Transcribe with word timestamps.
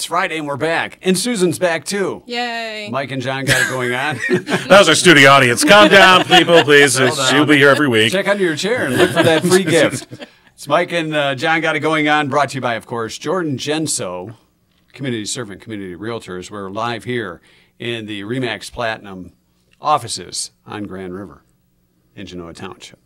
It's 0.00 0.06
Friday 0.06 0.38
and 0.38 0.46
we're 0.46 0.56
back. 0.56 0.98
And 1.02 1.18
Susan's 1.18 1.58
back 1.58 1.84
too. 1.84 2.22
Yay. 2.24 2.88
Mike 2.90 3.10
and 3.10 3.20
Jon 3.20 3.44
got 3.44 3.60
it 3.60 3.68
going 3.68 3.92
on. 3.92 4.18
That 4.46 4.78
was 4.78 4.88
our 4.88 4.94
studio 4.94 5.28
audience. 5.28 5.62
Calm 5.62 5.90
down, 5.90 6.24
people, 6.24 6.62
please. 6.62 6.96
Hold 6.96 7.18
on. 7.18 7.30
She'll 7.30 7.44
be 7.44 7.58
here 7.58 7.68
every 7.68 7.86
week. 7.86 8.10
Check 8.10 8.26
under 8.26 8.42
your 8.42 8.56
chair 8.56 8.86
and 8.86 8.96
look 8.96 9.10
for 9.10 9.22
that 9.22 9.42
free 9.42 9.62
gift. 9.62 10.06
It's 10.54 10.66
Mike 10.66 10.90
and 10.92 11.14
uh, 11.14 11.34
Jon 11.34 11.60
got 11.60 11.76
it 11.76 11.80
going 11.80 12.08
on. 12.08 12.30
Brought 12.30 12.48
to 12.48 12.54
you 12.54 12.60
by, 12.62 12.76
of 12.76 12.86
course, 12.86 13.18
Jordan 13.18 13.58
Genso, 13.58 14.36
Community 14.94 15.26
Servant 15.26 15.60
Community 15.60 15.94
Realtors. 15.94 16.50
We're 16.50 16.70
live 16.70 17.04
here 17.04 17.42
in 17.78 18.06
the 18.06 18.24
RE/MAX 18.24 18.70
Platinum 18.70 19.34
offices 19.82 20.52
on 20.64 20.84
Grand 20.84 21.12
River 21.12 21.44
in 22.16 22.24
Genoa 22.24 22.54
Township. 22.54 23.00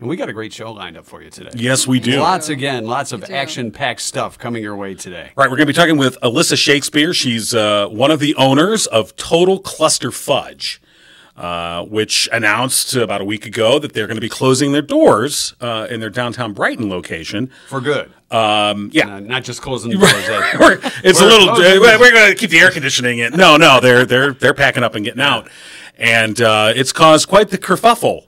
And 0.00 0.08
we 0.08 0.16
got 0.16 0.28
a 0.28 0.32
great 0.32 0.52
show 0.52 0.72
lined 0.72 0.96
up 0.96 1.06
for 1.06 1.22
you 1.22 1.30
today. 1.30 1.50
Yes, 1.54 1.86
we 1.86 2.00
do. 2.00 2.18
Lots 2.18 2.48
again, 2.48 2.84
lots 2.84 3.12
of 3.12 3.24
action-packed 3.30 4.00
stuff 4.00 4.36
coming 4.38 4.62
your 4.62 4.74
way 4.76 4.94
today. 4.94 5.30
Right, 5.36 5.48
we're 5.48 5.56
going 5.56 5.66
to 5.68 5.72
be 5.72 5.76
talking 5.76 5.96
with 5.96 6.18
Alisa 6.20 6.56
Shakespeare. 6.56 7.14
She's 7.14 7.54
uh, 7.54 7.86
one 7.88 8.10
of 8.10 8.18
the 8.18 8.34
owners 8.34 8.86
of 8.88 9.14
Total 9.14 9.60
Cluster 9.60 10.10
Fudge, 10.10 10.82
uh, 11.36 11.84
which 11.84 12.28
announced 12.32 12.96
about 12.96 13.20
a 13.20 13.24
week 13.24 13.46
ago 13.46 13.78
that 13.78 13.92
they're 13.92 14.08
going 14.08 14.16
to 14.16 14.20
be 14.20 14.28
closing 14.28 14.72
their 14.72 14.82
doors 14.82 15.54
uh, 15.60 15.86
in 15.88 16.00
their 16.00 16.10
downtown 16.10 16.52
Brighton 16.54 16.88
location. 16.90 17.50
For 17.68 17.80
good. 17.80 18.12
Um, 18.32 18.90
yeah. 18.92 19.14
Uh, 19.16 19.20
not 19.20 19.44
just 19.44 19.62
closing 19.62 19.90
the 19.92 19.98
doors. 19.98 20.12
that- 20.12 20.56
We're- 20.58 20.80
it's 21.04 21.20
We're 21.20 21.28
a 21.28 21.30
little. 21.30 21.54
closing 21.54 21.76
Uh, 21.78 21.98
we're 22.00 22.12
going 22.12 22.32
to 22.32 22.34
keep 22.36 22.50
the 22.50 22.58
air 22.58 22.72
conditioning 22.72 23.20
in. 23.20 23.34
No, 23.34 23.56
no, 23.56 23.78
they're 23.80 24.04
they're 24.04 24.32
they're 24.32 24.54
packing 24.54 24.82
up 24.82 24.96
and 24.96 25.04
getting 25.04 25.22
out, 25.22 25.48
and 25.96 26.40
uh, 26.40 26.72
it's 26.74 26.90
caused 26.92 27.28
quite 27.28 27.50
the 27.50 27.58
kerfuffle. 27.58 28.26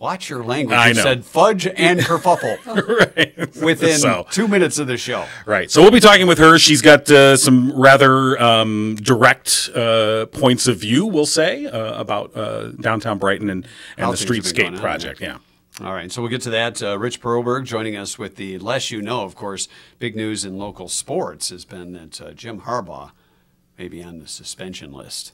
Watch 0.00 0.30
your 0.30 0.42
language. 0.42 0.78
I 0.78 0.88
You 0.88 0.94
know. 0.94 1.02
said 1.02 1.24
fudge 1.26 1.66
and 1.66 2.00
kerfuffle 2.08 2.56
right. 3.16 3.62
within 3.62 3.98
So- 3.98 4.26
two 4.30 4.48
minutes 4.48 4.78
of 4.78 4.86
the 4.86 4.96
show. 4.96 5.26
Right. 5.44 5.70
So 5.70 5.82
we'll 5.82 5.90
be 5.90 6.00
talking 6.00 6.26
with 6.26 6.38
her. 6.38 6.58
She's 6.58 6.80
got 6.80 7.08
uh, 7.10 7.36
some 7.36 7.78
rather 7.78 8.40
um, 8.42 8.96
direct 8.96 9.68
uh, 9.76 10.24
points 10.32 10.66
of 10.66 10.78
view, 10.78 11.04
we'll 11.04 11.26
say, 11.26 11.66
uh, 11.66 12.00
about 12.00 12.34
uh, 12.34 12.70
downtown 12.80 13.18
Brighton 13.18 13.50
and, 13.50 13.66
and 13.98 14.10
the 14.12 14.16
things 14.16 14.46
have 14.46 14.56
been 14.56 14.64
going 14.64 14.74
Streetscape 14.74 14.80
project. 14.80 15.20
Yeah. 15.20 15.36
All 15.82 15.92
right, 15.94 16.10
so 16.12 16.20
we'll 16.20 16.30
get 16.30 16.42
to 16.42 16.50
that. 16.50 16.82
Uh, 16.82 16.98
Rich 16.98 17.20
Perlberg 17.22 17.64
joining 17.64 17.96
us 17.96 18.18
with 18.18 18.36
the 18.36 18.58
less 18.58 18.90
you 18.90 19.00
know. 19.00 19.22
Of 19.24 19.34
course, 19.34 19.66
big 19.98 20.14
news 20.16 20.44
in 20.44 20.58
local 20.58 20.88
sports 20.88 21.48
has 21.50 21.64
been 21.64 21.92
that 21.92 22.20
uh, 22.20 22.32
Jim 22.32 22.62
Harbaugh 22.62 23.12
may 23.78 23.88
be 23.88 24.02
on 24.02 24.18
the 24.18 24.26
suspension 24.28 24.92
list, 24.92 25.32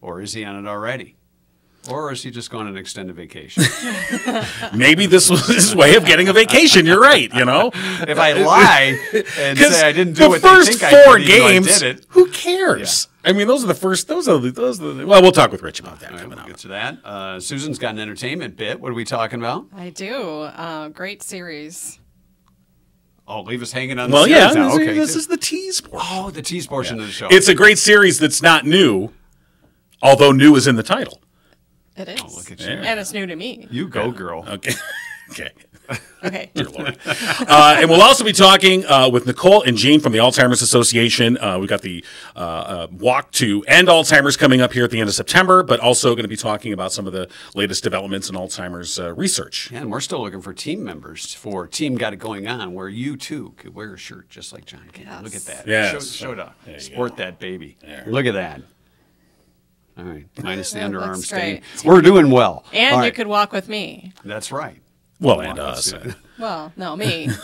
or 0.00 0.22
is 0.22 0.32
he 0.32 0.42
on 0.42 0.56
it 0.64 0.66
already? 0.68 1.16
Or 1.88 2.12
is 2.12 2.22
he 2.22 2.30
just 2.30 2.50
going 2.50 2.66
on 2.66 2.72
an 2.74 2.78
extended 2.78 3.16
vacation? 3.16 3.62
Maybe 4.74 5.06
this 5.06 5.30
was 5.30 5.46
his 5.46 5.74
way 5.74 5.94
of 5.96 6.04
getting 6.04 6.28
a 6.28 6.32
vacation. 6.32 6.84
You're 6.86 7.00
right. 7.00 7.32
You 7.32 7.44
know, 7.44 7.70
if 7.74 8.18
I 8.18 8.32
lie 8.34 8.98
and 9.38 9.58
say 9.58 9.88
I 9.88 9.92
didn't 9.92 10.14
do 10.14 10.24
the 10.24 10.28
what 10.28 10.40
first 10.42 10.72
they 10.72 10.78
think 10.90 11.04
four 11.04 11.14
I 11.16 11.18
did, 11.18 11.28
even 11.28 11.38
though 11.40 11.46
I 11.46 11.52
games, 11.52 11.78
did 11.80 11.98
it. 12.00 12.06
who 12.10 12.30
cares? 12.30 13.08
I 13.24 13.32
mean, 13.32 13.46
those 13.46 13.64
are 13.64 13.66
the 13.68 13.74
first. 13.74 14.06
Those 14.08 14.28
are 14.28 14.38
the. 14.38 14.50
Those 14.50 14.80
are 14.80 14.92
the. 14.92 15.06
Well, 15.06 15.22
we'll 15.22 15.32
talk 15.32 15.50
with 15.50 15.62
Rich 15.62 15.80
about 15.80 16.00
that 16.00 16.10
All 16.10 16.16
right, 16.16 16.22
coming 16.22 16.36
we'll 16.36 16.40
up. 16.44 16.46
get 16.48 16.58
to 16.58 16.68
that. 16.68 16.98
Uh, 17.04 17.40
Susan's 17.40 17.78
got 17.78 17.94
an 17.94 18.00
entertainment 18.00 18.56
bit. 18.56 18.80
What 18.80 18.90
are 18.90 18.94
we 18.94 19.04
talking 19.04 19.38
about? 19.38 19.66
I 19.74 19.90
do. 19.90 20.42
Uh, 20.42 20.88
great 20.88 21.22
series. 21.22 21.98
Oh, 23.26 23.42
leave 23.42 23.60
us 23.60 23.72
hanging 23.72 23.98
on. 23.98 24.10
Well, 24.10 24.24
the 24.24 24.30
yeah. 24.30 24.52
now. 24.52 24.68
This, 24.70 24.74
Okay, 24.88 24.94
this 24.94 25.14
is 25.16 25.26
the 25.26 25.36
tease 25.36 25.80
portion. 25.82 26.08
oh 26.10 26.30
the 26.30 26.40
tease 26.42 26.66
portion 26.66 26.98
of 27.00 27.06
the 27.06 27.12
show. 27.12 27.28
It's 27.30 27.48
a 27.48 27.54
great 27.54 27.76
series 27.78 28.18
that's 28.18 28.40
not 28.40 28.64
new, 28.64 29.12
although 30.02 30.32
new 30.32 30.56
is 30.56 30.66
in 30.66 30.76
the 30.76 30.82
title. 30.82 31.20
It 31.98 32.08
is. 32.08 32.20
Oh, 32.24 32.36
look 32.36 32.52
at 32.52 32.60
you. 32.60 32.66
And 32.66 33.00
it's 33.00 33.12
new 33.12 33.26
to 33.26 33.34
me. 33.34 33.66
you 33.70 33.88
go, 33.88 34.10
girl. 34.12 34.44
Okay. 34.48 34.72
okay. 35.30 35.50
Okay. 36.22 36.50
Dear 36.54 36.68
Lord. 36.68 36.98
Uh, 37.06 37.76
and 37.78 37.88
we'll 37.88 38.02
also 38.02 38.24
be 38.24 38.32
talking 38.32 38.84
uh, 38.86 39.08
with 39.08 39.26
Nicole 39.26 39.62
and 39.62 39.76
Jean 39.76 40.00
from 40.00 40.12
the 40.12 40.18
Alzheimer's 40.18 40.62
Association. 40.62 41.38
Uh, 41.38 41.58
we've 41.58 41.68
got 41.68 41.82
the 41.82 42.04
uh, 42.36 42.38
uh, 42.38 42.86
walk 42.92 43.30
to 43.32 43.64
end 43.66 43.88
Alzheimer's 43.88 44.36
coming 44.36 44.60
up 44.60 44.72
here 44.72 44.84
at 44.84 44.90
the 44.90 45.00
end 45.00 45.08
of 45.08 45.14
September, 45.14 45.62
but 45.62 45.80
also 45.80 46.10
going 46.14 46.24
to 46.24 46.28
be 46.28 46.36
talking 46.36 46.72
about 46.72 46.92
some 46.92 47.06
of 47.06 47.12
the 47.12 47.28
latest 47.54 47.82
developments 47.84 48.28
in 48.28 48.36
Alzheimer's 48.36 48.98
uh, 48.98 49.14
research. 49.14 49.70
Yeah, 49.72 49.80
and 49.80 49.90
we're 49.90 50.00
still 50.00 50.20
looking 50.20 50.42
for 50.42 50.52
team 50.52 50.84
members 50.84 51.32
for 51.34 51.66
Team 51.66 51.96
Got 51.96 52.12
It 52.12 52.16
Going 52.18 52.46
On, 52.46 52.74
where 52.74 52.88
you 52.88 53.16
too 53.16 53.54
could 53.56 53.74
wear 53.74 53.94
a 53.94 53.98
shirt 53.98 54.28
just 54.28 54.52
like 54.52 54.66
Jon 54.66 54.88
can. 54.92 55.06
Yes. 55.06 55.22
Look 55.22 55.34
at 55.34 55.42
that. 55.42 55.66
Yeah. 55.66 55.92
Show, 55.92 56.00
show 56.00 56.32
it 56.32 56.40
up. 56.40 56.54
There 56.64 56.74
you 56.74 56.80
Sport 56.80 57.16
that 57.16 57.38
baby. 57.38 57.78
Look 58.06 58.26
at 58.26 58.34
that. 58.34 58.60
All 59.98 60.04
right. 60.04 60.26
Minus 60.42 60.70
the 60.72 60.78
underarm 60.80 61.14
looks 61.16 61.24
stain. 61.26 61.60
great. 61.60 61.84
We're 61.84 62.00
doing 62.02 62.30
well. 62.30 62.64
And 62.72 62.94
All 62.94 63.00
you 63.00 63.04
right. 63.06 63.14
could 63.14 63.26
walk 63.26 63.52
with 63.52 63.68
me. 63.68 64.12
That's 64.24 64.52
right. 64.52 64.80
Well, 65.20 65.40
and 65.40 65.58
us. 65.58 65.92
Well, 66.38 66.72
no, 66.76 66.96
me. 66.96 67.28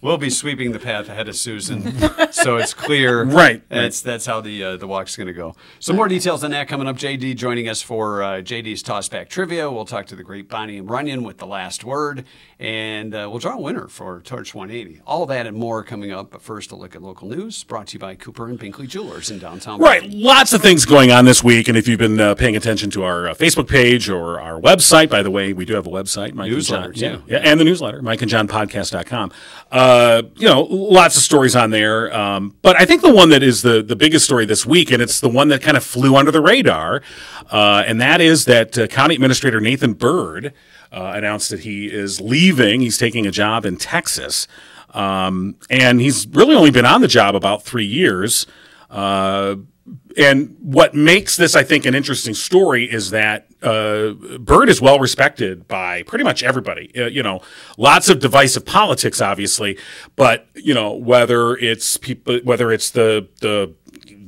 We'll 0.00 0.18
be 0.18 0.28
sweeping 0.28 0.72
the 0.72 0.78
path 0.78 1.08
ahead 1.08 1.28
of 1.28 1.36
Susan, 1.36 1.92
so 2.30 2.56
it's 2.58 2.74
clear. 2.74 3.24
Right, 3.34 3.66
That's 3.70 4.02
that's 4.02 4.26
how 4.26 4.42
the 4.42 4.62
uh, 4.62 4.76
the 4.76 4.86
walk's 4.86 5.16
going 5.16 5.26
to 5.28 5.32
go. 5.32 5.56
Some 5.80 5.96
more 5.96 6.08
details 6.08 6.44
on 6.44 6.50
that 6.50 6.68
coming 6.68 6.86
up. 6.86 6.96
JD 6.96 7.36
joining 7.36 7.68
us 7.68 7.80
for 7.80 8.22
uh, 8.22 8.28
JD's 8.42 8.82
Tossback 8.82 9.28
Trivia. 9.28 9.70
We'll 9.70 9.86
talk 9.86 10.06
to 10.06 10.16
the 10.16 10.22
great 10.22 10.48
Bonnie 10.48 10.76
and 10.76 10.88
Runyon 10.88 11.24
with 11.24 11.38
the 11.38 11.46
last 11.46 11.84
word, 11.84 12.26
and 12.58 13.14
uh, 13.14 13.28
we'll 13.30 13.38
draw 13.38 13.54
a 13.54 13.60
winner 13.60 13.88
for 13.88 14.20
Torch 14.20 14.54
180. 14.54 15.00
All 15.06 15.24
that 15.26 15.46
and 15.46 15.56
more 15.56 15.82
coming 15.82 16.12
up. 16.12 16.30
But 16.30 16.42
first, 16.42 16.70
a 16.70 16.76
look 16.76 16.94
at 16.94 17.02
local 17.02 17.28
news 17.28 17.64
brought 17.64 17.88
to 17.88 17.92
you 17.94 17.98
by 17.98 18.14
Cooper 18.14 18.46
and 18.46 18.60
Binkley 18.60 18.86
Jewelers 18.86 19.30
in 19.30 19.38
downtown. 19.38 19.80
Right, 19.80 20.08
lots 20.10 20.52
of 20.52 20.60
things 20.60 20.84
going 20.84 21.10
on 21.10 21.24
this 21.24 21.42
week, 21.42 21.66
and 21.66 21.78
if 21.78 21.88
you've 21.88 21.98
been 21.98 22.20
uh, 22.20 22.34
paying 22.34 22.56
attention 22.56 22.90
to 22.90 23.04
our 23.04 23.28
uh, 23.28 23.34
Facebook 23.34 23.68
page 23.68 24.10
or 24.10 24.38
our 24.38 24.60
website, 24.60 25.08
by 25.08 25.22
the 25.22 25.30
way, 25.30 25.54
we 25.54 25.64
do 25.64 25.74
have 25.74 25.86
a 25.86 25.90
website, 25.90 26.34
Mike 26.34 26.50
Newsletter, 26.50 26.88
and 26.88 26.94
Jon, 26.94 27.24
yeah, 27.26 27.38
yeah, 27.38 27.50
and 27.50 27.58
the 27.58 27.64
newsletter, 27.64 28.02
MikeandJohnPodcast.com. 28.02 29.32
Uh, 29.74 30.22
you 30.36 30.46
know, 30.46 30.62
lots 30.70 31.16
of 31.16 31.22
stories 31.24 31.56
on 31.56 31.70
there, 31.70 32.14
um, 32.16 32.54
but 32.62 32.80
I 32.80 32.84
think 32.84 33.02
the 33.02 33.12
one 33.12 33.30
that 33.30 33.42
is 33.42 33.62
the 33.62 33.82
the 33.82 33.96
biggest 33.96 34.24
story 34.24 34.46
this 34.46 34.64
week, 34.64 34.92
and 34.92 35.02
it's 35.02 35.18
the 35.18 35.28
one 35.28 35.48
that 35.48 35.62
kind 35.62 35.76
of 35.76 35.82
flew 35.82 36.14
under 36.14 36.30
the 36.30 36.40
radar, 36.40 37.02
uh, 37.50 37.82
and 37.84 38.00
that 38.00 38.20
is 38.20 38.44
that 38.44 38.78
uh, 38.78 38.86
County 38.86 39.16
Administrator 39.16 39.60
Nathan 39.60 39.94
Burd 39.94 40.54
uh, 40.92 41.12
announced 41.16 41.50
that 41.50 41.60
he 41.60 41.92
is 41.92 42.20
leaving. 42.20 42.82
He's 42.82 42.96
taking 42.96 43.26
a 43.26 43.32
job 43.32 43.66
in 43.66 43.76
Texas. 43.76 44.46
Um, 44.90 45.56
and 45.68 46.00
he's 46.00 46.24
really 46.28 46.54
only 46.54 46.70
been 46.70 46.86
on 46.86 47.00
the 47.00 47.08
job 47.08 47.34
about 47.34 47.64
three 47.64 47.84
years. 47.84 48.46
And 50.16 50.56
what 50.60 50.94
makes 50.94 51.36
this, 51.36 51.56
I 51.56 51.62
think, 51.62 51.84
an 51.86 51.94
interesting 51.94 52.34
story 52.34 52.84
is 52.84 53.10
that 53.10 53.48
uh, 53.62 54.12
Burd 54.38 54.68
is 54.68 54.80
well 54.80 54.98
respected 54.98 55.66
by 55.66 56.02
pretty 56.04 56.24
much 56.24 56.42
everybody. 56.42 56.92
Uh, 56.96 57.06
you 57.06 57.22
know, 57.22 57.40
lots 57.76 58.08
of 58.08 58.20
divisive 58.20 58.64
politics, 58.64 59.20
obviously, 59.20 59.78
but 60.16 60.46
you 60.54 60.74
know 60.74 60.92
whether 60.92 61.56
it's 61.56 61.96
people, 61.96 62.38
whether 62.44 62.70
it's 62.72 62.90
the 62.90 63.28
the 63.40 63.74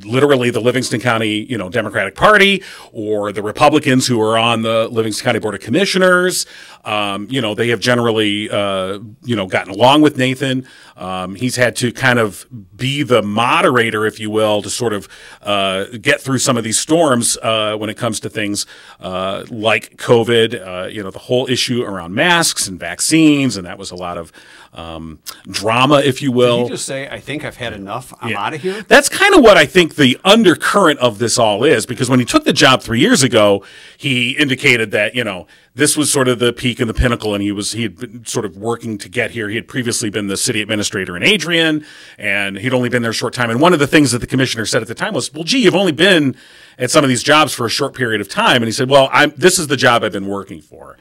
literally 0.05 0.51
the 0.51 0.61
Livingston 0.61 1.01
County, 1.01 1.45
you 1.45 1.59
know, 1.59 1.69
Democratic 1.69 2.15
Party 2.15 2.63
or 2.93 3.33
the 3.33 3.43
Republicans 3.43 4.07
who 4.07 4.21
are 4.21 4.39
on 4.39 4.63
the 4.63 4.89
Livingston 4.89 5.25
County 5.25 5.39
Board 5.39 5.55
of 5.55 5.61
Commissioners. 5.61 6.47
Um, 6.85 7.27
you 7.31 7.41
know, 7.41 7.55
they 7.55 7.69
have 7.69 7.81
generally, 7.81 8.49
uh, 8.51 9.01
you 9.25 9.37
know, 9.37 9.47
gotten 9.47 9.73
along 9.73 10.03
with 10.03 10.17
Nathan. 10.17 10.67
Um, 10.97 11.35
he's 11.35 11.57
had 11.57 11.77
to 11.77 11.93
kind 11.93 12.19
of 12.19 12.47
be 12.75 13.03
the 13.03 13.21
moderator, 13.23 14.07
if 14.07 14.19
you 14.19 14.31
will, 14.31 14.63
to 14.63 14.71
sort 14.71 14.93
of 14.95 15.09
uh, 15.43 15.85
get 16.01 16.21
through 16.23 16.39
some 16.39 16.57
of 16.57 16.65
these 16.65 16.79
storms 16.79 17.37
uh, 17.43 17.77
when 17.77 17.91
it 17.91 17.97
comes 17.99 18.19
to 18.21 18.31
things 18.31 18.65
uh, 19.01 19.45
like 19.51 19.97
COVID. 19.99 20.67
Uh, 20.85 20.87
you 20.89 21.03
know, 21.03 21.11
the 21.11 21.19
whole 21.19 21.49
issue 21.51 21.83
around 21.83 22.15
masks 22.15 22.67
and 22.67 22.81
vaccines, 22.81 23.57
and 23.57 23.67
that 23.67 23.79
was 23.79 23.91
a 23.91 23.97
lot 23.97 24.17
of 24.17 24.33
um, 24.73 25.19
drama, 25.51 26.01
if 26.01 26.23
you 26.23 26.33
will. 26.33 26.59
Did 26.59 26.65
he 26.65 26.71
just 26.71 26.87
say, 26.87 27.09
"I 27.09 27.21
think 27.21 27.45
I've 27.45 27.57
had 27.57 27.73
enough. 27.75 28.13
I'm 28.21 28.31
Yeah. 28.31 28.41
out 28.47 28.55
of 28.55 28.63
here"? 28.63 28.83
That's 28.89 29.09
kind 29.09 29.35
of 29.35 29.43
what 29.43 29.57
I 29.57 29.67
think 29.67 29.97
the 29.97 30.19
undercurrent 30.25 30.99
of 31.01 31.19
this 31.19 31.39
all 31.39 31.63
is, 31.65 31.85
because 31.87 32.09
when 32.09 32.19
he 32.21 32.25
took 32.25 32.45
the 32.45 32.53
job 32.53 32.83
three 32.83 33.01
years 33.01 33.23
ago, 33.23 33.63
he 33.99 34.31
indicated 34.31 34.91
that 34.93 35.15
you 35.15 35.25
know 35.25 35.47
this 35.77 35.95
was 35.95 36.11
sort 36.11 36.27
of 36.27 36.39
the 36.39 36.55
peak 36.55 36.81
and 36.81 36.89
the 36.89 36.95
pinnacle, 36.95 37.35
and 37.35 37.43
he 37.43 37.53
was 37.53 37.73
he 37.73 37.83
had 37.83 37.97
been 37.97 38.25
sort 38.25 38.47
of 38.47 38.57
working 38.57 38.97
to 38.97 39.11
get 39.11 39.33
here. 39.33 39.51
He 39.51 39.57
had 39.57 39.69
previously 39.69 40.09
been 40.09 40.27
the 40.27 40.37
city 40.37 40.63
administrator 40.63 41.17
in 41.19 41.23
Adrian, 41.23 41.85
and 42.19 42.57
he'd 42.57 42.73
only 42.73 42.89
been 42.89 43.03
there 43.03 43.11
a 43.11 43.15
short 43.15 43.35
time. 43.35 43.51
And 43.51 43.61
one 43.61 43.75
of 43.75 43.79
the 43.79 43.87
things 43.87 44.11
that 44.13 44.21
the 44.21 44.27
commissioner 44.27 44.65
said 44.65 44.81
at 44.81 44.89
the 44.89 44.95
time 44.95 45.13
was, 45.13 45.33
"Well, 45.33 45.45
gee, 45.45 45.59
you've 45.59 45.75
only 45.75 45.93
been 45.93 46.35
at 46.79 46.91
some 46.91 47.05
of 47.05 47.11
these 47.11 47.23
jobs 47.23 47.53
for 47.53 47.67
a 47.67 47.69
short 47.71 47.93
period 47.95 48.23
of 48.23 48.29
time," 48.29 48.57
and 48.57 48.65
he 48.65 48.73
said, 48.73 48.89
"Well, 48.89 49.11
I'm 49.13 49.35
this 49.37 49.59
is 49.59 49.67
the 49.67 49.77
job 49.77 50.03
I've 50.03 50.13
been 50.13 50.27
working 50.27 50.63
for 50.63 50.97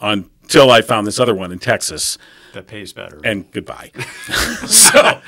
until 0.00 0.72
I 0.72 0.82
found 0.82 1.06
this 1.06 1.20
other 1.20 1.34
one 1.34 1.52
in 1.52 1.60
Texas." 1.60 2.18
That 2.56 2.66
pays 2.66 2.94
better. 2.94 3.20
and 3.22 3.50
goodbye. 3.52 3.90
so 4.66 5.20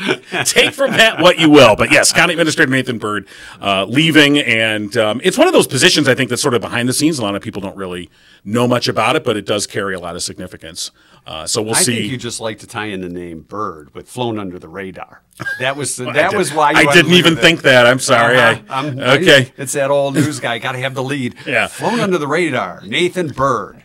take 0.45 0.73
from 0.73 0.93
that 0.93 1.21
what 1.21 1.39
you 1.39 1.51
will. 1.51 1.77
But 1.77 1.93
yes, 1.93 2.11
County 2.11 2.33
Administrator 2.33 2.71
Nathan 2.71 2.97
Burd 2.99 3.29
uh, 3.61 3.85
leaving, 3.85 4.39
and 4.39 4.97
um, 4.97 5.21
it's 5.23 5.37
one 5.37 5.47
of 5.47 5.53
those 5.53 5.67
positions 5.67 6.09
I 6.09 6.15
think 6.15 6.31
that's 6.31 6.41
sort 6.41 6.55
of 6.55 6.63
behind 6.63 6.89
the 6.89 6.95
scenes. 6.95 7.19
A 7.19 7.23
lot 7.23 7.35
of 7.35 7.43
people 7.43 7.61
don't 7.61 7.77
really 7.77 8.09
know 8.45 8.67
much 8.67 8.89
about 8.89 9.15
it, 9.15 9.25
but 9.25 9.37
it 9.37 9.45
does 9.45 9.67
carry 9.67 9.95
a 9.95 10.01
lot 10.01 10.17
of 10.17 10.23
significance. 10.23 10.91
Uh, 11.27 11.47
so 11.47 11.61
we'll 11.61 11.75
I 11.75 11.83
see. 11.83 11.97
think 11.99 12.11
you 12.13 12.17
just 12.17 12.41
like 12.41 12.61
to 12.61 12.67
tie 12.67 12.87
in 12.87 13.03
the 13.03 13.11
name 13.11 13.43
Burd 13.43 13.95
with 13.95 14.09
flown 14.09 14.39
under 14.39 14.59
the 14.59 14.69
radar. 14.69 15.23
That 15.61 15.77
was 15.77 16.01
I 16.01 16.11
that 16.15 16.35
was 16.35 16.55
why 16.55 16.71
you 16.71 16.89
I 16.89 16.93
didn't 16.95 17.13
even 17.13 17.35
it. 17.35 17.41
think 17.41 17.61
that. 17.63 17.87
I'm 17.87 17.99
sorry. 17.99 18.39
Uh-huh. 18.39 18.63
I, 18.71 18.75
I'm- 18.87 18.99
okay. 18.99 19.53
It's 19.59 19.73
that 19.75 19.91
old 19.91 20.15
news 20.15 20.41
guy. 20.41 20.59
Got 20.59 20.73
to 20.73 20.79
have 20.79 20.95
the 20.95 21.03
lead. 21.05 21.35
Yeah. 21.47 21.67
Flown 21.67 22.01
under 22.01 22.17
the 22.17 22.27
radar. 22.27 22.81
Nathan 22.87 23.29
Burd. 23.29 23.83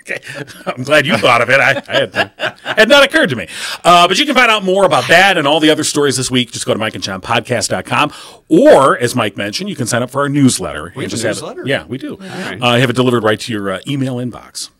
Okay. 0.00 0.20
I'm 0.66 0.82
glad 0.82 1.06
you 1.06 1.16
thought 1.16 1.40
of 1.42 1.50
it. 1.50 1.60
I, 1.60 1.82
I 1.88 1.94
had, 2.00 2.58
had 2.78 2.88
not 2.88 3.04
occurred 3.04 3.30
to 3.30 3.36
me. 3.36 3.48
Uh, 3.84 4.06
but 4.08 4.18
you 4.18 4.26
can 4.26 4.34
find 4.34 4.50
out 4.50 4.62
more 4.64 4.84
about 4.84 5.08
that 5.08 5.36
and 5.38 5.46
all 5.46 5.60
the 5.60 5.70
other 5.70 5.84
stories 5.84 6.16
this 6.16 6.30
week. 6.30 6.52
Just 6.52 6.66
go 6.66 6.74
to 6.74 6.80
mikeandjohnpodcast.com. 6.80 8.12
Or, 8.48 8.98
as 8.98 9.14
Mike 9.14 9.36
mentioned, 9.36 9.68
you 9.70 9.76
can 9.76 9.86
sign 9.86 10.02
up 10.02 10.10
for 10.10 10.20
our 10.22 10.28
newsletter. 10.28 10.92
We 10.94 11.04
have 11.04 11.12
a 11.12 11.16
newsletter? 11.16 11.62
It, 11.62 11.68
yeah, 11.68 11.84
we 11.86 11.98
do. 11.98 12.16
right. 12.16 12.58
Uh, 12.60 12.76
have 12.76 12.90
it 12.90 12.96
delivered 12.96 13.22
right 13.24 13.40
to 13.40 13.52
your 13.52 13.70
uh, 13.72 13.80
email 13.86 14.16
inbox. 14.16 14.70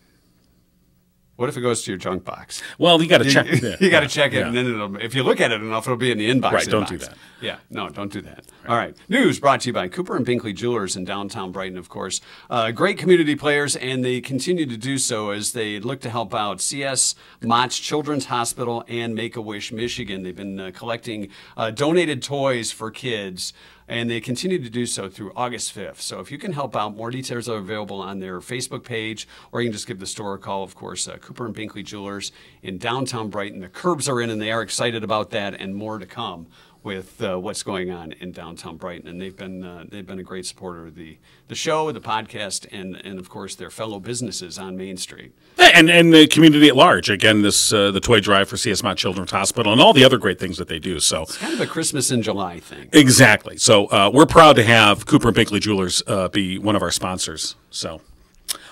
What 1.37 1.49
if 1.49 1.55
it 1.57 1.61
goes 1.61 1.83
to 1.83 1.91
your 1.91 1.97
junk 1.99 2.23
box? 2.25 2.61
Well, 2.79 3.01
you 3.01 3.07
got 3.07 3.19
to 3.19 3.25
You, 3.25 3.31
check. 3.31 3.47
you 3.81 3.89
got 3.89 4.01
to 4.01 4.07
check 4.07 4.33
it, 4.33 4.37
Yeah. 4.39 4.47
and 4.47 4.57
then 4.57 4.65
it'll, 4.65 4.95
if 4.97 5.13
you 5.15 5.21
look 5.23 5.39
at 5.39 5.51
it 5.51 5.61
enough, 5.61 5.85
it'll 5.85 5.95
be 5.95 6.11
in 6.11 6.17
the 6.17 6.29
inbox. 6.29 6.51
Right, 6.51 6.67
don't 6.67 6.87
do 6.87 6.97
that. 6.97 7.13
Yeah, 7.39 7.57
no, 7.69 7.89
don't 7.89 8.11
do 8.11 8.21
that. 8.21 8.45
All 8.67 8.75
right. 8.75 8.97
News 9.07 9.39
brought 9.39 9.61
to 9.61 9.69
you 9.69 9.73
by 9.73 9.87
Cooper 9.87 10.15
and 10.15 10.25
Binkley 10.25 10.53
Jewelers 10.55 10.95
in 10.95 11.05
downtown 11.05 11.51
Brighton, 11.51 11.77
of 11.77 11.89
course. 11.89 12.19
Uh, 12.49 12.71
great 12.71 12.97
community 12.97 13.35
players, 13.35 13.75
and 13.75 14.03
they 14.03 14.19
continue 14.19 14.65
to 14.65 14.77
do 14.77 14.97
so 14.97 15.29
as 15.29 15.51
they 15.53 15.79
look 15.79 16.01
to 16.01 16.09
help 16.09 16.33
out 16.33 16.59
CS 16.59 17.13
Mott 17.43 17.69
Children's 17.69 18.25
Hospital 18.25 18.83
and 18.87 19.13
Make 19.13 19.35
a 19.35 19.41
Wish 19.41 19.71
Michigan. 19.71 20.23
They've 20.23 20.35
been 20.35 20.59
uh, 20.59 20.71
collecting 20.73 21.29
uh, 21.55 21.69
donated 21.69 22.23
toys 22.23 22.71
for 22.71 22.89
kids. 22.89 23.53
And 23.87 24.09
they 24.09 24.19
continue 24.19 24.61
to 24.61 24.69
do 24.69 24.85
so 24.85 25.09
through 25.09 25.31
August 25.35 25.73
5th. 25.73 26.01
So 26.01 26.19
if 26.19 26.29
you 26.29 26.37
can 26.37 26.51
help 26.51 26.75
out, 26.75 26.95
more 26.95 27.09
details 27.09 27.47
are 27.47 27.57
available 27.57 28.01
on 28.01 28.19
their 28.19 28.39
Facebook 28.39 28.83
page, 28.83 29.27
or 29.51 29.61
you 29.61 29.67
can 29.67 29.73
just 29.73 29.87
give 29.87 29.99
the 29.99 30.05
store 30.05 30.33
a 30.33 30.37
call. 30.37 30.63
Of 30.63 30.75
course, 30.75 31.07
uh, 31.07 31.17
Cooper 31.17 31.45
and 31.45 31.55
Binkley 31.55 31.85
Jewelers 31.85 32.33
in 32.61 32.77
downtown 32.77 33.29
Brighton. 33.29 33.61
The 33.61 33.69
curbs 33.69 34.09
are 34.09 34.19
in, 34.19 34.29
and 34.29 34.41
they 34.41 34.51
are 34.51 34.61
excited 34.61 35.03
about 35.05 35.29
that, 35.29 35.53
and 35.53 35.73
more 35.73 35.99
to 35.99 36.05
come 36.05 36.47
with 36.87 37.21
uh, 37.21 37.37
what's 37.37 37.63
going 37.63 37.91
on 37.91 38.13
in 38.13 38.31
downtown 38.31 38.77
Brighton. 38.77 39.09
And 39.09 39.21
they've 39.21 39.35
been 39.35 39.61
uh, 39.63 39.83
they've 39.89 40.07
been 40.07 40.19
a 40.19 40.23
great 40.23 40.45
supporter 40.45 40.87
of 40.87 40.95
the 40.95 41.17
the 41.49 41.53
show, 41.55 41.91
the 41.91 41.99
podcast, 41.99 42.65
and 42.71 42.95
and 43.05 43.19
of 43.19 43.27
course 43.29 43.55
their 43.55 43.69
fellow 43.69 43.99
businesses 43.99 44.57
on 44.57 44.77
Main 44.77 44.95
Street. 44.95 45.33
and 45.59 45.89
and 45.89 46.13
the 46.13 46.25
community 46.27 46.69
at 46.69 46.77
large. 46.77 47.09
Again, 47.09 47.41
this 47.41 47.73
uh, 47.73 47.91
the 47.91 47.99
toy 47.99 48.21
drive 48.21 48.47
for 48.47 48.55
CS 48.55 48.83
Mott 48.83 48.95
Children's 48.97 49.31
Hospital 49.31 49.73
and 49.73 49.81
all 49.81 49.91
the 49.91 50.05
other 50.05 50.17
great 50.17 50.39
things 50.39 50.57
that 50.57 50.69
they 50.69 50.79
do. 50.79 50.99
So 51.01 51.23
it's 51.23 51.37
Kind 51.37 51.53
of 51.53 51.59
a 51.59 51.67
Christmas 51.67 52.09
in 52.09 52.21
July 52.21 52.59
thing. 52.61 52.87
exactly. 52.93 53.57
So 53.57 53.87
uh, 53.87 54.09
we're 54.13 54.25
proud 54.25 54.55
to 54.55 54.63
have 54.63 55.05
Cooper 55.05 55.27
and 55.27 55.35
Binkley 55.37 55.59
Jewelers 55.59 56.01
uh, 56.07 56.29
be 56.29 56.57
one 56.57 56.77
of 56.77 56.81
our 56.81 56.91
sponsors. 56.91 57.55
So, 57.69 57.99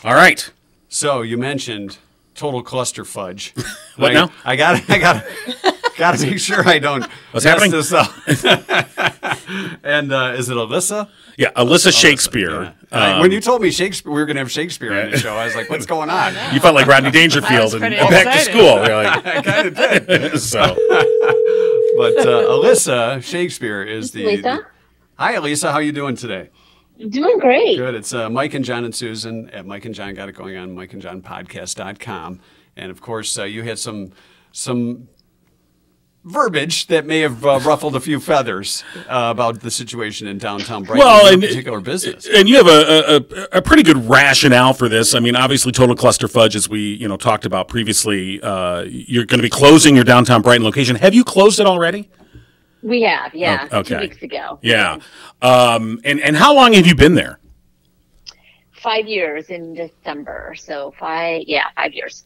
all 0.06 0.16
right. 0.16 0.50
So 0.88 1.22
you 1.22 1.38
mentioned 1.38 1.98
total 2.36 2.62
cluster 2.64 3.04
fudge. 3.06 3.54
What 3.98 4.12
I, 4.12 4.14
now? 4.14 4.32
I 4.44 4.56
got 4.58 4.90
I 4.90 4.98
got 4.98 5.26
got 5.98 6.18
to 6.20 6.26
make 6.28 6.40
sure 6.40 6.68
I 6.68 6.80
don't 6.80 7.06
What's 7.32 7.46
mess 7.46 7.54
happening? 7.54 7.72
this 7.72 7.94
up. 7.94 8.12
and 9.84 10.12
uh, 10.12 10.34
is 10.38 10.50
it 10.50 10.58
Alisa? 10.58 11.08
Yeah, 11.38 11.52
Alisa 11.56 11.98
Shakespeare. 11.98 12.74
I- 12.92 13.14
Um, 13.14 13.22
when 13.22 13.32
you 13.32 13.40
told 13.42 13.62
me 13.62 13.72
Shakespeare, 13.72 14.12
we 14.12 14.20
were 14.20 14.26
going 14.26 14.36
to 14.36 14.42
have 14.42 14.52
Shakespeare 14.52 14.94
on 15.02 15.12
the 15.12 15.18
show, 15.18 15.34
I 15.36 15.46
was 15.46 15.56
like, 15.56 15.70
"What's 15.70 15.86
going 15.96 16.10
on?" 16.10 16.34
you 16.54 16.60
felt 16.60 16.76
like 16.76 16.88
Rodney 16.88 17.12
Dangerfield 17.12 17.64
was 17.64 17.74
and 17.74 17.82
pretty 17.82 17.96
back 17.98 18.34
to 18.36 18.40
school. 18.42 18.86
You're 18.86 19.04
like, 19.04 19.26
I 19.26 19.42
kind 19.42 19.68
of 19.68 19.76
did. 20.08 20.40
so 20.40 20.62
But 21.98 22.18
uh, 22.20 22.52
Alisa 22.52 23.24
Shakespeare 23.24 23.82
is 23.84 24.12
the. 24.12 24.26
Lisa? 24.26 24.68
Hi, 25.18 25.36
Alisa. 25.36 25.72
How 25.72 25.80
you 25.80 25.92
doing 25.94 26.16
today? 26.18 26.50
Doing 26.98 27.40
great. 27.40 27.78
Good. 27.78 27.96
It's 27.96 28.14
uh, 28.14 28.30
Mike 28.30 28.54
and 28.54 28.64
Jon 28.64 28.86
and 28.86 28.96
Susan 28.96 29.50
at 29.50 29.66
Mike 29.66 29.86
and 29.86 29.94
Jon 29.94 30.14
got 30.14 30.30
it 30.30 30.34
going 30.36 30.56
on 30.58 30.76
MikeandJohnPodcast.com. 30.76 30.92
And 30.94 31.02
John 31.02 31.22
podcast.com. 31.22 32.40
And 32.78 32.92
of 32.92 33.02
course, 33.02 33.38
uh, 33.38 33.44
you 33.44 33.64
had 33.64 33.80
some 33.80 34.12
some 34.52 35.10
verbiage 36.24 36.88
that 36.88 37.06
may 37.06 37.20
have 37.20 37.46
uh, 37.46 37.60
ruffled 37.64 37.96
a 37.96 38.00
few 38.00 38.20
feathers 38.20 38.84
uh, 39.08 39.30
about 39.32 39.60
the 39.60 39.70
situation 39.70 40.26
in 40.28 40.40
downtown 40.40 40.84
Brighton, 40.84 41.06
Well, 41.06 41.28
in 41.28 41.36
and- 41.36 41.44
particular 41.44 41.80
business. 41.82 42.28
and 42.28 42.50
you 42.50 42.56
have 42.56 42.68
a, 42.68 43.16
a, 43.54 43.58
a 43.58 43.62
pretty 43.62 43.84
good 43.84 44.10
rationale 44.10 44.74
for 44.74 44.90
this. 44.90 45.14
I 45.14 45.20
mean, 45.20 45.36
obviously, 45.36 45.72
total 45.72 45.96
cluster 45.96 46.28
fudge, 46.28 46.56
as 46.56 46.68
we 46.70 46.94
you 46.96 47.08
know 47.08 47.18
talked 47.18 47.46
about 47.46 47.68
previously. 47.68 48.42
Uh, 48.42 48.82
you're 48.88 49.26
going 49.26 49.40
to 49.40 49.44
be 49.44 49.50
closing 49.50 49.96
your 49.96 50.06
downtown 50.06 50.42
Brighton 50.42 50.64
location. 50.64 50.96
Have 50.96 51.14
you 51.14 51.24
closed 51.24 51.60
it 51.60 51.68
already? 51.68 52.10
We 52.86 53.02
have, 53.02 53.34
yeah, 53.34 53.68
Oh, 53.72 53.80
okay. 53.80 53.96
two 53.96 54.02
weeks 54.02 54.22
ago. 54.22 54.60
Yeah. 54.62 55.00
Um, 55.42 56.00
and 56.06 56.22
and 56.22 56.38
how 56.38 56.54
long 56.54 56.74
have 56.74 56.86
you 56.86 56.94
been 56.94 57.16
there? 57.16 57.40
Five 58.72 59.08
years 59.08 59.50
in 59.50 59.74
December. 59.74 60.54
So 60.56 60.94
five, 61.00 61.42
yeah, 61.48 61.66
five 61.76 61.94
years. 61.94 62.26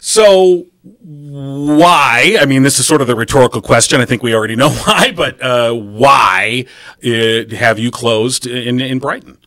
So 0.00 0.66
why? 1.00 2.36
I 2.40 2.44
mean, 2.44 2.64
this 2.64 2.80
is 2.80 2.88
sort 2.88 3.00
of 3.00 3.06
the 3.06 3.14
rhetorical 3.14 3.62
question. 3.62 4.00
I 4.00 4.04
think 4.04 4.24
we 4.24 4.34
already 4.34 4.56
know 4.56 4.70
why, 4.84 5.12
but 5.12 5.40
uh, 5.40 5.72
why 5.74 6.64
uh, 7.04 7.54
have 7.54 7.78
you 7.78 7.92
closed 7.92 8.48
in 8.48 8.80
in 8.80 8.98
Brighton? 8.98 9.38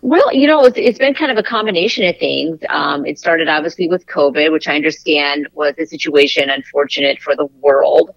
Well, 0.00 0.32
you 0.32 0.46
know, 0.46 0.64
it's, 0.64 0.78
it's 0.78 0.98
been 0.98 1.12
kind 1.12 1.30
of 1.30 1.36
a 1.36 1.42
combination 1.42 2.06
of 2.06 2.16
things. 2.18 2.58
Um, 2.70 3.04
it 3.04 3.18
started 3.18 3.48
obviously 3.48 3.88
with 3.88 4.06
COVID, 4.06 4.50
which 4.50 4.66
I 4.68 4.76
understand 4.76 5.48
was 5.52 5.74
a 5.78 5.84
situation 5.84 6.48
unfortunate 6.48 7.20
for 7.20 7.36
the 7.36 7.46
world. 7.60 8.12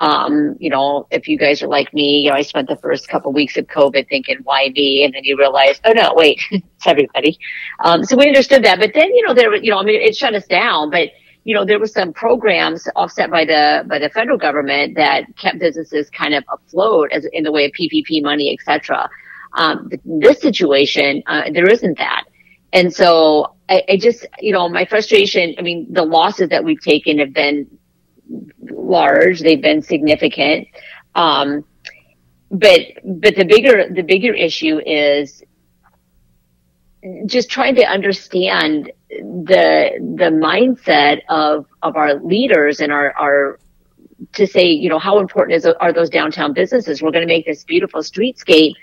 Um, 0.00 0.56
you 0.58 0.70
know, 0.70 1.06
if 1.10 1.26
you 1.28 1.38
guys 1.38 1.62
are 1.62 1.68
like 1.68 1.92
me, 1.94 2.20
you 2.20 2.30
know, 2.30 2.36
I 2.36 2.42
spent 2.42 2.68
the 2.68 2.76
first 2.76 3.08
couple 3.08 3.32
weeks 3.32 3.56
of 3.56 3.66
COVID 3.66 4.08
thinking, 4.08 4.38
why 4.42 4.70
me? 4.74 5.04
And 5.04 5.14
then 5.14 5.24
you 5.24 5.38
realize, 5.38 5.80
oh 5.84 5.92
no, 5.92 6.12
wait, 6.14 6.40
it's 6.50 6.86
everybody. 6.86 7.38
Um, 7.80 8.04
so 8.04 8.16
we 8.16 8.26
understood 8.26 8.64
that. 8.64 8.78
But 8.78 8.92
then, 8.94 9.14
you 9.14 9.26
know, 9.26 9.34
there, 9.34 9.54
you 9.56 9.70
know, 9.70 9.78
I 9.78 9.84
mean, 9.84 10.00
it 10.00 10.16
shut 10.16 10.34
us 10.34 10.46
down, 10.46 10.90
but 10.90 11.10
you 11.44 11.54
know, 11.54 11.64
there 11.64 11.78
were 11.78 11.86
some 11.86 12.12
programs 12.12 12.88
offset 12.96 13.30
by 13.30 13.44
the, 13.44 13.84
by 13.88 14.00
the 14.00 14.08
federal 14.10 14.36
government 14.36 14.96
that 14.96 15.24
kept 15.36 15.60
businesses 15.60 16.10
kind 16.10 16.34
of 16.34 16.44
afloat 16.52 17.10
as 17.12 17.24
in 17.32 17.44
the 17.44 17.52
way 17.52 17.64
of 17.64 17.70
PPP 17.72 18.20
money, 18.20 18.52
et 18.52 18.64
cetera. 18.64 19.08
Um, 19.54 19.88
th- 19.88 20.02
this 20.04 20.40
situation, 20.40 21.22
uh, 21.28 21.44
there 21.52 21.68
isn't 21.70 21.98
that. 21.98 22.24
And 22.72 22.92
so 22.92 23.54
I, 23.68 23.82
I 23.88 23.96
just, 23.96 24.26
you 24.40 24.52
know, 24.52 24.68
my 24.68 24.84
frustration, 24.86 25.54
I 25.56 25.62
mean, 25.62 25.86
the 25.90 26.02
losses 26.02 26.48
that 26.48 26.64
we've 26.64 26.80
taken 26.80 27.20
have 27.20 27.32
been 27.32 27.78
large. 28.60 29.40
They've 29.40 29.60
been 29.60 29.82
significant. 29.82 30.68
Um, 31.14 31.64
but, 32.50 32.80
but 33.04 33.34
the 33.36 33.44
bigger, 33.44 33.88
the 33.88 34.02
bigger 34.02 34.32
issue 34.32 34.78
is 34.78 35.42
just 37.26 37.50
trying 37.50 37.74
to 37.76 37.84
understand 37.84 38.90
the, 39.08 39.90
the 40.16 40.30
mindset 40.30 41.20
of, 41.28 41.66
of 41.82 41.96
our 41.96 42.14
leaders 42.14 42.80
and 42.80 42.92
our, 42.92 43.12
our, 43.12 43.58
to 44.32 44.46
say, 44.46 44.66
you 44.66 44.88
know, 44.88 44.98
how 44.98 45.18
important 45.18 45.56
is, 45.56 45.66
are 45.66 45.92
those 45.92 46.10
downtown 46.10 46.52
businesses? 46.52 47.02
We're 47.02 47.10
going 47.10 47.26
to 47.26 47.32
make 47.32 47.46
this 47.46 47.64
beautiful 47.64 48.00
streetscape. 48.00 48.74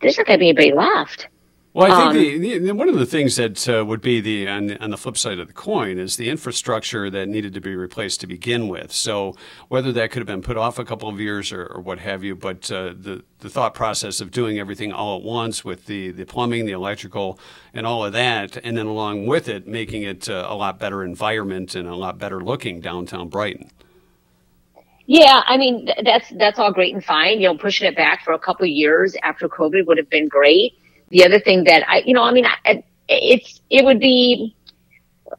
There's 0.00 0.16
not 0.16 0.26
going 0.26 0.38
to 0.38 0.40
be 0.40 0.48
anybody 0.48 0.72
left. 0.72 1.28
Well, 1.72 1.86
I 1.86 1.90
Um, 1.92 2.12
think 2.12 2.40
the, 2.42 2.58
the, 2.58 2.74
one 2.74 2.88
of 2.88 2.96
the 2.96 3.06
things 3.06 3.36
that 3.36 3.68
uh, 3.68 3.84
would 3.84 4.00
be 4.02 4.20
the 4.20 4.48
on, 4.48 4.76
on 4.78 4.90
the 4.90 4.96
flip 4.96 5.16
side 5.16 5.38
of 5.38 5.46
the 5.46 5.54
coin 5.54 5.98
is 5.98 6.16
the 6.16 6.28
infrastructure 6.28 7.08
that 7.10 7.28
needed 7.28 7.54
to 7.54 7.60
be 7.60 7.76
replaced 7.76 8.20
to 8.22 8.26
begin 8.26 8.66
with. 8.66 8.90
So 8.92 9.36
whether 9.68 9.92
that 9.92 10.10
could 10.10 10.18
have 10.18 10.26
been 10.26 10.42
put 10.42 10.56
off 10.56 10.80
a 10.80 10.84
couple 10.84 11.08
of 11.08 11.20
years 11.20 11.52
or, 11.52 11.64
or 11.66 11.80
what 11.80 12.00
have 12.00 12.24
you, 12.24 12.34
but 12.34 12.72
uh, 12.72 12.94
the 12.98 13.22
the 13.38 13.48
thought 13.48 13.72
process 13.74 14.20
of 14.20 14.32
doing 14.32 14.58
everything 14.58 14.92
all 14.92 15.16
at 15.16 15.22
once 15.22 15.64
with 15.64 15.86
the 15.86 16.10
the 16.10 16.26
plumbing, 16.26 16.66
the 16.66 16.72
electrical, 16.72 17.38
and 17.72 17.86
all 17.86 18.04
of 18.04 18.12
that, 18.14 18.56
and 18.64 18.76
then 18.76 18.86
along 18.86 19.26
with 19.26 19.48
it, 19.48 19.68
making 19.68 20.02
it 20.02 20.28
uh, 20.28 20.46
a 20.50 20.56
lot 20.56 20.80
better 20.80 21.04
environment 21.04 21.76
and 21.76 21.86
a 21.88 21.94
lot 21.94 22.18
better 22.18 22.40
looking 22.40 22.80
downtown 22.80 23.28
Brighton. 23.28 23.70
Yeah, 25.06 25.42
I 25.46 25.56
mean 25.56 25.88
that's 26.04 26.30
that's 26.30 26.58
all 26.58 26.72
great 26.72 26.94
and 26.94 27.04
fine. 27.04 27.40
You 27.40 27.48
know, 27.48 27.58
pushing 27.58 27.88
it 27.88 27.96
back 27.96 28.24
for 28.24 28.32
a 28.32 28.38
couple 28.38 28.64
of 28.64 28.70
years 28.70 29.16
after 29.22 29.48
COVID 29.48 29.86
would 29.86 29.98
have 29.98 30.10
been 30.10 30.28
great. 30.28 30.74
The 31.10 31.24
other 31.24 31.40
thing 31.40 31.64
that 31.64 31.88
I, 31.88 32.02
you 32.06 32.14
know, 32.14 32.22
I 32.22 32.32
mean, 32.32 32.46
I, 32.46 32.82
it's 33.08 33.60
it 33.70 33.84
would 33.84 34.00
be. 34.00 34.56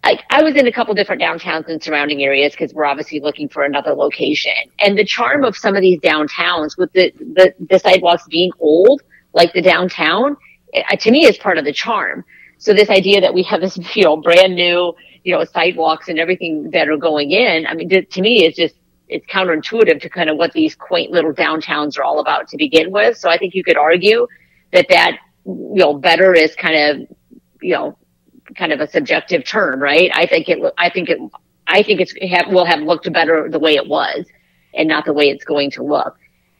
I, 0.04 0.20
I 0.30 0.42
was 0.42 0.56
in 0.56 0.68
a 0.68 0.72
couple 0.72 0.94
different 0.94 1.22
downtowns 1.22 1.68
and 1.68 1.84
surrounding 1.84 2.24
areas 2.24 2.54
because 2.54 2.74
we're 2.74 2.86
obviously 2.86 3.20
looking 3.20 3.50
for 3.50 3.64
another 3.64 3.94
location. 3.94 4.54
And 4.80 4.98
the 4.98 5.04
charm 5.04 5.44
of 5.44 5.58
some 5.58 5.76
of 5.76 5.82
these 5.82 6.00
downtowns 6.00 6.78
with 6.78 6.94
the, 6.94 7.12
the, 7.20 7.54
the 7.70 7.78
sidewalks 7.78 8.24
being 8.30 8.52
old, 8.60 9.02
like 9.34 9.52
the 9.54 9.62
downtown, 9.62 10.38
uh, 10.74 10.96
to 10.96 11.12
me 11.12 11.26
is 11.26 11.38
part 11.38 11.58
of 11.58 11.66
the 11.66 11.74
charm. 11.74 12.24
So 12.58 12.74
this 12.74 12.90
idea 12.90 13.22
that 13.22 13.34
we 13.34 13.44
have 13.44 13.62
this, 13.62 13.78
you 13.96 14.04
know, 14.04 14.18
brand 14.18 14.56
new, 14.56 14.94
you 15.24 15.36
know, 15.36 15.44
sidewalks 15.44 16.08
and 16.08 16.20
everything 16.20 16.72
that 16.72 16.88
are 16.90 16.98
going 16.98 17.32
in, 17.32 17.68
I 17.68 17.74
mean, 17.74 17.90
to, 17.90 18.04
to 18.04 18.22
me, 18.22 18.46
it's 18.46 18.58
just, 18.58 18.76
it's 19.10 19.26
counterintuitive 19.28 20.02
to 20.02 20.10
kind 20.10 20.30
of 20.30 20.38
what 20.38 20.54
these 20.54 20.74
quaint 20.76 21.12
little 21.12 21.34
downtowns 21.34 21.98
are 22.00 22.04
all 22.04 22.20
about 22.20 22.48
to 22.50 22.58
begin 22.58 22.92
with. 22.92 23.18
So 23.18 23.30
I 23.30 23.38
think 23.38 23.54
you 23.56 23.64
could 23.64 23.78
argue 23.78 24.26
that 24.72 24.88
that, 24.90 25.18
you 25.46 25.76
know, 25.76 25.94
better 25.94 26.34
is 26.34 26.56
kind 26.56 26.76
of, 26.76 27.18
you 27.62 27.74
know, 27.74 27.98
kind 28.56 28.72
of 28.72 28.80
a 28.80 28.88
subjective 28.90 29.46
term, 29.46 29.82
right? 29.82 30.12
I 30.14 30.26
think 30.26 30.50
it, 30.50 30.60
I 30.78 30.90
think 30.90 31.10
it, 31.10 31.20
I 31.68 31.84
think 31.84 32.02
it's, 32.02 32.14
it 32.16 32.50
will 32.50 32.66
have 32.66 32.82
looked 32.82 33.12
better 33.12 33.50
the 33.50 33.60
way 33.60 33.76
it 33.76 33.88
was 33.88 34.26
and 34.74 34.88
not 34.88 35.06
the 35.06 35.14
way 35.14 35.30
it's 35.30 35.46
going 35.46 35.72
to 35.72 35.84
look. 35.84 36.18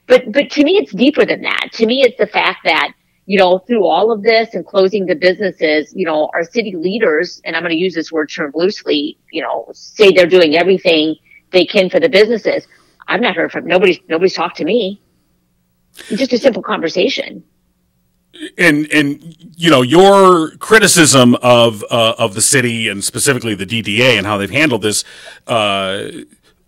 But, 0.08 0.32
but 0.32 0.50
to 0.52 0.64
me, 0.64 0.78
it's 0.78 0.92
deeper 0.92 1.26
than 1.26 1.42
that. 1.42 1.70
To 1.74 1.86
me, 1.86 2.02
it's 2.02 2.18
the 2.18 2.28
fact 2.28 2.60
that, 2.66 2.94
you 3.26 3.38
know, 3.38 3.60
through 3.60 3.86
all 3.86 4.12
of 4.12 4.24
this 4.24 4.56
and 4.56 4.66
closing 4.66 5.06
the 5.06 5.16
businesses, 5.16 5.94
you 5.96 6.06
know, 6.06 6.30
our 6.34 6.44
city 6.44 6.76
leaders, 6.76 7.42
and 7.46 7.56
I'm 7.56 7.62
going 7.62 7.72
to 7.72 7.78
use 7.78 7.94
this 7.94 8.12
word 8.12 8.30
term 8.30 8.52
loosely, 8.56 9.18
you 9.32 9.42
know, 9.42 9.70
say 9.74 10.12
they're 10.12 10.26
doing 10.26 10.56
everything 10.56 11.16
they 11.52 11.66
can 11.66 11.90
for 11.90 12.00
the 12.00 12.10
businesses. 12.10 12.68
I've 13.08 13.22
not 13.22 13.36
heard 13.36 13.52
from 13.52 13.66
nobody's, 13.66 14.00
nobody's 14.10 14.34
talked 14.34 14.58
to 14.58 14.66
me. 14.66 15.02
It's 16.10 16.20
just 16.20 16.34
a 16.34 16.38
simple 16.38 16.64
conversation. 16.64 17.44
And 18.58 18.92
and 18.92 19.36
you 19.56 19.70
know 19.70 19.82
your 19.82 20.52
criticism 20.58 21.36
of 21.36 21.84
uh, 21.92 22.16
of 22.18 22.34
the 22.34 22.42
city 22.42 22.88
and 22.88 23.04
specifically 23.04 23.56
the 23.56 23.66
DDA 23.66 24.18
and 24.18 24.26
how 24.26 24.38
they've 24.38 24.50
handled 24.50 24.82
this 24.82 25.04
uh, 25.48 26.08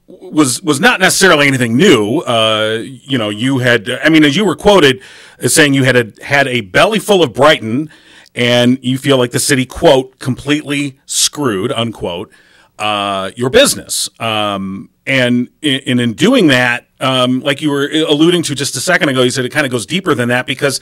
was 0.07 0.61
was 0.61 0.79
not 0.79 0.99
necessarily 0.99 1.47
anything 1.47 1.75
new. 1.77 2.19
Uh, 2.19 2.81
you 2.83 3.17
know, 3.17 3.29
you 3.29 3.59
had 3.59 3.89
I 3.89 4.09
mean, 4.09 4.23
as 4.23 4.35
you 4.35 4.45
were 4.45 4.55
quoted 4.55 5.01
as 5.39 5.53
saying 5.53 5.73
you 5.73 5.83
had 5.83 5.95
a, 5.95 6.23
had 6.23 6.47
a 6.47 6.61
belly 6.61 6.99
full 6.99 7.23
of 7.23 7.33
Brighton, 7.33 7.89
and 8.35 8.79
you 8.81 8.97
feel 8.97 9.17
like 9.17 9.31
the 9.31 9.39
city 9.39 9.65
quote 9.65 10.19
completely 10.19 10.99
screwed 11.05 11.71
unquote 11.71 12.31
uh, 12.79 13.31
your 13.35 13.49
business. 13.49 14.09
Um, 14.19 14.89
and 15.05 15.49
in, 15.61 15.99
in 15.99 16.13
doing 16.13 16.47
that, 16.47 16.87
um, 17.03 17.41
like 17.41 17.61
you 17.61 17.69
were 17.69 17.87
alluding 18.07 18.43
to 18.43 18.55
just 18.55 18.75
a 18.75 18.79
second 18.79 19.09
ago, 19.09 19.21
you 19.21 19.29
said 19.29 19.45
it 19.45 19.49
kind 19.51 19.65
of 19.65 19.71
goes 19.71 19.85
deeper 19.85 20.15
than 20.15 20.29
that 20.29 20.45
because 20.47 20.79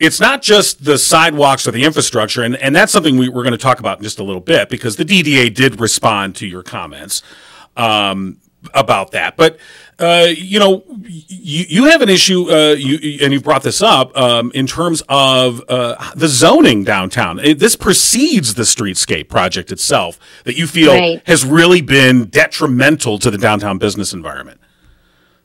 it's 0.00 0.20
not 0.20 0.42
just 0.42 0.84
the 0.84 0.98
sidewalks 0.98 1.66
or 1.66 1.70
the 1.70 1.84
infrastructure, 1.84 2.42
and, 2.42 2.56
and 2.56 2.74
that's 2.76 2.92
something 2.92 3.16
we, 3.16 3.28
we're 3.28 3.42
going 3.44 3.52
to 3.52 3.58
talk 3.58 3.78
about 3.80 3.98
in 3.98 4.04
just 4.04 4.18
a 4.18 4.24
little 4.24 4.40
bit 4.40 4.68
because 4.68 4.96
the 4.96 5.04
DDA 5.04 5.52
did 5.54 5.80
respond 5.80 6.34
to 6.36 6.46
your 6.46 6.62
comments 6.62 7.22
um, 7.76 8.38
about 8.72 9.12
that. 9.12 9.36
But 9.36 9.58
uh, 10.00 10.26
you 10.36 10.58
know, 10.58 10.82
you, 11.04 11.64
you 11.68 11.84
have 11.84 12.02
an 12.02 12.08
issue, 12.08 12.50
uh, 12.50 12.72
you, 12.72 13.18
and 13.22 13.32
you've 13.32 13.44
brought 13.44 13.62
this 13.62 13.80
up 13.80 14.16
um, 14.18 14.50
in 14.52 14.66
terms 14.66 15.02
of 15.08 15.62
uh, 15.68 16.10
the 16.16 16.26
zoning 16.26 16.82
downtown. 16.82 17.38
It, 17.38 17.60
this 17.60 17.76
precedes 17.76 18.54
the 18.54 18.64
streetscape 18.64 19.28
project 19.28 19.70
itself 19.70 20.18
that 20.42 20.56
you 20.56 20.66
feel 20.66 20.92
Right. 20.92 21.22
has 21.26 21.44
really 21.44 21.80
been 21.80 22.24
detrimental 22.24 23.18
to 23.20 23.30
the 23.30 23.38
downtown 23.38 23.78
business 23.78 24.12
environment. 24.12 24.60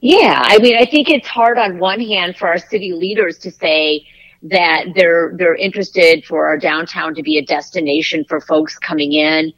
Yeah, 0.01 0.41
I 0.46 0.60
mean, 0.60 0.77
I 0.77 0.86
think 0.86 1.10
it's 1.10 1.27
hard 1.27 1.58
on 1.58 1.79
one 1.79 2.00
hand 2.00 2.38
for 2.38 2.48
our 2.48 2.58
city 2.60 2.94
leaders 2.94 3.38
to 3.39 3.51
say 3.51 4.06
that 4.44 4.86
they're 4.96 5.34
they're 5.38 5.56
interested 5.56 6.24
for 6.25 6.48
our 6.48 6.58
downtown 6.58 7.15
to 7.15 7.24
be 7.24 7.38
a 7.39 7.46
destination 7.46 8.24
for 8.29 8.39
folks 8.39 8.77
coming 8.79 9.13
in, 9.13 9.53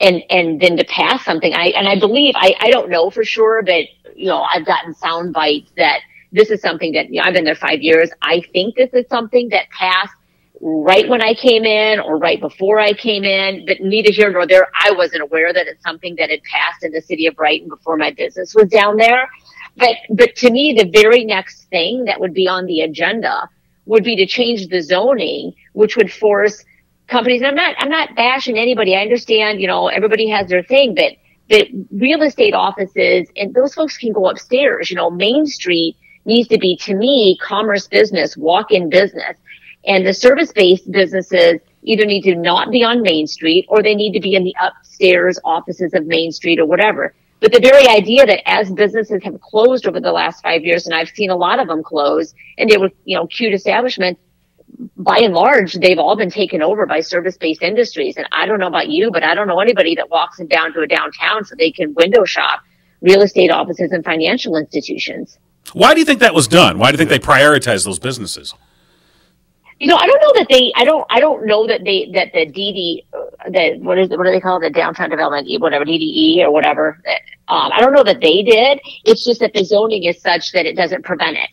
and 0.00 0.22
and 0.30 0.60
then 0.60 0.76
to 0.78 0.84
pass 0.84 1.24
something. 1.24 1.52
I 1.54 1.68
and 1.76 1.88
I 1.88 1.98
believe 1.98 2.34
I 2.36 2.54
I 2.60 2.70
don't 2.70 2.88
know 2.90 3.10
for 3.10 3.24
sure, 3.24 3.62
but 3.62 3.84
you 4.16 4.26
know 4.28 4.46
I've 4.54 4.64
gotten 4.66 4.94
sound 4.94 5.34
bites 5.34 5.72
that 5.76 6.00
this 6.32 6.50
is 6.50 6.62
something 6.62 6.92
that 6.92 7.10
you 7.12 7.20
know, 7.20 7.26
I've 7.26 7.34
been 7.34 7.44
there 7.44 7.54
five 7.56 7.82
years. 7.82 8.10
I 8.22 8.42
think 8.52 8.76
this 8.76 8.90
is 8.94 9.04
something 9.10 9.50
that 9.50 9.68
passed 9.70 10.14
right 10.62 11.08
when 11.08 11.22
I 11.22 11.34
came 11.34 11.64
in 11.64 12.00
or 12.00 12.18
right 12.18 12.40
before 12.40 12.80
I 12.80 12.94
came 12.94 13.24
in, 13.24 13.66
but 13.66 13.80
neither 13.80 14.12
here 14.12 14.30
nor 14.32 14.46
there. 14.46 14.68
I 14.74 14.92
wasn't 14.92 15.22
aware 15.22 15.52
that 15.52 15.66
it's 15.66 15.82
something 15.82 16.14
that 16.16 16.30
had 16.30 16.40
passed 16.44 16.84
in 16.84 16.92
the 16.92 17.02
city 17.02 17.26
of 17.26 17.36
Brighton 17.36 17.68
before 17.68 17.98
my 17.98 18.12
business 18.12 18.54
was 18.54 18.68
down 18.68 18.96
there. 18.96 19.28
But, 19.76 19.96
but 20.10 20.36
to 20.36 20.50
me, 20.50 20.74
the 20.76 20.90
very 20.90 21.24
next 21.24 21.64
thing 21.70 22.04
that 22.04 22.20
would 22.20 22.34
be 22.34 22.46
on 22.48 22.66
the 22.66 22.80
agenda 22.82 23.48
would 23.86 24.04
be 24.04 24.16
to 24.16 24.26
change 24.26 24.68
the 24.68 24.80
zoning, 24.80 25.54
which 25.72 25.96
would 25.96 26.12
force 26.12 26.64
companies. 27.08 27.42
I'm 27.42 27.54
not, 27.54 27.74
I'm 27.78 27.88
not 27.88 28.14
bashing 28.14 28.58
anybody. 28.58 28.94
I 28.94 29.00
understand, 29.00 29.60
you 29.60 29.66
know, 29.66 29.88
everybody 29.88 30.28
has 30.28 30.48
their 30.48 30.62
thing, 30.62 30.94
but 30.94 31.12
the 31.48 31.68
real 31.90 32.22
estate 32.22 32.54
offices 32.54 33.28
and 33.36 33.54
those 33.54 33.74
folks 33.74 33.96
can 33.96 34.12
go 34.12 34.28
upstairs. 34.28 34.90
You 34.90 34.96
know, 34.96 35.10
Main 35.10 35.46
Street 35.46 35.96
needs 36.24 36.48
to 36.48 36.58
be, 36.58 36.76
to 36.76 36.94
me, 36.94 37.38
commerce 37.42 37.88
business, 37.88 38.36
walk-in 38.36 38.88
business. 38.88 39.36
And 39.84 40.06
the 40.06 40.14
service-based 40.14 40.90
businesses 40.90 41.60
either 41.82 42.06
need 42.06 42.22
to 42.22 42.36
not 42.36 42.70
be 42.70 42.84
on 42.84 43.02
Main 43.02 43.26
Street 43.26 43.66
or 43.68 43.82
they 43.82 43.94
need 43.94 44.12
to 44.12 44.20
be 44.20 44.34
in 44.34 44.44
the 44.44 44.54
upstairs 44.62 45.38
offices 45.44 45.92
of 45.94 46.06
Main 46.06 46.30
Street 46.30 46.60
or 46.60 46.66
whatever. 46.66 47.14
But 47.42 47.52
the 47.52 47.60
very 47.60 47.88
idea 47.88 48.24
that 48.24 48.48
as 48.48 48.70
businesses 48.70 49.20
have 49.24 49.40
closed 49.40 49.88
over 49.88 49.98
the 49.98 50.12
last 50.12 50.44
five 50.44 50.62
years, 50.62 50.86
and 50.86 50.94
I've 50.94 51.08
seen 51.08 51.28
a 51.28 51.36
lot 51.36 51.58
of 51.58 51.66
them 51.66 51.82
close, 51.82 52.32
and 52.56 52.70
they 52.70 52.76
were, 52.76 52.90
you 53.04 53.16
know, 53.16 53.26
cute 53.26 53.52
establishments, 53.52 54.20
by 54.96 55.18
and 55.18 55.34
large, 55.34 55.74
they've 55.74 55.98
all 55.98 56.14
been 56.14 56.30
taken 56.30 56.62
over 56.62 56.86
by 56.86 57.00
service-based 57.00 57.60
industries. 57.60 58.16
And 58.16 58.28
I 58.30 58.46
don't 58.46 58.60
know 58.60 58.68
about 58.68 58.88
you, 58.88 59.10
but 59.10 59.24
I 59.24 59.34
don't 59.34 59.48
know 59.48 59.58
anybody 59.58 59.96
that 59.96 60.08
walks 60.08 60.38
in 60.38 60.46
down 60.46 60.72
to 60.74 60.82
a 60.82 60.86
downtown 60.86 61.44
so 61.44 61.56
they 61.56 61.72
can 61.72 61.92
window 61.94 62.24
shop 62.24 62.60
real 63.00 63.22
estate 63.22 63.50
offices 63.50 63.90
and 63.90 64.04
financial 64.04 64.56
institutions. 64.56 65.38
Why 65.72 65.94
do 65.94 66.00
you 66.00 66.06
think 66.06 66.20
that 66.20 66.34
was 66.34 66.46
done? 66.46 66.78
Why 66.78 66.92
do 66.92 66.94
you 66.94 66.98
think 66.98 67.10
they 67.10 67.18
prioritized 67.18 67.84
those 67.84 67.98
businesses? 67.98 68.54
You 69.80 69.88
know, 69.88 69.96
I 69.96 70.06
don't 70.06 70.22
know 70.22 70.32
that 70.36 70.46
they, 70.48 70.72
I 70.76 70.84
don't, 70.84 71.04
I 71.10 71.18
don't 71.18 71.44
know 71.44 71.66
that 71.66 71.82
they, 71.82 72.08
that 72.14 72.32
the 72.32 72.46
DD, 72.46 73.04
the, 73.50 73.78
what 73.80 73.98
is 73.98 74.10
it, 74.10 74.18
what 74.18 74.24
do 74.24 74.32
they 74.32 74.40
call 74.40 74.58
it? 74.58 74.60
The 74.60 74.70
downtown 74.70 75.10
development, 75.10 75.48
whatever, 75.60 75.84
DDE 75.84 76.40
or 76.40 76.50
whatever. 76.50 77.00
Um, 77.48 77.70
I 77.72 77.80
don't 77.80 77.92
know 77.92 78.04
that 78.04 78.20
they 78.20 78.42
did. 78.42 78.80
It's 79.04 79.24
just 79.24 79.40
that 79.40 79.52
the 79.54 79.64
zoning 79.64 80.04
is 80.04 80.20
such 80.20 80.52
that 80.52 80.66
it 80.66 80.76
doesn't 80.76 81.04
prevent 81.04 81.36
it. 81.36 81.50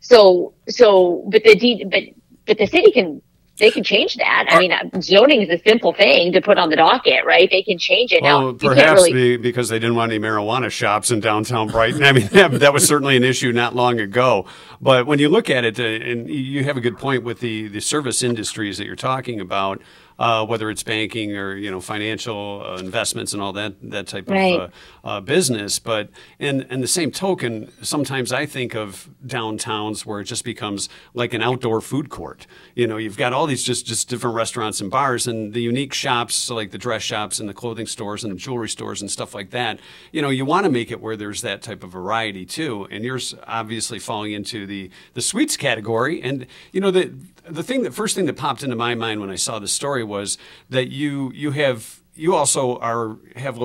So, 0.00 0.54
so, 0.68 1.24
but 1.30 1.42
the 1.44 1.54
D, 1.54 1.84
but, 1.84 2.02
but 2.46 2.58
the 2.58 2.66
city 2.66 2.90
can, 2.92 3.20
they 3.58 3.70
can 3.70 3.82
change 3.82 4.16
that. 4.16 4.46
I 4.48 4.58
mean, 4.58 4.72
uh, 4.72 5.00
zoning 5.00 5.42
is 5.42 5.48
a 5.48 5.60
simple 5.68 5.92
thing 5.92 6.32
to 6.32 6.40
put 6.40 6.58
on 6.58 6.70
the 6.70 6.76
docket, 6.76 7.24
right? 7.24 7.50
They 7.50 7.62
can 7.62 7.76
change 7.76 8.12
it. 8.12 8.22
now, 8.22 8.44
Well, 8.44 8.54
can't 8.54 8.74
perhaps 8.74 9.02
really, 9.02 9.12
be, 9.12 9.36
because 9.36 9.68
they 9.68 9.78
didn't 9.78 9.96
want 9.96 10.12
any 10.12 10.20
marijuana 10.20 10.70
shops 10.70 11.10
in 11.10 11.20
downtown 11.20 11.68
Brighton. 11.68 12.04
I 12.04 12.12
mean, 12.12 12.28
that, 12.32 12.52
that 12.52 12.72
was 12.72 12.86
certainly 12.86 13.16
an 13.16 13.24
issue 13.24 13.50
not 13.52 13.74
long 13.74 13.98
ago. 13.98 14.46
But 14.80 15.06
when 15.06 15.18
you 15.18 15.28
look 15.28 15.50
at 15.50 15.64
it, 15.64 15.80
uh, 15.80 15.82
and 15.82 16.28
you 16.28 16.64
have 16.64 16.76
a 16.76 16.80
good 16.80 16.98
point 16.98 17.24
with 17.24 17.40
the, 17.40 17.66
the 17.68 17.80
service 17.80 18.22
industries 18.22 18.78
that 18.78 18.86
you're 18.86 18.96
talking 18.96 19.40
about, 19.40 19.82
uh, 20.18 20.44
whether 20.44 20.68
it's 20.70 20.82
banking 20.82 21.36
or 21.36 21.56
you 21.56 21.70
know 21.70 21.80
financial 21.80 22.62
uh, 22.66 22.76
investments 22.78 23.32
and 23.32 23.40
all 23.42 23.52
that 23.52 23.74
that 23.82 24.06
type 24.06 24.28
Right. 24.28 24.54
of 24.60 24.72
uh, 25.04 25.06
uh, 25.06 25.20
business. 25.20 25.78
But 25.78 26.10
in 26.38 26.62
in 26.62 26.80
the 26.80 26.88
same 26.88 27.10
token, 27.10 27.70
sometimes 27.82 28.32
I 28.32 28.46
think 28.46 28.74
of 28.74 29.08
downtowns 29.26 30.04
where 30.04 30.20
it 30.20 30.24
just 30.24 30.44
becomes 30.44 30.88
like 31.14 31.32
an 31.34 31.42
outdoor 31.42 31.80
food 31.80 32.08
court. 32.10 32.46
You 32.74 32.86
know, 32.86 32.96
you've 32.96 33.16
got 33.16 33.32
all 33.32 33.46
these 33.46 33.62
just 33.62 33.86
just 33.86 34.08
different 34.08 34.36
restaurants 34.36 34.80
and 34.80 34.90
bars, 34.90 35.26
and 35.26 35.52
the 35.54 35.62
unique 35.62 35.94
shops 35.94 36.50
like 36.50 36.70
the 36.70 36.78
dress 36.78 37.02
shops 37.02 37.38
and 37.40 37.48
the 37.48 37.54
clothing 37.54 37.86
stores 37.86 38.24
and 38.24 38.32
the 38.32 38.36
jewelry 38.38 38.68
stores 38.68 39.00
and 39.00 39.10
stuff 39.10 39.34
like 39.34 39.50
that. 39.50 39.78
You 40.12 40.20
know, 40.22 40.30
you 40.30 40.44
want 40.44 40.64
to 40.64 40.70
make 40.70 40.90
it 40.90 41.00
where 41.00 41.16
there's 41.16 41.42
that 41.42 41.62
type 41.62 41.84
of 41.84 41.90
variety 41.90 42.44
too. 42.44 42.86
And 42.90 43.04
yours 43.04 43.34
obviously 43.46 43.98
falling 43.98 44.32
into 44.32 44.66
the 44.66 44.90
the 45.14 45.22
sweets 45.22 45.56
category. 45.56 46.20
And 46.22 46.46
you 46.72 46.80
know 46.80 46.90
the 46.90 47.12
the 47.50 47.62
thing 47.62 47.82
that 47.82 47.94
first 47.94 48.14
thing 48.14 48.26
that 48.26 48.36
popped 48.36 48.62
into 48.62 48.76
my 48.76 48.94
mind 48.94 49.20
when 49.20 49.30
I 49.30 49.36
saw 49.36 49.58
the 49.58 49.68
story 49.68 50.04
was 50.04 50.38
that 50.70 50.88
you 50.90 51.32
you 51.34 51.50
have 51.52 52.00
you 52.14 52.34
also 52.34 52.78
are 52.78 53.16
have 53.36 53.58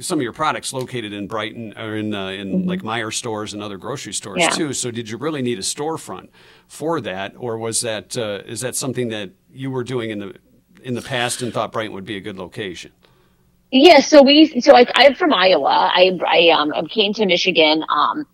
some 0.00 0.18
of 0.18 0.22
your 0.22 0.32
products 0.32 0.72
located 0.72 1.12
in 1.12 1.26
Brighton 1.26 1.74
or 1.76 1.96
in 1.96 2.14
uh, 2.14 2.28
in 2.28 2.66
like 2.66 2.82
Meijer 2.82 3.12
stores 3.12 3.52
and 3.52 3.62
other 3.62 3.76
grocery 3.76 4.12
stores 4.12 4.38
Yeah. 4.40 4.50
too. 4.50 4.72
So 4.72 4.90
did 4.90 5.10
you 5.10 5.16
really 5.18 5.42
need 5.42 5.58
a 5.58 5.62
storefront 5.62 6.28
for 6.68 7.00
that, 7.00 7.34
or 7.36 7.58
was 7.58 7.80
that 7.80 8.16
uh, 8.16 8.42
is 8.46 8.60
that 8.60 8.76
something 8.76 9.08
that 9.08 9.30
you 9.52 9.70
were 9.70 9.84
doing 9.84 10.10
in 10.10 10.18
the 10.20 10.34
in 10.82 10.94
the 10.94 11.02
past 11.02 11.42
and 11.42 11.52
thought 11.52 11.72
Brighton 11.72 11.94
would 11.94 12.04
be 12.04 12.16
a 12.16 12.20
good 12.20 12.36
location? 12.36 12.92
Yeah, 13.72 13.98
so 13.98 14.22
we, 14.22 14.60
so 14.60 14.76
I, 14.76 14.86
I'm 14.94 15.16
from 15.16 15.34
Iowa. 15.34 15.90
I, 15.92 16.16
I, 16.24 16.50
um, 16.50 16.72
I 16.72 16.82
came 16.82 17.12
to 17.14 17.26
Michigan. 17.26 17.82
Um, 17.88 18.24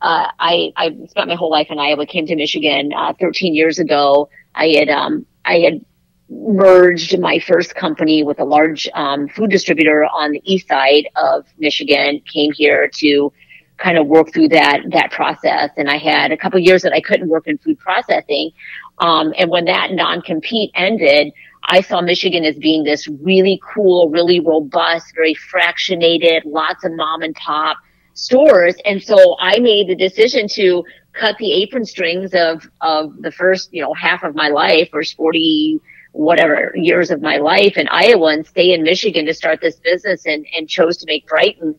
uh, 0.00 0.28
I, 0.38 0.72
I 0.76 0.96
spent 1.08 1.28
my 1.28 1.34
whole 1.34 1.50
life 1.50 1.66
in 1.70 1.78
Iowa. 1.80 2.06
Came 2.06 2.24
to 2.26 2.36
Michigan 2.36 2.92
uh, 2.96 3.12
13 3.18 3.52
years 3.54 3.80
ago. 3.80 4.28
I 4.56 4.68
had, 4.68 4.88
um, 4.88 5.26
I 5.44 5.58
had 5.58 5.84
merged 6.28 7.18
my 7.20 7.38
first 7.38 7.74
company 7.74 8.24
with 8.24 8.40
a 8.40 8.44
large 8.44 8.88
um, 8.94 9.28
food 9.28 9.50
distributor 9.50 10.04
on 10.04 10.32
the 10.32 10.42
east 10.44 10.68
side 10.68 11.08
of 11.16 11.46
Michigan. 11.58 12.20
Came 12.32 12.52
here 12.52 12.88
to 12.94 13.32
kind 13.78 13.98
of 13.98 14.06
work 14.06 14.32
through 14.32 14.48
that 14.48 14.80
that 14.90 15.12
process, 15.12 15.70
and 15.76 15.88
I 15.88 15.98
had 15.98 16.32
a 16.32 16.36
couple 16.36 16.58
years 16.58 16.82
that 16.82 16.92
I 16.92 17.00
couldn't 17.00 17.28
work 17.28 17.46
in 17.46 17.58
food 17.58 17.78
processing. 17.78 18.50
Um, 18.98 19.34
and 19.36 19.50
when 19.50 19.66
that 19.66 19.92
non-compete 19.92 20.70
ended, 20.74 21.32
I 21.64 21.80
saw 21.80 22.00
Michigan 22.00 22.44
as 22.44 22.56
being 22.56 22.84
this 22.84 23.06
really 23.06 23.60
cool, 23.74 24.08
really 24.10 24.40
robust, 24.40 25.14
very 25.14 25.34
fractionated, 25.34 26.42
lots 26.44 26.84
of 26.84 26.92
mom 26.92 27.22
and 27.22 27.34
pop 27.34 27.76
stores. 28.14 28.74
And 28.84 29.02
so 29.02 29.36
I 29.38 29.58
made 29.58 29.88
the 29.88 29.94
decision 29.94 30.48
to 30.48 30.84
cut 31.18 31.36
the 31.38 31.52
apron 31.52 31.84
strings 31.84 32.34
of, 32.34 32.68
of 32.80 33.20
the 33.22 33.30
first, 33.30 33.72
you 33.72 33.82
know, 33.82 33.94
half 33.94 34.22
of 34.22 34.34
my 34.34 34.48
life, 34.48 34.88
first 34.92 35.16
40, 35.16 35.80
whatever 36.12 36.72
years 36.74 37.10
of 37.10 37.20
my 37.20 37.36
life 37.38 37.76
in 37.76 37.88
Iowa 37.88 38.32
and 38.32 38.46
stay 38.46 38.72
in 38.72 38.82
Michigan 38.82 39.26
to 39.26 39.34
start 39.34 39.60
this 39.60 39.76
business 39.76 40.26
and, 40.26 40.46
and 40.56 40.68
chose 40.68 40.96
to 40.98 41.06
make 41.06 41.26
Brighton, 41.26 41.74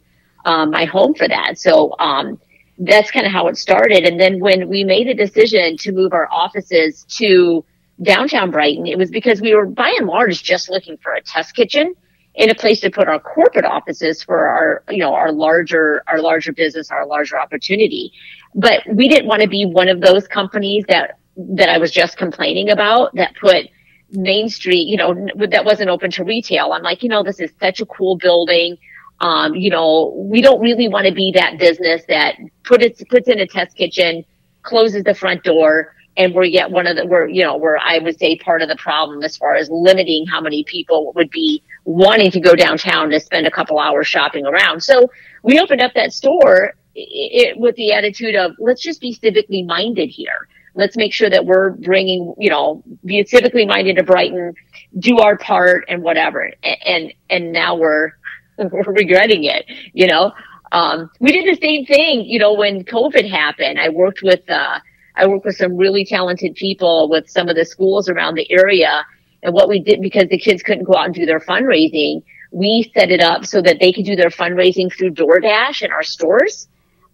um, 0.46 0.72
my 0.72 0.86
home 0.86 1.14
for 1.14 1.28
that. 1.28 1.58
So, 1.60 1.96
um, 2.00 2.40
that's 2.80 3.10
kind 3.12 3.26
of 3.26 3.32
how 3.32 3.48
it 3.48 3.58
started. 3.58 4.04
And 4.04 4.20
then 4.20 4.40
when 4.40 4.70
we 4.70 4.84
made 4.84 5.08
a 5.08 5.14
decision 5.14 5.78
to 5.78 5.92
move 5.92 6.14
our 6.14 6.30
offices 6.32 7.06
to 7.18 7.66
downtown 8.02 8.52
Brighton, 8.52 8.86
it 8.86 8.98
was 8.98 9.10
because 9.10 9.42
we 9.42 9.56
were 9.56 9.66
by 9.66 9.96
and 9.98 10.08
large 10.08 10.44
just 10.44 10.70
looking 10.70 10.98
for 10.98 11.14
a 11.14 11.22
test 11.22 11.56
kitchen 11.56 11.96
and 12.38 12.52
a 12.52 12.56
place 12.56 12.80
to 12.82 12.90
put 12.92 13.08
our 13.08 13.20
corporate 13.20 13.66
offices 13.66 14.22
for 14.24 14.48
our, 14.48 14.84
you 14.90 15.00
know, 15.00 15.14
our 15.14 15.32
larger, 15.32 16.04
our 16.08 16.22
larger 16.22 16.54
business, 16.54 16.92
our 16.92 17.06
larger 17.06 17.40
opportunity. 17.40 18.12
But 18.54 18.84
we 18.94 19.08
didn't 19.08 19.28
want 19.28 19.42
to 19.42 19.48
be 19.48 19.66
one 19.66 19.90
of 19.90 20.02
those 20.02 20.28
companies 20.28 20.86
that, 20.88 21.20
that 21.36 21.70
I 21.70 21.78
was 21.78 21.92
just 21.92 22.18
complaining 22.18 22.70
about 22.70 23.16
that 23.16 23.36
put 23.36 23.68
Main 24.12 24.50
Street, 24.50 24.88
you 24.88 24.98
know, 24.98 25.28
that 25.50 25.66
wasn't 25.66 25.90
open 25.90 26.12
to 26.12 26.24
retail. 26.24 26.72
I'm 26.74 26.84
like, 26.84 27.04
you 27.04 27.10
know, 27.10 27.24
this 27.24 27.40
is 27.40 27.52
such 27.60 27.82
a 27.82 27.86
cool 27.86 28.18
building. 28.18 28.78
Um, 29.20 29.56
you 29.56 29.72
know, 29.72 30.14
we 30.16 30.42
don't 30.42 30.62
really 30.62 30.88
want 30.88 31.08
to 31.08 31.14
be 31.14 31.32
that 31.34 31.58
business 31.58 32.04
that 32.08 32.36
put 32.64 32.84
it, 32.84 33.02
puts 33.10 33.28
in 33.28 33.40
a 33.40 33.48
test 33.48 33.76
kitchen, 33.76 34.24
closes 34.62 35.04
the 35.04 35.16
front 35.16 35.44
door, 35.44 35.96
and 36.18 36.34
we're 36.34 36.46
yet 36.46 36.72
one 36.72 36.88
of 36.88 36.98
the, 36.98 37.06
we're, 37.06 37.28
you 37.28 37.44
know, 37.44 37.58
we're, 37.58 37.78
I 37.78 38.00
would 38.00 38.20
say 38.20 38.38
part 38.38 38.62
of 38.62 38.70
the 38.70 38.76
problem 38.76 39.24
as 39.24 39.38
far 39.38 39.56
as 39.56 39.70
limiting 39.70 40.26
how 40.26 40.42
many 40.42 40.64
people 40.64 41.14
would 41.16 41.30
be 41.30 41.64
wanting 41.86 42.32
to 42.32 42.40
go 42.40 42.56
downtown 42.56 43.10
to 43.12 43.20
spend 43.20 43.48
a 43.48 43.52
couple 43.52 43.80
hours 43.80 44.08
shopping 44.08 44.46
around. 44.46 44.82
So 44.84 45.10
we 45.44 45.60
opened 45.60 45.82
up 45.82 45.94
that 45.96 46.14
store 46.14 46.74
i- 46.98 47.00
i 47.00 47.54
with 47.56 47.76
the 47.76 47.94
attitude 47.94 48.36
of 48.36 48.54
let's 48.60 48.82
just 48.82 49.00
be 49.02 49.16
civically 49.16 49.66
minded 49.66 50.10
here. 50.10 50.48
Let's 50.76 50.98
make 50.98 51.14
sure 51.14 51.30
that 51.30 51.46
we're 51.46 51.72
bringing, 51.72 52.34
you 52.40 52.50
know, 52.50 52.84
be 53.06 53.24
civically 53.24 53.68
minded 53.68 53.98
to 53.98 54.04
Brighton, 54.04 54.54
do 55.00 55.20
our 55.20 55.38
part 55.38 55.86
and 55.88 56.04
whatever. 56.04 56.52
A- 56.64 56.90
And, 56.90 57.14
and 57.30 57.52
now 57.54 57.76
we're, 57.76 58.12
we're 58.58 58.84
regretting 58.94 59.44
it, 59.46 59.66
you 59.94 60.08
know. 60.08 60.34
Um, 60.72 61.10
we 61.22 61.32
did 61.32 61.46
the 61.46 61.60
same 61.62 61.86
thing, 61.86 62.26
you 62.26 62.40
know, 62.40 62.54
when 62.54 62.84
COVID 62.84 63.30
happened. 63.30 63.80
I 63.80 63.90
worked 63.90 64.22
with, 64.24 64.42
uh, 64.50 64.80
I 65.18 65.28
worked 65.28 65.46
with 65.46 65.58
some 65.58 65.76
really 65.76 66.06
talented 66.06 66.56
people 66.56 67.10
with 67.10 67.30
some 67.30 67.50
of 67.50 67.56
the 67.56 67.66
schools 67.66 68.08
around 68.08 68.36
the 68.36 68.50
area. 68.52 69.06
And 69.44 69.54
what 69.54 69.68
we 69.68 69.80
did, 69.80 70.02
because 70.02 70.28
the 70.30 70.38
kids 70.38 70.64
couldn't 70.64 70.84
go 70.86 70.96
out 70.96 71.06
and 71.06 71.16
do 71.16 71.26
their 71.26 71.40
fundraising, 71.40 72.24
we 72.52 72.92
set 72.96 73.12
it 73.12 73.22
up 73.22 73.46
so 73.46 73.62
that 73.62 73.80
they 73.80 73.92
could 73.92 74.06
do 74.06 74.16
their 74.16 74.30
fundraising 74.30 74.92
through 74.94 75.12
DoorDash 75.12 75.82
in 75.82 75.92
our 75.92 76.04
stores. 76.04 76.68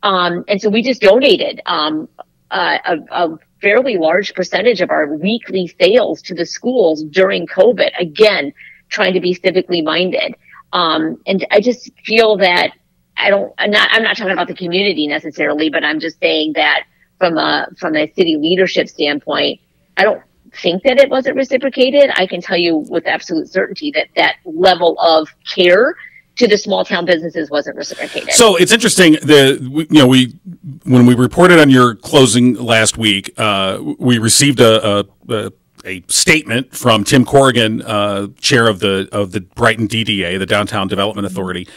Um, 0.04 0.44
and 0.48 0.62
so 0.62 0.70
we 0.70 0.84
just 0.84 1.02
donated, 1.02 1.62
um, 1.66 2.08
a, 2.52 2.98
a 3.12 3.30
fairly 3.62 3.98
large 3.98 4.34
percentage 4.36 4.82
of 4.82 4.92
our 4.92 5.16
weekly 5.16 5.74
sales 5.80 6.22
to 6.24 6.36
the 6.36 6.46
schools 6.46 7.04
during 7.06 7.48
COVID. 7.48 7.92
Again, 8.00 8.54
trying 8.90 9.14
to 9.14 9.20
be 9.20 9.34
civically 9.34 9.84
minded. 9.84 10.36
Um, 10.72 11.22
and 11.26 11.46
I 11.52 11.62
just 11.62 11.90
feel 12.06 12.38
that 12.38 12.72
I 13.18 13.30
don't, 13.30 13.54
I'm 13.58 13.72
not, 13.72 13.90
I'm 13.92 14.04
not 14.04 14.18
talking 14.18 14.34
about 14.34 14.48
the 14.48 14.56
community 14.56 15.08
necessarily, 15.08 15.70
but 15.70 15.84
I'm 15.84 16.00
just 16.00 16.20
saying 16.20 16.54
that 16.56 16.84
from 17.24 17.38
a, 17.38 17.70
from 17.78 17.96
a 17.96 18.12
city 18.18 18.36
leadership 18.36 18.90
standpoint, 18.90 19.62
I 19.96 20.04
don't 20.04 20.22
think 20.62 20.84
that 20.84 21.00
it 21.00 21.10
wasn't 21.10 21.38
reciprocated. 21.38 22.12
I 22.16 22.28
can 22.28 22.42
tell 22.42 22.58
you 22.58 22.80
with 22.90 23.08
absolute 23.08 23.48
certainty 23.48 23.92
that 23.92 24.08
that 24.18 24.36
level 24.44 25.00
of 25.00 25.30
care 25.48 25.96
to 26.36 26.48
the 26.50 26.58
small 26.58 26.84
town 26.84 27.06
businesses 27.06 27.50
wasn't 27.50 27.78
reciprocated. 27.78 28.32
So 28.34 28.58
it's 28.58 28.74
interesting. 28.74 29.18
We- 29.26 29.88
you 29.90 30.00
know 30.00 30.08
we 30.08 30.36
when 30.84 31.06
we 31.06 31.16
reported 31.16 31.60
on 31.60 31.70
your 31.70 31.96
closing 31.96 32.56
last 32.56 32.98
week, 32.98 33.32
uh, 33.38 33.80
we 33.98 34.18
received 34.18 34.60
a, 34.60 35.00
a, 35.00 35.06
a 35.30 35.52
a 35.86 36.04
statement 36.10 36.76
from 36.76 37.06
Tim 37.06 37.24
Corrigan, 37.24 37.82
uh, 37.84 38.28
chair 38.40 38.68
of 38.68 38.80
the 38.80 39.08
of 39.14 39.32
the 39.32 39.40
Brighton 39.42 39.88
DDA, 39.88 40.40
the 40.40 40.46
Downtown 40.46 40.90
Development 40.90 41.26
Authority. 41.26 41.70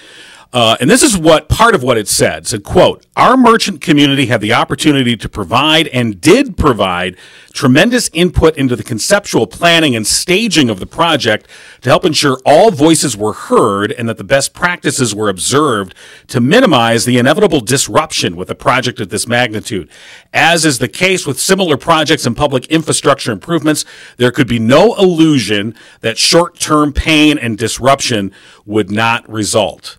Uh, 0.53 0.77
and 0.81 0.89
this 0.89 1.03
is 1.03 1.19
what 1.19 1.49
part 1.49 1.75
of 1.75 1.83
what 1.83 1.99
it 1.99 2.09
said. 2.09 2.47
Said, 2.47 2.63
quote, 2.63 3.05
our 3.17 3.37
merchant 3.37 3.81
community 3.81 4.27
had 4.27 4.41
the 4.41 4.53
opportunity 4.53 5.17
to 5.17 5.29
provide 5.29 5.89
and 5.89 6.21
did 6.21 6.57
provide 6.57 7.17
tremendous 7.53 8.09
input 8.13 8.57
into 8.57 8.77
the 8.77 8.83
conceptual 8.83 9.47
planning 9.47 9.97
and 9.97 10.07
staging 10.07 10.71
of 10.71 10.79
the 10.79 10.87
project 10.87 11.49
to 11.81 11.89
help 11.89 12.05
ensure 12.05 12.39
all 12.45 12.71
voices 12.71 13.17
were 13.17 13.33
heard 13.33 13.93
and 13.93 14.09
that 14.09 14.19
the 14.19 14.25
best 14.25 14.55
practices 14.55 15.15
were 15.15 15.29
observed 15.29 15.95
to 16.29 16.41
minimize 16.41 17.05
the 17.05 17.19
inevitable 17.19 17.61
disruption 17.61 18.37
with 18.37 18.51
a 18.51 18.55
project 18.55 19.01
of 19.01 19.09
this 19.09 19.27
magnitude. 19.27 19.91
As 20.33 20.65
is 20.65 20.79
the 20.79 20.89
case 20.89 21.27
with 21.27 21.41
similar 21.41 21.77
projects 21.77 22.25
and 22.25 22.37
public 22.37 22.67
infrastructure 22.67 23.33
improvements, 23.33 23.85
there 24.17 24.31
could 24.31 24.49
be 24.49 24.59
no 24.59 24.95
illusion 24.95 25.75
that 26.03 26.19
short-term 26.19 26.93
pain 26.93 27.37
and 27.37 27.59
disruption 27.59 28.33
would 28.65 28.91
not 28.91 29.29
result. 29.31 29.97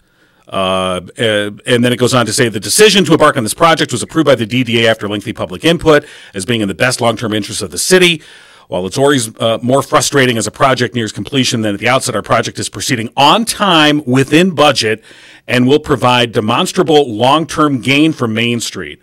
Uh, 0.48 1.02
uh, 1.20 1.52
and 1.66 1.84
then 1.84 1.92
it 1.92 1.98
goes 1.98 2.14
on 2.14 2.26
to 2.26 2.32
say 2.32 2.48
the 2.48 2.60
decision 2.60 3.04
to 3.04 3.12
embark 3.12 3.36
on 3.36 3.44
this 3.44 3.54
project 3.54 3.92
was 3.92 4.02
approved 4.02 4.26
by 4.26 4.36
the 4.36 4.48
DDA 4.48 4.86
after 4.86 5.08
lengthy 5.08 5.34
public 5.34 5.66
input 5.66 6.06
as 6.34 6.46
being 6.46 6.62
in 6.62 6.68
the 6.68 6.74
best 6.76 7.02
long-term 7.02 7.34
interest 7.34 7.62
of 7.62 7.72
the 7.72 7.78
city. 7.78 8.22
While 8.68 8.86
it's 8.86 8.98
always 8.98 9.36
uh, 9.40 9.60
more 9.62 9.82
frustrating 9.82 10.38
as 10.38 10.46
a 10.46 10.52
project 10.52 10.94
nears 10.94 11.14
completion 11.14 11.62
than 11.62 11.74
at 11.74 11.80
the 11.80 11.88
outset, 11.88 12.16
our 12.16 12.22
project 12.22 12.60
is 12.60 12.68
proceeding 12.68 13.10
on 13.16 13.46
time, 13.46 14.04
within 14.06 14.54
budget, 14.56 15.04
and 15.48 15.68
will 15.68 15.80
provide 15.80 16.34
demonstrable 16.34 17.14
long-term 17.14 17.80
gain 17.80 18.12
for 18.12 18.28
Main 18.28 18.60
Street. 18.60 19.02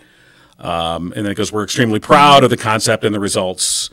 Um, 0.59 1.13
and 1.17 1.25
then 1.25 1.33
it 1.33 1.35
goes, 1.35 1.51
we're 1.51 1.65
extremely 1.65 1.99
proud 1.99 2.45
of 2.45 2.51
the 2.51 2.59
concept 2.59 3.05
and 3.05 3.15
the 3.15 3.21
results, 3.21 3.89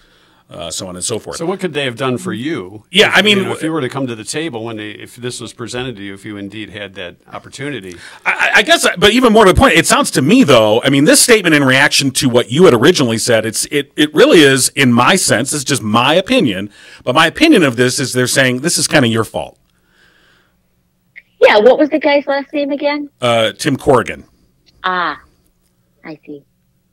uh, 0.52 0.70
so 0.70 0.88
on 0.88 0.96
and 0.96 1.04
so 1.06 1.18
forth. 1.18 1.38
So 1.38 1.46
what 1.46 1.60
could 1.60 1.74
they 1.74 1.86
have 1.86 1.96
done 1.96 2.18
for 2.18 2.34
you? 2.34 2.84
Yeah, 2.92 3.08
if, 3.08 3.18
I 3.18 3.22
mean, 3.22 3.38
you 3.38 3.46
know, 3.46 3.54
if 3.54 3.64
you 3.64 3.72
were 3.72 3.80
to 3.82 3.90
come 3.90 4.06
to 4.08 4.16
the 4.16 4.26
table 4.26 4.66
when 4.66 4.78
they, 4.78 4.92
if 4.92 5.16
this 5.16 5.40
was 5.40 5.54
presented 5.54 5.96
to 5.96 6.04
you, 6.04 6.14
if 6.14 6.26
you 6.26 6.36
indeed 6.38 6.72
had 6.72 6.94
that 6.96 7.16
opportunity, 7.32 7.96
I, 8.26 8.52
I 8.56 8.62
guess, 8.62 8.86
but 8.98 9.12
even 9.12 9.32
more 9.32 9.46
to 9.46 9.54
the 9.54 9.58
point, 9.60 9.76
it 9.76 9.88
sounds 9.88 10.12
to 10.12 10.22
me 10.22 10.44
though. 10.44 10.82
I 10.84 10.90
mean, 10.90 11.06
this 11.06 11.22
statement 11.22 11.56
in 11.56 11.64
reaction 11.64 12.12
to 12.12 12.28
what 12.30 12.52
you 12.52 12.66
had 12.66 12.74
originally 12.74 13.18
said, 13.18 13.46
it's 13.46 13.66
it 13.72 13.94
it 13.96 14.14
really 14.14 14.42
is, 14.42 14.70
in 14.70 14.92
my 14.92 15.16
sense, 15.16 15.54
it's 15.54 15.64
just 15.64 15.82
my 15.82 16.14
opinion. 16.16 16.70
But 17.04 17.16
my 17.16 17.28
opinion 17.28 17.64
of 17.64 17.78
this 17.78 17.98
is 18.00 18.12
they're 18.14 18.28
saying 18.28 18.60
this 18.60 18.78
is 18.78 18.88
kind 18.88 19.06
of 19.06 19.12
your 19.12 19.24
fault. 19.24 19.58
yeah, 21.42 21.60
what 21.60 21.80
was 21.80 21.90
the 21.90 22.00
guy's 22.00 22.28
last 22.28 22.54
name 22.54 22.72
again? 22.72 23.10
Uh, 23.22 23.52
Tim 23.54 23.78
Corrigan. 23.78 24.26
Ah, 24.84 25.20
I 26.04 26.20
see. 26.26 26.44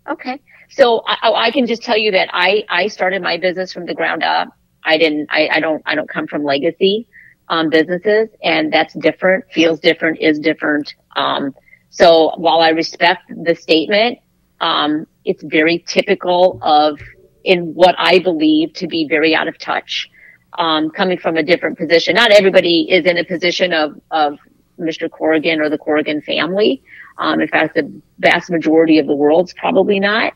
Okay. 0.09 0.40
So 0.70 1.02
I, 1.07 1.48
I 1.48 1.50
can 1.50 1.66
just 1.66 1.83
tell 1.83 1.96
you 1.96 2.12
that 2.12 2.28
I, 2.33 2.64
I 2.68 2.88
started 2.88 3.22
my 3.22 3.38
business 3.38 3.72
from 3.72 3.87
the 3.87 3.94
ground 3.94 4.22
up. 4.22 4.48
I 4.85 4.98
didn't, 4.98 5.28
I, 5.31 5.48
I 5.52 5.61
don't, 5.61 5.83
I 5.87 5.94
don't 5.94 6.09
come 6.09 6.26
from 6.26 6.44
legacy, 6.44 7.09
um, 7.48 7.70
businesses 7.70 8.28
and 8.42 8.72
that's 8.72 8.94
different, 8.94 9.44
feels 9.52 9.81
different, 9.81 10.20
is 10.20 10.38
different. 10.38 10.94
Um, 11.16 11.54
so 11.90 12.33
while 12.37 12.61
I 12.61 12.70
respect 12.70 13.33
the 13.44 13.54
statement, 13.54 14.18
um, 14.61 15.07
it's 15.24 15.42
very 15.42 15.85
typical 15.87 16.59
of 16.62 17.00
in 17.44 17.74
what 17.74 17.94
I 17.98 18.18
believe 18.18 18.74
to 18.74 18.87
be 18.87 19.07
very 19.09 19.35
out 19.35 19.48
of 19.48 19.59
touch, 19.59 20.11
um, 20.59 20.90
coming 20.90 21.18
from 21.18 21.37
a 21.37 21.42
different 21.42 21.78
position. 21.78 22.14
Not 22.14 22.31
everybody 22.31 22.90
is 22.90 23.07
in 23.07 23.16
a 23.16 23.24
position 23.24 23.72
of, 23.72 24.00
of 24.11 24.38
Mr. 24.78 25.11
Corrigan 25.11 25.61
or 25.61 25.70
the 25.70 25.78
Corrigan 25.78 26.20
family. 26.20 26.83
Um, 27.16 27.40
in 27.40 27.48
fact, 27.48 27.74
the 27.74 27.90
vast 28.18 28.50
majority 28.50 28.98
of 28.98 29.07
the 29.07 29.14
world's 29.14 29.52
probably 29.54 29.98
not. 30.00 30.35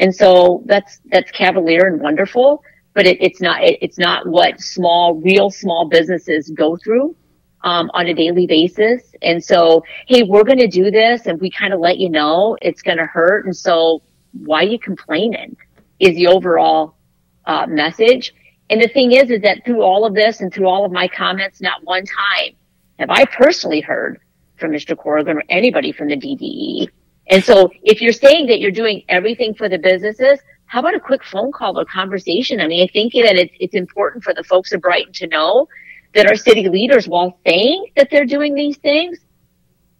And 0.00 0.14
so 0.14 0.62
that's, 0.66 1.00
that's 1.12 1.30
cavalier 1.30 1.86
and 1.86 2.00
wonderful, 2.00 2.64
but 2.94 3.06
it, 3.06 3.18
it's 3.20 3.40
not, 3.40 3.62
it, 3.62 3.78
it's 3.80 3.98
not 3.98 4.26
what 4.26 4.60
small, 4.60 5.14
real 5.14 5.50
small 5.50 5.88
businesses 5.88 6.50
go 6.50 6.76
through, 6.76 7.14
um, 7.62 7.90
on 7.94 8.08
a 8.08 8.14
daily 8.14 8.46
basis. 8.46 9.14
And 9.22 9.42
so, 9.42 9.84
hey, 10.08 10.24
we're 10.24 10.44
going 10.44 10.58
to 10.58 10.66
do 10.66 10.90
this 10.90 11.26
and 11.26 11.40
we 11.40 11.50
kind 11.50 11.72
of 11.72 11.80
let 11.80 11.98
you 11.98 12.08
know 12.08 12.56
it's 12.60 12.82
going 12.82 12.98
to 12.98 13.06
hurt. 13.06 13.44
And 13.44 13.56
so 13.56 14.02
why 14.32 14.64
are 14.64 14.68
you 14.68 14.78
complaining 14.78 15.56
is 16.00 16.16
the 16.16 16.26
overall, 16.26 16.96
uh, 17.44 17.66
message. 17.66 18.34
And 18.70 18.80
the 18.80 18.88
thing 18.88 19.12
is, 19.12 19.30
is 19.30 19.42
that 19.42 19.64
through 19.64 19.82
all 19.82 20.04
of 20.04 20.14
this 20.14 20.40
and 20.40 20.52
through 20.52 20.68
all 20.68 20.84
of 20.84 20.92
my 20.92 21.08
comments, 21.08 21.60
not 21.60 21.84
one 21.84 22.04
time 22.06 22.54
have 22.98 23.10
I 23.10 23.24
personally 23.24 23.80
heard 23.80 24.20
from 24.58 24.72
Mr. 24.72 24.96
Corrigan 24.96 25.38
or 25.38 25.42
anybody 25.48 25.90
from 25.90 26.08
the 26.08 26.16
DDE. 26.16 26.88
And 27.30 27.44
so 27.44 27.70
if 27.84 28.00
you're 28.02 28.12
saying 28.12 28.46
that 28.48 28.60
you're 28.60 28.70
doing 28.72 29.02
everything 29.08 29.54
for 29.54 29.68
the 29.68 29.78
businesses, 29.78 30.38
how 30.66 30.80
about 30.80 30.94
a 30.94 31.00
quick 31.00 31.24
phone 31.24 31.52
call 31.52 31.78
or 31.78 31.84
conversation? 31.84 32.60
I 32.60 32.66
mean, 32.66 32.82
I 32.82 32.92
think 32.92 33.12
that 33.14 33.36
it's, 33.36 33.54
it's 33.60 33.74
important 33.74 34.24
for 34.24 34.34
the 34.34 34.44
folks 34.44 34.72
of 34.72 34.80
Brighton 34.80 35.12
to 35.14 35.26
know 35.28 35.68
that 36.14 36.26
our 36.26 36.36
city 36.36 36.68
leaders, 36.68 37.06
while 37.08 37.38
saying 37.46 37.86
that 37.96 38.08
they're 38.10 38.24
doing 38.26 38.54
these 38.54 38.76
things, 38.78 39.18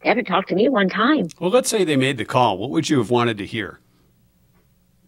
they 0.02 0.08
haven't 0.08 0.24
talked 0.24 0.48
to 0.48 0.54
me 0.54 0.68
one 0.68 0.88
time. 0.88 1.28
well, 1.38 1.50
let's 1.50 1.68
say 1.68 1.84
they 1.84 1.96
made 1.96 2.18
the 2.18 2.24
call. 2.24 2.58
What 2.58 2.70
would 2.70 2.88
you 2.90 2.98
have 2.98 3.10
wanted 3.10 3.38
to 3.38 3.46
hear? 3.46 3.78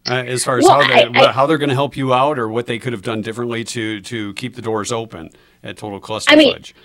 Uh, 0.09 0.15
as 0.15 0.43
far 0.43 0.57
as 0.57 0.65
Well, 0.65 0.81
how, 0.81 0.87
they, 0.87 1.19
I- 1.19 1.29
I- 1.29 1.31
how 1.31 1.45
they're 1.45 1.57
going 1.57 1.69
to 1.69 1.75
help 1.75 1.95
you 1.97 2.13
out, 2.13 2.37
or 2.37 2.47
what 2.49 2.67
they 2.67 2.77
could 2.77 2.91
have 2.93 3.01
done 3.03 3.21
differently 3.21 3.63
to 3.65 4.01
to 4.01 4.33
keep 4.33 4.55
the 4.55 4.61
doors 4.61 4.91
open 4.91 5.29
at 5.63 5.77
Total 5.77 5.99
Cluster 5.99 6.31
I 6.33 6.35
mean, 6.35 6.53
Fudge. 6.53 6.75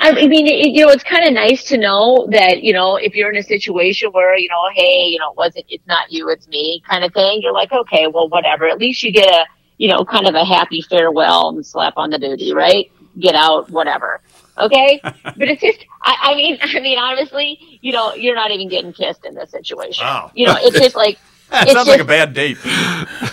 I 0.00 0.12
mean, 0.12 0.46
it, 0.46 0.68
you 0.68 0.86
know, 0.86 0.92
it's 0.92 1.02
kind 1.02 1.26
of 1.26 1.32
nice 1.32 1.64
to 1.64 1.76
know 1.76 2.28
that, 2.30 2.62
you 2.62 2.72
know, 2.72 2.96
if 2.96 3.14
you're 3.14 3.32
in 3.32 3.36
a 3.36 3.42
situation 3.42 4.10
where, 4.12 4.36
you 4.36 4.48
know, 4.48 4.62
hey, 4.74 5.06
you 5.06 5.18
know, 5.18 5.32
it 5.32 5.36
wasn't, 5.36 5.64
it's 5.68 5.86
not 5.88 6.12
you, 6.12 6.28
it's 6.28 6.46
me 6.48 6.82
kind 6.88 7.04
of 7.04 7.12
thing. 7.12 7.40
You're 7.42 7.52
like, 7.52 7.72
okay, 7.72 8.06
well, 8.06 8.28
whatever. 8.28 8.68
At 8.68 8.78
least 8.78 9.02
you 9.02 9.10
get 9.12 9.28
a, 9.28 9.44
you 9.76 9.88
know, 9.88 10.04
kind 10.04 10.28
of 10.28 10.34
a 10.34 10.44
happy 10.44 10.82
farewell 10.82 11.48
and 11.48 11.66
slap 11.66 11.94
on 11.96 12.10
the 12.10 12.18
booty, 12.18 12.52
right? 12.54 12.90
Get 13.18 13.34
out, 13.34 13.70
whatever. 13.70 14.20
Okay. 14.56 15.00
but 15.02 15.34
it's 15.48 15.62
just, 15.62 15.84
I, 16.02 16.16
I 16.22 16.34
mean, 16.36 16.58
I 16.62 16.80
mean, 16.80 16.98
honestly, 16.98 17.78
you 17.80 17.92
know, 17.92 18.14
you're 18.14 18.36
not 18.36 18.52
even 18.52 18.68
getting 18.68 18.92
kissed 18.92 19.24
in 19.24 19.34
this 19.34 19.50
situation. 19.50 20.04
Wow. 20.04 20.30
You 20.34 20.46
know, 20.46 20.56
it's 20.58 20.78
just 20.78 20.94
like, 20.96 21.18
That 21.50 21.64
It's 21.66 21.72
sounds 21.72 21.88
like 21.88 22.00
a 22.00 22.04
bad 22.04 22.34
date. 22.34 22.58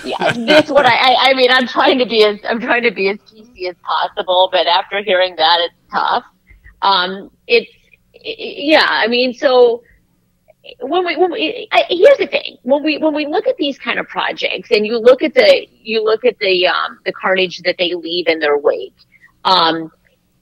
yeah, 0.06 0.32
that's 0.48 0.72
what 0.72 0.86
I, 0.86 0.96
I. 0.96 1.16
I 1.20 1.34
mean, 1.34 1.52
I'm 1.52 1.68
trying 1.68 2.00
to 2.00 2.06
be 2.06 2.24
as 2.24 2.40
I'm 2.48 2.62
trying 2.62 2.84
to 2.84 2.92
be 2.92 3.10
as 3.10 3.18
PC 3.18 3.70
as 3.70 3.76
possible, 3.84 4.48
but 4.54 4.68
after 4.68 5.04
hearing 5.04 5.36
that, 5.36 5.58
it's 5.60 5.76
tough. 5.92 6.24
Um, 6.86 7.32
it's 7.48 7.72
yeah. 8.24 8.86
I 8.88 9.08
mean, 9.08 9.34
so 9.34 9.84
when 10.82 11.06
we 11.06 11.16
when 11.18 11.32
we 11.32 11.68
I, 11.72 11.84
here's 11.90 12.18
the 12.18 12.28
thing 12.28 12.58
when 12.64 12.84
we 12.84 12.98
when 12.98 13.14
we 13.14 13.26
look 13.26 13.48
at 13.48 13.58
these 13.58 13.78
kind 13.78 14.00
of 14.00 14.08
projects 14.08 14.70
and 14.72 14.86
you 14.86 14.98
look 15.00 15.24
at 15.24 15.34
the 15.34 15.68
you 15.82 16.04
look 16.04 16.26
at 16.26 16.38
the 16.40 16.68
um, 16.68 17.00
the 17.06 17.12
carnage 17.14 17.62
that 17.64 17.76
they 17.78 17.94
leave 17.94 18.28
in 18.28 18.40
their 18.40 18.58
wake. 18.58 18.96
Um, 19.44 19.92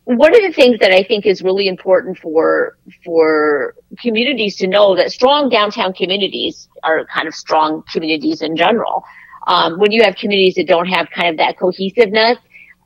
one 0.05 0.35
of 0.35 0.41
the 0.41 0.51
things 0.51 0.79
that 0.79 0.91
I 0.91 1.03
think 1.03 1.25
is 1.25 1.41
really 1.41 1.67
important 1.67 2.17
for 2.17 2.77
for 3.05 3.75
communities 4.01 4.57
to 4.57 4.67
know 4.67 4.95
that 4.95 5.11
strong 5.11 5.49
downtown 5.49 5.93
communities 5.93 6.67
are 6.83 7.05
kind 7.05 7.27
of 7.27 7.33
strong 7.33 7.83
communities 7.91 8.41
in 8.41 8.55
general. 8.57 9.03
Um, 9.47 9.79
when 9.79 9.91
you 9.91 10.03
have 10.03 10.15
communities 10.15 10.55
that 10.55 10.67
don't 10.67 10.87
have 10.87 11.09
kind 11.09 11.29
of 11.29 11.37
that 11.37 11.57
cohesiveness, 11.57 12.37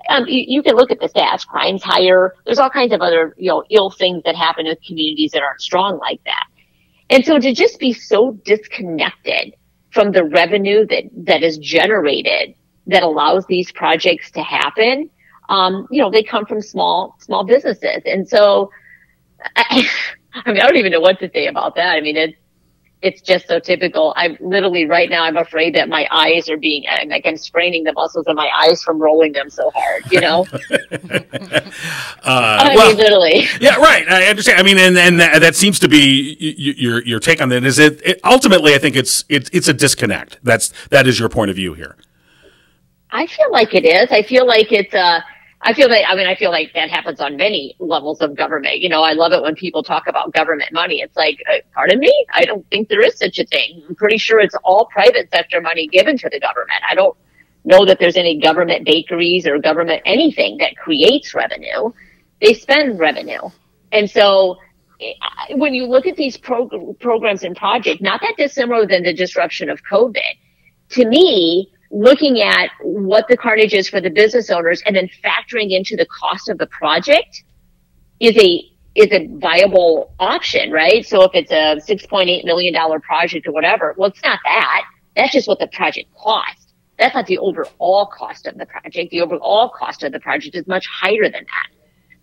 um, 0.09 0.27
you, 0.27 0.43
you 0.47 0.63
can 0.63 0.75
look 0.75 0.91
at 0.91 0.99
the 0.99 1.09
stats. 1.09 1.45
Crime's 1.45 1.83
higher. 1.83 2.35
There's 2.45 2.59
all 2.59 2.69
kinds 2.69 2.93
of 2.93 3.01
other 3.01 3.33
you 3.37 3.49
know 3.49 3.63
ill 3.69 3.91
things 3.91 4.23
that 4.25 4.35
happen 4.35 4.65
with 4.65 4.79
communities 4.85 5.31
that 5.31 5.43
aren't 5.43 5.61
strong 5.61 5.99
like 5.99 6.21
that. 6.25 6.45
And 7.09 7.25
so 7.25 7.39
to 7.39 7.53
just 7.53 7.79
be 7.79 7.93
so 7.93 8.33
disconnected 8.45 9.55
from 9.91 10.11
the 10.11 10.25
revenue 10.25 10.85
that 10.87 11.03
that 11.25 11.43
is 11.43 11.57
generated 11.57 12.55
that 12.87 13.03
allows 13.03 13.45
these 13.47 13.71
projects 13.71 14.31
to 14.31 14.41
happen 14.41 15.09
um, 15.49 15.87
you 15.91 16.01
know, 16.01 16.09
they 16.11 16.23
come 16.23 16.45
from 16.45 16.61
small, 16.61 17.15
small 17.19 17.45
businesses. 17.45 18.01
And 18.05 18.27
so, 18.27 18.71
I, 19.55 19.87
I 20.33 20.51
mean, 20.51 20.61
I 20.61 20.67
don't 20.67 20.77
even 20.77 20.91
know 20.91 20.99
what 20.99 21.19
to 21.19 21.29
say 21.33 21.47
about 21.47 21.75
that. 21.75 21.95
I 21.95 22.01
mean, 22.01 22.17
it's, 22.17 22.37
it's 23.01 23.21
just 23.21 23.47
so 23.47 23.59
typical. 23.59 24.13
I'm 24.15 24.37
literally 24.39 24.85
right 24.85 25.09
now, 25.09 25.23
I'm 25.23 25.37
afraid 25.37 25.75
that 25.75 25.87
my 25.87 26.07
eyes 26.09 26.49
are 26.49 26.57
being, 26.57 26.85
like 27.07 27.25
I'm 27.25 27.37
straining 27.37 27.83
the 27.83 27.93
muscles 27.93 28.25
of 28.27 28.35
my 28.35 28.49
eyes 28.55 28.81
from 28.81 28.99
rolling 28.99 29.33
them 29.33 29.49
so 29.49 29.71
hard, 29.75 30.11
you 30.11 30.21
know? 30.21 30.45
Uh, 32.23 32.57
I 32.59 32.75
well, 32.75 32.89
mean, 32.89 32.97
literally. 32.97 33.47
yeah, 33.61 33.75
right. 33.75 34.05
I 34.09 34.25
understand. 34.25 34.59
I 34.59 34.63
mean, 34.63 34.77
and 34.77 34.97
and 34.97 35.19
that, 35.19 35.39
that 35.39 35.55
seems 35.55 35.79
to 35.79 35.87
be 35.87 36.35
your 36.39 37.03
your 37.05 37.19
take 37.19 37.41
on 37.41 37.49
that. 37.49 37.63
Is 37.63 37.79
it, 37.79 38.01
it 38.05 38.19
ultimately? 38.23 38.73
I 38.73 38.79
think 38.79 38.95
it's 38.95 39.23
it's 39.29 39.49
it's 39.53 39.67
a 39.67 39.73
disconnect. 39.73 40.39
That's 40.43 40.73
that 40.89 41.07
is 41.07 41.19
your 41.19 41.29
point 41.29 41.51
of 41.51 41.55
view 41.55 41.73
here. 41.73 41.95
I 43.11 43.27
feel 43.27 43.51
like 43.51 43.73
it 43.73 43.85
is. 43.85 44.11
I 44.11 44.23
feel 44.23 44.45
like 44.45 44.71
it's 44.71 44.93
uh 44.93 45.21
I 45.61 45.73
feel 45.73 45.89
that 45.89 46.07
I 46.07 46.15
mean 46.15 46.27
I 46.27 46.35
feel 46.35 46.51
like 46.51 46.73
that 46.73 46.89
happens 46.89 47.19
on 47.19 47.35
many 47.35 47.75
levels 47.79 48.21
of 48.21 48.35
government. 48.35 48.79
You 48.79 48.89
know, 48.89 49.01
I 49.01 49.13
love 49.13 49.33
it 49.33 49.41
when 49.41 49.55
people 49.55 49.83
talk 49.83 50.07
about 50.07 50.33
government 50.33 50.71
money. 50.71 51.01
It's 51.01 51.15
like, 51.17 51.39
uh, 51.51 51.57
pardon 51.73 51.99
me, 51.99 52.13
I 52.33 52.45
don't 52.45 52.67
think 52.69 52.89
there 52.89 53.01
is 53.01 53.17
such 53.17 53.39
a 53.39 53.45
thing. 53.45 53.83
I'm 53.87 53.95
pretty 53.95 54.17
sure 54.17 54.39
it's 54.39 54.55
all 54.63 54.85
private 54.85 55.29
sector 55.31 55.59
money 55.61 55.87
given 55.87 56.17
to 56.19 56.29
the 56.29 56.39
government. 56.39 56.81
I 56.89 56.95
don't 56.95 57.17
know 57.65 57.85
that 57.85 57.99
there's 57.99 58.17
any 58.17 58.39
government 58.39 58.85
bakeries 58.85 59.47
or 59.47 59.57
government 59.59 60.01
anything 60.05 60.57
that 60.59 60.77
creates 60.77 61.33
revenue. 61.33 61.91
They 62.39 62.53
spend 62.53 62.99
revenue, 62.99 63.49
and 63.91 64.09
so 64.09 64.57
when 65.51 65.73
you 65.73 65.85
look 65.87 66.05
at 66.07 66.15
these 66.15 66.37
prog- 66.37 66.99
programs 66.99 67.43
and 67.43 67.55
projects, 67.55 68.01
not 68.01 68.21
that 68.21 68.35
dissimilar 68.37 68.85
than 68.85 69.03
the 69.03 69.13
disruption 69.13 69.69
of 69.69 69.81
COVID 69.83 70.21
to 70.89 71.05
me, 71.05 71.71
looking 71.91 72.41
at 72.41 72.69
what 72.81 73.27
the 73.27 73.37
carnage 73.37 73.73
is 73.73 73.89
for 73.89 74.01
the 74.01 74.09
business 74.09 74.49
owners 74.49 74.81
and 74.85 74.95
then 74.95 75.09
factoring 75.23 75.71
into 75.71 75.95
the 75.95 76.05
cost 76.05 76.49
of 76.49 76.57
the 76.57 76.67
project 76.67 77.43
is 78.19 78.37
a 78.37 78.63
is 78.95 79.11
a 79.11 79.27
viable 79.37 80.15
option, 80.19 80.71
right? 80.71 81.05
So 81.05 81.21
if 81.23 81.31
it's 81.35 81.51
a 81.51 81.79
six 81.85 82.05
point 82.05 82.29
eight 82.29 82.45
million 82.45 82.73
dollar 82.73 82.99
project 82.99 83.47
or 83.47 83.51
whatever, 83.53 83.93
well, 83.97 84.09
it's 84.09 84.23
not 84.23 84.39
that. 84.43 84.85
That's 85.15 85.31
just 85.31 85.47
what 85.47 85.59
the 85.59 85.67
project 85.67 86.09
cost. 86.15 86.73
That's 86.97 87.13
not 87.13 87.27
the 87.27 87.37
overall 87.37 88.07
cost 88.07 88.47
of 88.47 88.57
the 88.57 88.65
project. 88.65 89.11
The 89.11 89.21
overall 89.21 89.69
cost 89.69 90.03
of 90.03 90.11
the 90.11 90.19
project 90.19 90.55
is 90.55 90.65
much 90.67 90.87
higher 90.87 91.23
than 91.23 91.45
that. 91.45 91.67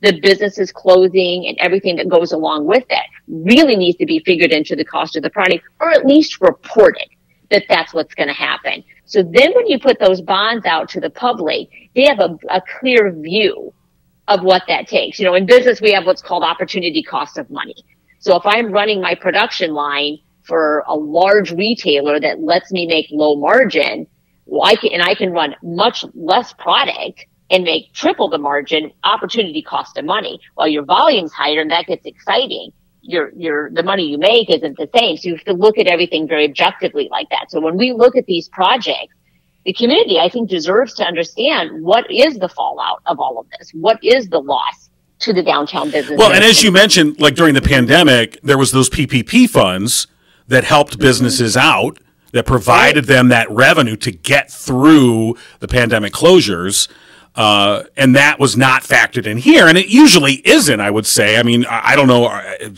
The 0.00 0.20
business 0.20 0.58
is 0.58 0.72
closing 0.72 1.46
and 1.46 1.56
everything 1.58 1.96
that 1.96 2.08
goes 2.08 2.32
along 2.32 2.66
with 2.66 2.84
that 2.88 3.06
really 3.28 3.76
needs 3.76 3.96
to 3.98 4.06
be 4.06 4.18
figured 4.26 4.50
into 4.50 4.74
the 4.74 4.84
cost 4.84 5.16
of 5.16 5.22
the 5.22 5.30
project 5.30 5.64
or 5.80 5.90
at 5.90 6.04
least 6.04 6.40
reported 6.40 7.06
that 7.50 7.64
that's 7.68 7.94
what's 7.94 8.14
going 8.14 8.28
to 8.28 8.34
happen. 8.34 8.82
So 9.06 9.22
then 9.22 9.52
when 9.54 9.66
you 9.66 9.78
put 9.78 9.98
those 9.98 10.20
bonds 10.20 10.66
out 10.66 10.88
to 10.90 11.00
the 11.00 11.10
public, 11.10 11.68
they 11.94 12.06
have 12.06 12.20
a, 12.20 12.38
a 12.48 12.62
clear 12.80 13.12
view 13.12 13.72
of 14.28 14.42
what 14.42 14.62
that 14.68 14.88
takes. 14.88 15.18
You 15.18 15.26
know, 15.26 15.34
in 15.34 15.46
business, 15.46 15.80
we 15.80 15.92
have 15.92 16.06
what's 16.06 16.22
called 16.22 16.42
opportunity 16.42 17.02
cost 17.02 17.36
of 17.36 17.50
money. 17.50 17.76
So 18.18 18.36
if 18.36 18.42
I'm 18.46 18.72
running 18.72 19.00
my 19.00 19.14
production 19.14 19.74
line 19.74 20.18
for 20.42 20.82
a 20.86 20.94
large 20.94 21.52
retailer 21.52 22.18
that 22.20 22.40
lets 22.40 22.72
me 22.72 22.86
make 22.86 23.06
low 23.10 23.36
margin, 23.36 24.06
well, 24.46 24.62
I 24.64 24.76
can, 24.76 24.92
and 24.92 25.02
I 25.02 25.14
can 25.14 25.30
run 25.32 25.54
much 25.62 26.04
less 26.14 26.52
product 26.54 27.26
and 27.50 27.64
make 27.64 27.92
triple 27.92 28.30
the 28.30 28.38
margin 28.38 28.90
opportunity 29.04 29.62
cost 29.62 29.98
of 29.98 30.04
money. 30.06 30.40
While 30.54 30.68
your 30.68 30.84
volume's 30.84 31.32
higher 31.32 31.60
and 31.60 31.70
that 31.70 31.86
gets 31.86 32.06
exciting, 32.06 32.72
your, 33.04 33.32
your, 33.36 33.70
the 33.70 33.82
money 33.82 34.04
you 34.04 34.18
make 34.18 34.50
isn't 34.50 34.76
the 34.76 34.88
same. 34.96 35.16
So 35.16 35.28
you 35.28 35.34
have 35.36 35.44
to 35.44 35.52
look 35.52 35.78
at 35.78 35.86
everything 35.86 36.26
very 36.26 36.44
objectively 36.44 37.08
like 37.10 37.28
that. 37.30 37.50
So 37.50 37.60
when 37.60 37.76
we 37.76 37.92
look 37.92 38.16
at 38.16 38.26
these 38.26 38.48
projects, 38.48 39.14
the 39.64 39.72
community, 39.72 40.18
I 40.18 40.28
think, 40.28 40.50
deserves 40.50 40.94
to 40.94 41.04
understand 41.04 41.82
what 41.82 42.10
is 42.10 42.38
the 42.38 42.48
fallout 42.48 43.02
of 43.06 43.18
all 43.18 43.38
of 43.38 43.46
this? 43.58 43.70
What 43.72 44.02
is 44.02 44.28
the 44.28 44.40
loss 44.40 44.90
to 45.20 45.32
the 45.32 45.42
downtown 45.42 45.90
business? 45.90 46.18
Well, 46.18 46.32
and 46.32 46.44
as 46.44 46.62
you 46.62 46.70
mentioned, 46.70 47.20
like 47.20 47.34
during 47.34 47.54
the 47.54 47.62
pandemic, 47.62 48.40
there 48.42 48.58
was 48.58 48.72
those 48.72 48.90
PPP 48.90 49.48
funds 49.48 50.06
that 50.48 50.64
helped 50.64 50.98
businesses 50.98 51.56
out, 51.56 51.98
that 52.34 52.46
provided 52.46 53.04
them 53.04 53.28
that 53.28 53.48
revenue 53.48 53.94
to 53.94 54.10
get 54.10 54.50
through 54.50 55.36
the 55.60 55.68
pandemic 55.68 56.12
closures. 56.12 56.88
Uh, 57.36 57.82
and 57.96 58.14
that 58.14 58.38
was 58.38 58.56
not 58.56 58.82
factored 58.82 59.26
in 59.26 59.38
here, 59.38 59.66
and 59.66 59.76
it 59.76 59.88
usually 59.88 60.34
isn't. 60.46 60.80
I 60.80 60.90
would 60.90 61.06
say. 61.06 61.36
I 61.36 61.42
mean, 61.42 61.66
I, 61.66 61.92
I 61.92 61.96
don't 61.96 62.06
know. 62.06 62.26
Uh, 62.26 62.70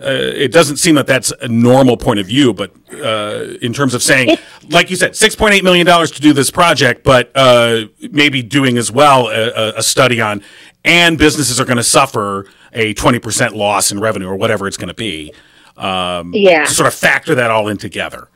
it 0.00 0.50
doesn't 0.50 0.78
seem 0.78 0.96
that 0.96 1.06
that's 1.06 1.32
a 1.40 1.46
normal 1.46 1.96
point 1.96 2.18
of 2.18 2.26
view, 2.26 2.52
but 2.52 2.72
uh, 2.94 3.44
in 3.62 3.72
terms 3.72 3.94
of 3.94 4.02
saying, 4.02 4.36
like 4.70 4.90
you 4.90 4.96
said, 4.96 5.14
six 5.14 5.36
point 5.36 5.54
eight 5.54 5.62
million 5.62 5.86
dollars 5.86 6.10
to 6.12 6.20
do 6.20 6.32
this 6.32 6.50
project, 6.50 7.04
but 7.04 7.30
uh, 7.36 7.82
maybe 8.10 8.42
doing 8.42 8.76
as 8.78 8.90
well 8.90 9.28
a, 9.28 9.74
a 9.76 9.82
study 9.82 10.20
on, 10.20 10.42
and 10.84 11.16
businesses 11.18 11.60
are 11.60 11.64
going 11.64 11.76
to 11.76 11.84
suffer 11.84 12.46
a 12.72 12.94
twenty 12.94 13.20
percent 13.20 13.54
loss 13.54 13.92
in 13.92 14.00
revenue 14.00 14.26
or 14.26 14.34
whatever 14.34 14.66
it's 14.66 14.76
going 14.76 14.88
to 14.88 14.94
be. 14.94 15.32
Um, 15.76 16.32
Yeah. 16.34 16.64
to 16.64 16.70
sort 16.72 16.86
of 16.88 16.94
factor 16.94 17.34
that 17.36 17.50
all 17.52 17.68
in 17.68 17.76
together. 17.76 18.28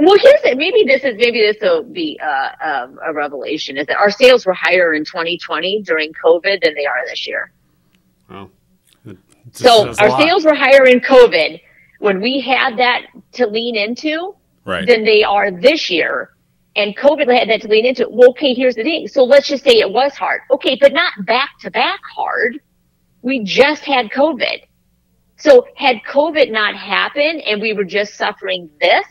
Well, 0.00 0.16
here's 0.16 0.40
it. 0.44 0.56
Maybe 0.56 0.84
this 0.84 1.02
is 1.02 1.16
maybe 1.18 1.40
this 1.40 1.56
will 1.60 1.82
be 1.82 2.20
uh, 2.22 2.50
um, 2.64 3.00
a 3.04 3.12
revelation. 3.12 3.76
Is 3.76 3.86
that 3.88 3.96
our 3.96 4.10
sales 4.10 4.46
were 4.46 4.52
higher 4.52 4.94
in 4.94 5.04
2020 5.04 5.82
during 5.82 6.12
COVID 6.12 6.62
than 6.62 6.74
they 6.74 6.86
are 6.86 7.04
this 7.08 7.26
year. 7.26 7.50
Well, 8.30 8.48
So 9.50 9.88
our 9.98 10.20
sales 10.20 10.44
were 10.44 10.54
higher 10.54 10.86
in 10.86 11.00
COVID 11.00 11.60
when 11.98 12.20
we 12.20 12.40
had 12.40 12.78
that 12.78 13.06
to 13.32 13.48
lean 13.48 13.74
into 13.74 14.36
Right. 14.64 14.86
than 14.86 15.04
they 15.04 15.24
are 15.24 15.50
this 15.50 15.90
year. 15.90 16.30
And 16.76 16.96
COVID 16.96 17.36
had 17.36 17.48
that 17.48 17.62
to 17.62 17.68
lean 17.68 17.84
into. 17.84 18.06
Well, 18.08 18.30
okay, 18.30 18.54
here's 18.54 18.76
the 18.76 18.84
thing. 18.84 19.08
So 19.08 19.24
let's 19.24 19.48
just 19.48 19.64
say 19.64 19.80
it 19.80 19.90
was 19.90 20.14
hard. 20.14 20.42
Okay, 20.52 20.78
but 20.80 20.92
not 20.92 21.12
back 21.26 21.58
to 21.62 21.72
back 21.72 21.98
hard. 22.14 22.60
We 23.22 23.42
just 23.42 23.82
had 23.82 24.10
COVID. 24.10 24.62
So 25.38 25.66
had 25.74 25.96
COVID 26.08 26.52
not 26.52 26.76
happened 26.76 27.40
and 27.40 27.60
we 27.60 27.72
were 27.72 27.84
just 27.84 28.14
suffering 28.14 28.70
this 28.80 29.04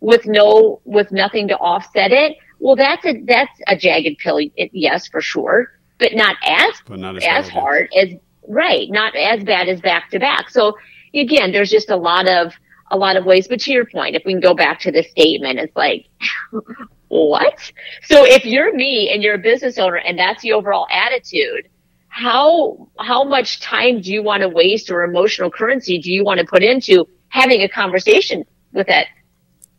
with 0.00 0.26
no, 0.26 0.80
with 0.84 1.10
nothing 1.12 1.48
to 1.48 1.56
offset 1.56 2.12
it, 2.12 2.36
well, 2.58 2.76
that's 2.76 3.04
a, 3.04 3.20
that's 3.22 3.52
a 3.66 3.76
jagged 3.76 4.18
pill. 4.18 4.38
it- 4.38 4.70
Yes, 4.72 5.06
for 5.08 5.20
sure, 5.20 5.72
but 5.98 6.14
not 6.14 6.36
as 6.44 6.74
But 6.86 6.98
not 6.98 7.16
as 7.16 7.24
as 7.24 7.48
hard 7.48 7.88
as 7.96 8.10
right, 8.48 8.88
not 8.90 9.14
as 9.16 9.42
bad 9.44 9.68
as 9.68 9.80
back 9.80 10.10
to 10.10 10.18
back. 10.18 10.50
So 10.50 10.76
again, 11.14 11.52
there's 11.52 11.70
just 11.70 11.90
a 11.90 11.96
lot 11.96 12.28
of 12.28 12.52
a 12.90 12.96
lot 12.96 13.16
of 13.16 13.24
ways. 13.24 13.48
But 13.48 13.60
to 13.60 13.72
your 13.72 13.84
point, 13.86 14.14
if 14.16 14.22
we 14.24 14.32
can 14.32 14.40
go 14.40 14.54
back 14.54 14.80
to 14.80 14.92
the 14.92 15.02
statement, 15.02 15.58
it's 15.58 15.74
like 15.76 16.06
what? 17.08 17.72
So 18.04 18.24
if 18.24 18.44
you're 18.44 18.74
me 18.74 19.10
and 19.12 19.22
you're 19.22 19.34
a 19.34 19.38
business 19.38 19.78
owner 19.78 19.96
and 19.96 20.18
that's 20.18 20.42
the 20.42 20.52
overall 20.52 20.86
attitude, 20.90 21.68
how 22.08 22.88
how 22.98 23.24
much 23.24 23.60
time 23.60 24.00
do 24.00 24.12
you 24.12 24.22
want 24.22 24.42
to 24.42 24.48
waste 24.48 24.90
or 24.90 25.02
emotional 25.04 25.50
currency 25.50 25.98
do 25.98 26.10
you 26.10 26.24
want 26.24 26.40
to 26.40 26.46
put 26.46 26.62
into 26.62 27.06
having 27.28 27.60
a 27.62 27.68
conversation 27.68 28.44
with 28.72 28.86
that 28.86 29.06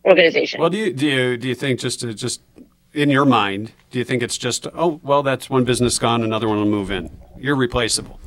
organization? 0.08 0.62
Well, 0.62 0.70
do 0.70 0.78
you 0.78 0.93
do 0.93 1.08
you 1.08 1.38
do 1.38 1.48
you 1.48 1.56
think 1.56 1.80
just 1.80 2.00
to, 2.02 2.13
just 2.13 2.41
in 2.93 3.10
your 3.10 3.26
mind, 3.26 3.72
do 3.91 4.00
you 4.00 4.06
think 4.06 4.24
it's 4.24 4.38
just 4.38 4.67
oh 4.74 5.00
well 5.04 5.24
that's 5.24 5.50
one 5.50 5.63
business 5.63 6.00
gone, 6.00 6.24
another 6.24 6.48
one 6.48 6.58
will 6.58 6.65
move 6.65 6.91
in. 6.91 7.10
You're 7.38 7.56
replaceable. 7.56 8.20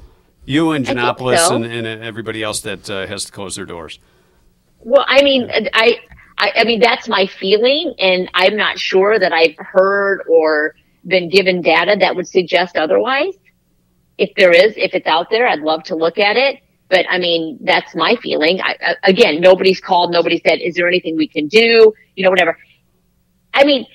You 0.44 0.72
and 0.72 0.84
Genopolis 0.84 1.48
so. 1.48 1.56
and, 1.56 1.64
and 1.64 1.86
everybody 1.86 2.42
else 2.42 2.60
that 2.60 2.88
uh, 2.88 3.06
has 3.06 3.24
to 3.26 3.32
close 3.32 3.56
their 3.56 3.66
doors. 3.66 3.98
Well, 4.80 5.04
I 5.06 5.22
mean, 5.22 5.50
I, 5.74 6.00
I, 6.38 6.52
I 6.56 6.64
mean, 6.64 6.80
that's 6.80 7.08
my 7.08 7.26
feeling, 7.26 7.94
and 7.98 8.30
I'm 8.34 8.56
not 8.56 8.78
sure 8.78 9.18
that 9.18 9.32
I've 9.32 9.54
heard 9.58 10.22
or 10.28 10.74
been 11.06 11.28
given 11.28 11.60
data 11.60 11.96
that 12.00 12.16
would 12.16 12.26
suggest 12.26 12.76
otherwise. 12.76 13.34
If 14.16 14.34
there 14.36 14.50
is, 14.50 14.74
if 14.76 14.94
it's 14.94 15.06
out 15.06 15.30
there, 15.30 15.46
I'd 15.46 15.60
love 15.60 15.82
to 15.84 15.94
look 15.94 16.18
at 16.18 16.36
it. 16.36 16.60
But 16.90 17.06
I 17.10 17.18
mean, 17.18 17.58
that's 17.62 17.96
my 17.96 18.16
feeling. 18.22 18.60
I, 18.62 18.96
again, 19.04 19.40
nobody's 19.40 19.80
called. 19.80 20.12
Nobody 20.12 20.42
said, 20.46 20.60
is 20.60 20.76
there 20.76 20.88
anything 20.88 21.16
we 21.16 21.28
can 21.28 21.48
do? 21.48 21.94
You 22.16 22.24
know, 22.24 22.30
whatever. 22.30 22.58
I 23.54 23.64
mean, 23.64 23.86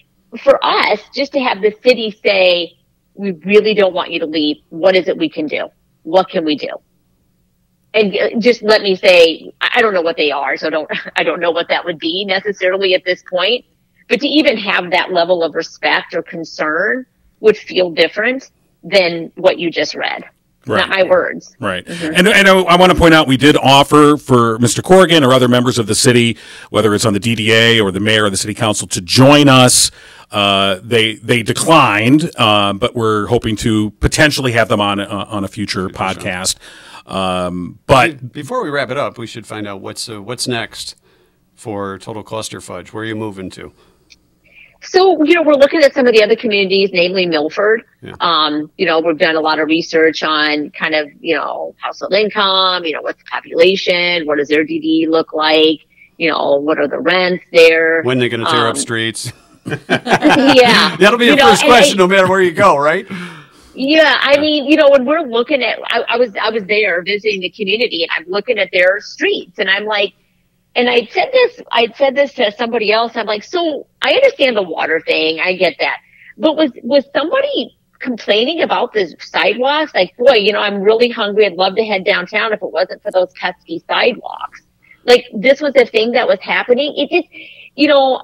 for 0.43 0.59
us, 0.63 1.01
just 1.15 1.33
to 1.33 1.39
have 1.41 1.61
the 1.61 1.73
city 1.83 2.11
say, 2.23 2.73
we 3.15 3.31
really 3.45 3.75
don't 3.75 3.93
want 3.93 4.11
you 4.11 4.19
to 4.21 4.27
leave. 4.27 4.57
What 4.69 4.95
is 4.95 5.07
it 5.09 5.17
we 5.17 5.29
can 5.29 5.47
do? 5.47 5.69
What 6.03 6.29
can 6.29 6.45
we 6.45 6.57
do? 6.57 6.69
And 7.93 8.15
uh, 8.15 8.39
just 8.39 8.63
let 8.63 8.81
me 8.83 8.95
say, 8.95 9.53
I 9.61 9.81
don't 9.81 9.93
know 9.93 10.01
what 10.01 10.17
they 10.17 10.31
are, 10.31 10.57
so 10.57 10.69
don't, 10.69 10.89
I 11.17 11.23
don't 11.23 11.41
know 11.41 11.51
what 11.51 11.69
that 11.69 11.85
would 11.85 11.99
be 11.99 12.25
necessarily 12.25 12.95
at 12.95 13.05
this 13.05 13.23
point. 13.29 13.65
But 14.09 14.21
to 14.21 14.27
even 14.27 14.57
have 14.57 14.91
that 14.91 15.11
level 15.13 15.43
of 15.43 15.55
respect 15.55 16.15
or 16.15 16.23
concern 16.23 17.07
would 17.41 17.57
feel 17.57 17.91
different 17.91 18.51
than 18.83 19.31
what 19.35 19.59
you 19.59 19.71
just 19.71 19.95
read. 19.95 20.25
Right. 20.67 20.79
Not 20.79 20.89
my 20.89 21.03
words. 21.03 21.55
Right. 21.59 21.87
And, 21.87 22.27
and 22.27 22.47
I, 22.47 22.59
I 22.59 22.75
want 22.75 22.91
to 22.91 22.97
point 22.97 23.13
out 23.13 23.27
we 23.27 23.37
did 23.37 23.55
offer 23.57 24.17
for 24.17 24.57
Mr. 24.57 24.81
Corrigan 24.83 25.23
or 25.23 25.31
other 25.31 25.47
members 25.47 25.77
of 25.77 25.85
the 25.87 25.93
city, 25.95 26.37
whether 26.71 26.93
it's 26.95 27.05
on 27.05 27.13
the 27.13 27.19
DDA 27.19 27.81
or 27.83 27.91
the 27.91 27.99
mayor 27.99 28.25
or 28.25 28.29
the 28.29 28.37
city 28.37 28.53
council, 28.55 28.87
to 28.87 29.01
join 29.01 29.47
us. 29.47 29.91
Uh, 30.31 30.79
they 30.83 31.15
they 31.15 31.43
declined, 31.43 32.31
uh, 32.37 32.73
but 32.73 32.95
we're 32.95 33.27
hoping 33.27 33.55
to 33.57 33.91
potentially 33.99 34.53
have 34.53 34.67
them 34.69 34.81
on 34.81 34.99
uh, 34.99 35.25
on 35.29 35.43
a 35.43 35.47
future 35.47 35.87
podcast. 35.87 36.55
Um, 37.05 37.77
but 37.85 38.31
Before 38.33 38.63
we 38.63 38.71
wrap 38.71 38.89
it 38.89 38.97
up, 38.97 39.19
we 39.19 39.27
should 39.27 39.45
find 39.45 39.67
out 39.67 39.81
what's 39.81 40.09
uh, 40.09 40.21
what's 40.21 40.47
next 40.47 40.95
for 41.53 41.99
Total 41.99 42.23
Cluster 42.23 42.59
Fudge. 42.59 42.91
Where 42.91 43.03
are 43.03 43.07
you 43.07 43.15
moving 43.15 43.51
to? 43.51 43.71
So, 44.85 45.23
you 45.23 45.33
know, 45.35 45.41
we're 45.41 45.55
looking 45.55 45.81
at 45.81 45.93
some 45.93 46.07
of 46.07 46.13
the 46.13 46.23
other 46.23 46.35
communities, 46.35 46.91
namely 46.93 47.25
Milford. 47.25 47.83
Yeah. 48.01 48.13
Um, 48.21 48.71
you 48.77 48.85
know, 48.85 48.99
we've 48.99 49.17
done 49.17 49.35
a 49.35 49.39
lot 49.41 49.59
of 49.59 49.67
research 49.67 50.23
on 50.23 50.69
kind 50.71 50.93
of, 50.95 51.09
you 51.19 51.35
know, 51.35 51.75
household 51.79 52.13
income, 52.13 52.85
you 52.85 52.93
know, 52.93 53.01
what's 53.01 53.19
the 53.23 53.29
population, 53.29 54.25
what 54.27 54.37
does 54.37 54.47
their 54.47 54.63
DD 54.63 55.07
look 55.09 55.33
like, 55.33 55.79
you 56.17 56.29
know, 56.29 56.55
what 56.57 56.77
are 56.79 56.87
the 56.87 56.99
rents 56.99 57.43
there. 57.51 58.01
When 58.03 58.19
they're 58.19 58.29
going 58.29 58.45
to 58.45 58.51
tear 58.51 58.67
up 58.67 58.75
Um, 58.75 58.81
streets? 58.81 59.31
yeah. 59.65 60.95
That'll 60.97 61.17
be 61.17 61.25
You 61.25 61.31
the 61.31 61.37
know, 61.37 61.49
first 61.49 61.65
question, 61.65 61.99
and- 61.99 62.09
no 62.09 62.15
matter 62.15 62.29
where 62.29 62.41
you 62.41 62.51
go, 62.51 62.77
right? 62.77 63.07
Yeah, 63.77 64.15
I 64.21 64.39
mean, 64.39 64.65
you 64.67 64.77
know, 64.77 64.87
when 64.89 65.03
we're 65.03 65.23
looking 65.23 65.61
at, 65.61 65.77
I, 65.87 66.01
I 66.07 66.17
was, 66.17 66.31
I 66.41 66.49
was 66.49 66.63
there 66.63 67.01
visiting 67.01 67.41
the 67.41 67.49
community, 67.49 68.03
and 68.03 68.11
I'm 68.15 68.31
looking 68.31 68.57
at 68.57 68.69
their 68.71 69.01
streets, 69.01 69.59
and 69.59 69.69
I'm 69.69 69.83
like, 69.85 70.13
and 70.75 70.89
I 70.89 71.05
said 71.05 71.29
this, 71.31 71.61
I 71.71 71.87
said 71.95 72.15
this 72.15 72.33
to 72.33 72.51
somebody 72.51 72.91
else. 72.91 73.13
I'm 73.15 73.25
like, 73.25 73.43
so 73.43 73.87
I 74.01 74.13
understand 74.13 74.57
the 74.57 74.63
water 74.63 75.01
thing, 75.05 75.39
I 75.39 75.55
get 75.55 75.75
that, 75.79 75.97
but 76.37 76.55
was 76.55 76.71
was 76.83 77.05
somebody 77.15 77.77
complaining 77.99 78.61
about 78.61 78.93
the 78.93 79.15
sidewalks? 79.19 79.93
Like, 79.95 80.15
boy, 80.17 80.35
you 80.35 80.53
know, 80.53 80.59
I'm 80.59 80.81
really 80.81 81.09
hungry. 81.09 81.45
I'd 81.45 81.53
love 81.53 81.75
to 81.75 81.85
head 81.85 82.05
downtown 82.05 82.53
if 82.53 82.61
it 82.61 82.71
wasn't 82.71 83.01
for 83.01 83.11
those 83.11 83.31
pesky 83.33 83.83
sidewalks. 83.87 84.61
Like, 85.05 85.25
this 85.33 85.61
was 85.61 85.73
a 85.75 85.85
thing 85.85 86.11
that 86.11 86.27
was 86.27 86.39
happening. 86.41 86.93
It 86.97 87.09
just, 87.09 87.33
you 87.75 87.87
know, 87.87 88.23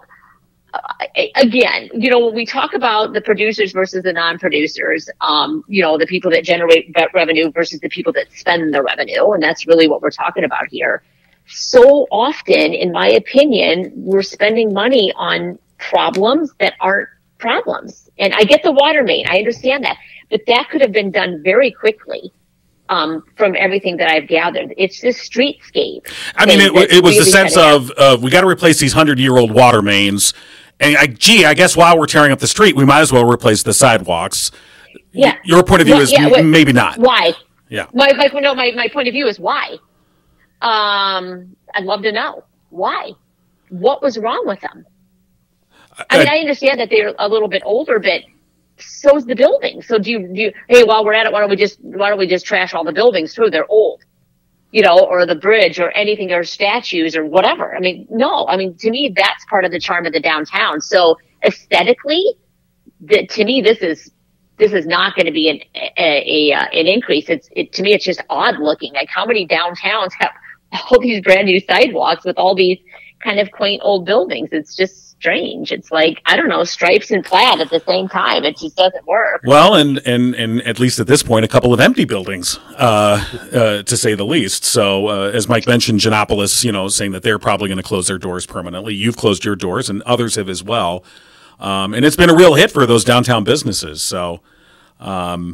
again, 1.36 1.90
you 1.94 2.10
know, 2.10 2.26
when 2.26 2.36
we 2.36 2.46
talk 2.46 2.74
about 2.74 3.14
the 3.14 3.22
producers 3.22 3.72
versus 3.72 4.04
the 4.04 4.14
non-producers, 4.14 5.10
um, 5.22 5.64
you 5.68 5.82
know, 5.82 5.98
the 5.98 6.06
people 6.08 6.32
that 6.32 6.44
generate 6.44 6.96
revenue 7.14 7.52
versus 7.52 7.80
the 7.82 7.90
people 7.90 8.14
that 8.14 8.32
spend 8.32 8.74
the 8.74 8.82
revenue, 8.82 9.32
and 9.32 9.44
that's 9.44 9.68
really 9.68 9.88
what 9.88 10.02
we're 10.02 10.12
talking 10.12 10.44
about 10.44 10.68
here. 10.70 11.04
So 11.52 12.08
often, 12.12 12.74
in 12.74 12.92
my 12.92 13.10
opinion, 13.10 13.92
we're 13.96 14.22
spending 14.22 14.74
money 14.74 15.12
on 15.16 15.60
problems 15.78 16.54
that 16.60 16.74
aren't 16.80 17.10
problems. 17.38 18.10
And 18.20 18.34
I 18.34 18.44
get 18.44 18.64
the 18.64 18.72
water 18.72 19.04
main, 19.04 19.26
I 19.28 19.38
understand 19.38 19.84
that, 19.84 19.98
but 20.30 20.42
that 20.48 20.70
could 20.70 20.82
have 20.82 20.92
been 20.92 21.12
done 21.12 21.42
very 21.44 21.72
quickly. 21.72 22.32
Um, 22.90 23.24
from 23.38 23.56
everything 23.58 23.96
that 23.98 24.10
I've 24.10 24.28
gathered, 24.28 24.74
it's 24.78 25.00
this 25.00 25.18
streetscape. 25.18 26.12
I 26.36 26.46
mean, 26.46 26.60
it, 26.60 26.92
it 26.92 27.02
was 27.02 27.18
the 27.18 27.24
sense 27.24 27.56
of, 27.56 27.90
we 28.22 28.30
got 28.30 28.42
to 28.42 28.48
replace 28.48 28.82
these 28.82 28.92
hundred 28.92 29.18
year 29.18 29.38
old 29.38 29.54
water 29.54 29.82
mains. 29.82 30.34
And 30.82 30.98
I, 30.98 31.08
gee, 31.08 31.46
I 31.46 31.54
guess 31.54 31.78
while 31.78 31.98
we're 31.98 32.06
tearing 32.06 32.34
up 32.34 32.40
the 32.40 32.48
street, 32.48 32.76
we 32.76 32.84
might 32.84 33.00
as 33.00 33.14
well 33.14 33.26
replace 33.26 33.64
the 33.64 33.74
sidewalks. 33.74 34.52
yeah. 35.14 35.38
Your 35.46 35.64
point 35.64 35.82
of 35.82 35.88
view 35.88 35.98
is 35.98 36.12
yeah, 36.12 36.42
maybe 36.42 36.74
not. 36.74 36.98
Why? 36.98 37.34
Yeah. 37.70 37.86
My, 37.94 38.12
my 38.12 38.28
no, 38.42 38.54
my, 38.54 38.72
my 38.76 38.90
point 38.90 39.08
of 39.08 39.14
view 39.14 39.28
is 39.28 39.40
why. 39.40 39.78
Um, 40.62 41.56
I'd 41.74 41.84
love 41.84 42.04
to 42.04 42.12
know 42.12 42.43
why. 42.69 43.12
What 43.69 44.02
was 44.02 44.17
wrong 44.17 44.43
with 44.45 44.62
them? 44.62 44.86
I 46.10 46.17
mean, 46.19 46.28
Uh, 46.28 46.32
I 46.32 46.38
understand 46.38 46.80
that 46.80 46.89
they're 46.89 47.13
a 47.17 47.28
little 47.28 47.47
bit 47.47 47.63
older, 47.65 48.00
but 48.00 48.21
so's 48.78 49.26
the 49.26 49.36
building. 49.36 49.82
So 49.82 49.97
do 49.97 50.12
you, 50.12 50.28
do 50.28 50.41
you, 50.41 50.54
hey, 50.67 50.84
while 50.84 51.06
we're 51.06 51.13
at 51.13 51.26
it, 51.26 51.32
why 51.32 51.39
don't 51.39 51.50
we 51.50 51.56
just, 51.56 51.80
why 51.82 52.10
don't 52.10 52.19
we 52.19 52.28
just 52.28 52.45
trash 52.45 52.74
all 52.74 52.84
the 52.84 52.93
buildings 52.93 53.34
too? 53.34 53.50
They're 53.50 53.69
old, 53.69 54.02
you 54.71 54.82
know, 54.82 55.00
or 55.00 55.26
the 55.26 55.36
bridge 55.36 55.80
or 55.80 55.91
anything 55.91 56.32
or 56.32 56.43
statues 56.43 57.15
or 57.15 57.26
whatever. 57.26 57.76
I 57.76 57.80
mean, 57.80 58.08
no, 58.10 58.47
I 58.47 58.58
mean, 58.58 58.76
to 58.78 58.89
me, 58.89 59.13
that's 59.15 59.45
part 59.45 59.65
of 59.65 59.71
the 59.71 59.80
charm 59.80 60.06
of 60.06 60.13
the 60.13 60.19
downtown. 60.19 60.82
So 60.82 61.17
aesthetically, 61.43 62.24
the, 63.02 63.28
to 63.28 63.45
me, 63.45 63.62
this 63.62 63.80
is, 63.80 64.12
this 64.58 64.74
is 64.74 64.86
not 64.86 65.15
going 65.15 65.26
to 65.26 65.32
be 65.32 65.50
an, 65.50 65.60
a, 65.76 66.52
a, 66.52 66.54
uh, 66.54 66.65
an 66.74 66.88
increase. 66.88 67.30
It's, 67.30 67.50
it, 67.56 67.74
to 67.74 67.84
me, 67.84 67.93
it's 67.93 68.06
just 68.06 68.21
odd 68.30 68.60
looking. 68.60 68.93
Like 68.93 69.10
how 69.10 69.26
many 69.26 69.47
downtowns 69.47 70.12
have 70.19 70.32
all 70.92 71.00
these 71.00 71.22
brand 71.22 71.46
new 71.46 71.60
sidewalks 71.60 72.26
with 72.26 72.38
all 72.38 72.56
these 72.56 72.80
kind 73.24 73.40
of 73.40 73.52
quaint 73.52 73.82
old 73.84 74.06
buildings? 74.06 74.50
It's 74.52 74.76
just 74.76 75.12
strange. 75.22 75.72
It's 75.72 75.92
like, 75.92 76.20
I 76.26 76.36
don't 76.36 76.50
know, 76.50 76.64
stripes 76.64 77.12
and 77.12 77.24
plaid 77.24 77.62
at 77.62 77.70
the 77.70 77.80
same 77.82 78.08
time. 78.08 78.44
It 78.44 78.58
just 78.58 78.76
doesn't 78.76 79.06
work. 79.06 79.42
Well, 79.46 79.76
and, 79.76 80.02
and, 80.06 80.34
and 80.34 80.62
at 80.64 80.80
least 80.80 81.00
at 81.00 81.06
this 81.06 81.22
point, 81.22 81.46
a 81.46 81.48
couple 81.48 81.74
of 81.74 81.80
empty 81.80 82.06
buildings, 82.06 82.58
uh, 82.78 83.24
uh, 83.54 83.84
to 83.84 83.98
say 83.98 84.16
the 84.16 84.26
least. 84.26 84.66
So, 84.66 85.10
uh, 85.10 85.32
as 85.32 85.48
Mike 85.48 85.68
mentioned, 85.68 86.00
Genopolis, 86.00 86.64
you 86.64 86.72
know, 86.72 86.88
saying 86.88 87.12
that 87.12 87.22
they're 87.22 87.38
probably 87.38 87.68
going 87.68 87.78
to 87.78 87.84
close 87.84 88.08
their 88.08 88.18
doors 88.18 88.48
permanently. 88.48 88.96
You've 88.96 89.16
closed 89.16 89.46
your 89.46 89.56
doors, 89.56 89.92
and 89.92 90.02
others 90.04 90.36
have 90.36 90.50
as 90.50 90.64
well. 90.64 91.04
Um, 91.60 91.94
and 91.94 92.04
it's 92.04 92.16
been 92.16 92.32
a 92.32 92.36
real 92.36 92.56
hit 92.56 92.72
for 92.72 92.88
those 92.88 93.04
downtown 93.04 93.44
businesses. 93.44 94.02
So, 94.02 94.42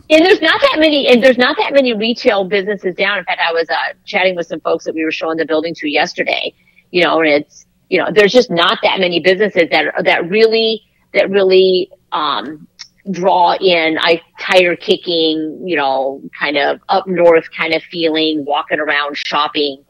And 0.10 0.26
there's 0.26 0.42
not 0.42 0.60
that 0.62 0.78
many, 0.80 1.08
and 1.08 1.24
there's 1.24 1.38
not 1.38 1.56
that 1.58 1.74
many 1.74 1.94
retail 1.94 2.44
businesses 2.44 2.96
down. 2.96 3.18
In 3.18 3.24
fact, 3.24 3.40
I 3.42 3.54
was 3.54 3.70
uh, 3.70 3.94
chatting 4.06 4.36
with 4.36 4.48
some 4.48 4.60
folks 4.60 4.86
that 4.86 4.94
we 4.94 5.04
were 5.04 5.12
showing 5.12 5.38
the 5.38 5.46
building 5.46 5.74
to 5.76 5.90
yesterday. 5.90 6.54
You 6.92 7.04
know, 7.04 7.20
and 7.20 7.30
it's 7.30 7.66
you 7.90 7.98
know, 7.98 8.10
there's 8.14 8.34
just 8.34 8.52
not 8.52 8.80
that 8.84 9.00
many 9.00 9.20
businesses 9.20 9.70
that 9.72 9.94
that 10.04 10.30
really 10.30 10.84
that 11.14 11.30
really 11.30 11.90
um, 12.12 12.68
draw 13.12 13.56
in. 13.56 13.98
I 14.02 14.22
tire 14.40 14.76
kicking, 14.76 15.62
you 15.66 15.78
know, 15.78 16.22
kind 16.38 16.58
of 16.58 16.82
up 16.90 17.08
north 17.08 17.46
kind 17.56 17.74
of 17.74 17.82
feeling, 17.84 18.44
walking 18.46 18.80
around 18.80 19.18
shopping 19.18 19.84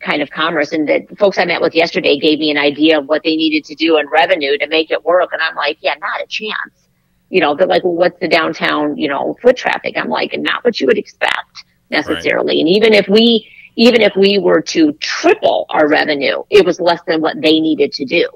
kind 0.00 0.22
of 0.22 0.30
commerce. 0.30 0.72
And 0.72 0.86
the 0.86 1.06
folks 1.18 1.38
I 1.38 1.44
met 1.46 1.60
with 1.60 1.74
yesterday 1.74 2.18
gave 2.18 2.38
me 2.38 2.50
an 2.50 2.58
idea 2.58 2.98
of 2.98 3.06
what 3.06 3.22
they 3.24 3.36
needed 3.36 3.64
to 3.64 3.74
do 3.74 3.96
in 3.96 4.06
revenue 4.08 4.58
to 4.58 4.66
make 4.68 4.90
it 4.90 5.04
work. 5.04 5.30
And 5.32 5.40
I'm 5.40 5.56
like, 5.56 5.78
yeah, 5.80 5.94
not 6.00 6.20
a 6.22 6.26
chance 6.26 6.87
you 7.30 7.40
know, 7.40 7.54
they're 7.54 7.66
like, 7.66 7.84
well, 7.84 7.94
what's 7.94 8.18
the 8.20 8.28
downtown, 8.28 8.96
you 8.96 9.08
know, 9.08 9.36
foot 9.42 9.56
traffic? 9.56 9.96
I'm 9.96 10.08
like, 10.08 10.34
not 10.38 10.64
what 10.64 10.80
you 10.80 10.86
would 10.86 10.98
expect 10.98 11.64
necessarily. 11.90 12.60
And 12.60 12.68
even 12.68 12.94
if 12.94 13.08
we, 13.08 13.48
even 13.76 14.00
if 14.00 14.14
we 14.16 14.38
were 14.38 14.62
to 14.62 14.92
triple 14.94 15.66
our 15.70 15.88
revenue, 15.88 16.42
it 16.50 16.64
was 16.64 16.80
less 16.80 17.00
than 17.06 17.20
what 17.20 17.40
they 17.40 17.60
needed 17.60 17.92
to 17.92 18.04
do. 18.04 18.28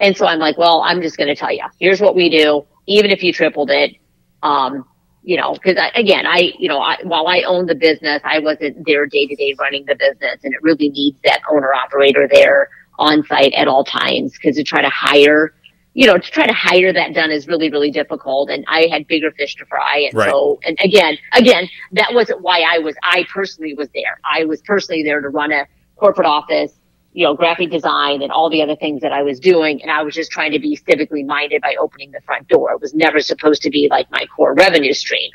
And 0.00 0.16
so 0.16 0.26
I'm 0.26 0.38
like, 0.38 0.58
well, 0.58 0.82
I'm 0.82 1.02
just 1.02 1.16
going 1.16 1.28
to 1.28 1.34
tell 1.34 1.52
you, 1.52 1.64
here's 1.80 2.00
what 2.00 2.14
we 2.14 2.28
do. 2.28 2.66
Even 2.86 3.10
if 3.10 3.22
you 3.22 3.32
tripled 3.32 3.70
it, 3.70 3.96
um, 4.42 4.84
you 5.22 5.36
know, 5.36 5.54
cause 5.56 5.76
I, 5.76 5.90
again, 5.94 6.26
I, 6.26 6.52
you 6.58 6.68
know, 6.68 6.78
I, 6.78 6.98
while 7.02 7.26
I 7.26 7.42
owned 7.42 7.68
the 7.68 7.74
business, 7.74 8.22
I 8.24 8.38
wasn't 8.38 8.86
there 8.86 9.06
day 9.06 9.26
to 9.26 9.34
day 9.34 9.54
running 9.58 9.84
the 9.86 9.94
business 9.96 10.42
and 10.44 10.54
it 10.54 10.62
really 10.62 10.88
needs 10.88 11.18
that 11.24 11.40
owner 11.50 11.74
operator 11.74 12.28
there 12.30 12.70
on 12.98 13.24
site 13.24 13.52
at 13.54 13.68
all 13.68 13.84
times. 13.84 14.38
Cause 14.38 14.56
to 14.56 14.64
try 14.64 14.80
to 14.80 14.88
hire, 14.88 15.54
you 15.98 16.06
know, 16.06 16.16
to 16.16 16.30
try 16.30 16.46
to 16.46 16.52
hire 16.52 16.92
that 16.92 17.12
done 17.12 17.32
is 17.32 17.48
really, 17.48 17.70
really 17.70 17.90
difficult. 17.90 18.50
And 18.50 18.64
I 18.68 18.86
had 18.88 19.08
bigger 19.08 19.32
fish 19.32 19.56
to 19.56 19.66
fry. 19.66 20.06
And 20.08 20.14
Right. 20.14 20.30
so, 20.30 20.60
and 20.64 20.78
again, 20.80 21.18
again, 21.32 21.68
that 21.90 22.14
wasn't 22.14 22.40
why 22.40 22.60
I 22.60 22.78
was, 22.78 22.94
I 23.02 23.26
personally 23.34 23.74
was 23.74 23.88
there. 23.96 24.20
I 24.24 24.44
was 24.44 24.62
personally 24.62 25.02
there 25.02 25.20
to 25.20 25.28
run 25.28 25.50
a 25.50 25.66
corporate 25.96 26.28
office, 26.28 26.72
you 27.14 27.24
know, 27.24 27.34
graphic 27.34 27.72
design 27.72 28.22
and 28.22 28.30
all 28.30 28.48
the 28.48 28.62
other 28.62 28.76
things 28.76 29.00
that 29.00 29.10
I 29.10 29.24
was 29.24 29.40
doing. 29.40 29.82
And 29.82 29.90
I 29.90 30.02
was 30.04 30.14
just 30.14 30.30
trying 30.30 30.52
to 30.52 30.60
be 30.60 30.76
civically 30.76 31.26
minded 31.26 31.62
by 31.62 31.74
opening 31.80 32.12
the 32.12 32.20
front 32.20 32.46
door. 32.46 32.70
It 32.70 32.80
was 32.80 32.94
never 32.94 33.18
supposed 33.18 33.62
to 33.62 33.70
be 33.70 33.88
like 33.90 34.08
my 34.12 34.24
core 34.26 34.54
revenue 34.54 34.92
stream. 34.92 35.32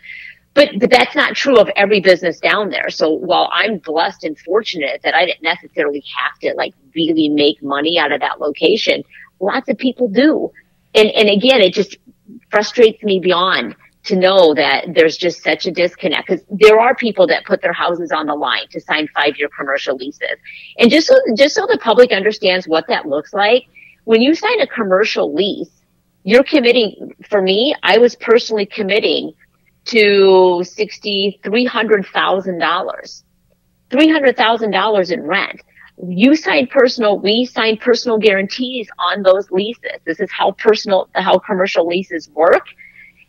But, 0.54 0.70
but 0.80 0.90
that's 0.90 1.14
not 1.14 1.36
true 1.36 1.58
of 1.58 1.70
every 1.76 2.00
business 2.00 2.40
down 2.40 2.70
there. 2.70 2.90
So 2.90 3.10
while 3.10 3.50
I'm 3.52 3.80
blessed 3.80 4.24
and 4.24 4.40
fortunate 4.40 5.02
that 5.04 5.14
I 5.14 5.26
didn't 5.26 5.44
necessarily 5.44 6.06
have 6.16 6.40
to 6.40 6.54
like 6.56 6.74
really 6.96 7.28
make 7.28 7.62
money 7.62 8.00
out 8.00 8.14
of 8.14 8.22
that 8.22 8.40
location, 8.40 9.04
lots 9.44 9.70
of 9.70 9.78
people 9.78 10.08
do. 10.08 10.52
And, 10.96 11.10
and 11.10 11.30
again, 11.30 11.62
it 11.62 11.74
just 11.74 11.98
frustrates 12.50 13.04
me 13.04 13.20
beyond 13.20 13.76
to 14.06 14.16
know 14.16 14.54
that 14.54 14.88
there's 14.96 15.18
just 15.18 15.44
such 15.44 15.66
a 15.66 15.72
disconnect 15.72 16.28
because 16.28 16.44
there 16.50 16.80
are 16.80 16.94
people 16.96 17.26
that 17.28 17.46
put 17.46 17.62
their 17.62 17.74
houses 17.74 18.12
on 18.12 18.28
the 18.28 18.36
line 18.36 18.68
to 18.72 18.82
sign 18.82 19.08
five 19.16 19.38
year 19.38 19.50
commercial 19.58 19.96
leases. 19.96 20.38
And 20.78 20.92
just 20.92 21.08
so, 21.08 21.16
just 21.36 21.56
so 21.56 21.66
the 21.68 21.78
public 21.78 22.12
understands 22.12 22.68
what 22.68 22.86
that 22.88 23.08
looks 23.08 23.34
like, 23.34 23.66
when 24.04 24.22
you 24.22 24.36
sign 24.36 24.60
a 24.60 24.68
commercial 24.68 25.34
lease, 25.34 25.72
you're 26.24 26.44
committing, 26.44 27.14
for 27.30 27.42
me, 27.42 27.76
I 27.84 27.98
was 27.98 28.16
personally 28.16 28.66
committing 28.66 29.34
to 29.86 30.64
sixty, 30.64 31.40
three 31.44 31.66
hundred 31.66 32.06
thousand 32.08 32.60
dollars 32.60 33.24
three 33.94 34.10
hundred 34.10 34.36
thousand 34.36 34.72
dollars 34.72 35.12
in 35.12 35.22
rent. 35.22 35.62
You 35.98 36.36
sign 36.36 36.68
personal, 36.68 37.18
we 37.20 37.46
sign 37.46 37.78
personal 37.78 38.18
guarantees 38.18 38.90
on 39.00 39.24
those 39.24 39.50
leases. 39.52 40.00
This 40.06 40.20
is 40.20 40.30
how 40.32 40.52
personal, 40.54 41.08
how 41.14 41.38
commercial 41.40 41.86
leases 41.88 42.30
work. 42.30 42.66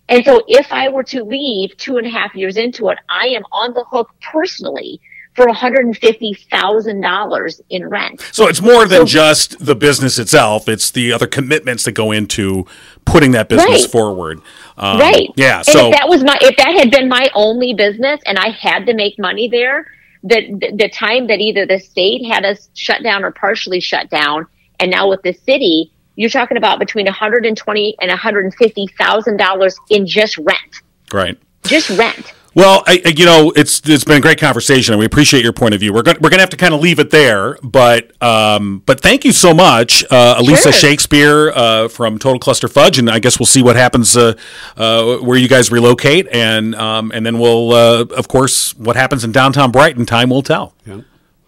And 0.09 0.25
so 0.25 0.43
if 0.49 0.73
I 0.73 0.89
were 0.89 1.03
to 1.05 1.23
leave 1.25 1.77
two 1.77 1.99
and 1.99 2.07
a 2.07 2.11
half 2.11 2.35
years 2.35 2.57
into 2.57 2.89
it, 2.91 2.99
I 3.09 3.29
am 3.29 3.43
on 3.53 3.75
the 3.75 3.85
hook 3.85 4.11
personally 4.33 5.01
for 5.35 5.47
$150,000 5.47 7.61
in 7.71 7.89
rent. 7.89 8.21
So 8.33 8.47
it's 8.47 8.61
more 8.63 8.87
than 8.87 9.05
just 9.07 9.59
the 9.65 9.75
business 9.75 10.17
itself; 10.19 10.69
it's 10.69 10.91
the 10.93 11.13
other 11.13 11.27
commitments 11.27 11.85
that 11.85 11.93
go 11.93 12.13
into 12.13 12.67
putting 13.05 13.33
that 13.33 13.49
business 13.49 13.83
Right. 13.83 13.91
forward. 13.91 14.41
Um, 14.77 15.01
right. 15.01 15.29
Yeah. 15.37 15.57
And 15.59 15.67
So 15.67 15.89
if 15.89 15.97
that 15.99 16.09
was 16.09 16.23
my, 16.23 16.39
if 16.41 16.57
that 16.57 16.77
had 16.79 16.91
been 16.93 17.09
my 17.09 17.29
only 17.35 17.75
business 17.75 18.21
and 18.27 18.39
I 18.39 18.51
had 18.51 18.87
to 18.87 18.95
make 18.95 19.19
money 19.19 19.49
there, 19.49 19.87
the, 20.25 20.73
the, 20.75 20.89
time 20.89 21.27
that 21.27 21.39
either 21.41 21.67
the 21.67 21.79
state 21.79 22.25
had 22.27 22.45
us 22.45 22.71
shut 22.75 23.03
down 23.03 23.25
or 23.25 23.31
partially 23.31 23.79
shut 23.79 24.09
down, 24.09 24.47
and 24.81 24.91
now 24.91 25.09
with 25.11 25.23
the 25.23 25.35
city, 25.35 25.93
you're 26.17 26.31
talking 26.31 26.57
about 26.57 26.79
between 26.79 27.05
120 27.05 27.97
and 28.01 28.09
150,000 28.09 29.37
dollars 29.37 29.77
in 29.91 30.07
just 30.07 30.39
rent, 30.39 30.83
right. 31.13 31.39
Just 31.65 31.91
rent. 31.91 32.33
Well, 32.57 32.85
I, 32.87 33.03
I- 33.05 33.09
you 33.09 33.25
know, 33.25 33.53
it's 33.57 33.81
it's 33.89 34.05
been 34.05 34.19
a 34.19 34.21
great 34.21 34.39
conversation, 34.39 34.93
and 34.95 35.01
we 35.01 35.07
appreciate 35.07 35.43
your 35.43 35.53
point 35.53 35.75
of 35.75 35.81
view. 35.81 35.93
We're 35.93 36.03
going 36.03 36.19
we're 36.21 36.31
going 36.31 36.39
to 36.39 36.43
have 36.43 36.51
to 36.51 36.57
kind 36.57 36.73
of 36.73 36.81
leave 36.81 37.01
it 37.01 37.11
there, 37.11 37.59
but 37.65 38.13
um, 38.23 38.83
but 38.87 39.01
thank 39.01 39.25
you 39.25 39.33
so 39.33 39.53
much, 39.53 40.05
uh, 40.11 40.37
Alisa 40.41 40.63
Sure. 40.65 40.73
Shakespeare 40.73 41.51
uh, 41.51 41.89
from 41.89 42.17
Total 42.19 42.39
Cluster 42.39 42.69
Fudge, 42.69 42.99
and 42.99 43.11
I 43.11 43.19
guess 43.19 43.41
we'll 43.41 43.47
see 43.47 43.63
what 43.63 43.75
happens 43.75 44.17
uh, 44.17 44.35
uh, 44.77 45.17
where 45.17 45.37
you 45.37 45.49
guys 45.49 45.73
relocate, 45.73 46.29
and 46.31 46.77
um, 46.77 47.11
and 47.13 47.27
then 47.27 47.41
we'll 47.41 47.73
uh, 47.73 48.05
of 48.17 48.29
course 48.29 48.77
what 48.77 48.95
happens 48.95 49.25
in 49.25 49.33
downtown 49.33 49.73
Brighton. 49.73 50.07
Time 50.07 50.31
will 50.31 50.43
tell. 50.43 50.75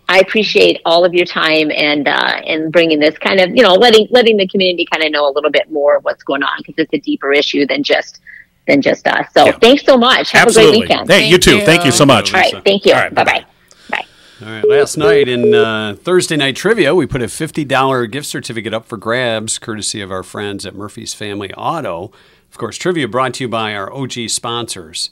I 0.09 0.21
appreciate 0.21 0.81
all 0.85 1.05
of 1.05 1.15
your 1.15 1.27
time 1.27 1.71
and 1.73 2.07
uh, 2.09 2.41
and 2.47 2.73
bringing 2.73 2.99
this 2.99 3.17
kind 3.19 3.39
of 3.41 3.55
you 3.55 3.63
know 3.63 3.75
letting 3.75 4.09
letting 4.11 4.37
the 4.39 4.49
community 4.49 4.87
kind 4.91 5.05
of 5.05 5.13
know 5.13 5.29
a 5.29 5.33
little 5.33 5.51
bit 5.51 5.71
more 5.71 5.97
of 5.97 6.05
what's 6.05 6.23
going 6.25 6.43
on 6.43 6.59
because 6.59 6.75
it's 6.79 6.95
a 6.95 6.99
deeper 7.01 7.33
issue 7.33 7.65
than 7.67 7.83
just 7.85 8.21
than 8.67 8.83
just 8.83 9.07
us. 9.07 9.27
So 9.37 9.47
Yeah. 9.47 9.53
thanks 9.61 9.85
so 9.85 9.97
much. 9.97 10.31
Have 10.33 10.49
Absolutely. 10.49 10.77
a 10.83 10.87
great 10.87 10.89
weekend. 10.91 11.11
Hey, 11.11 11.29
you 11.29 11.39
too. 11.39 11.59
you. 11.59 11.65
Thank 11.65 11.85
you 11.85 11.93
so 11.93 12.05
much. 12.07 12.35
All 12.35 12.41
right, 12.41 12.55
thank 12.65 12.85
you. 12.85 12.93
All 12.93 13.01
right, 13.01 13.15
bye 13.15 13.25
bye. 13.25 13.45
Bye. 13.91 14.05
All 14.45 14.49
right. 14.53 14.69
Last 14.69 14.97
night 14.97 15.29
in 15.29 15.55
uh, 15.55 15.97
Thursday 16.03 16.37
night 16.37 16.57
trivia, 16.57 16.95
we 16.95 17.07
put 17.07 17.23
a 17.23 17.29
fifty 17.29 17.65
dollar 17.65 18.07
gift 18.07 18.27
certificate 18.27 18.75
up 18.75 18.87
for 18.87 18.97
grabs, 18.97 19.59
courtesy 19.59 20.01
of 20.01 20.11
our 20.11 20.23
friends 20.23 20.67
at 20.67 20.75
Murphy's 20.75 21.15
Family 21.15 21.53
Auto. 21.55 22.13
Of 22.51 22.59
course, 22.59 22.77
trivia 22.77 23.09
brought 23.09 23.35
to 23.35 23.45
you 23.45 23.49
by 23.49 23.75
our 23.75 23.93
OG 23.93 24.29
sponsors. 24.29 25.11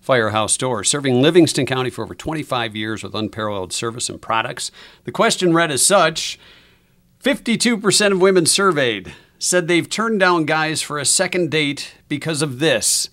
Firehouse 0.00 0.56
Door, 0.56 0.84
serving 0.84 1.20
Livingston 1.20 1.66
County 1.66 1.90
for 1.90 2.04
over 2.04 2.14
25 2.14 2.76
years 2.76 3.02
with 3.02 3.12
unparalleled 3.12 3.72
service 3.72 4.08
and 4.08 4.22
products. 4.22 4.70
The 5.02 5.10
question 5.10 5.52
read 5.52 5.72
as 5.72 5.84
such 5.84 6.38
52% 7.24 8.12
of 8.12 8.20
women 8.20 8.46
surveyed 8.46 9.12
said 9.38 9.68
they've 9.68 9.88
turned 9.88 10.20
down 10.20 10.44
guys 10.44 10.82
for 10.82 10.98
a 10.98 11.04
second 11.04 11.50
date 11.50 11.94
because 12.08 12.42
of 12.42 12.58
this. 12.58 13.08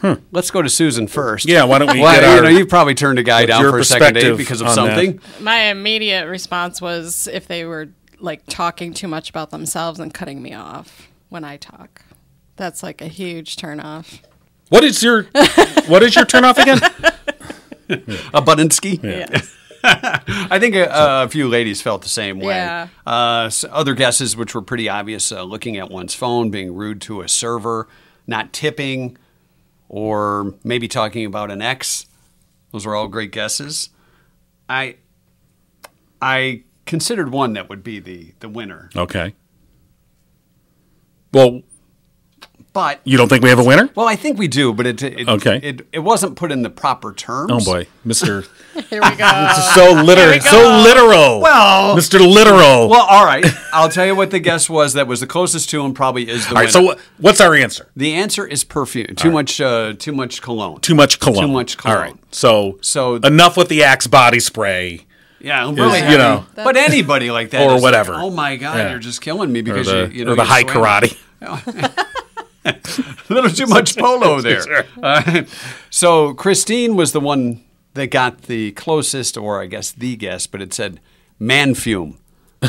Hmm. 0.00 0.14
Let's 0.30 0.50
go 0.50 0.60
to 0.60 0.68
Susan 0.68 1.06
first. 1.08 1.46
Yeah, 1.48 1.64
why 1.64 1.78
don't 1.78 1.90
we 1.92 2.00
Well, 2.00 2.12
get 2.14 2.22
you 2.22 2.36
our- 2.36 2.42
know, 2.42 2.48
you've 2.50 2.68
probably 2.68 2.94
turned 2.94 3.18
a 3.18 3.22
guy 3.22 3.46
down 3.46 3.62
for 3.62 3.78
a 3.78 3.84
second 3.84 4.14
date 4.14 4.36
because 4.36 4.60
of 4.60 4.66
on 4.66 4.74
that? 4.76 4.94
something. 4.96 5.20
My 5.40 5.64
immediate 5.70 6.26
response 6.26 6.82
was 6.82 7.26
if 7.32 7.46
they 7.48 7.64
were 7.64 7.88
like 8.20 8.42
talking 8.46 8.92
too 8.92 9.08
much 9.08 9.30
about 9.30 9.50
themselves 9.50 9.98
and 9.98 10.12
cutting 10.12 10.42
me 10.42 10.52
off 10.54 11.08
when 11.30 11.44
I 11.44 11.56
talk. 11.56 12.02
That's 12.56 12.82
like 12.82 13.00
a 13.00 13.08
huge 13.08 13.56
turnoff. 13.56 14.20
What 14.68 14.84
is 14.84 15.02
your 15.02 15.24
what 15.86 16.02
is 16.02 16.14
your 16.14 16.24
turnoff 16.26 16.58
again? 16.58 16.78
A 18.34 18.42
Budinsky. 18.42 19.02
Yeah. 19.02 19.40
I 20.50 20.58
think 20.58 20.74
a, 20.74 20.88
a 20.90 21.28
few 21.28 21.48
ladies 21.48 21.80
felt 21.82 22.02
the 22.02 22.08
same 22.08 22.38
way. 22.40 22.54
Yeah. 22.54 22.88
Uh, 23.06 23.44
s 23.46 23.64
other 23.70 23.94
guesses, 23.94 24.36
which 24.36 24.54
were 24.54 24.62
pretty 24.62 24.88
obvious, 24.88 25.30
uh, 25.30 25.42
looking 25.42 25.76
at 25.76 25.90
one's 25.90 26.14
phone, 26.14 26.50
being 26.50 26.74
rude 26.74 27.00
to 27.02 27.20
a 27.20 27.28
server, 27.28 27.88
not 28.26 28.52
tipping, 28.52 29.16
or 29.88 30.54
maybe 30.64 30.88
talking 30.88 31.24
about 31.24 31.50
an 31.50 31.62
ex. 31.62 32.06
Those 32.72 32.84
were 32.86 32.96
all 32.96 33.08
great 33.08 33.30
guesses. 33.32 33.90
I 34.68 34.96
I 36.20 36.64
considered 36.84 37.30
one 37.30 37.52
that 37.52 37.68
would 37.68 37.82
be 37.84 38.00
the 38.00 38.34
the 38.40 38.48
winner, 38.48 38.90
Okay. 38.96 39.34
Well, 41.32 41.62
but 42.76 43.00
you 43.04 43.16
don't 43.16 43.28
think 43.28 43.42
we 43.42 43.48
have 43.48 43.58
a 43.58 43.64
winner? 43.64 43.88
well, 43.94 44.06
I 44.06 44.16
think 44.16 44.38
we 44.38 44.48
do, 44.48 44.72
but 44.74 44.86
it 44.86 45.02
it, 45.02 45.28
Okay. 45.28 45.58
it, 45.62 45.86
it 45.92 45.98
wasn't 46.00 46.36
put 46.36 46.52
in 46.52 46.60
the 46.62 46.68
proper 46.70 47.12
terms. 47.14 47.50
Oh 47.52 47.64
boy, 47.64 47.86
Mister. 48.04 48.44
Here 48.90 49.00
we 49.02 49.16
go. 49.16 49.52
so 49.74 49.92
literal, 50.02 50.34
go. 50.34 50.40
so 50.40 50.82
literal. 50.82 51.40
Well- 51.40 51.96
Mister 51.96 52.18
Literal. 52.18 52.88
Well, 52.90 53.06
all 53.08 53.24
right. 53.24 53.44
I'll 53.72 53.88
tell 53.88 54.04
you 54.04 54.14
what 54.14 54.30
the 54.30 54.38
guess 54.38 54.68
was 54.68 54.92
that 54.92 55.06
was 55.06 55.20
the 55.20 55.26
closest 55.26 55.70
to 55.70 55.82
him. 55.82 55.94
Probably 55.94 56.28
is 56.28 56.46
the 56.46 56.50
All 56.50 56.54
winner. 56.56 56.64
right. 56.66 56.72
So 56.72 56.82
what, 56.82 56.98
what's 57.18 57.40
our 57.40 57.54
answer? 57.54 57.88
The 57.96 58.12
answer 58.14 58.46
is 58.46 58.62
perfume. 58.64 59.14
Too 59.16 59.30
much. 59.30 59.58
Uh, 59.60 59.94
too 59.98 60.12
much 60.12 60.42
cologne. 60.42 60.80
Too 60.82 60.94
much 60.94 61.18
cologne. 61.18 61.46
Too 61.46 61.52
much 61.52 61.76
cologne. 61.78 61.96
All 61.96 62.02
right. 62.02 62.14
So 62.34 62.78
So- 62.82 63.14
enough 63.16 63.56
with 63.56 63.68
the 63.68 63.82
Axe 63.84 64.06
body 64.06 64.38
spray. 64.40 65.06
Yeah, 65.40 65.64
really. 65.70 65.98
you 65.98 66.04
heavy. 66.04 66.16
know. 66.18 66.44
but 66.56 66.76
anybody 66.76 67.30
like 67.30 67.50
that, 67.50 67.66
Or 67.68 67.76
is 67.76 67.82
whatever. 67.82 68.12
Like, 68.14 68.22
oh 68.22 68.30
my 68.30 68.56
God, 68.56 68.76
Yeah. 68.78 68.90
you're 68.90 68.98
just 68.98 69.20
killing 69.20 69.52
me 69.52 69.60
Or 69.60 69.62
because 69.64 69.86
the, 69.86 70.08
you, 70.12 70.18
you 70.20 70.24
know 70.24 70.32
or 70.32 70.36
the 70.36 70.44
high 70.44 70.62
sweating. 70.62 71.16
karate. 71.40 72.02
A 73.30 73.32
little 73.32 73.50
too 73.50 73.66
much 73.66 73.96
polo 73.96 74.40
there. 74.40 74.86
Uh, 75.02 75.42
so 75.90 76.34
Christine 76.34 76.96
was 76.96 77.12
the 77.12 77.20
one 77.20 77.62
that 77.94 78.08
got 78.08 78.42
the 78.42 78.72
closest, 78.72 79.36
or 79.36 79.60
I 79.62 79.66
guess 79.66 79.90
the 79.92 80.16
guess, 80.16 80.46
but 80.46 80.60
it 80.60 80.74
said 80.74 81.00
man 81.38 81.74
fume. 81.74 82.18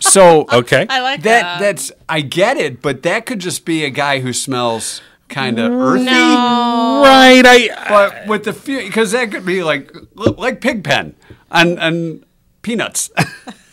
so 0.00 0.46
Okay. 0.52 0.86
I 0.88 1.00
like 1.00 1.22
that. 1.22 1.42
that. 1.42 1.60
That's 1.60 1.92
I 2.08 2.20
get 2.20 2.56
it, 2.56 2.82
but 2.82 3.02
that 3.02 3.26
could 3.26 3.38
just 3.40 3.64
be 3.64 3.84
a 3.84 3.90
guy 3.90 4.20
who 4.20 4.32
smells 4.32 5.00
kind 5.28 5.58
of 5.58 5.72
earthy. 5.72 6.04
Right. 6.06 7.42
I. 7.44 7.86
But 7.88 8.26
with 8.26 8.44
the 8.44 8.52
fume 8.52 8.84
because 8.86 9.12
that 9.12 9.30
could 9.30 9.46
be 9.46 9.62
like 9.62 9.92
like 10.14 10.60
pig 10.60 10.84
pen 10.84 11.14
and 11.50 11.78
and 11.78 12.24
peanuts. 12.62 13.10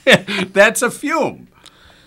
That's 0.54 0.82
a 0.82 0.90
fume. 0.90 1.48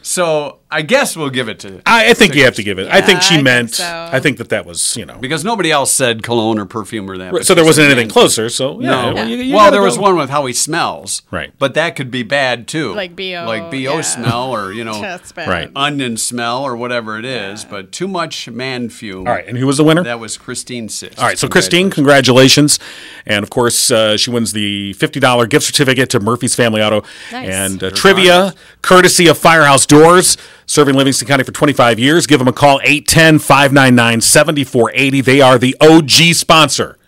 So 0.02 0.58
I 0.74 0.82
guess 0.82 1.16
we'll 1.16 1.30
give 1.30 1.48
it 1.48 1.58
to 1.60 1.80
I, 1.86 2.10
I 2.10 2.14
think 2.14 2.34
you 2.34 2.44
have 2.44 2.54
to 2.56 2.62
give 2.62 2.78
it. 2.78 2.88
I 2.88 3.00
think 3.00 3.22
she 3.22 3.34
I 3.34 3.36
think 3.36 3.44
meant. 3.44 3.74
so. 3.74 4.08
I 4.12 4.20
think 4.20 4.38
that 4.38 4.48
that 4.50 4.66
was 4.66 4.96
you 4.96 5.06
know. 5.06 5.16
because 5.18 5.44
nobody 5.44 5.70
else 5.70 5.92
said 5.92 6.22
cologne 6.22 6.58
or 6.58 6.66
perfume 6.66 7.10
or 7.10 7.16
that. 7.18 7.32
but 7.32 7.46
So 7.46 7.54
there 7.54 7.64
wasn't 7.64 7.86
anything 7.90 8.08
closer. 8.08 8.48
So 8.48 8.80
yeah. 8.80 8.90
No. 8.90 9.14
Well, 9.14 9.28
you- 9.28 9.36
you 9.36 9.54
well, 9.54 9.66
gotta 9.66 9.74
there 9.76 9.82
was 9.82 9.98
one 9.98 10.16
with 10.16 10.30
how 10.30 10.46
he 10.46 10.52
smells. 10.52 11.22
Right. 11.30 11.52
But 11.58 11.74
that 11.74 11.96
could 11.96 12.10
be 12.10 12.22
bad 12.22 12.66
too. 12.68 12.92
Like 12.94 13.14
BO, 13.16 13.44
Like 13.46 13.70
BO 13.70 13.76
yeah. 13.78 14.00
smell 14.02 14.50
or, 14.50 14.72
you 14.72 14.84
know, 14.88 15.00
That's. 15.00 15.32
Right. 15.36 15.70
onion 15.76 16.16
smell 16.16 16.62
or 16.64 16.76
whatever 16.76 17.18
it 17.18 17.24
is. 17.24 17.64
But 17.64 17.92
too 17.92 18.08
much 18.08 18.48
man 18.48 18.88
fume. 18.88 19.26
All 19.28 19.32
right. 19.34 19.46
And 19.46 19.56
who 19.58 19.66
was 19.66 19.76
the 19.76 19.84
winner? 19.84 20.02
That 20.02 20.20
was 20.20 20.36
Christine 20.36 20.88
Sis. 20.88 21.16
All 21.18 21.24
right, 21.24 21.38
so 21.38 21.48
Christine, 21.48 21.90
congratulations, 21.90 22.78
and 23.26 23.42
of 23.42 23.50
course 23.50 23.90
uh, 23.90 24.16
she 24.16 24.30
wins 24.30 24.52
the 24.52 24.92
fifty 24.94 25.20
dollar 25.20 25.46
gift 25.46 25.64
certificate 25.66 26.10
to 26.10 26.20
Murphy's 26.20 26.54
Family 26.54 26.82
Auto 26.82 27.02
Nice. 27.32 27.48
and 27.48 27.82
uh, 27.84 27.90
trivia, 27.90 28.54
courtesy 28.82 29.26
of 29.28 29.36
Firehouse 29.38 29.86
Doors, 29.86 30.36
serving 30.66 30.94
Livingston 30.94 31.26
County 31.28 31.44
for 31.44 31.52
twenty 31.52 31.72
five 31.72 31.98
years. 31.98 32.26
Give 32.26 32.38
them 32.38 32.48
a 32.48 32.52
call 32.52 32.80
810-599-7480. 32.80 35.24
They 35.24 35.40
are 35.40 35.58
the 35.58 35.76
OG 35.80 36.34
sponsor 36.34 36.98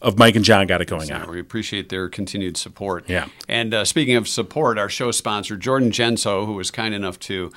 of 0.00 0.18
Mike 0.18 0.36
and 0.36 0.44
Jon. 0.44 0.66
Got 0.66 0.80
it 0.82 0.86
going 0.86 1.10
on. 1.12 1.30
we 1.30 1.40
appreciate 1.40 1.88
their 1.88 2.08
continued 2.08 2.56
support. 2.56 3.08
Yeah. 3.08 3.28
And 3.48 3.74
uh, 3.74 3.84
speaking 3.84 4.16
of 4.16 4.28
support, 4.28 4.78
our 4.78 4.88
show 4.88 5.10
sponsor, 5.10 5.56
Jordan 5.56 5.90
Genso, 5.90 6.46
who 6.46 6.52
was 6.54 6.70
kind 6.70 6.94
enough 6.94 7.18
to 7.20 7.50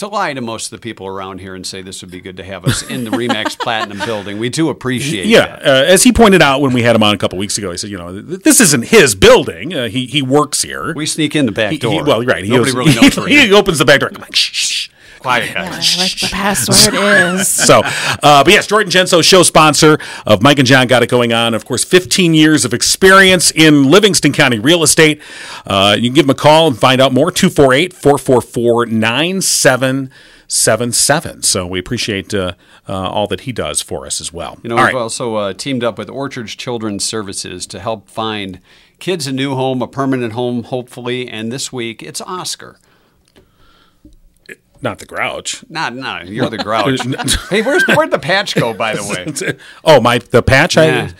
to 0.00 0.08
lie 0.08 0.34
to 0.34 0.40
most 0.40 0.66
of 0.66 0.78
the 0.78 0.82
people 0.82 1.06
around 1.06 1.40
here 1.40 1.54
and 1.54 1.66
say 1.66 1.80
this 1.80 2.02
would 2.02 2.10
be 2.10 2.20
good 2.20 2.36
to 2.36 2.44
have 2.44 2.64
us 2.66 2.82
in 2.82 3.04
the 3.04 3.10
RE/MAX 3.10 3.56
Platinum 3.60 3.98
building. 4.04 4.38
We 4.38 4.48
do 4.50 4.68
appreciate 4.68 5.26
Yeah, 5.26 5.46
that. 5.46 5.62
uh, 5.66 5.84
as 5.86 6.02
he 6.02 6.12
pointed 6.12 6.42
out 6.42 6.60
when 6.60 6.72
we 6.72 6.82
had 6.82 6.94
him 6.96 7.02
on 7.02 7.14
a 7.14 7.18
couple 7.18 7.38
weeks 7.38 7.56
ago, 7.56 7.70
he 7.70 7.76
said, 7.78 7.90
you 7.90 7.96
know, 7.98 8.20
this 8.20 8.60
isn't 8.60 8.86
his 8.86 9.14
building. 9.14 9.72
Uh, 9.74 9.88
he 9.88 10.06
he 10.06 10.20
works 10.22 10.62
here. 10.62 10.92
We 10.94 11.06
sneak 11.06 11.34
in 11.34 11.46
the 11.46 11.52
back 11.52 11.72
He- 11.72 11.78
door. 11.78 11.92
he- 11.92 12.02
well, 12.02 12.22
right. 12.24 12.44
He 12.44 12.50
Nobody 12.50 12.72
really 12.76 12.94
knows 13.00 13.14
he, 13.26 13.46
he 13.46 13.52
opens 13.52 13.78
the 13.78 13.84
back 13.84 14.00
door. 14.00 14.10
Come 14.10 14.24
on, 14.24 14.32
shh, 14.32 14.52
shh. 14.52 14.88
Quiet 15.20 15.54
I 15.54 15.68
guys. 15.68 15.98
like 15.98 16.18
the 16.18 16.28
password 16.32 16.94
is. 17.38 17.46
So, 17.46 17.82
uh, 17.84 18.42
but 18.42 18.50
yes, 18.50 18.66
Jordan 18.66 18.90
Genso, 18.90 19.22
show 19.22 19.42
sponsor 19.42 19.98
of 20.26 20.40
Mike 20.42 20.58
and 20.58 20.66
Jon, 20.66 20.86
got 20.86 21.02
it 21.02 21.10
going 21.10 21.34
on. 21.34 21.52
Of 21.52 21.66
course, 21.66 21.84
15 21.84 22.32
years 22.32 22.64
of 22.64 22.72
experience 22.72 23.50
in 23.50 23.90
Livingston 23.90 24.32
County 24.32 24.58
real 24.58 24.82
estate. 24.82 25.20
Uh, 25.66 25.94
you 25.98 26.08
can 26.08 26.14
give 26.14 26.24
him 26.24 26.30
a 26.30 26.34
call 26.34 26.68
and 26.68 26.78
find 26.78 27.02
out 27.02 27.12
more 27.12 27.30
248 27.30 27.92
444 27.92 28.86
9777. 28.86 31.42
So, 31.42 31.66
we 31.66 31.78
appreciate 31.78 32.32
uh, 32.32 32.54
uh, 32.88 33.10
all 33.10 33.26
that 33.26 33.40
he 33.40 33.52
does 33.52 33.82
for 33.82 34.06
us 34.06 34.22
as 34.22 34.32
well. 34.32 34.58
You 34.62 34.70
know, 34.70 34.76
all 34.76 34.84
we've 34.84 34.94
right. 34.94 35.00
also 35.00 35.34
uh, 35.34 35.52
teamed 35.52 35.84
up 35.84 35.98
with 35.98 36.08
Orchards 36.08 36.56
Children's 36.56 37.04
Services 37.04 37.66
to 37.66 37.78
help 37.78 38.08
find 38.08 38.58
kids 38.98 39.26
a 39.26 39.32
new 39.32 39.54
home, 39.54 39.82
a 39.82 39.86
permanent 39.86 40.32
home, 40.32 40.62
hopefully. 40.64 41.28
And 41.28 41.52
this 41.52 41.70
week, 41.70 42.02
it's 42.02 42.22
Oscar. 42.22 42.78
Not 44.82 44.98
the 44.98 45.06
grouch. 45.06 45.64
Not, 45.68 45.94
not 45.94 46.26
you're 46.28 46.48
the 46.50 46.58
grouch. 46.58 47.00
hey, 47.50 47.62
where's 47.62 47.84
where'd 47.88 48.10
the 48.10 48.18
patch 48.18 48.54
go? 48.54 48.72
By 48.72 48.94
the 48.94 49.04
way, 49.48 49.58
Oh, 49.84 50.00
my 50.00 50.18
the 50.18 50.42
patch. 50.42 50.76
Yeah. 50.76 51.10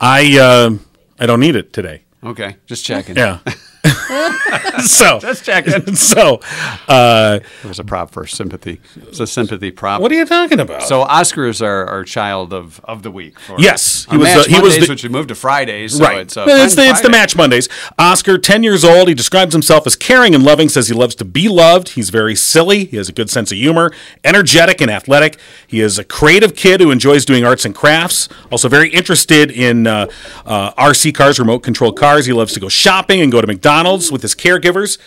I 0.00 0.22
I 0.22 0.38
uh, 0.38 0.70
I 1.18 1.26
don't 1.26 1.40
need 1.40 1.56
it 1.56 1.72
today. 1.72 2.02
Okay, 2.24 2.56
just 2.66 2.84
checking. 2.84 3.16
Yeah. 3.16 3.40
so 4.86 5.18
Just 5.18 5.44
checking. 5.44 5.94
so 5.96 6.40
uh, 6.88 7.40
It 7.64 7.68
was 7.68 7.78
a 7.78 7.84
prop 7.84 8.10
for 8.10 8.26
sympathy. 8.26 8.80
It's 8.96 9.20
a 9.20 9.26
sympathy 9.26 9.70
prop. 9.70 10.00
what 10.00 10.12
are 10.12 10.14
you 10.14 10.24
talking 10.26 10.60
about? 10.60 10.82
so 10.82 11.02
Oscar 11.02 11.46
is 11.46 11.60
our, 11.62 11.86
our 11.86 12.04
child 12.04 12.52
of, 12.52 12.80
of 12.84 13.02
the 13.02 13.10
week. 13.10 13.38
For 13.40 13.56
Yes, 13.58 14.04
he 14.06 14.12
he 14.12 14.16
was 14.18 14.34
was 14.36 14.46
the- 14.46 14.52
he 14.52 14.60
was 14.60 14.78
the- 14.78 14.86
which 14.88 15.02
we 15.02 15.08
moved 15.08 15.28
to 15.30 15.34
Fridays. 15.34 15.96
So 15.96 16.04
right. 16.04 16.18
It's, 16.18 16.36
uh, 16.36 16.44
it's, 16.46 16.74
the, 16.76 16.86
it's 16.86 17.00
the 17.00 17.10
Match 17.10 17.34
Mondays. 17.36 17.68
Oscar, 17.98 18.38
10 18.38 18.62
years 18.62 18.84
old. 18.84 19.08
He 19.08 19.14
describes 19.14 19.52
himself 19.52 19.86
as 19.86 19.96
caring 19.96 20.34
and 20.34 20.44
loving, 20.44 20.68
says 20.68 20.86
he 20.88 20.94
loves 20.94 21.14
to 21.16 21.24
be 21.24 21.48
loved. 21.48 21.90
He's 21.90 22.10
very 22.10 22.36
silly. 22.36 22.84
He 22.84 22.96
has 22.98 23.08
a 23.08 23.12
good 23.12 23.30
sense 23.30 23.50
of 23.50 23.58
humor, 23.58 23.92
energetic 24.22 24.80
and 24.80 24.90
athletic. 24.90 25.38
He 25.66 25.80
is 25.80 25.98
a 25.98 26.04
creative 26.04 26.54
kid 26.54 26.80
who 26.80 26.90
enjoys 26.90 27.24
doing 27.24 27.44
arts 27.44 27.64
and 27.64 27.74
crafts. 27.74 28.28
Also, 28.52 28.68
very 28.68 28.90
interested 28.90 29.50
in 29.50 29.86
uh, 29.86 30.06
uh, 30.46 30.72
RC 30.74 31.14
cars, 31.14 31.38
remote 31.40 31.60
control 31.60 31.92
cars. 31.92 32.26
He 32.26 32.32
loves 32.32 32.52
to 32.54 32.60
go 32.60 32.68
shopping 32.68 33.20
and 33.20 33.32
go 33.32 33.40
to 33.40 33.46
McDonald's 33.46 33.71
with 34.12 34.22
his 34.22 34.34
caregivers. 34.34 34.98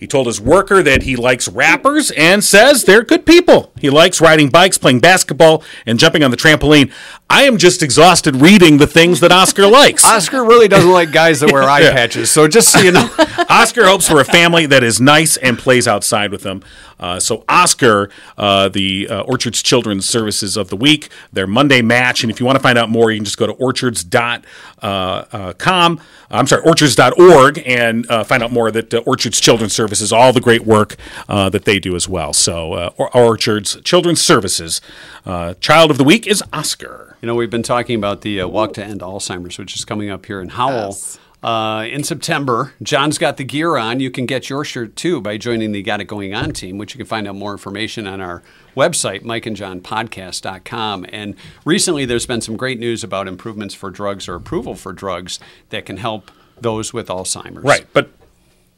He 0.00 0.06
told 0.06 0.28
his 0.28 0.40
worker 0.40 0.82
that 0.82 1.02
he 1.02 1.14
likes 1.14 1.46
rappers 1.46 2.10
and 2.12 2.42
says 2.42 2.84
they're 2.84 3.02
good 3.02 3.26
people. 3.26 3.70
He 3.78 3.90
likes 3.90 4.18
riding 4.18 4.48
bikes, 4.48 4.78
playing 4.78 5.00
basketball, 5.00 5.62
and 5.84 5.98
jumping 5.98 6.24
on 6.24 6.30
the 6.30 6.38
trampoline. 6.38 6.90
I 7.28 7.42
am 7.42 7.58
just 7.58 7.82
exhausted 7.82 8.36
reading 8.36 8.78
the 8.78 8.86
things 8.86 9.20
that 9.20 9.30
Oscar 9.30 9.66
likes. 9.66 10.02
Oscar 10.02 10.42
really 10.42 10.68
doesn't 10.68 10.90
like 10.90 11.12
guys 11.12 11.40
that 11.40 11.52
wear 11.52 11.62
eye 11.68 11.82
patches. 11.82 12.30
So 12.30 12.48
just 12.48 12.72
so 12.72 12.80
you 12.80 12.92
know, 12.92 13.10
Oscar 13.50 13.84
hopes 13.84 14.08
for 14.08 14.20
a 14.20 14.24
family 14.24 14.64
that 14.64 14.82
is 14.82 15.02
nice 15.02 15.36
and 15.36 15.58
plays 15.58 15.86
outside 15.86 16.32
with 16.32 16.44
them. 16.44 16.62
Uh, 17.00 17.18
so, 17.18 17.44
Oscar, 17.48 18.10
uh, 18.36 18.68
the 18.68 19.08
uh, 19.08 19.22
Orchards 19.22 19.62
Children's 19.62 20.06
Services 20.06 20.56
of 20.58 20.68
the 20.68 20.76
Week, 20.76 21.08
their 21.32 21.46
Monday 21.46 21.80
match. 21.80 22.22
And 22.22 22.30
if 22.30 22.38
you 22.40 22.46
want 22.46 22.56
to 22.56 22.62
find 22.62 22.76
out 22.76 22.90
more, 22.90 23.10
you 23.10 23.16
can 23.16 23.24
just 23.24 23.38
go 23.38 23.46
to 23.46 23.54
orchards.com. 23.54 24.42
Uh, 24.82 25.52
com. 25.58 26.00
I'm 26.30 26.46
sorry, 26.46 26.62
orchards.org 26.62 27.60
and 27.66 28.08
uh, 28.10 28.22
find 28.24 28.42
out 28.42 28.52
more 28.52 28.70
that 28.70 28.94
uh, 28.94 28.98
Orchards 29.04 29.40
Children's 29.40 29.72
Services, 29.72 30.12
all 30.12 30.32
the 30.32 30.40
great 30.40 30.64
work 30.64 30.96
uh, 31.28 31.48
that 31.50 31.64
they 31.64 31.80
do 31.80 31.96
as 31.96 32.08
well. 32.08 32.32
So, 32.32 32.74
uh, 32.74 32.90
Or- 32.96 33.14
Orchards 33.16 33.80
Children's 33.82 34.20
Services, 34.20 34.80
uh, 35.26 35.54
Child 35.54 35.90
of 35.90 35.98
the 35.98 36.04
Week 36.04 36.26
is 36.26 36.42
Oscar. 36.52 37.16
you 37.20 37.26
know 37.26 37.34
we've 37.34 37.50
been 37.50 37.62
talking 37.64 37.96
about 37.96 38.20
the 38.20 38.40
uh, 38.40 38.46
Walk 38.48 38.74
to 38.74 38.84
End 38.84 39.00
Alzheimer's, 39.00 39.58
which 39.58 39.74
is 39.74 39.84
coming 39.84 40.08
up 40.08 40.26
here 40.26 40.40
in 40.40 40.50
Howell. 40.50 40.90
Yes. 40.90 41.18
Uh, 41.42 41.86
in 41.90 42.04
September, 42.04 42.74
Jon's 42.82 43.16
got 43.16 43.38
the 43.38 43.44
gear 43.44 43.76
on. 43.78 43.98
You 43.98 44.10
can 44.10 44.26
get 44.26 44.50
your 44.50 44.62
shirt 44.64 44.94
too 44.94 45.22
by 45.22 45.38
joining 45.38 45.72
the 45.72 45.82
Got 45.82 46.00
It 46.00 46.04
Going 46.04 46.34
On 46.34 46.52
team, 46.52 46.76
which 46.76 46.94
you 46.94 46.98
can 46.98 47.06
find 47.06 47.26
out 47.26 47.34
more 47.34 47.52
information 47.52 48.06
on 48.06 48.20
our 48.20 48.42
website, 48.76 49.22
mikeandjohnpodcast.com. 49.22 51.06
And 51.08 51.34
recently, 51.64 52.04
there's 52.04 52.26
been 52.26 52.40
some 52.42 52.56
great 52.56 52.78
news 52.78 53.02
about 53.02 53.26
improvements 53.26 53.74
for 53.74 53.90
drugs 53.90 54.28
or 54.28 54.34
approval 54.34 54.74
for 54.74 54.92
drugs 54.92 55.40
that 55.70 55.86
can 55.86 55.96
help 55.96 56.30
those 56.60 56.92
with 56.92 57.08
Alzheimer's. 57.08 57.64
Right. 57.64 57.86
But 57.94 58.10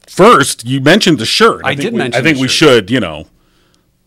first, 0.07 0.65
you 0.65 0.79
mentioned 0.79 1.17
the 1.19 1.25
shirt. 1.25 1.61
I 1.65 1.69
think 1.71 1.81
did 1.81 1.93
we- 1.93 1.97
mention 1.99 2.17
it 2.17 2.21
I 2.21 2.23
think 2.23 2.41
we 2.41 2.47
should, 2.47 2.89
you 2.89 3.01
know, 3.01 3.27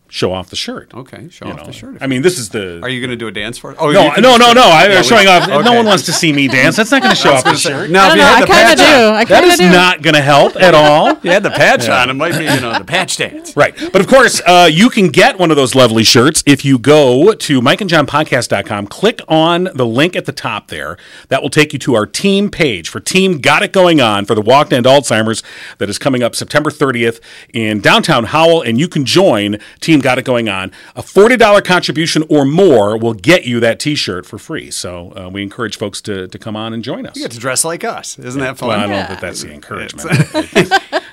show 0.09 0.31
off 0.33 0.49
the 0.49 0.55
shirt. 0.55 0.93
Okay, 0.93 1.29
show 1.29 1.45
you 1.45 1.51
off 1.51 1.59
know. 1.59 1.65
the 1.65 1.71
shirt. 1.73 1.97
I 2.01 2.07
mean, 2.07 2.21
this 2.21 2.37
is 2.37 2.49
the. 2.49 2.79
Are 2.81 2.89
you 2.89 2.99
going 3.01 3.09
to 3.11 3.15
do 3.17 3.27
a 3.27 3.31
dance 3.31 3.57
for 3.57 3.71
it? 3.71 3.77
Oh, 3.79 3.91
no, 3.91 4.15
you 4.15 4.21
no, 4.21 4.37
no, 4.37 4.53
no. 4.53 4.63
I'm 4.63 4.91
Yeah, 4.91 5.01
showing 5.01 5.27
off. 5.27 5.47
No 5.47 5.73
one 5.73 5.85
wants 5.85 6.03
to 6.05 6.11
see 6.13 6.31
me 6.33 6.47
dance. 6.59 6.75
That's 6.77 6.91
not 6.91 7.01
going 7.01 7.15
to 7.15 7.21
show 7.21 7.33
off 7.33 7.43
the 7.43 7.55
shirt. 7.55 7.89
Now, 7.89 8.05
I 8.05 8.07
if 8.07 8.09
don't 8.09 8.17
you 8.17 8.23
know. 8.23 8.27
had 8.27 8.43
I 8.43 8.47
kind 8.47 8.71
of 8.71 8.77
do. 8.77 8.85
I 8.85 9.23
That 9.25 9.27
kind 9.27 9.45
of 9.45 9.51
is 9.51 9.59
do. 9.59 9.69
not 9.71 10.01
going 10.01 10.13
to 10.15 10.21
help 10.21 10.55
at 10.55 10.73
all. 10.75 11.17
you 11.23 11.31
had 11.31 11.43
the 11.43 11.49
patch 11.51 11.89
on, 11.89 12.09
it 12.09 12.13
might 12.13 12.37
be, 12.37 12.43
you 12.45 12.61
know, 12.61 12.77
the 12.77 12.85
patch 12.85 13.17
dance. 13.17 13.55
Right. 13.55 13.75
But 13.91 14.01
of 14.01 14.07
course, 14.07 14.41
uh, 14.45 14.69
you 14.71 14.89
can 14.89 15.09
get 15.09 15.37
one 15.39 15.51
of 15.51 15.57
those 15.57 15.75
lovely 15.75 16.03
shirts 16.03 16.43
if 16.45 16.63
you 16.63 16.77
go 16.79 17.33
to 17.33 17.61
mikeandjohnpodcast.com, 17.61 18.87
click 18.87 19.19
on 19.27 19.65
the 19.75 19.85
link 19.85 20.15
at 20.15 20.25
the 20.25 20.31
top 20.31 20.67
there. 20.69 20.97
That 21.29 21.41
will 21.41 21.49
take 21.49 21.73
you 21.73 21.79
to 21.79 21.95
our 21.95 22.05
team 22.05 22.49
page 22.49 22.89
for 22.89 22.99
Team 22.99 23.39
Got 23.39 23.63
It 23.63 23.73
Going 23.73 24.01
On 24.01 24.25
for 24.25 24.35
the 24.35 24.41
Walk 24.41 24.69
to 24.69 24.75
End 24.77 24.85
Alzheimer's 24.85 25.43
that 25.77 25.89
is 25.89 25.97
coming 25.97 26.23
up 26.23 26.35
September 26.35 26.69
30th 26.69 27.19
in 27.53 27.79
downtown 27.81 28.25
Howell. 28.25 28.61
And 28.61 28.79
you 28.79 28.87
can 28.87 29.05
join 29.05 29.57
Team 29.79 29.96
Got 29.99 30.17
It 30.17 30.25
Going 30.25 30.49
On. 30.49 30.71
A 30.95 31.01
$40 31.01 31.63
contribution 31.63 32.23
or 32.29 32.45
more 32.45 32.97
will 32.97 33.13
get 33.13 33.45
you 33.45 33.59
that 33.59 33.79
t 33.79 33.95
shirt 33.95 34.25
for 34.25 34.37
free. 34.37 34.71
So 34.71 35.13
uh, 35.15 35.29
we 35.29 35.43
encourage 35.43 35.77
folks 35.77 36.01
to, 36.01 36.27
to 36.27 36.39
come 36.39 36.55
on 36.55 36.73
and 36.73 36.83
join 36.83 37.05
us. 37.05 37.15
You 37.15 37.23
get 37.23 37.31
to 37.31 37.39
dress 37.39 37.63
like 37.63 37.83
us. 37.83 38.17
Isn't 38.19 38.41
that 38.41 38.57
fun? 38.57 38.69
Well, 38.69 38.77
I 38.77 38.81
don't 38.81 38.91
know 38.91 38.97
that 38.97 39.21
that's 39.21 39.43
the 39.43 39.53
encouragement. 39.53 40.07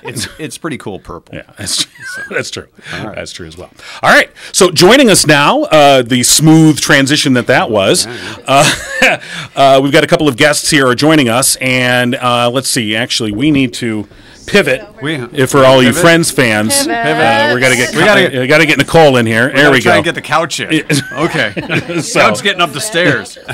It's, 0.03 0.27
it's 0.39 0.57
pretty 0.57 0.77
cool 0.77 0.99
purple. 0.99 1.35
Yeah, 1.35 1.51
that's 1.57 1.83
true. 1.83 2.23
that's 2.29 2.51
true. 2.51 2.67
That's 2.91 3.31
true 3.31 3.47
as 3.47 3.57
well. 3.57 3.71
All 4.01 4.09
right. 4.09 4.29
So 4.51 4.71
joining 4.71 5.09
us 5.09 5.25
now, 5.25 5.63
uh, 5.63 6.01
the 6.01 6.23
smooth 6.23 6.79
transition 6.79 7.33
that 7.33 7.47
that 7.47 7.69
was. 7.69 8.05
Uh, 8.07 9.19
uh, 9.55 9.79
we've 9.81 9.91
got 9.91 10.03
a 10.03 10.07
couple 10.07 10.27
of 10.27 10.37
guests 10.37 10.69
here 10.69 10.87
are 10.87 10.95
joining 10.95 11.29
us, 11.29 11.55
and 11.57 12.15
uh, 12.15 12.49
let's 12.49 12.69
see. 12.69 12.95
Actually, 12.95 13.31
we 13.31 13.51
need 13.51 13.73
to 13.75 14.07
pivot. 14.45 14.81
We- 15.01 15.15
if 15.33 15.51
for 15.51 15.65
all 15.65 15.81
you 15.81 15.89
Pivot? 15.89 16.01
Friends 16.01 16.31
fans, 16.31 16.87
uh, 16.87 17.51
we 17.53 17.59
got 17.61 17.69
to 17.69 17.75
get 17.75 17.93
We 17.95 17.99
gotta 18.03 18.21
get- 18.29 18.39
we 18.41 18.47
got 18.47 18.57
to 18.59 18.65
get 18.65 18.77
Nicole 18.77 19.17
in 19.17 19.25
here. 19.25 19.47
there 19.47 19.55
Gotta 19.65 19.71
we 19.71 19.81
try 19.81 19.91
go. 19.93 19.95
and 19.97 20.05
get 20.05 20.15
the 20.15 20.21
couch 20.21 20.59
in. 20.59 20.83
Okay. 21.13 21.53
So- 22.01 22.19
Couch 22.19 22.43
getting 22.43 22.61
up 22.61 22.71
the 22.73 22.81
stairs. 22.81 23.37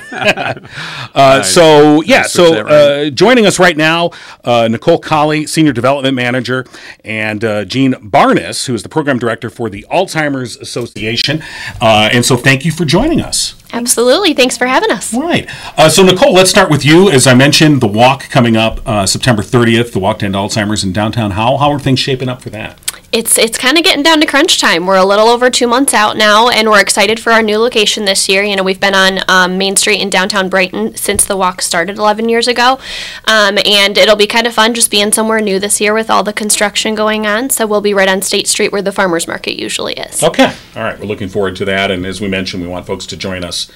Uh, 1.14 1.42
so 1.44 2.02
yeah, 2.04 2.22
switch 2.24 2.32
so 2.32 2.52
that 2.64 2.68
uh, 2.68 3.10
joining 3.10 3.46
us 3.46 3.60
right 3.60 3.76
now, 3.76 4.12
uh, 4.44 4.68
Nicole 4.70 5.00
Colley, 5.00 5.46
Senior 5.46 5.74
Development 5.74 6.16
Manager, 6.16 6.66
and 7.04 7.44
uh, 7.44 7.66
Jean 7.66 7.94
Barnas, 7.94 8.66
who 8.66 8.74
is 8.74 8.84
the 8.84 8.90
Program 8.90 9.20
Director 9.20 9.50
for 9.50 9.70
the 9.70 9.86
Alzheimer's 9.92 10.56
Association. 10.58 11.44
Uh, 11.82 12.10
and 12.14 12.26
so 12.26 12.38
thank 12.38 12.64
you 12.66 12.72
for 12.72 12.86
joining 12.86 13.22
us. 13.22 13.61
Absolutely. 13.74 14.34
Thanks 14.34 14.58
for 14.58 14.68
having 14.68 14.92
us. 14.92 15.14
Right. 15.14 15.50
Uh, 15.78 15.90
so, 15.90 16.04
Nicole, 16.04 16.34
let's 16.34 16.50
start 16.50 16.70
with 16.70 16.86
you. 16.86 17.10
As 17.10 17.28
I 17.28 17.34
mentioned, 17.34 17.82
the 17.82 17.88
walk 17.88 18.30
coming 18.30 18.58
up 18.58 18.86
uh, 18.88 19.06
September 19.06 19.42
30th, 19.42 19.94
the 19.94 20.00
walk 20.00 20.20
to 20.20 20.26
end 20.26 20.36
Alzheimer's 20.36 20.84
in 20.84 20.92
downtown 20.92 21.32
Howell. 21.32 21.60
How 21.60 21.72
are 21.72 21.80
things 21.80 22.00
shaping 22.00 22.30
up 22.30 22.42
for 22.42 22.50
that? 22.50 22.78
It's 23.12 23.38
it's 23.38 23.58
kind 23.58 23.78
of 23.78 23.84
getting 23.84 24.04
down 24.04 24.22
to 24.22 24.26
crunch 24.26 24.60
time. 24.60 24.86
We're 24.86 24.96
a 24.96 25.06
little 25.06 25.28
over 25.28 25.50
two 25.50 25.68
months 25.68 25.94
out 25.94 26.16
now, 26.16 26.48
and 26.48 26.70
we're 26.70 26.80
excited 26.80 27.20
for 27.20 27.32
our 27.32 27.42
new 27.42 27.58
location 27.58 28.06
this 28.06 28.30
year. 28.30 28.42
You 28.44 28.56
know, 28.56 28.64
we've 28.64 28.80
been 28.80 28.96
on 28.96 29.20
um, 29.28 29.58
Main 29.58 29.76
Street 29.76 30.00
in 30.02 30.10
downtown 30.10 30.48
Brighton 30.48 30.96
since 30.96 31.26
the 31.26 31.36
walk 31.36 31.62
started 31.62 31.98
11 31.98 32.30
years 32.30 32.48
ago, 32.48 32.80
um, 33.26 33.58
and 33.66 33.98
it'll 33.98 34.16
be 34.16 34.28
kind 34.28 34.48
of 34.48 34.54
fun 34.54 34.74
just 34.74 34.90
being 34.90 35.12
somewhere 35.12 35.42
new 35.42 35.60
this 35.60 35.82
year 35.82 35.94
with 35.94 36.10
all 36.10 36.24
the 36.24 36.32
construction 36.32 36.96
going 36.96 37.28
on. 37.28 37.50
So 37.50 37.68
we'll 37.68 37.82
be 37.82 37.94
right 37.94 38.08
on 38.08 38.22
State 38.22 38.48
Street 38.48 38.72
where 38.72 38.82
the 38.82 38.94
farmers 38.94 39.28
market 39.28 39.60
usually 39.60 39.94
is. 39.94 40.24
Okay. 40.24 40.54
All 40.76 40.84
right. 40.84 40.98
We're 40.98 41.06
looking 41.06 41.30
forward 41.30 41.58
to 41.58 41.66
that. 41.66 41.92
And 41.92 42.06
as 42.06 42.22
we 42.22 42.30
mentioned, 42.30 42.64
we 42.64 42.70
want 42.70 42.86
folks 42.86 43.06
to 43.08 43.18
join 43.18 43.44
us 43.44 43.70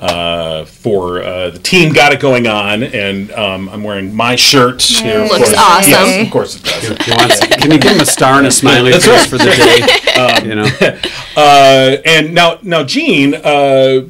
uh, 0.00 0.64
for 0.64 1.22
uh, 1.22 1.50
the 1.50 1.58
team 1.58 1.92
got 1.92 2.12
it 2.12 2.20
going 2.20 2.46
on. 2.46 2.82
And 2.82 3.30
um, 3.32 3.68
I'm 3.68 3.84
wearing 3.84 4.14
my 4.16 4.34
shirt 4.34 4.80
here. 4.82 5.20
of 5.20 5.28
Looks 5.28 5.44
course. 5.50 5.54
awesome. 5.58 5.90
Yes, 5.92 6.26
of 6.26 6.32
course 6.32 6.56
it 6.56 6.64
does. 6.64 6.88
He 7.06 7.12
wants- 7.12 7.46
Can 7.56 7.70
you 7.70 7.78
give 7.78 7.92
him 7.92 8.00
a 8.00 8.06
star 8.06 8.38
and 8.38 8.46
a 8.46 8.50
smiley 8.50 8.92
face 8.92 9.06
right. 9.06 9.28
for 9.28 9.36
the 9.38 9.44
day? 9.44 10.48
you 10.48 10.54
know, 10.56 10.66
Uh, 11.36 11.96
and 12.04 12.34
now, 12.34 12.58
now, 12.62 12.82
Jean, 12.82 13.34
uh, 13.34 14.00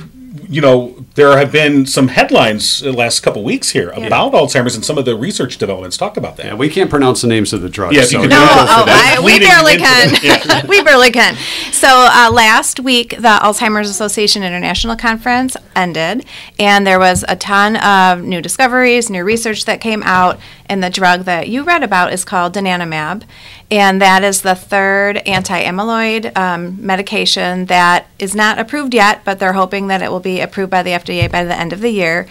you 0.49 0.61
know, 0.62 1.00
there 1.15 1.37
have 1.37 1.51
been 1.51 1.87
some 1.87 2.09
headlines 2.09 2.81
the 2.81 2.93
last 2.93 3.21
couple 3.21 3.43
weeks 3.43 3.71
here 3.71 3.91
about 3.91 4.33
Alzheimer's 4.33 4.77
and 4.77 4.85
some 4.85 4.97
of 4.97 5.05
the 5.05 5.17
research 5.17 5.59
developments. 5.59 5.97
Talk 5.97 6.17
about 6.17 6.37
that. 6.37 6.47
yeah, 6.47 6.55
we 6.55 6.69
can't 6.69 6.89
pronounce 6.89 7.23
the 7.23 7.27
names 7.29 7.53
of 7.53 7.63
the 7.63 7.69
drugs. 7.69 7.97
Yeah, 7.97 8.03
so 8.03 8.19
could 8.19 8.23
you 8.25 8.29
do 8.31 8.37
No, 8.37 8.45
it. 8.45 8.49
go 8.49 8.55
for 8.55 8.67
oh. 8.69 8.85
I, 8.89 9.21
we 9.25 9.39
barely 9.41 9.75
into 9.75 9.85
can. 9.85 10.67
we 10.69 10.83
barely 10.83 11.11
can. 11.11 11.37
So 11.73 11.89
uh, 11.89 12.31
last 12.33 12.79
week, 12.81 13.11
the 13.11 13.39
Alzheimer's 13.43 13.91
Association 13.91 14.43
International 14.43 14.97
Conference 14.97 15.57
ended, 15.75 16.25
and 16.59 16.87
there 16.87 16.99
was 16.99 17.25
a 17.29 17.37
ton 17.37 17.77
of 17.77 18.23
new 18.25 18.41
discoveries, 18.41 19.11
new 19.11 19.25
research 19.25 19.65
that 19.65 19.81
came 19.81 20.03
out. 20.05 20.39
And 20.67 20.85
the 20.85 20.91
drug 20.91 21.25
that 21.25 21.49
you 21.49 21.65
read 21.65 21.83
about 21.83 22.13
is 22.13 22.25
called 22.25 22.55
donanemab, 22.55 23.25
and 23.71 24.03
that 24.03 24.25
is 24.25 24.43
the 24.43 24.55
third 24.55 25.18
anti-amyloid 25.18 26.37
um, 26.37 26.85
medication 26.85 27.66
that 27.66 28.07
is 28.18 28.35
not 28.35 28.59
approved 28.59 28.95
yet, 28.95 29.25
but 29.25 29.39
they're 29.39 29.53
hoping 29.53 29.87
that 29.87 30.03
it 30.03 30.11
will 30.11 30.21
be 30.21 30.41
approved 30.41 30.71
by 30.71 30.83
the 30.83 30.91
FDA 30.91 31.31
by 31.31 31.45
the 31.45 31.57
end 31.57 31.73
of 31.73 31.81
the 31.81 31.91
year. 31.91 32.27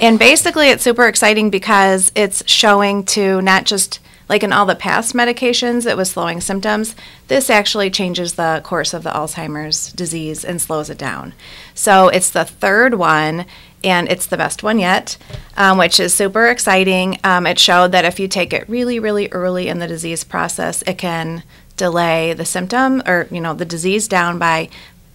And 0.00 0.18
basically, 0.18 0.68
it's 0.68 0.84
super 0.84 1.06
exciting 1.06 1.50
because 1.50 2.12
it's 2.14 2.48
showing 2.48 3.04
to 3.06 3.42
not 3.42 3.64
just 3.64 4.00
like 4.28 4.42
in 4.42 4.52
all 4.52 4.66
the 4.66 4.74
past 4.74 5.14
medications, 5.14 5.86
it 5.86 5.96
was 5.96 6.10
slowing 6.10 6.40
symptoms. 6.40 6.94
This 7.28 7.50
actually 7.50 7.90
changes 7.90 8.34
the 8.34 8.62
course 8.64 8.94
of 8.94 9.02
the 9.02 9.10
Alzheimer's 9.10 9.92
disease 9.92 10.44
and 10.44 10.60
slows 10.60 10.88
it 10.88 10.98
down. 10.98 11.34
So 11.74 12.08
it's 12.08 12.30
the 12.30 12.44
third 12.44 12.94
one, 12.94 13.44
and 13.84 14.08
it's 14.08 14.26
the 14.26 14.36
best 14.36 14.62
one 14.62 14.78
yet, 14.78 15.16
um, 15.56 15.78
which 15.78 16.00
is 16.00 16.14
super 16.14 16.46
exciting. 16.48 17.18
Um, 17.22 17.46
it 17.46 17.58
showed 17.58 17.92
that 17.92 18.04
if 18.04 18.18
you 18.18 18.26
take 18.28 18.52
it 18.52 18.68
really, 18.68 18.98
really 18.98 19.28
early 19.30 19.68
in 19.68 19.78
the 19.78 19.86
disease 19.86 20.24
process, 20.24 20.82
it 20.86 20.98
can 20.98 21.42
delay 21.76 22.32
the 22.32 22.44
symptom 22.44 23.02
or 23.04 23.26
you 23.30 23.40
know 23.40 23.52
the 23.52 23.64
disease 23.64 24.06
down 24.08 24.38
by 24.38 24.68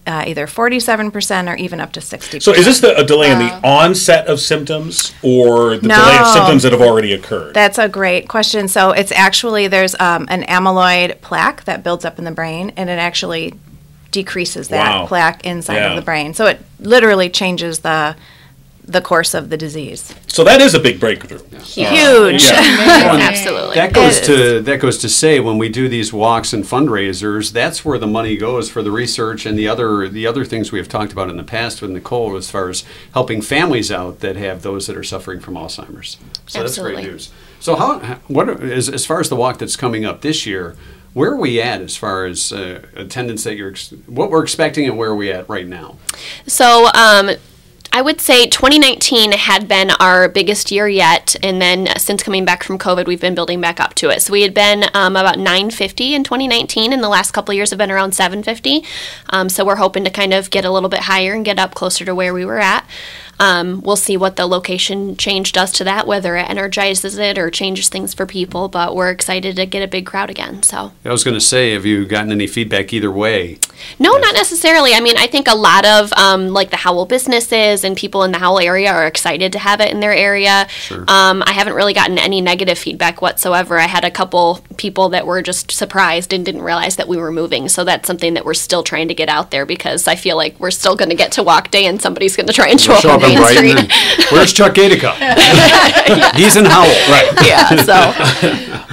uh, 0.06 0.24
either 0.26 0.46
47% 0.46 1.50
or 1.52 1.56
even 1.56 1.78
up 1.80 1.92
to 1.92 2.00
60%. 2.00 2.42
So, 2.42 2.52
is 2.52 2.64
this 2.64 2.80
the, 2.80 2.96
a 2.96 3.04
delay 3.04 3.30
in 3.30 3.38
the 3.38 3.60
onset 3.62 4.26
of 4.26 4.40
symptoms 4.40 5.12
or 5.22 5.76
the 5.76 5.88
delay 5.88 6.18
of 6.18 6.26
symptoms 6.28 6.62
that 6.62 6.72
have 6.72 6.80
already 6.80 7.12
occurred? 7.12 7.54
That's 7.54 7.78
a 7.78 7.88
great 7.88 8.28
question. 8.28 8.66
So 8.68 8.90
it's 8.92 9.12
actually 9.12 9.68
there's 9.68 9.94
um, 10.00 10.26
an 10.30 10.42
amyloid 10.44 11.20
plaque 11.20 11.64
that 11.64 11.82
builds 11.84 12.04
up 12.04 12.18
in 12.18 12.24
the 12.24 12.30
brain, 12.32 12.72
and 12.76 12.88
it 12.90 12.98
actually 12.98 13.54
decreases 14.10 14.68
that 14.68 15.00
Wow. 15.02 15.06
plaque 15.06 15.44
inside 15.46 15.76
Yeah. 15.76 15.90
of 15.90 15.96
the 15.96 16.02
brain. 16.02 16.34
So 16.34 16.46
it 16.46 16.60
literally 16.80 17.28
changes 17.30 17.80
the 17.80 18.16
the 18.90 19.00
course 19.00 19.34
of 19.34 19.50
the 19.50 19.56
disease. 19.56 20.14
So 20.26 20.44
that 20.44 20.60
is 20.60 20.74
a 20.74 20.80
big 20.80 21.00
breakthrough. 21.00 21.40
Huge. 21.60 22.50
Yeah. 22.60 23.16
Absolutely. 23.20 23.74
That 23.76 23.92
goes 23.92 24.20
to 24.22 24.60
that 24.60 24.80
goes 24.80 24.98
to 24.98 25.08
say 25.08 25.40
when 25.40 25.58
we 25.58 25.68
do 25.68 25.88
these 25.88 26.12
walks 26.12 26.52
and 26.52 26.64
fundraisers, 26.64 27.52
that's 27.52 27.84
where 27.84 27.98
the 27.98 28.06
money 28.06 28.36
goes 28.36 28.70
for 28.70 28.82
the 28.82 28.90
research 28.90 29.46
and 29.46 29.58
the 29.58 29.68
other 29.68 30.08
the 30.08 30.26
other 30.26 30.44
things 30.44 30.72
we 30.72 30.78
have 30.78 30.88
talked 30.88 31.12
about 31.12 31.30
in 31.30 31.36
the 31.36 31.44
past 31.44 31.80
with 31.80 31.90
Nicole 31.90 32.36
as 32.36 32.50
far 32.50 32.68
as 32.68 32.84
helping 33.14 33.40
families 33.40 33.90
out 33.90 34.20
that 34.20 34.36
have 34.36 34.62
those 34.62 34.86
that 34.86 34.96
are 34.96 35.04
suffering 35.04 35.40
from 35.40 35.54
Alzheimer's. 35.54 36.18
So 36.46 36.60
that's 36.60 36.78
great 36.78 36.98
news. 36.98 37.30
So 37.60 37.76
how 37.76 37.98
what 38.28 38.48
as 38.62 38.88
as 38.88 39.06
far 39.06 39.20
as 39.20 39.28
the 39.28 39.36
walk 39.36 39.58
that's 39.58 39.76
coming 39.76 40.04
up 40.04 40.20
this 40.22 40.46
year, 40.46 40.76
where 41.12 41.32
are 41.32 41.36
we 41.36 41.60
at 41.60 41.80
as 41.80 41.96
far 41.96 42.24
as 42.24 42.52
uh, 42.52 42.82
attendance 42.94 43.44
that 43.44 43.56
you're 43.56 43.74
what 44.06 44.30
we're 44.30 44.42
expecting 44.42 44.86
and 44.86 44.96
where 44.96 45.10
are 45.10 45.16
we 45.16 45.30
at 45.30 45.48
right 45.48 45.66
now? 45.66 45.96
So, 46.46 46.88
um, 46.94 47.30
I 47.92 48.02
would 48.02 48.20
say 48.20 48.46
2019 48.46 49.32
had 49.32 49.66
been 49.66 49.90
our 49.98 50.28
biggest 50.28 50.70
year 50.70 50.86
yet, 50.86 51.34
and 51.42 51.60
then 51.60 51.88
since 51.98 52.22
coming 52.22 52.44
back 52.44 52.62
from 52.62 52.78
COVID, 52.78 53.06
we've 53.06 53.20
been 53.20 53.34
building 53.34 53.60
back 53.60 53.80
up 53.80 53.94
to 53.94 54.10
it. 54.10 54.22
So 54.22 54.32
we 54.32 54.42
had 54.42 54.54
been 54.54 54.84
um, 54.94 55.16
about 55.16 55.38
950 55.38 56.14
in 56.14 56.22
2019, 56.22 56.92
and 56.92 57.02
the 57.02 57.08
last 57.08 57.32
couple 57.32 57.52
years 57.52 57.70
have 57.70 57.78
been 57.78 57.90
around 57.90 58.12
750. 58.12 58.84
Um, 59.30 59.48
so 59.48 59.64
we're 59.64 59.76
hoping 59.76 60.04
to 60.04 60.10
kind 60.10 60.32
of 60.32 60.50
get 60.50 60.64
a 60.64 60.70
little 60.70 60.88
bit 60.88 61.00
higher 61.00 61.34
and 61.34 61.44
get 61.44 61.58
up 61.58 61.74
closer 61.74 62.04
to 62.04 62.14
where 62.14 62.32
we 62.32 62.44
were 62.44 62.60
at. 62.60 62.86
Um, 63.40 63.80
we'll 63.80 63.96
see 63.96 64.16
what 64.16 64.36
the 64.36 64.46
location 64.46 65.16
change 65.16 65.52
does 65.52 65.72
to 65.72 65.84
that, 65.84 66.06
whether 66.06 66.36
it 66.36 66.48
energizes 66.48 67.18
it 67.18 67.38
or 67.38 67.50
changes 67.50 67.88
things 67.88 68.14
for 68.14 68.26
people. 68.26 68.68
But 68.68 68.94
we're 68.94 69.10
excited 69.10 69.56
to 69.56 69.66
get 69.66 69.82
a 69.82 69.88
big 69.88 70.06
crowd 70.06 70.30
again. 70.30 70.62
So. 70.62 70.92
I 71.04 71.10
was 71.10 71.24
going 71.24 71.34
to 71.34 71.40
say, 71.40 71.72
have 71.72 71.84
you 71.84 72.06
gotten 72.06 72.30
any 72.30 72.46
feedback 72.46 72.92
either 72.92 73.10
way? 73.10 73.58
No, 73.98 74.16
not 74.18 74.34
necessarily. 74.34 74.92
I 74.92 75.00
mean, 75.00 75.16
I 75.16 75.26
think 75.26 75.48
a 75.48 75.56
lot 75.56 75.86
of 75.86 76.12
um, 76.12 76.48
like 76.48 76.70
the 76.70 76.76
Howell 76.76 77.06
businesses 77.06 77.82
and 77.82 77.96
people 77.96 78.24
in 78.24 78.32
the 78.32 78.38
Howell 78.38 78.60
area 78.60 78.92
are 78.92 79.06
excited 79.06 79.52
to 79.52 79.58
have 79.58 79.80
it 79.80 79.90
in 79.90 80.00
their 80.00 80.12
area. 80.12 80.68
Um, 81.08 81.42
I 81.46 81.52
haven't 81.52 81.74
really 81.74 81.94
gotten 81.94 82.18
any 82.18 82.40
negative 82.42 82.78
feedback 82.78 83.22
whatsoever. 83.22 83.78
I 83.78 83.86
had 83.86 84.04
a 84.04 84.10
couple 84.10 84.60
people 84.76 85.08
that 85.10 85.26
were 85.26 85.40
just 85.40 85.72
surprised 85.72 86.32
and 86.32 86.44
didn't 86.44 86.62
realize 86.62 86.96
that 86.96 87.08
we 87.08 87.16
were 87.16 87.32
moving. 87.32 87.68
So 87.68 87.84
that's 87.84 88.06
something 88.06 88.34
that 88.34 88.44
we're 88.44 88.54
still 88.54 88.82
trying 88.82 89.08
to 89.08 89.14
get 89.14 89.28
out 89.28 89.50
there 89.50 89.64
because 89.64 90.06
I 90.06 90.16
feel 90.16 90.36
like 90.36 90.60
we're 90.60 90.70
still 90.70 90.96
going 90.96 91.10
to 91.10 91.16
get 91.16 91.32
to 91.32 91.42
walk 91.42 91.70
day 91.70 91.86
and 91.86 92.00
somebody's 92.00 92.36
going 92.36 92.46
to 92.46 92.52
try 92.52 92.68
and 92.68 92.80
show 92.80 92.92
up 92.92 93.00
Show 93.00 93.10
up 93.10 93.22
Main 93.34 93.38
Brighton. 93.38 93.68
Street. 93.68 93.78
and- 93.78 94.24
Where's 94.30 94.52
Chuck 94.52 94.74
Gatica? 94.74 95.12
He's 96.36 96.56
in 96.56 96.64
Howell. 96.64 96.88
Right. 97.10 97.32
yeah. 97.44 97.68
So 97.82 97.94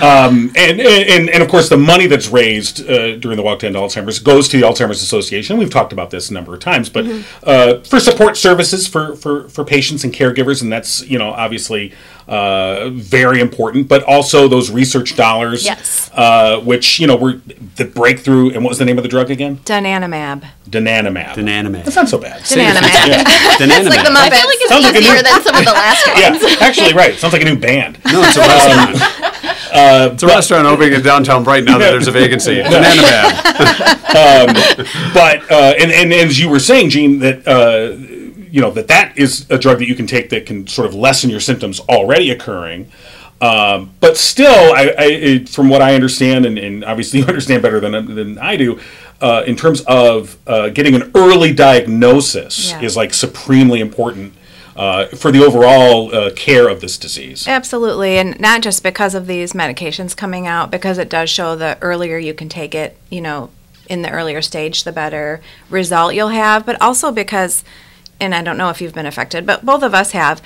and, 0.01 0.81
and 0.81 1.29
and 1.29 1.43
of 1.43 1.49
course 1.49 1.69
the 1.69 1.77
money 1.77 2.07
that's 2.07 2.27
raised 2.29 2.87
uh, 2.89 3.15
during 3.17 3.37
the 3.37 3.43
walk 3.43 3.59
to 3.59 3.67
end 3.67 3.75
alzheimer's 3.75 4.19
goes 4.19 4.47
to 4.49 4.59
the 4.59 4.65
alzheimer's 4.65 5.01
association 5.01 5.57
we've 5.57 5.69
talked 5.69 5.91
about 5.93 6.11
this 6.11 6.29
a 6.29 6.33
number 6.33 6.53
of 6.53 6.59
times 6.59 6.89
but 6.89 7.05
uh, 7.43 7.79
for 7.81 7.99
support 7.99 8.37
services 8.37 8.87
for, 8.87 9.15
for 9.15 9.47
for 9.49 9.63
patients 9.63 10.03
and 10.03 10.13
caregivers 10.13 10.61
and 10.61 10.71
that's 10.71 11.01
you 11.07 11.17
know 11.17 11.31
obviously 11.31 11.93
uh, 12.27 12.89
very 12.91 13.39
important 13.39 13.87
but 13.87 14.03
also 14.03 14.47
those 14.47 14.69
research 14.69 15.15
dollars 15.15 15.63
Yes. 15.65 16.11
uh, 16.13 16.59
which 16.59 16.99
you 16.99 17.07
know 17.07 17.15
were 17.15 17.41
the 17.77 17.85
breakthrough 17.85 18.49
and 18.53 18.63
what 18.63 18.69
was 18.69 18.77
the 18.79 18.85
name 18.85 18.97
of 18.97 19.03
the 19.03 19.09
drug 19.09 19.31
again 19.31 19.57
Donanemab. 19.65 20.43
donanemab 20.69 21.33
Donanemab. 21.35 21.83
that's 21.85 21.95
not 21.95 22.09
so 22.09 22.17
bad 22.17 22.41
Donanemab. 22.41 22.81
Donanemab. 22.81 23.89
like 23.89 24.05
the 24.05 24.11
I 24.11 24.29
Muppets. 24.29 24.39
feel 24.39 24.47
like 24.47 24.57
it's 24.59 24.69
Sounds 24.69 24.83
like 24.83 24.95
easier 24.95 25.13
new- 25.15 25.23
than 25.23 25.41
some 25.43 25.55
of 25.55 25.63
the 25.65 25.71
last 25.83 26.07
ones. 26.07 26.19
yeah 26.43 26.55
actually 26.67 26.93
right 26.93 27.15
sounds 27.15 27.33
like 27.33 27.41
a 27.43 27.45
new 27.45 27.57
band 27.57 27.97
No, 28.05 28.21
it's 28.23 28.35
a 28.35 28.41
restaurant. 28.41 30.11
it's 30.13 30.23
a 30.23 30.27
restaurant 30.27 30.65
opening 30.67 30.93
in 30.93 31.01
downtown 31.01 31.43
Brighton 31.43 31.65
now 31.65 31.77
that 31.77 31.91
there's 31.91 32.07
a 32.07 32.11
vacancy. 32.11 32.61
Donanemab. 32.61 33.37
but 35.13 35.51
uh, 35.51 35.73
and, 35.79 35.91
and 35.91 36.11
and 36.13 36.29
as 36.29 36.39
you 36.39 36.49
were 36.49 36.59
saying, 36.59 36.89
Jean, 36.89 37.19
that 37.19 37.47
uh, 37.47 37.95
you 38.51 38.61
know 38.61 38.71
that 38.71 38.87
that 38.87 39.17
is 39.17 39.49
a 39.49 39.57
drug 39.57 39.79
that 39.79 39.87
you 39.87 39.95
can 39.95 40.07
take 40.07 40.29
that 40.29 40.45
can 40.45 40.67
sort 40.67 40.87
of 40.87 40.93
lessen 40.93 41.29
your 41.29 41.39
symptoms 41.39 41.79
already 41.81 42.31
occurring. 42.31 42.91
Um, 43.39 43.93
but 43.99 44.17
still, 44.17 44.73
I, 44.73 44.93
I 44.97 45.05
it, 45.05 45.49
from 45.49 45.69
what 45.69 45.81
I 45.81 45.93
understand, 45.93 46.45
and, 46.45 46.57
and 46.57 46.83
obviously 46.83 47.19
you 47.21 47.25
understand 47.25 47.61
better 47.61 47.79
than 47.79 48.15
than 48.15 48.37
I 48.39 48.55
do, 48.57 48.79
uh, 49.21 49.43
in 49.45 49.55
terms 49.55 49.81
of 49.81 50.37
uh, 50.47 50.69
getting 50.69 50.95
an 50.95 51.11
early 51.15 51.53
diagnosis 51.53 52.71
Yeah. 52.71 52.81
is 52.81 52.95
like 52.97 53.13
supremely 53.13 53.79
important. 53.79 54.33
Uh, 54.75 55.07
for 55.07 55.31
the 55.31 55.43
overall 55.43 56.13
uh, 56.13 56.29
care 56.35 56.67
of 56.67 56.81
this 56.81 56.99
disease. 56.99 57.47
Absolutely, 57.47 58.19
and 58.19 58.39
not 58.39 58.61
just 58.61 58.83
because 58.83 59.15
of 59.15 59.25
these 59.25 59.53
medications 59.53 60.15
coming 60.15 60.45
out, 60.45 60.69
because 60.69 60.99
it 60.99 61.09
does 61.09 61.31
show 61.31 61.55
the 61.55 61.79
earlier 61.81 62.19
you 62.19 62.31
can 62.31 62.47
take 62.47 62.75
it, 62.75 62.95
you 63.09 63.19
know, 63.19 63.49
in 63.89 64.03
the 64.03 64.11
earlier 64.11 64.39
stage, 64.39 64.83
the 64.83 64.91
better 64.91 65.41
result 65.71 66.13
you'll 66.13 66.27
have, 66.27 66.63
but 66.63 66.79
also 66.79 67.11
because, 67.11 67.63
and 68.19 68.33
I 68.33 68.41
don't 68.41 68.57
know 68.57 68.69
if 68.69 68.81
you've 68.81 68.93
been 68.93 69.05
affected, 69.05 69.45
but 69.45 69.65
both 69.65 69.83
of 69.83 69.93
us 69.93 70.11
have. 70.11 70.41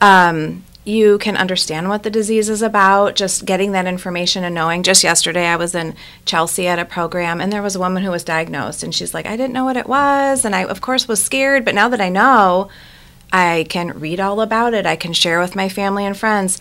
Um, 0.00 0.64
you 0.84 1.16
can 1.16 1.36
understand 1.36 1.88
what 1.88 2.02
the 2.02 2.10
disease 2.10 2.50
is 2.50 2.60
about, 2.60 3.16
just 3.16 3.46
getting 3.46 3.72
that 3.72 3.86
information 3.86 4.44
and 4.44 4.54
knowing. 4.54 4.82
Just 4.82 5.02
yesterday, 5.02 5.46
I 5.46 5.56
was 5.56 5.74
in 5.74 5.94
Chelsea 6.26 6.66
at 6.66 6.78
a 6.78 6.84
program, 6.84 7.40
and 7.40 7.50
there 7.50 7.62
was 7.62 7.74
a 7.74 7.78
woman 7.78 8.02
who 8.02 8.10
was 8.10 8.22
diagnosed, 8.22 8.82
and 8.82 8.94
she's 8.94 9.14
like, 9.14 9.24
I 9.24 9.36
didn't 9.36 9.54
know 9.54 9.64
what 9.64 9.78
it 9.78 9.88
was, 9.88 10.44
and 10.44 10.54
I, 10.54 10.64
of 10.64 10.82
course, 10.82 11.08
was 11.08 11.22
scared, 11.22 11.64
but 11.64 11.74
now 11.74 11.88
that 11.88 12.02
I 12.02 12.10
know, 12.10 12.68
I 13.32 13.66
can 13.68 13.98
read 13.98 14.20
all 14.20 14.42
about 14.42 14.74
it. 14.74 14.86
I 14.86 14.94
can 14.94 15.12
share 15.12 15.40
with 15.40 15.56
my 15.56 15.68
family 15.68 16.04
and 16.04 16.16
friends. 16.16 16.60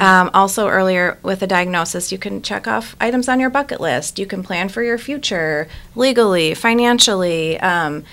Um, 0.00 0.30
also, 0.32 0.68
earlier 0.68 1.18
with 1.22 1.42
a 1.42 1.46
diagnosis, 1.46 2.12
you 2.12 2.18
can 2.18 2.40
check 2.40 2.66
off 2.66 2.96
items 3.00 3.28
on 3.28 3.40
your 3.40 3.50
bucket 3.50 3.80
list. 3.80 4.18
You 4.18 4.24
can 4.24 4.42
plan 4.42 4.68
for 4.70 4.82
your 4.82 4.96
future 4.96 5.68
legally, 5.94 6.54
financially. 6.54 7.60
Um, 7.60 8.04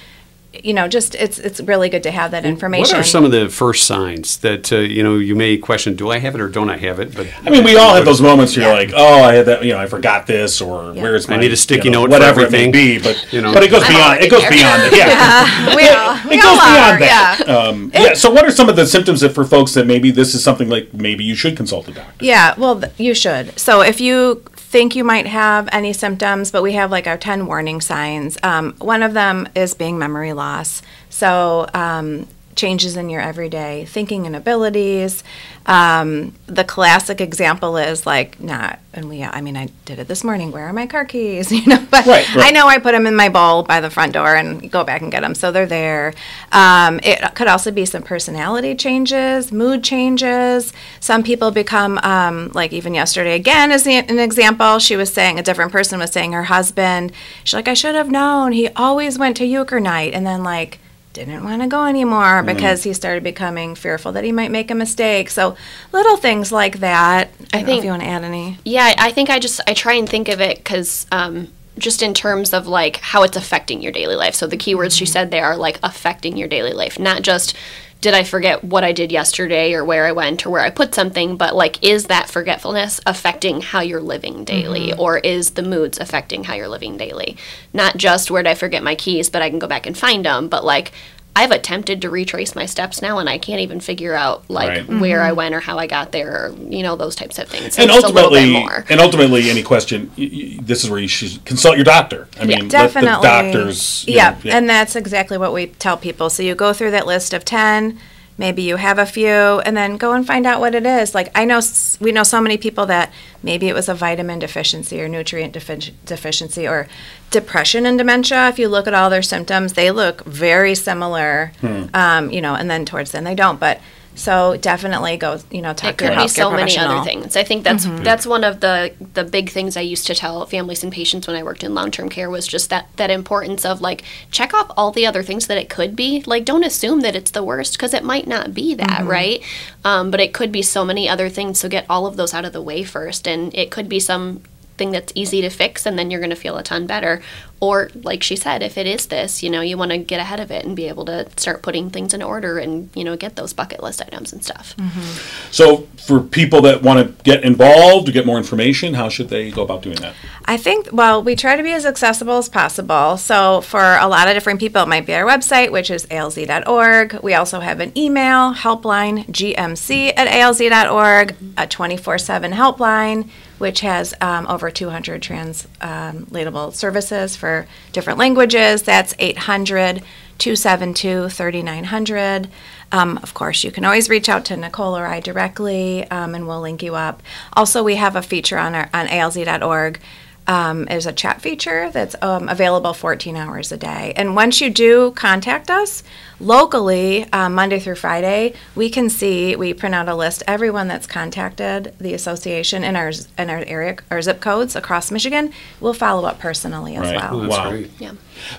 you 0.53 0.73
know, 0.73 0.87
just 0.87 1.15
it's 1.15 1.39
it's 1.39 1.61
really 1.61 1.87
good 1.87 2.03
to 2.03 2.11
have 2.11 2.31
that 2.31 2.45
information. 2.45 2.97
What 2.97 3.05
are 3.05 3.07
some 3.07 3.23
of 3.23 3.31
the 3.31 3.49
first 3.49 3.85
signs 3.85 4.37
that 4.39 4.71
uh, 4.71 4.77
you 4.77 5.01
know 5.01 5.17
you 5.17 5.33
may 5.33 5.57
question? 5.57 5.95
Do 5.95 6.11
I 6.11 6.19
have 6.19 6.35
it 6.35 6.41
or 6.41 6.49
don't 6.49 6.69
I 6.69 6.77
have 6.77 6.99
it? 6.99 7.15
But 7.15 7.27
I 7.45 7.49
mean, 7.49 7.63
we 7.63 7.77
all 7.77 7.95
have 7.95 8.03
those 8.03 8.21
moments 8.21 8.55
where 8.57 8.65
you're 8.65 8.75
like, 8.75 8.91
oh, 8.93 9.23
I 9.23 9.33
had 9.33 9.45
that, 9.45 9.63
you 9.63 9.71
know, 9.71 9.79
I 9.79 9.87
forgot 9.87 10.27
this, 10.27 10.59
or 10.59 10.93
where's 10.93 11.27
my? 11.27 11.35
I 11.35 11.37
my, 11.37 11.43
need 11.43 11.53
a 11.53 11.57
sticky 11.57 11.85
you 11.85 11.91
know, 11.91 12.01
note 12.01 12.07
for 12.07 12.11
whatever 12.11 12.41
everything. 12.41 12.69
it 12.69 12.73
may 12.73 12.97
be. 12.97 13.03
But 13.03 13.31
You 13.31 13.41
know. 13.41 13.53
but 13.53 13.63
it 13.63 13.71
goes 13.71 13.83
I'm 13.83 13.93
beyond. 13.93 14.21
It 14.21 14.29
goes 14.31 14.41
there. 14.41 14.51
beyond 14.51 14.81
that. 14.83 15.67
Yeah, 15.69 15.75
we 15.75 15.87
all, 15.89 16.19
we 16.29 16.35
it 16.35 16.41
goes 16.43 16.51
all 16.51 16.57
beyond 16.57 16.95
are, 16.95 16.99
that. 16.99 17.43
Yeah. 17.47 17.53
Um, 17.55 17.91
yeah. 17.93 18.13
So, 18.13 18.29
what 18.29 18.45
are 18.45 18.51
some 18.51 18.67
of 18.67 18.75
the 18.75 18.85
symptoms 18.85 19.21
that 19.21 19.29
for 19.29 19.45
folks 19.45 19.73
that 19.75 19.87
maybe 19.87 20.11
this 20.11 20.35
is 20.35 20.43
something 20.43 20.67
like 20.69 20.93
maybe 20.93 21.23
you 21.23 21.35
should 21.35 21.55
consult 21.55 21.87
a 21.87 21.93
doctor? 21.93 22.13
Yeah, 22.19 22.55
well, 22.57 22.79
th- 22.79 22.91
you 22.97 23.13
should. 23.13 23.57
So 23.57 23.81
if 23.81 24.01
you 24.01 24.43
think 24.71 24.95
you 24.95 25.03
might 25.03 25.27
have 25.27 25.67
any 25.73 25.91
symptoms, 25.91 26.49
but 26.49 26.63
we 26.63 26.71
have 26.71 26.91
like 26.91 27.05
our 27.05 27.17
10 27.17 27.45
warning 27.45 27.81
signs, 27.81 28.37
um, 28.41 28.73
one 28.79 29.03
of 29.03 29.13
them 29.13 29.49
is 29.53 29.73
being 29.73 29.99
memory 29.99 30.31
loss. 30.31 30.81
So 31.09 31.67
um, 31.73 32.25
changes 32.55 32.97
in 32.97 33.09
your 33.09 33.21
everyday 33.21 33.85
thinking 33.85 34.25
and 34.25 34.35
abilities. 34.35 35.23
Um, 35.65 36.33
the 36.47 36.63
classic 36.63 37.21
example 37.21 37.77
is 37.77 38.05
like 38.05 38.39
not, 38.39 38.79
and 38.93 39.07
we, 39.07 39.23
I 39.23 39.41
mean, 39.41 39.55
I 39.55 39.67
did 39.85 39.99
it 39.99 40.07
this 40.07 40.23
morning. 40.23 40.51
Where 40.51 40.65
are 40.65 40.73
my 40.73 40.87
car 40.87 41.05
keys? 41.05 41.51
You 41.61 41.67
know, 41.67 41.85
but 41.91 42.07
Right, 42.07 42.27
right. 42.35 42.47
I 42.47 42.51
know 42.51 42.67
I 42.67 42.79
put 42.79 42.93
them 42.93 43.05
in 43.05 43.15
my 43.15 43.29
bowl 43.29 43.61
by 43.61 43.81
the 43.81 43.91
front 43.91 44.13
door 44.13 44.35
and 44.35 44.71
go 44.71 44.83
back 44.83 45.03
and 45.03 45.11
get 45.11 45.21
them, 45.21 45.35
so 45.35 45.51
they're 45.51 45.67
there. 45.67 46.13
Um, 46.51 46.99
it 47.03 47.35
could 47.35 47.47
also 47.47 47.69
be 47.71 47.85
some 47.85 48.01
personality 48.01 48.73
changes, 48.73 49.51
mood 49.51 49.83
changes. 49.83 50.73
Some 50.99 51.21
people 51.21 51.51
become 51.51 51.99
um, 51.99 52.51
like 52.55 52.73
even 52.73 52.95
yesterday 52.95 53.35
again 53.35 53.71
as 53.71 53.85
an 53.85 54.17
example. 54.17 54.79
She 54.79 54.95
was 54.95 55.13
saying 55.13 55.37
a 55.37 55.43
different 55.43 55.71
person 55.71 55.99
was 55.99 56.11
saying 56.11 56.31
her 56.31 56.45
husband. 56.45 57.11
She's 57.43 57.53
like, 57.53 57.67
I 57.67 57.75
should 57.75 57.93
have 57.95 58.09
known. 58.09 58.51
He 58.53 58.69
always 58.69 59.19
went 59.19 59.37
to 59.37 59.45
euchre 59.45 59.79
night, 59.79 60.13
and 60.13 60.25
then 60.25 60.43
like 60.43 60.79
didn't 61.13 61.43
want 61.43 61.61
to 61.61 61.67
go 61.67 61.85
anymore 61.85 62.41
because 62.43 62.83
he 62.83 62.93
started 62.93 63.23
becoming 63.23 63.75
fearful 63.75 64.11
that 64.13 64.23
he 64.23 64.31
might 64.31 64.51
make 64.51 64.71
a 64.71 64.75
mistake. 64.75 65.29
So 65.29 65.55
little 65.91 66.17
things 66.17 66.51
like 66.51 66.79
that. 66.79 67.29
I, 67.53 67.57
don't 67.57 67.61
know 67.61 67.65
think- 67.65 67.79
if 67.79 67.83
you 67.85 67.91
want 67.91 68.03
to 68.03 68.07
add 68.07 68.23
any. 68.23 68.57
Yeah, 68.63 68.93
I 68.97 69.07
I 69.07 69.11
think 69.11 69.29
I 69.29 69.39
just 69.39 69.59
I 69.67 69.73
try 69.73 69.93
and 69.93 70.07
think 70.07 70.29
of 70.29 70.39
it 70.39 70.57
because 70.57 71.05
um, 71.11 71.49
just 71.77 72.01
in 72.01 72.13
terms 72.13 72.53
of 72.53 72.67
like 72.67 72.97
how 72.97 73.23
it's 73.23 73.35
affecting 73.37 73.81
your 73.81 73.91
daily 73.91 74.15
life. 74.15 74.35
So 74.35 74.47
the 74.47 74.57
keywords 74.57 74.97
she 74.97 75.05
said 75.05 75.31
there 75.31 75.45
are 75.45 75.57
like 75.57 75.79
affecting 75.83 76.37
your 76.37 76.47
daily 76.47 76.73
life, 76.73 76.97
not 76.99 77.21
just 77.23 77.55
did 78.01 78.15
I 78.15 78.23
forget 78.23 78.63
what 78.63 78.83
I 78.83 78.91
did 78.91 79.11
yesterday 79.11 79.73
or 79.73 79.85
where 79.85 80.05
I 80.07 80.11
went 80.11 80.45
or 80.45 80.49
where 80.49 80.61
I 80.61 80.71
put 80.71 80.95
something, 80.95 81.37
but 81.37 81.55
like 81.55 81.83
is 81.83 82.05
that 82.05 82.29
forgetfulness 82.29 82.99
affecting 83.05 83.61
how 83.61 83.81
you're 83.81 84.01
living 84.01 84.43
daily? 84.43 84.89
Mm-hmm. 84.89 84.99
Or 84.99 85.19
is 85.19 85.51
the 85.51 85.61
moods 85.61 85.99
affecting 85.99 86.43
how 86.43 86.55
you're 86.55 86.67
living 86.67 86.97
daily? 86.97 87.37
Not 87.73 87.97
just 87.97 88.31
where 88.31 88.41
did 88.41 88.49
I 88.49 88.55
forget 88.55 88.83
my 88.83 88.95
keys, 88.95 89.29
but 89.29 89.43
I 89.43 89.51
can 89.51 89.59
go 89.59 89.67
back 89.67 89.85
and 89.85 89.95
find 89.95 90.25
them, 90.25 90.49
but 90.49 90.65
like 90.65 90.91
I've 91.33 91.51
attempted 91.51 92.01
to 92.01 92.09
retrace 92.09 92.55
my 92.55 92.65
steps 92.65 93.01
now 93.01 93.17
and 93.19 93.29
I 93.29 93.37
can't 93.37 93.61
even 93.61 93.79
figure 93.79 94.13
out 94.13 94.43
like 94.49 94.67
Right. 94.67 94.87
where 94.99 95.21
I 95.21 95.29
mm-hmm. 95.29 95.37
went 95.37 95.55
or 95.55 95.61
how 95.61 95.77
I 95.77 95.87
got 95.87 96.11
there 96.11 96.29
or 96.47 96.55
you 96.69 96.83
know 96.83 96.95
those 96.97 97.15
types 97.15 97.39
of 97.39 97.47
things. 97.47 97.79
And 97.79 97.89
It's 97.89 98.01
just 98.01 98.11
a 98.11 98.13
little 98.13 98.31
bit 98.31 98.39
ultimately, 98.43 98.59
more. 98.59 98.85
and 98.89 98.99
ultimately, 98.99 99.49
any 99.49 99.63
question, 99.63 100.11
y- 100.17 100.29
y- 100.31 100.59
this 100.61 100.83
is 100.83 100.89
where 100.89 100.99
you 100.99 101.07
should 101.07 101.43
consult 101.45 101.75
your 101.77 101.85
doctor. 101.85 102.27
I 102.39 102.45
mean, 102.45 102.59
let 102.63 102.69
Definitely. 102.71 103.27
the 103.27 103.51
doctors. 103.51 104.03
you 104.07 104.15
yeah, 104.15 104.31
know, 104.31 104.37
yeah. 104.43 104.57
and 104.57 104.69
that's 104.69 104.95
exactly 104.97 105.37
what 105.37 105.53
we 105.53 105.67
tell 105.67 105.95
people. 105.95 106.29
So 106.29 106.43
you 106.43 106.53
go 106.53 106.73
through 106.73 106.91
that 106.91 107.07
list 107.07 107.33
of 107.33 107.45
10, 107.45 107.97
maybe 108.41 108.61
you 108.63 108.75
have 108.75 108.99
a 108.99 109.05
few, 109.05 109.61
and 109.65 109.77
then 109.77 109.95
go 109.95 110.11
and 110.11 110.27
find 110.27 110.45
out 110.45 110.59
what 110.59 110.75
it 110.75 110.85
is. 110.85 111.15
Like 111.15 111.29
I 111.33 111.45
know 111.45 111.61
we 112.01 112.11
know 112.11 112.23
so 112.23 112.41
many 112.41 112.57
people 112.57 112.85
that 112.87 113.13
maybe 113.41 113.69
it 113.69 113.73
was 113.73 113.87
a 113.87 113.93
vitamin 113.93 114.39
deficiency 114.39 115.01
or 115.01 115.07
nutrient 115.07 115.53
defi- 115.53 115.93
deficiency 116.05 116.67
or 116.67 116.87
depression 117.29 117.85
and 117.85 117.97
dementia. 117.97 118.49
If 118.49 118.59
you 118.59 118.67
look 118.67 118.87
at 118.87 118.93
all 118.93 119.09
their 119.09 119.21
symptoms, 119.21 119.73
they 119.73 119.89
look 119.91 120.25
very 120.25 120.75
similar. 120.75 121.53
Um, 121.93 122.29
you 122.31 122.41
know, 122.41 122.55
and 122.55 122.69
then 122.69 122.83
towards 122.85 123.11
the 123.11 123.19
end 123.19 123.27
they 123.27 123.35
don't. 123.35 123.59
But 123.59 123.79
so 124.15 124.57
definitely 124.57 125.17
go. 125.17 125.39
You 125.49 125.61
know, 125.61 125.73
talk 125.73 125.91
it 125.91 125.97
to 125.97 126.05
your 126.05 126.13
could 126.13 126.19
be 126.19 126.25
healthcare 126.25 126.35
so 126.35 126.51
many 126.51 126.77
other 126.77 127.03
things. 127.03 127.35
I 127.35 127.43
think 127.43 127.63
that's 127.63 127.85
that's 128.03 128.25
one 128.27 128.43
of 128.43 128.59
the 128.59 128.93
the 129.13 129.23
big 129.23 129.49
things 129.49 129.77
I 129.77 129.81
used 129.81 130.07
to 130.07 130.15
tell 130.15 130.45
families 130.45 130.83
and 130.83 130.91
patients 130.91 131.27
when 131.27 131.35
I 131.35 131.43
worked 131.43 131.63
in 131.63 131.73
long 131.73 131.91
term 131.91 132.09
care 132.09 132.29
was 132.29 132.47
just 132.47 132.69
that 132.69 132.87
that 132.97 133.09
importance 133.09 133.65
of 133.65 133.81
like 133.81 134.03
check 134.29 134.53
off 134.53 134.71
all 134.75 134.91
the 134.91 135.05
other 135.05 135.23
things 135.23 135.47
that 135.47 135.57
it 135.57 135.69
could 135.69 135.95
be. 135.95 136.23
Like 136.25 136.45
don't 136.45 136.63
assume 136.63 137.01
that 137.01 137.15
it's 137.15 137.31
the 137.31 137.43
worst 137.43 137.73
because 137.73 137.93
it 137.93 138.03
might 138.03 138.27
not 138.27 138.53
be 138.53 138.75
that, 138.75 139.05
right? 139.05 139.41
Um, 139.85 140.11
but 140.11 140.19
it 140.19 140.33
could 140.33 140.51
be 140.51 140.61
so 140.61 140.83
many 140.83 141.07
other 141.07 141.29
things. 141.29 141.59
So 141.59 141.69
get 141.69 141.85
all 141.89 142.05
of 142.05 142.17
those 142.17 142.33
out 142.33 142.45
of 142.45 142.53
the 142.53 142.61
way 142.61 142.83
first, 142.83 143.27
and 143.27 143.53
it 143.55 143.71
could 143.71 143.87
be 143.87 143.99
some 143.99 144.41
thing 144.77 144.91
that's 144.91 145.11
easy 145.15 145.41
to 145.41 145.49
fix 145.49 145.85
and 145.85 145.99
then 145.99 146.09
you're 146.09 146.19
going 146.19 146.31
to 146.31 146.35
feel 146.35 146.57
a 146.57 146.63
ton 146.63 146.87
better 146.87 147.21
or 147.61 147.89
like 148.03 148.21
she 148.21 148.35
said 148.35 148.61
if 148.61 148.77
it 148.77 148.85
is 148.85 149.07
this 149.07 149.41
you 149.41 149.49
know 149.49 149.61
you 149.61 149.77
want 149.77 149.91
to 149.91 149.97
get 149.97 150.19
ahead 150.19 150.41
of 150.41 150.51
it 150.51 150.65
and 150.65 150.75
be 150.75 150.87
able 150.87 151.05
to 151.05 151.25
start 151.37 151.61
putting 151.61 151.89
things 151.89 152.13
in 152.13 152.21
order 152.21 152.57
and 152.57 152.89
you 152.93 153.03
know 153.03 153.15
get 153.15 153.37
those 153.37 153.53
bucket 153.53 153.81
list 153.81 154.01
items 154.01 154.33
and 154.33 154.43
stuff 154.43 154.75
mm-hmm. 154.77 155.51
So, 155.51 155.87
for 155.97 156.21
people 156.21 156.61
that 156.61 156.81
want 156.81 157.05
to 157.05 157.23
get 157.23 157.43
involved 157.43 158.07
to 158.07 158.11
get 158.11 158.25
more 158.25 158.37
information, 158.37 158.93
how 158.93 159.09
should 159.09 159.29
they 159.29 159.51
go 159.51 159.63
about 159.63 159.81
doing 159.83 159.97
that? 159.97 160.15
I 160.45 160.57
think, 160.57 160.89
well, 160.91 161.21
we 161.21 161.35
try 161.35 161.55
to 161.55 161.61
be 161.61 161.71
as 161.73 161.85
accessible 161.85 162.37
as 162.37 162.49
possible. 162.49 163.17
So, 163.17 163.61
for 163.61 163.97
a 163.97 164.07
lot 164.07 164.27
of 164.27 164.33
different 164.33 164.59
people, 164.59 164.81
it 164.81 164.87
might 164.87 165.05
be 165.05 165.13
our 165.13 165.25
website, 165.25 165.71
which 165.71 165.91
is 165.91 166.05
alz.org. 166.07 167.19
We 167.21 167.33
also 167.33 167.59
have 167.59 167.79
an 167.79 167.95
email, 167.97 168.53
helpline, 168.53 169.27
gmc 169.27 170.13
at 170.15 170.27
alz.org, 170.27 171.35
a 171.57 171.67
24 171.67 172.17
7 172.17 172.51
helpline, 172.53 173.29
which 173.61 173.81
has 173.81 174.13
um, 174.19 174.47
over 174.47 174.69
200 174.69 175.21
translatable 175.21 176.71
services 176.71 177.35
for 177.35 177.67
different 177.93 178.19
languages. 178.19 178.81
That's 178.83 179.13
800 179.19 180.03
272 180.41 181.29
3900. 181.29 182.49
Um, 182.91 183.19
of 183.21 183.35
course, 183.35 183.63
you 183.63 183.71
can 183.71 183.85
always 183.85 184.09
reach 184.09 184.27
out 184.27 184.43
to 184.45 184.57
Nicole 184.57 184.97
or 184.97 185.05
I 185.05 185.19
directly, 185.19 186.09
um, 186.09 186.33
and 186.33 186.47
we'll 186.47 186.61
link 186.61 186.81
you 186.81 186.95
up. 186.95 187.21
Also, 187.53 187.83
we 187.83 187.95
have 187.95 188.15
a 188.15 188.23
feature 188.23 188.57
on 188.57 188.73
our 188.73 188.89
on 188.91 189.07
alz.org. 189.07 189.99
Um, 190.47 190.85
there's 190.85 191.05
a 191.05 191.13
chat 191.13 191.39
feature 191.41 191.89
that's 191.91 192.15
um, 192.21 192.49
available 192.49 192.93
14 192.93 193.35
hours 193.37 193.71
a 193.71 193.77
day. 193.77 194.11
And 194.15 194.35
once 194.35 194.59
you 194.59 194.69
do 194.69 195.11
contact 195.11 195.69
us 195.69 196.03
locally, 196.39 197.31
um, 197.31 197.53
Monday 197.53 197.79
through 197.79 197.95
Friday, 197.95 198.53
we 198.75 198.89
can 198.89 199.09
see 199.09 199.55
we 199.55 199.73
print 199.73 199.93
out 199.95 200.09
a 200.09 200.15
list 200.15 200.41
everyone 200.47 200.87
that's 200.87 201.05
contacted 201.07 201.93
the 201.99 202.13
association 202.13 202.83
in 202.83 202.95
our 202.95 203.11
in 203.37 203.49
our 203.49 203.63
area 203.67 203.97
our 204.09 204.21
zip 204.21 204.41
codes 204.41 204.75
across 204.75 205.11
Michigan. 205.11 205.53
We'll 205.79 205.93
follow 205.93 206.27
up 206.27 206.39
personally 206.39 206.95
as 206.95 207.03
Right. 207.03 207.15
well. 207.17 207.39
That's 207.41 207.51
Wow. 207.57 207.69
great. 207.69 207.91
yeah 207.99 208.11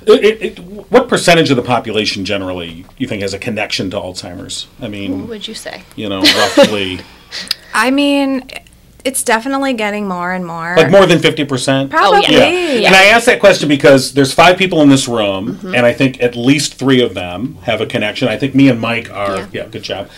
It, 0.06 0.24
it, 0.24 0.42
it- 0.42 0.58
what 0.60 1.08
percentage 1.08 1.50
of 1.50 1.56
the 1.56 1.62
population 1.62 2.24
generally 2.24 2.86
you 2.96 3.06
think 3.08 3.22
has 3.22 3.34
a 3.34 3.38
connection 3.38 3.90
to 3.90 3.96
Alzheimer's? 3.96 4.68
I 4.80 4.86
mean, 4.88 5.10
what 5.10 5.18
mean, 5.18 5.28
would 5.28 5.48
you 5.48 5.54
say 5.54 5.82
you 5.96 6.08
know, 6.08 6.20
roughly 6.22 7.00
I 7.74 7.90
mean, 7.90 8.48
it's 9.05 9.22
definitely 9.24 9.72
getting 9.74 10.07
more 10.07 10.32
and 10.32 10.46
more. 10.46 10.74
like 10.76 10.90
more 10.90 11.07
than 11.07 11.18
50%? 11.18 11.90
Probably. 11.90 12.20
Oh, 12.26 12.30
yeah. 12.30 12.86
And 12.86 12.94
I 12.94 13.07
ask 13.07 13.26
that 13.26 13.40
question 13.40 13.68
because 13.68 14.12
there's 14.14 14.32
five 14.32 14.57
people 14.57 14.80
in 14.82 14.88
this 14.88 15.09
room, 15.09 15.57
Mm-hmm. 15.57 15.74
and 15.74 15.84
I 15.86 15.92
think 15.92 16.22
at 16.22 16.36
least 16.36 16.74
three 16.74 17.00
of 17.03 17.14
them 17.14 17.57
have 17.62 17.80
a 17.80 17.86
connection. 17.86 18.28
I 18.28 18.36
think 18.38 18.55
me 18.55 18.68
and 18.68 18.80
Mike 18.80 19.11
are, 19.11 19.38
yeah, 19.38 19.46
Yeah. 19.53 19.66
good 19.66 19.82
job. 19.82 20.09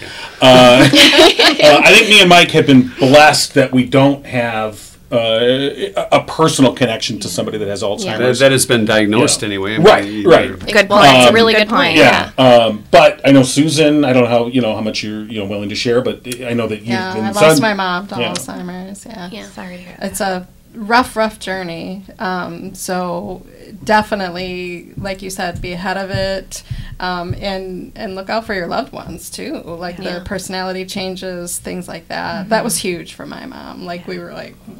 Uh, 0.40 0.88
uh, 0.90 0.90
I 0.90 1.92
think 1.94 2.08
me 2.08 2.20
and 2.20 2.28
Mike 2.28 2.50
have 2.52 2.66
been 2.66 2.90
blessed 2.98 3.54
that 3.54 3.72
we 3.72 3.84
don't 3.86 4.26
have 4.26 4.93
uh, 5.14 5.94
a 6.10 6.16
a 6.20 6.24
personal 6.24 6.74
connection 6.74 7.18
to 7.20 7.28
somebody 7.28 7.58
that 7.58 7.68
has 7.68 7.80
That, 7.80 7.86
Alzheimer's. 7.86 8.38
that 8.40 8.52
has 8.52 8.66
been 8.66 8.84
diagnosed 8.84 9.42
Yeah. 9.42 9.46
anyway. 9.46 9.74
I 9.76 9.78
Right, 9.78 10.04
you- 10.04 10.28
right. 10.30 10.48
you- 10.50 10.56
Good 10.56 10.88
well 10.88 11.02
that's 11.02 11.30
a 11.30 11.32
really 11.32 11.52
Good 11.54 11.68
good, 11.68 11.68
point, 11.68 11.86
point. 11.94 11.96
yeah, 11.98 12.30
yeah, 12.38 12.44
um, 12.66 12.84
but 12.90 13.20
I 13.24 13.30
know 13.32 13.42
Susan. 13.42 14.04
I 14.04 14.12
don't 14.12 14.24
know 14.24 14.28
how 14.30 14.46
you 14.46 14.60
know 14.60 14.74
how 14.74 14.80
much 14.80 15.02
you're 15.02 15.24
you 15.26 15.38
know 15.40 15.46
willing 15.46 15.68
to 15.68 15.74
share, 15.74 16.00
but 16.02 16.20
I 16.44 16.52
know 16.54 16.66
that 16.66 16.82
you. 16.82 16.92
Yeah, 16.92 17.16
and 17.16 17.26
I 17.26 17.32
son- 17.32 17.48
lost 17.48 17.62
my 17.62 17.74
mom 17.74 18.06
to 18.08 18.16
yeah. 18.20 18.32
Alzheimer's. 18.32 19.06
Yeah. 19.06 19.28
Yeah. 19.32 19.46
Sorry 19.48 19.76
to 19.76 19.82
hear 19.82 19.98
It's 20.02 20.20
a 20.20 20.46
rough, 20.74 21.16
rough 21.16 21.38
journey. 21.38 22.04
Um, 22.18 22.74
so 22.74 23.44
definitely, 23.82 24.92
like 24.96 25.22
you 25.22 25.30
said, 25.30 25.60
be 25.62 25.72
ahead 25.72 25.96
of 25.96 26.10
it, 26.10 26.62
um, 27.00 27.34
and 27.38 27.92
and 27.96 28.14
look 28.14 28.28
out 28.30 28.44
for 28.46 28.54
your 28.54 28.66
loved 28.66 28.92
ones 28.92 29.30
too. 29.30 29.54
Like 29.62 29.98
Yeah. 29.98 30.04
their 30.04 30.20
personality 30.24 30.84
changes, 30.84 31.58
things 31.58 31.88
like 31.88 32.08
that. 32.08 32.48
That 32.48 32.64
was 32.64 32.76
huge 32.76 33.14
for 33.14 33.26
my 33.26 33.46
mom. 33.46 33.84
Like 33.84 34.06
we 34.06 34.18
were 34.18 34.32
like, 34.32 34.54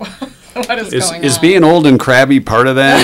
what 0.55 0.79
is, 0.79 0.93
Is, 0.93 0.93
going 0.93 1.01
is 1.03 1.11
on? 1.11 1.25
Is 1.25 1.39
being 1.39 1.65
old 1.65 1.87
and 1.87 1.99
crabby 1.99 2.41
part 2.41 2.67
of 2.67 2.77
that? 2.77 3.01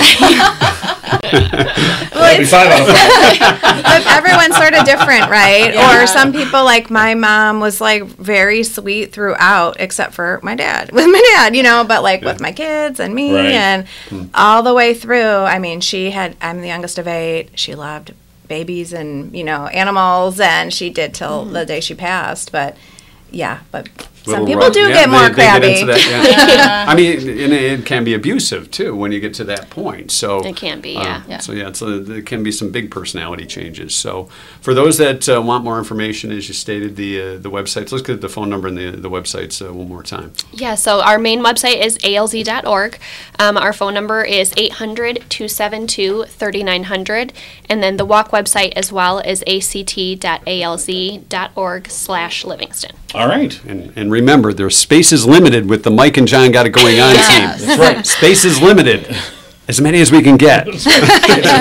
That'd 1.21 2.39
be 2.39 2.45
five 2.45 2.67
out 2.67 2.81
of 2.81 2.87
five. 2.87 3.61
but 3.83 4.07
everyone's 4.07 4.55
sort 4.55 4.73
of 4.73 4.85
different, 4.85 5.29
right? 5.29 5.73
Or 5.75 6.07
some 6.07 6.31
people, 6.31 6.63
like 6.63 6.89
my 6.89 7.15
mom, 7.15 7.59
was 7.59 7.81
like 7.81 8.03
very 8.03 8.63
sweet 8.63 9.11
throughout, 9.11 9.77
except 9.79 10.13
for 10.13 10.39
my 10.43 10.55
dad, 10.55 10.91
with 10.93 11.05
my 11.05 11.21
dad, 11.35 11.55
you 11.55 11.63
know, 11.63 11.83
but 11.83 12.03
like 12.03 12.21
with 12.21 12.39
my 12.39 12.51
kids 12.51 12.71
and 12.99 13.13
me, 13.13 13.33
Right. 13.33 13.53
and 13.53 13.87
hmm. 14.09 14.25
all 14.33 14.63
the 14.63 14.73
way 14.73 14.93
through. 14.93 15.19
I 15.21 15.59
mean, 15.59 15.81
she 15.81 16.11
had, 16.11 16.35
I'm 16.41 16.61
the 16.61 16.67
youngest 16.67 16.97
of 16.97 17.07
eight. 17.07 17.49
She 17.55 17.75
loved 17.75 18.13
babies 18.47 18.91
and, 18.93 19.35
you 19.35 19.43
know, 19.43 19.67
animals, 19.67 20.39
and 20.39 20.73
she 20.73 20.89
did 20.89 21.13
till 21.13 21.45
hmm. 21.45 21.53
the 21.53 21.65
day 21.65 21.79
she 21.79 21.95
passed. 21.95 22.51
But 22.51 22.75
yeah, 23.31 23.59
but 23.71 23.87
some 24.25 24.45
people 24.45 24.63
rough. 24.63 24.73
do 24.73 24.81
Yeah, 24.81 24.87
get 24.89 25.05
they- 25.05 25.11
more 25.11 25.27
they 25.29 25.33
crabby. 25.33 25.71
into 25.73 25.85
that, 25.87 26.05
yeah. 26.09 26.85
I 26.87 26.95
mean, 26.95 27.19
and 27.19 27.53
it 27.53 27.85
can 27.85 28.03
be 28.03 28.13
abusive 28.13 28.69
too 28.71 28.95
when 28.95 29.11
you 29.11 29.19
get 29.19 29.33
to 29.35 29.43
that 29.45 29.69
point. 29.69 30.11
So 30.11 30.39
It 30.45 30.55
can 30.55 30.79
be, 30.81 30.95
uh, 30.97 31.03
yeah. 31.03 31.21
Yeah. 31.27 31.37
So 31.39 31.51
yeah, 31.53 31.71
so 31.73 31.99
there 31.99 32.21
can 32.21 32.43
be 32.43 32.51
some 32.51 32.69
big 32.71 32.89
personality 32.91 33.45
changes. 33.45 33.93
So 33.95 34.29
for 34.61 34.73
those 34.73 34.97
that 34.97 35.27
uh, 35.29 35.41
want 35.41 35.63
more 35.63 35.77
information, 35.79 36.31
as 36.31 36.47
you 36.47 36.53
stated, 36.53 36.95
the 36.95 37.21
uh, 37.21 37.37
the 37.37 37.49
websites. 37.49 37.91
Let's 37.91 38.03
get 38.03 38.21
the 38.21 38.29
phone 38.29 38.49
number 38.49 38.67
and 38.67 38.77
the 38.77 38.91
the 38.91 39.09
websites 39.09 39.61
uh, 39.65 39.71
one 39.73 39.87
more 39.87 40.03
time. 40.03 40.33
Yeah, 40.51 40.75
so 40.75 41.01
our 41.01 41.17
main 41.17 41.41
website 41.41 41.81
is 41.83 41.97
alz.org. 41.99 42.99
Um, 43.39 43.57
our 43.57 43.73
phone 43.73 43.93
number 43.93 44.23
is 44.23 44.53
800 44.57 45.23
272 45.29 46.25
3900. 46.25 47.33
And 47.69 47.81
then 47.81 47.97
the 47.97 48.05
walk 48.05 48.31
website 48.31 48.73
as 48.75 48.91
well 48.91 49.19
is 49.19 49.43
act.alz.org 50.51 51.87
slash 51.89 52.43
Livingston. 52.45 52.91
All 53.13 53.27
right. 53.27 53.59
And 53.65 53.91
and 53.97 54.11
remember, 54.11 54.53
there's 54.53 54.77
space 54.77 55.11
is 55.11 55.25
limited 55.25 55.69
with 55.69 55.83
the 55.83 55.91
Mike 55.91 56.17
and 56.17 56.27
Jon 56.27 56.51
got 56.51 56.65
it 56.65 56.69
going 56.71 56.99
on 56.99 57.13
Yes. 57.13 57.59
team. 57.59 57.67
That's 57.67 57.79
right. 57.79 58.05
Space 58.05 58.45
is 58.45 58.61
limited. 58.61 59.05
As 59.67 59.79
many 59.79 60.01
as 60.01 60.11
we 60.11 60.21
can 60.21 60.35
get. 60.37 60.67
It's 60.73 60.85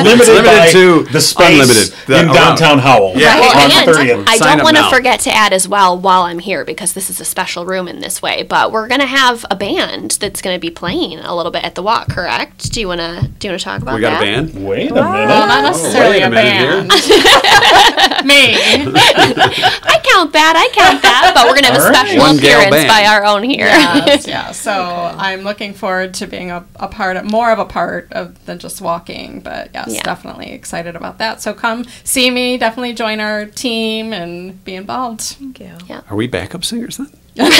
limited, 0.04 0.26
limited 0.26 0.44
by 0.44 0.68
to 0.72 1.02
the 1.12 1.20
space 1.20 1.60
unlimited. 1.60 1.94
The- 2.06 2.20
in 2.20 2.26
downtown 2.28 2.78
Howell. 2.78 3.12
Yeah. 3.16 3.38
Well, 3.38 3.56
on 3.56 3.70
and 3.70 3.88
30th. 3.88 4.24
I 4.28 4.36
Sign 4.36 4.48
don't 4.58 4.60
up 4.60 4.64
want 4.64 4.76
to 4.76 4.82
now. 4.82 4.90
forget 4.90 5.20
to 5.20 5.30
add 5.32 5.52
as 5.52 5.68
well 5.68 5.96
while 5.98 6.22
I'm 6.22 6.38
here 6.40 6.64
because 6.64 6.92
this 6.94 7.08
is 7.10 7.20
a 7.20 7.24
special 7.24 7.64
room 7.66 7.86
in 7.86 8.00
this 8.00 8.20
way. 8.20 8.42
But 8.42 8.72
we're 8.72 8.88
gonna 8.88 9.06
have 9.06 9.44
a 9.50 9.54
band 9.56 10.12
that's 10.20 10.42
gonna 10.42 10.58
be 10.58 10.70
playing 10.70 11.18
a 11.20 11.34
little 11.36 11.52
bit 11.52 11.62
at 11.64 11.74
the 11.76 11.82
walk. 11.82 12.08
Correct? 12.08 12.72
Do 12.72 12.80
you 12.80 12.88
wanna 12.88 13.28
do 13.38 13.46
you 13.46 13.52
wanna 13.52 13.58
talk 13.60 13.82
about 13.82 13.92
that? 13.92 13.96
We 13.96 14.00
got 14.00 14.20
that? 14.20 14.22
a 14.22 14.42
band. 14.42 14.66
Wait 14.66 14.90
a 14.90 14.94
well, 14.94 15.12
minute. 15.12 15.26
not 15.28 15.62
necessarily 15.64 16.16
wait 16.18 16.22
a 16.22 16.26
a, 16.26 16.30
minute 16.30 16.88
band. 16.88 18.26
Me. 18.26 18.54
I 18.56 20.00
count 20.12 20.32
that. 20.32 20.54
I 20.56 20.68
count 20.74 21.02
that. 21.02 21.32
But 21.34 21.46
we're 21.46 21.54
gonna 21.54 21.68
have 21.68 21.76
a 21.76 21.84
All 21.84 21.90
right. 21.90 21.96
special 22.06 22.18
One 22.20 22.36
gal 22.38 22.60
appearance 22.60 22.86
band. 22.86 22.88
by 22.88 23.04
our 23.06 23.24
own 23.24 23.42
here. 23.42 23.66
yes, 23.66 24.26
yeah. 24.26 24.50
So 24.52 24.72
I'm 25.16 25.42
looking 25.42 25.74
forward 25.74 26.14
to 26.14 26.26
being 26.26 26.50
a, 26.50 26.64
a 26.76 26.88
part 26.88 27.16
of 27.16 27.24
more 27.30 27.50
of 27.52 27.58
a 27.58 27.64
part 27.64 27.89
of 28.10 28.44
than 28.46 28.58
just 28.58 28.80
walking. 28.80 29.40
But 29.40 29.70
yes, 29.74 29.88
Yeah. 29.94 30.02
definitely 30.02 30.50
excited 30.52 30.96
about 30.96 31.18
that. 31.18 31.40
So 31.42 31.52
come 31.54 31.84
see 32.04 32.30
me. 32.30 32.56
Definitely 32.58 32.94
join 32.94 33.20
our 33.20 33.46
team 33.46 34.12
and 34.12 34.62
be 34.64 34.74
involved. 34.74 35.20
Thank 35.22 35.60
you. 35.60 35.72
Are 36.08 36.16
we 36.16 36.26
backup 36.26 36.64
singers 36.64 36.96
then? 36.98 37.10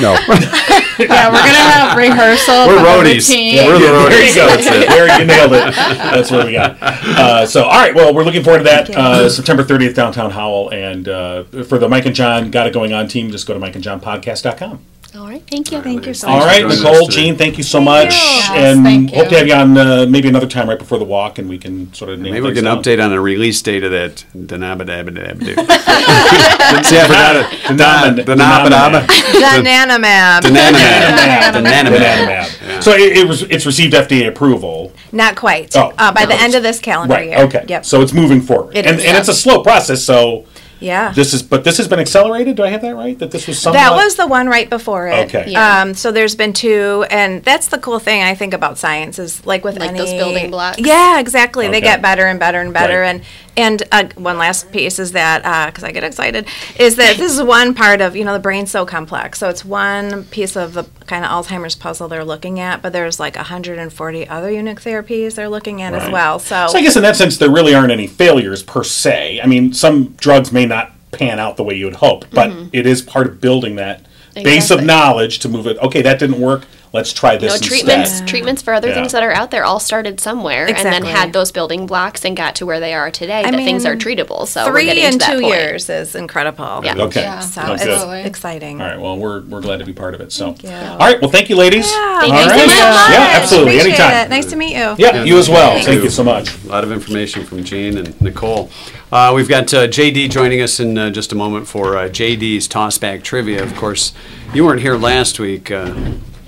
No. 0.00 0.12
yeah, 0.14 1.28
we're 1.28 1.38
gonna 1.38 1.70
have 1.74 1.96
rehearsal. 1.98 2.68
We're 2.68 2.78
for 2.78 2.82
the 2.84 2.88
roadies. 3.10 3.28
routine. 3.28 3.66
We're 3.66 3.78
the 3.78 4.08
There 4.08 4.26
you 4.28 4.34
go. 4.34 4.46
That's 4.46 4.66
it. 4.66 4.88
There 4.88 5.18
you 5.20 5.24
nailed 5.26 5.52
it. 5.52 5.74
That's 5.74 6.30
what 6.30 6.46
we 6.46 6.52
got. 6.52 6.80
Uh, 6.80 7.44
so, 7.44 7.64
all 7.64 7.72
right. 7.80 7.94
Well, 7.94 8.14
we're 8.14 8.22
looking 8.22 8.42
forward 8.44 8.58
to 8.58 8.64
that 8.64 8.90
uh, 8.90 9.28
September 9.28 9.62
30th, 9.64 9.94
downtown 9.94 10.30
Howell. 10.30 10.70
And 10.72 11.08
uh, 11.08 11.42
for 11.64 11.78
the 11.78 11.88
Mike 11.88 12.06
and 12.06 12.14
Jon 12.14 12.50
Got 12.50 12.68
It 12.68 12.72
Going 12.72 12.92
On 12.92 13.08
team, 13.08 13.30
just 13.30 13.46
go 13.46 13.52
to 13.54 13.60
mikeandjohnpodcast.com. 13.60 14.80
All 15.16 15.28
right. 15.28 15.42
Thank 15.48 15.70
you. 15.70 15.80
Thank 15.80 16.06
you 16.06 16.14
so 16.14 16.26
All 16.26 16.38
much. 16.38 16.46
right, 16.46 16.60
joining 16.62 16.72
us 16.76 16.82
Nicole, 16.82 17.06
today. 17.06 17.22
Jean, 17.22 17.36
thank 17.36 17.56
you 17.56 17.62
so 17.62 17.80
much. 17.80 18.10
Yes, 18.10 18.50
and 18.50 18.82
thank 18.84 19.10
hope 19.12 19.26
to 19.28 19.30
you. 19.30 19.36
have 19.36 19.46
you 19.46 19.54
on 19.54 19.78
uh, 19.78 20.06
maybe 20.08 20.26
another 20.28 20.48
time 20.48 20.68
right 20.68 20.78
before 20.78 20.98
the 20.98 21.04
walk, 21.04 21.38
and 21.38 21.48
we 21.48 21.56
can 21.56 21.92
sort 21.94 22.10
of 22.10 22.18
nail 22.18 22.32
Maybe 22.32 22.40
we'll 22.42 22.50
things 22.50 22.62
get 22.62 22.68
an 22.68 22.74
down. 22.74 22.82
update 22.82 23.04
on 23.04 23.10
the 23.10 23.20
release 23.20 23.62
date 23.62 23.84
of 23.84 23.92
that. 23.92 24.24
Danabadabadabadu. 24.36 25.54
See, 26.84 26.98
I 26.98 27.06
forgot 27.06 27.36
it. 27.36 27.46
Denom- 27.78 28.24
Danabadaba. 28.24 29.06
Donanemab. 29.06 30.40
Dananamab. 30.40 31.52
Donanemab. 31.52 31.62
Dananamab. 31.62 32.82
So 32.82 32.90
it, 32.90 33.18
it 33.18 33.28
was 33.28 33.42
it's 33.42 33.66
received 33.66 33.94
FDA 33.94 34.26
approval. 34.26 34.92
Not 35.12 35.36
quite. 35.36 35.76
Oh, 35.76 35.92
uh, 35.96 36.12
by 36.12 36.26
the 36.26 36.34
end 36.34 36.56
of 36.56 36.64
this 36.64 36.80
calendar 36.80 37.14
Right. 37.14 37.28
year. 37.28 37.38
Okay. 37.44 37.64
Yep. 37.68 37.84
So 37.84 38.00
it's 38.02 38.12
moving 38.12 38.40
forward, 38.40 38.76
It 38.76 38.84
and 38.84 38.96
is, 38.98 39.04
and 39.04 39.14
yeah. 39.14 39.20
it's 39.20 39.28
a 39.28 39.34
slow 39.34 39.62
process. 39.62 40.02
So 40.02 40.44
Yeah. 40.84 41.12
This 41.12 41.32
is, 41.32 41.42
but 41.42 41.64
this 41.64 41.78
has 41.78 41.88
been 41.88 41.98
accelerated. 41.98 42.56
Do 42.56 42.62
I 42.62 42.68
have 42.68 42.82
that 42.82 42.94
right? 42.94 43.18
That 43.18 43.30
this 43.30 43.46
was 43.46 43.58
somewhat. 43.58 43.78
That 43.78 43.94
was 43.94 44.16
the 44.16 44.26
one 44.26 44.48
right 44.48 44.68
before 44.68 45.08
it. 45.08 45.26
Okay. 45.26 45.50
Yeah. 45.50 45.80
Um, 45.80 45.94
so 45.94 46.12
there's 46.12 46.34
been 46.36 46.52
two, 46.52 47.06
and 47.10 47.42
that's 47.42 47.68
the 47.68 47.78
cool 47.78 47.98
thing 47.98 48.22
I 48.22 48.34
think 48.34 48.52
about 48.54 48.78
science 48.78 49.18
is 49.18 49.44
like 49.46 49.64
with 49.64 49.78
Like 49.78 49.90
any 49.90 49.98
those 49.98 50.12
building 50.12 50.50
blocks? 50.50 50.78
Yeah, 50.78 51.18
exactly. 51.20 51.68
They 51.68 51.80
get 51.80 52.02
better 52.02 52.26
and 52.26 52.38
better 52.38 52.60
and 52.60 52.72
better. 52.72 53.00
Right. 53.00 53.16
And 53.16 53.22
and 53.56 53.82
uh, 53.92 54.04
one 54.16 54.38
last 54.38 54.72
piece 54.72 54.98
is 54.98 55.12
that 55.12 55.66
because 55.66 55.84
I 55.84 55.92
get 55.92 56.04
excited 56.04 56.46
is 56.78 56.96
that 56.96 57.16
this 57.16 57.32
is 57.32 57.42
one 57.42 57.74
part 57.74 58.00
of 58.00 58.16
you 58.16 58.24
know 58.24 58.32
the 58.32 58.38
brain's 58.38 58.70
so 58.70 58.84
complex. 58.84 59.38
So 59.38 59.48
it's 59.48 59.64
one 59.64 60.24
piece 60.24 60.56
of 60.56 60.74
the 60.74 60.84
kind 61.06 61.24
of 61.24 61.30
Alzheimer's 61.30 61.74
puzzle 61.74 62.08
they're 62.08 62.24
looking 62.24 62.60
at, 62.60 62.82
but 62.82 62.92
there's 62.92 63.20
like 63.20 63.36
140 63.36 64.28
other 64.28 64.50
unique 64.50 64.80
therapies 64.80 65.34
they're 65.34 65.48
looking 65.48 65.82
at 65.82 65.94
as 65.94 66.10
well. 66.10 66.38
So, 66.38 66.66
So 66.68 66.78
I 66.78 66.82
guess 66.82 66.96
in 66.96 67.02
that 67.02 67.16
sense, 67.16 67.36
there 67.36 67.50
really 67.50 67.74
aren't 67.74 67.92
any 67.92 68.06
failures 68.06 68.62
per 68.62 68.82
se. 68.82 69.40
I 69.42 69.46
mean, 69.46 69.72
some 69.72 70.08
drugs 70.14 70.50
may 70.52 70.66
not 70.66 70.92
pan 71.12 71.38
out 71.38 71.56
the 71.56 71.62
way 71.62 71.74
you 71.74 71.84
would 71.84 71.96
hope, 71.96 72.24
but 72.32 72.50
it 72.72 72.86
is 72.86 73.02
part 73.02 73.26
of 73.26 73.40
building 73.40 73.76
that 73.76 74.04
base 74.34 74.70
of 74.70 74.82
knowledge 74.82 75.38
to 75.40 75.48
move 75.48 75.66
it. 75.66 75.78
Okay, 75.78 76.02
that 76.02 76.18
didn't 76.18 76.40
work. 76.40 76.64
Let's 76.94 77.12
try 77.12 77.32
You 77.32 77.40
this 77.40 77.48
know, 77.50 77.54
instead. 77.56 77.68
treatments 77.68 78.20
treatments 78.20 78.62
for 78.62 78.72
other 78.72 78.86
Yeah. 78.88 78.94
things 78.94 79.10
that 79.10 79.24
are 79.24 79.32
out 79.32 79.50
there 79.50 79.64
all 79.64 79.80
started 79.80 80.20
somewhere 80.20 80.68
and 80.68 80.76
then 80.76 81.04
had 81.04 81.32
those 81.32 81.50
building 81.50 81.86
blocks 81.86 82.24
and 82.24 82.36
got 82.36 82.54
to 82.54 82.66
where 82.66 82.78
they 82.78 82.94
are 82.94 83.10
today. 83.10 83.42
I 83.44 83.50
that 83.50 83.56
things 83.64 83.84
are 83.84 83.96
treatable. 83.96 84.46
So 84.46 84.64
we're 84.66 84.74
three 84.74 84.84
getting 84.84 85.02
in 85.02 85.12
to 85.14 85.18
that 85.18 85.32
two 85.32 85.40
point. 85.40 85.54
years 85.54 85.90
is 85.90 86.14
incredible. 86.14 86.82
Yeah. 86.84 86.94
Okay. 86.96 87.22
Yeah, 87.22 87.40
So 87.40 87.72
it's 87.72 87.82
good. 87.84 88.24
exciting. 88.26 88.80
All 88.80 88.86
right. 88.86 89.00
Well, 89.00 89.18
we're, 89.18 89.40
we're 89.42 89.60
glad 89.60 89.80
to 89.80 89.84
be 89.84 89.92
part 89.92 90.14
of 90.14 90.20
it. 90.20 90.30
So, 90.30 90.54
you. 90.62 90.70
all 90.70 90.98
right. 90.98 91.20
Well, 91.20 91.32
thank 91.32 91.50
you, 91.50 91.56
ladies. 91.56 91.90
Yeah, 91.90 92.20
Thank 92.20 92.32
All 92.32 92.38
you 92.44 92.48
so 92.48 92.56
right. 92.56 92.66
much. 92.66 93.10
Yeah, 93.10 93.28
absolutely. 93.42 93.78
Appreciate 93.80 94.00
Anytime. 94.04 94.26
it. 94.26 94.30
Nice 94.30 94.46
to 94.46 94.56
meet 94.56 94.76
you. 94.76 94.94
Yeah, 94.96 95.24
you 95.24 95.36
as 95.36 95.48
well. 95.48 95.72
Thank 95.72 95.86
Thank 95.86 95.96
you. 95.98 96.04
you 96.04 96.10
so 96.10 96.22
much. 96.22 96.64
A 96.64 96.68
lot 96.68 96.84
of 96.84 96.92
information 96.92 97.44
from 97.44 97.64
Jean 97.64 97.98
and 97.98 98.20
Nicole. 98.22 98.70
Uh, 99.10 99.32
we've 99.34 99.48
got 99.48 99.74
uh, 99.74 99.88
JD 99.88 100.30
joining 100.30 100.60
us 100.62 100.78
in 100.78 100.96
uh, 100.96 101.10
just 101.10 101.32
a 101.32 101.34
moment 101.34 101.66
for 101.66 101.96
uh, 101.98 102.02
JD's 102.08 102.68
Tossback 102.68 103.24
Trivia. 103.24 103.64
Of 103.64 103.74
course, 103.74 104.12
you 104.54 104.64
weren't 104.64 104.80
here 104.80 104.96
last 104.96 105.40
week, 105.40 105.72
uh, 105.72 105.92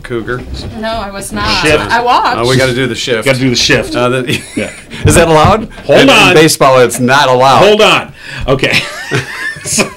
Cougar. 0.06 0.38
No, 0.78 0.88
I 0.88 1.10
was 1.10 1.32
not. 1.32 1.62
Shift. 1.62 1.82
I 1.90 2.00
watched. 2.02 2.38
Uh, 2.38 2.46
we 2.48 2.56
got 2.56 2.66
to 2.66 2.74
do 2.74 2.86
the 2.86 2.94
shift. 2.94 3.24
Got 3.26 3.34
to 3.34 3.40
do 3.40 3.50
the 3.50 3.56
shift. 3.56 3.94
Uh, 3.96 4.08
the- 4.08 4.22
Yeah. 4.56 4.72
Is 5.04 5.16
that 5.16 5.28
allowed? 5.28 5.68
Hold 5.70 5.98
In- 6.00 6.08
in 6.08 6.14
on. 6.14 6.34
baseball, 6.34 6.78
it's 6.80 7.00
not 7.00 7.28
allowed. 7.28 7.58
Hold 7.64 7.82
on. 7.82 8.14
Okay. 8.48 8.72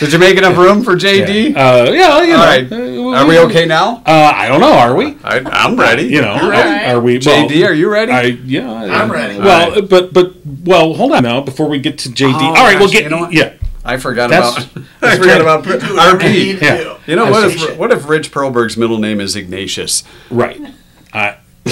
Did 0.00 0.12
you 0.12 0.18
make 0.18 0.36
enough 0.36 0.56
room 0.56 0.82
for 0.82 0.94
JD? 0.96 1.56
Uh, 1.56 1.90
yeah, 1.92 2.20
you 2.22 2.28
know. 2.32 2.40
All 2.40 2.44
right. 2.46 2.72
Are 3.22 3.26
we 3.26 3.38
okay 3.40 3.64
now? 3.66 4.02
Uh, 4.06 4.32
I 4.34 4.48
don't 4.48 4.60
know. 4.60 4.72
Are 4.72 4.94
we? 4.94 5.16
I, 5.24 5.38
I'm 5.40 5.78
ready. 5.78 6.04
You 6.04 6.20
know, 6.22 6.34
You're 6.34 6.44
are, 6.44 6.50
ready. 6.50 6.90
are 6.92 7.00
we? 7.00 7.12
well, 7.18 7.48
JD, 7.48 7.66
are 7.66 7.72
you 7.72 7.88
ready? 7.90 8.12
I 8.12 8.22
yeah. 8.44 8.70
I'm 8.70 9.10
ready. 9.10 9.38
Well, 9.38 9.70
All 9.70 9.80
right. 9.80 9.88
but 9.88 10.12
but 10.12 10.34
well, 10.64 10.92
hold 10.94 11.12
on 11.12 11.22
now. 11.22 11.40
Before 11.40 11.68
we 11.68 11.78
get 11.78 11.98
to 12.00 12.08
JD, 12.10 12.32
Oh, 12.34 12.46
all 12.48 12.54
right, 12.54 12.78
we'll 12.78 12.90
get 12.90 13.04
you 13.04 13.10
know 13.10 13.28
yeah. 13.30 13.54
I 13.86 13.96
forgot 13.98 14.30
That's- 14.30 14.64
about. 14.72 14.84
I 15.02 15.16
forgot 15.18 15.40
about 15.40 15.64
RP. 15.64 16.60
Yeah. 16.60 16.98
You 17.06 17.16
know 17.16 17.30
what? 17.30 17.50
If, 17.52 17.78
what 17.78 17.92
if 17.92 18.08
Rich 18.08 18.32
Perlberg's 18.32 18.76
middle 18.76 18.98
name 18.98 19.20
is 19.20 19.36
Ignatius? 19.36 20.02
Right. 20.30 20.60
Uh, 21.12 21.34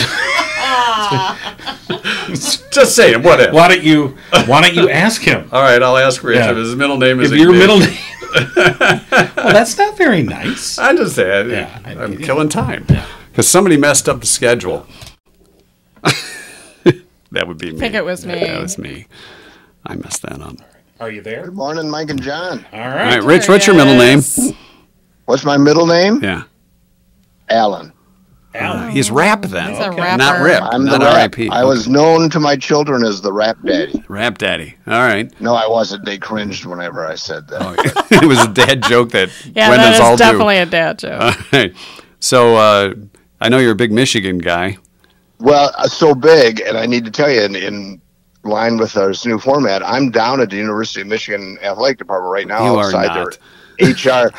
Just 2.70 2.96
saying. 2.96 3.22
What 3.22 3.40
if? 3.40 3.52
why 3.52 3.68
don't 3.68 3.82
you 3.82 4.16
Why 4.46 4.62
don't 4.62 4.74
you 4.74 4.88
ask 4.90 5.22
him? 5.22 5.48
All 5.52 5.62
right, 5.62 5.82
I'll 5.82 5.96
ask 5.96 6.22
Rich 6.22 6.36
Yeah. 6.38 6.50
if 6.50 6.56
his 6.56 6.74
middle 6.76 6.96
name 6.98 7.20
is 7.20 7.32
If 7.32 7.38
your 7.38 7.52
middle 7.52 7.76
Ignatius. 7.82 8.00
name. 8.56 9.30
well, 9.36 9.52
that's 9.52 9.76
not 9.78 9.96
very 9.96 10.22
nice. 10.22 10.78
I'm 10.78 10.96
just 10.96 11.14
saying. 11.16 11.50
Yeah, 11.50 11.78
I- 11.84 11.94
I'm 11.94 12.16
killing 12.18 12.48
time 12.48 12.86
because 13.30 13.46
somebody 13.48 13.76
messed 13.76 14.08
up 14.08 14.20
the 14.20 14.26
schedule. 14.26 14.86
that 17.30 17.46
would 17.48 17.58
be 17.58 17.70
me. 17.72 17.76
I 17.76 17.80
think 17.80 17.94
it 17.94 18.04
was 18.04 18.24
me. 18.26 18.34
That 18.34 18.60
was 18.62 18.78
me. 18.78 19.06
I 19.86 19.94
messed 19.96 20.22
that 20.22 20.40
up. 20.40 20.56
Are 21.00 21.10
you 21.10 21.20
there? 21.22 21.44
Good 21.44 21.54
morning, 21.54 21.90
Mike 21.90 22.10
and 22.10 22.22
Jon. 22.22 22.64
All 22.72 22.80
All 22.80 22.88
right. 22.88 23.16
right, 23.16 23.22
Rich, 23.22 23.48
what's 23.48 23.66
your 23.66 23.76
middle 23.76 23.96
name? 23.96 24.20
What's 25.26 25.44
my 25.44 25.56
middle 25.56 25.86
name? 25.86 26.22
Yeah. 26.22 26.44
Alan. 27.48 27.92
Alan. 28.54 28.90
He's 28.92 29.10
rap 29.10 29.42
then. 29.42 29.70
He's 29.70 29.80
a 29.80 29.88
Okay. 29.90 30.00
rapper. 30.00 30.18
Not 30.18 30.40
rip. 30.42 30.62
I'm 30.62 30.84
not 30.84 31.00
the 31.00 31.06
rap. 31.06 31.14
R.I.P. 31.14 31.48
I 31.50 31.64
was 31.64 31.88
known 31.88 32.30
to 32.30 32.38
my 32.38 32.54
children 32.56 33.02
as 33.02 33.20
the 33.20 33.32
rap 33.32 33.56
daddy. 33.64 34.04
rap 34.08 34.38
daddy. 34.38 34.76
All 34.86 35.00
right. 35.00 35.28
No, 35.40 35.54
I 35.54 35.66
wasn't. 35.68 36.04
They 36.04 36.18
cringed 36.18 36.64
whenever 36.64 37.04
I 37.04 37.16
said 37.16 37.48
that. 37.48 38.06
it 38.22 38.24
was 38.26 38.44
a 38.44 38.48
dad 38.48 38.82
joke 38.84 39.10
that 39.10 39.30
Yeah, 39.54 39.70
when 39.70 39.78
that 39.78 39.86
does 39.86 39.94
is 39.96 40.00
all 40.00 40.16
definitely 40.16 40.58
a 40.58 40.66
dad 40.66 40.98
joke. 41.00 41.18
do. 41.20 41.24
All 41.26 41.32
right. 41.52 41.74
So 42.20 42.56
uh, 42.56 42.94
I 43.40 43.48
know 43.48 43.58
you're 43.58 43.72
a 43.72 43.76
big 43.76 43.90
Michigan 43.90 44.38
guy. 44.38 44.78
Well, 45.40 45.72
uh, 45.76 45.88
so 45.88 46.14
big, 46.14 46.60
and 46.60 46.78
I 46.78 46.86
need 46.86 47.04
to 47.06 47.10
tell 47.10 47.30
you, 47.30 47.40
in, 47.42 47.56
in 47.56 48.00
line 48.44 48.76
with 48.76 48.96
our 48.96 49.12
new 49.24 49.38
format, 49.38 49.82
I'm 49.84 50.10
down 50.10 50.40
at 50.40 50.50
the 50.50 50.56
University 50.56 51.00
of 51.02 51.06
Michigan 51.06 51.58
Athletic 51.62 51.98
Department 51.98 52.32
right 52.32 52.46
now 52.46 52.64
You 52.72 52.78
are 52.78 52.84
outside 52.86 53.06
not. 53.08 53.38
their 53.78 54.24
HR. 54.26 54.30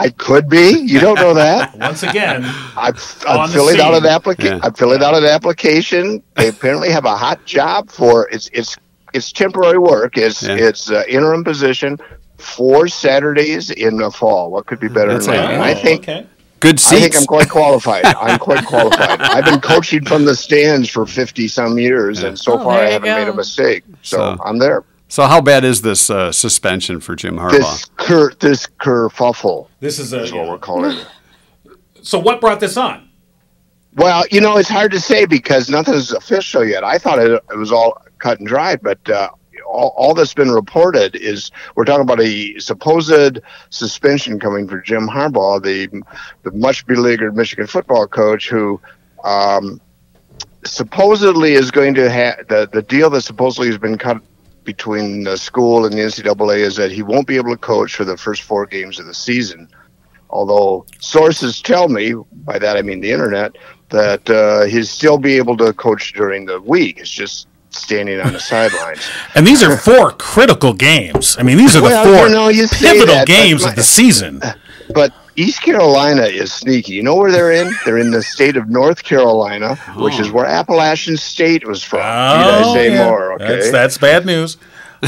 I 0.00 0.10
could 0.10 0.48
be. 0.48 0.78
You 0.78 1.00
don't 1.00 1.16
know 1.16 1.34
that. 1.34 1.76
Once 1.78 2.04
again, 2.04 2.44
I'm, 2.76 2.94
I'm 3.26 3.48
the 3.48 3.52
filling 3.52 3.80
out 3.80 3.94
an 3.94 4.06
application. 4.06 4.58
Yeah. 4.58 4.60
I'm 4.62 4.74
filling 4.74 5.02
out 5.02 5.14
an 5.14 5.24
application. 5.24 6.22
They 6.36 6.48
apparently 6.48 6.90
have 6.92 7.04
a 7.04 7.16
hot 7.16 7.44
job 7.44 7.90
for 7.90 8.28
it's 8.30 8.48
it's 8.52 8.76
it's 9.12 9.32
temporary 9.32 9.78
work. 9.78 10.16
It's 10.16 10.42
Yeah. 10.44 10.54
it's 10.54 10.90
uh, 10.90 11.02
interim 11.08 11.42
position, 11.42 11.98
four 12.36 12.86
Saturdays 12.86 13.70
in 13.70 13.96
the 13.96 14.10
fall. 14.12 14.52
What 14.52 14.66
could 14.66 14.78
be 14.78 14.88
better 14.88 15.14
That's 15.14 15.26
than 15.26 15.34
that? 15.36 15.54
it. 15.54 15.60
I 15.60 15.72
Oh, 15.72 15.82
think 15.82 16.02
okay. 16.02 16.26
Good 16.60 16.76
I 16.86 16.98
think 17.00 17.16
I'm 17.16 17.24
quite 17.26 17.48
qualified. 17.48 18.04
I'm 18.20 18.38
quite 18.38 18.64
qualified. 18.66 19.20
I've 19.20 19.44
been 19.44 19.60
coaching 19.60 20.04
from 20.04 20.24
the 20.24 20.34
stands 20.34 20.88
for 20.90 21.06
50 21.06 21.46
some 21.48 21.78
years, 21.78 22.22
and 22.24 22.38
so 22.38 22.54
Oh, 22.54 22.64
far 22.64 22.78
I 22.80 22.90
haven't 22.90 23.08
go. 23.08 23.16
made 23.16 23.28
a 23.28 23.34
mistake. 23.34 23.84
So, 24.02 24.16
So- 24.16 24.42
I'm 24.44 24.58
there. 24.58 24.84
so 25.08 25.24
how 25.26 25.40
bad 25.40 25.64
is 25.64 25.82
this 25.82 26.10
uh, 26.10 26.32
suspension 26.32 27.00
for 27.00 27.14
Jim 27.14 27.36
Harbaugh? 27.36 27.52
This 27.52 27.84
cur 27.96 28.32
this 28.40 28.66
kerfuffle 28.80 29.68
This 29.80 29.98
is 29.98 30.12
a. 30.12 30.22
is 30.22 30.32
what 30.32 30.48
we're 30.48 30.58
calling 30.58 30.92
it. 30.98 31.06
So 32.00 32.18
what 32.18 32.40
brought 32.40 32.60
this 32.60 32.76
on? 32.76 33.08
Well, 33.96 34.24
you 34.30 34.40
know, 34.40 34.56
it's 34.56 34.68
hard 34.68 34.92
to 34.92 35.00
say 35.00 35.26
because 35.26 35.68
nothing's 35.68 36.12
official 36.12 36.64
yet. 36.64 36.82
I 36.84 36.96
thought 36.96 37.18
it, 37.18 37.32
it 37.32 37.56
was 37.56 37.70
all 37.72 38.00
cut 38.18 38.38
and 38.38 38.46
dried, 38.48 38.80
but 38.82 38.98
uh, 39.10 39.28
all, 39.68 39.94
all 39.96 40.14
that's 40.14 40.34
been 40.34 40.50
reported 40.50 41.14
is 41.14 41.50
we're 41.74 41.84
talking 41.84 42.02
about 42.02 42.20
a 42.20 42.58
supposed 42.58 43.40
suspension 43.70 44.40
coming 44.40 44.66
for 44.66 44.80
Jim 44.80 45.08
Harbaugh, 45.08 45.62
the 45.62 45.86
the 46.42 46.56
much 46.56 46.86
beleaguered 46.86 47.36
Michigan 47.36 47.66
football 47.66 48.06
coach, 48.06 48.48
who 48.48 48.80
um, 49.24 49.80
supposedly 50.64 51.52
is 51.52 51.70
going 51.70 51.94
to 51.94 52.10
have 52.10 52.48
the 52.48 52.68
the 52.72 52.82
deal 52.82 53.10
that 53.10 53.22
supposedly 53.22 53.68
has 53.68 53.78
been 53.78 53.98
cut 53.98 54.22
between 54.64 55.24
the 55.24 55.36
school 55.36 55.86
and 55.86 55.94
the 55.94 55.98
NCAA 55.98 56.58
is 56.58 56.76
that 56.76 56.92
he 56.92 57.02
won't 57.02 57.26
be 57.26 57.36
able 57.36 57.50
to 57.50 57.56
coach 57.56 57.94
for 57.94 58.04
the 58.04 58.18
first 58.18 58.42
four 58.42 58.66
games 58.66 58.98
of 58.98 59.06
the 59.06 59.14
season. 59.14 59.66
Although 60.30 60.84
sources 61.00 61.62
tell 61.62 61.88
me, 61.88 62.12
by 62.44 62.58
that 62.58 62.76
I 62.76 62.82
mean 62.82 63.00
the 63.00 63.10
internet, 63.10 63.56
that 63.88 64.28
uh, 64.28 64.66
he'll 64.66 64.84
still 64.84 65.16
be 65.16 65.38
able 65.38 65.56
to 65.56 65.72
coach 65.72 66.12
during 66.12 66.44
the 66.44 66.60
week. 66.60 66.98
It's 66.98 67.08
just 67.10 67.48
standing 67.70 68.20
on 68.20 68.32
the 68.32 68.40
sidelines. 68.40 69.08
And 69.34 69.46
these 69.46 69.62
are 69.62 69.76
four 69.76 70.12
critical 70.12 70.72
games. 70.72 71.36
I 71.38 71.42
mean, 71.42 71.56
these 71.58 71.76
are 71.76 71.80
the 71.80 71.86
Well, 71.86 72.04
four 72.04 72.28
know, 72.28 72.48
pivotal 72.50 73.14
that, 73.14 73.26
games 73.26 73.62
my- 73.64 73.70
of 73.70 73.76
the 73.76 73.82
season. 73.82 74.42
But 74.94 75.12
East 75.36 75.60
Carolina 75.62 76.22
is 76.22 76.50
sneaky. 76.50 76.94
You 76.94 77.02
know 77.02 77.14
where 77.14 77.30
they're 77.30 77.52
in? 77.52 77.70
They're 77.84 77.98
in 77.98 78.10
the 78.10 78.22
state 78.22 78.56
of 78.56 78.70
North 78.70 79.04
Carolina, 79.04 79.76
which 79.96 80.18
is 80.18 80.28
oh. 80.28 80.32
where 80.32 80.46
Appalachian 80.46 81.18
State 81.18 81.66
was 81.66 81.84
from. 81.84 82.00
Need 82.00 82.04
I 82.06 82.62
oh, 82.64 82.74
say 82.74 82.88
Oh, 82.88 82.92
yeah. 82.94 83.04
more? 83.04 83.32
Okay. 83.34 83.46
That's, 83.46 83.70
that's 83.70 83.98
bad 83.98 84.24
news. 84.24 84.56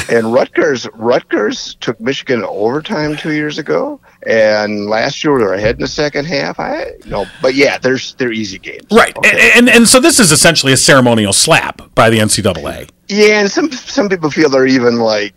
And 0.09 0.33
Rutgers, 0.33 0.87
Rutgers 0.95 1.75
took 1.77 2.01
Michigan 2.01 2.41
to 2.41 2.49
overtime 2.49 3.17
two 3.17 3.33
years 3.33 3.59
ago, 3.59 4.01
and 4.27 4.87
last 4.87 5.25
year 5.25 5.39
they're 5.39 5.55
ahead 5.55 5.77
in 5.77 5.81
the 5.81 5.89
second 5.89 6.27
half. 6.27 6.61
I 6.61 6.93
no, 7.07 7.27
but 7.43 7.55
yeah, 7.55 7.79
there's 7.79 8.15
they're 8.15 8.33
easy 8.33 8.59
games. 8.59 8.87
Right. 8.91 9.17
Okay. 9.17 9.31
And, 9.31 9.69
and 9.69 9.77
and 9.77 9.89
so 9.89 10.01
this 10.01 10.21
is 10.21 10.33
essentially 10.33 10.73
a 10.73 10.77
ceremonial 10.77 11.33
slap 11.33 11.95
by 11.95 12.11
the 12.11 12.19
NCAA. 12.19 12.91
Yeah, 13.09 13.41
and 13.41 13.51
some 13.51 13.71
some 13.73 14.09
people 14.09 14.31
feel 14.31 14.49
they're 14.49 14.67
even 14.67 14.97
like, 14.97 15.35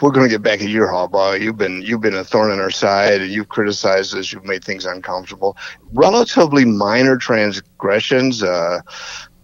we're 0.00 0.10
going 0.10 0.26
to 0.26 0.30
get 0.32 0.42
back 0.42 0.60
at 0.60 0.68
your 0.68 0.88
Harbaugh. 0.88 1.40
You've 1.40 1.58
been 1.58 1.82
you've 1.82 2.00
been 2.00 2.14
a 2.14 2.24
thorn 2.24 2.52
in 2.52 2.60
our 2.60 2.70
side, 2.70 3.20
and 3.20 3.30
you've 3.30 3.48
criticized 3.48 4.16
us. 4.16 4.32
You've 4.32 4.44
made 4.44 4.64
things 4.64 4.86
uncomfortable. 4.86 5.56
Relatively 5.92 6.64
minor 6.64 7.16
transgressions, 7.16 8.42
uh, 8.42 8.80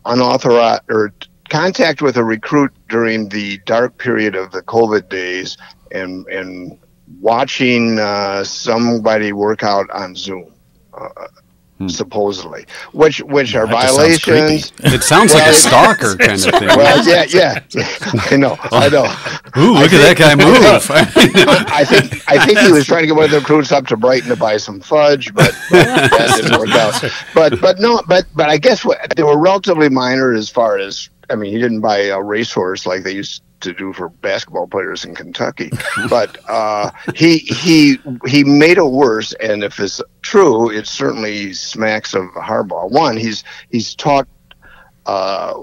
unauthorized 0.04 0.82
or 0.88 1.12
contact 1.49 2.03
with 2.03 2.16
a 2.16 2.24
recruit 2.24 2.72
during 2.88 3.28
the 3.28 3.59
dark 3.66 3.99
period 3.99 4.34
of 4.34 4.53
the 4.53 4.62
COVID 4.62 5.09
days, 5.09 5.57
and 5.92 6.26
and 6.28 6.78
watching 7.20 7.99
uh, 7.99 8.44
somebody 8.44 9.32
work 9.32 9.62
out 9.62 9.90
on 9.90 10.14
Zoom. 10.14 10.53
Uh, 10.92 11.26
Supposedly, 11.88 12.64
which 12.92 13.20
which 13.20 13.55
are 13.55 13.66
Hmm. 13.66 13.72
That 13.72 13.82
just 13.82 14.24
sounds 14.24 14.70
violations. 14.70 14.72
It 14.94 15.03
sounds 15.03 15.34
like 15.34 15.47
a 15.47 15.53
stalker 15.53 16.16
kind 16.18 16.32
of 16.32 16.40
thing. 16.40 16.68
Well, 16.68 17.07
yeah, 17.07 17.26
yeah, 17.28 17.61
I 18.30 18.36
know, 18.38 18.57
I 18.72 18.88
know. 18.88 19.05
Ooh, 19.62 19.74
look 19.74 19.92
at 19.92 20.01
that 20.01 20.16
guy 20.16 20.34
move. 20.36 20.57
I 21.70 21.84
think 21.84 22.22
I 22.26 22.47
think 22.47 22.61
he 22.61 22.72
was 22.72 22.86
trying 22.86 23.03
to 23.03 23.09
get 23.09 23.14
one 23.14 23.26
of 23.26 23.30
the 23.30 23.40
recruits 23.40 23.72
up 23.72 23.86
to 23.88 23.97
Brighton 23.99 24.30
to 24.30 24.36
buy 24.36 24.57
some 24.57 24.80
fudge, 24.80 25.34
but 25.34 25.53
that 25.70 26.40
didn't 26.40 26.59
work 26.59 26.70
out. 26.70 27.05
But 27.34 27.61
but 27.61 27.78
no, 27.78 28.01
but 28.09 28.24
but 28.34 28.49
I 28.49 28.57
guess 28.57 28.82
what 28.82 29.14
they 29.14 29.22
were 29.22 29.38
relatively 29.38 29.90
minor 29.90 30.32
as 30.32 30.49
far 30.49 30.78
as 30.78 31.11
I 31.30 31.34
mean, 31.34 31.52
he 31.52 31.58
didn't 31.60 31.80
buy 31.80 31.98
a 31.98 32.22
racehorse 32.22 32.86
like 32.86 33.02
they 33.02 33.12
used 33.12 33.42
to 33.60 33.72
do 33.72 33.92
for 33.92 34.08
basketball 34.10 34.66
players 34.66 35.04
in 35.04 35.14
Kentucky. 35.14 35.70
but 36.10 36.38
uh, 36.48 36.90
he 37.14 37.38
he 37.38 37.98
he 38.26 38.44
made 38.44 38.78
it 38.78 38.84
worse, 38.86 39.32
and 39.34 39.64
if 39.64 39.80
it's 39.80 40.00
true, 40.22 40.70
it 40.70 40.86
certainly 40.86 41.52
smacks 41.52 42.14
of 42.14 42.24
Harbaugh. 42.34 42.90
One, 42.90 43.16
he's 43.16 43.44
he's 43.70 43.94
talked 43.94 44.30
uh, 45.06 45.54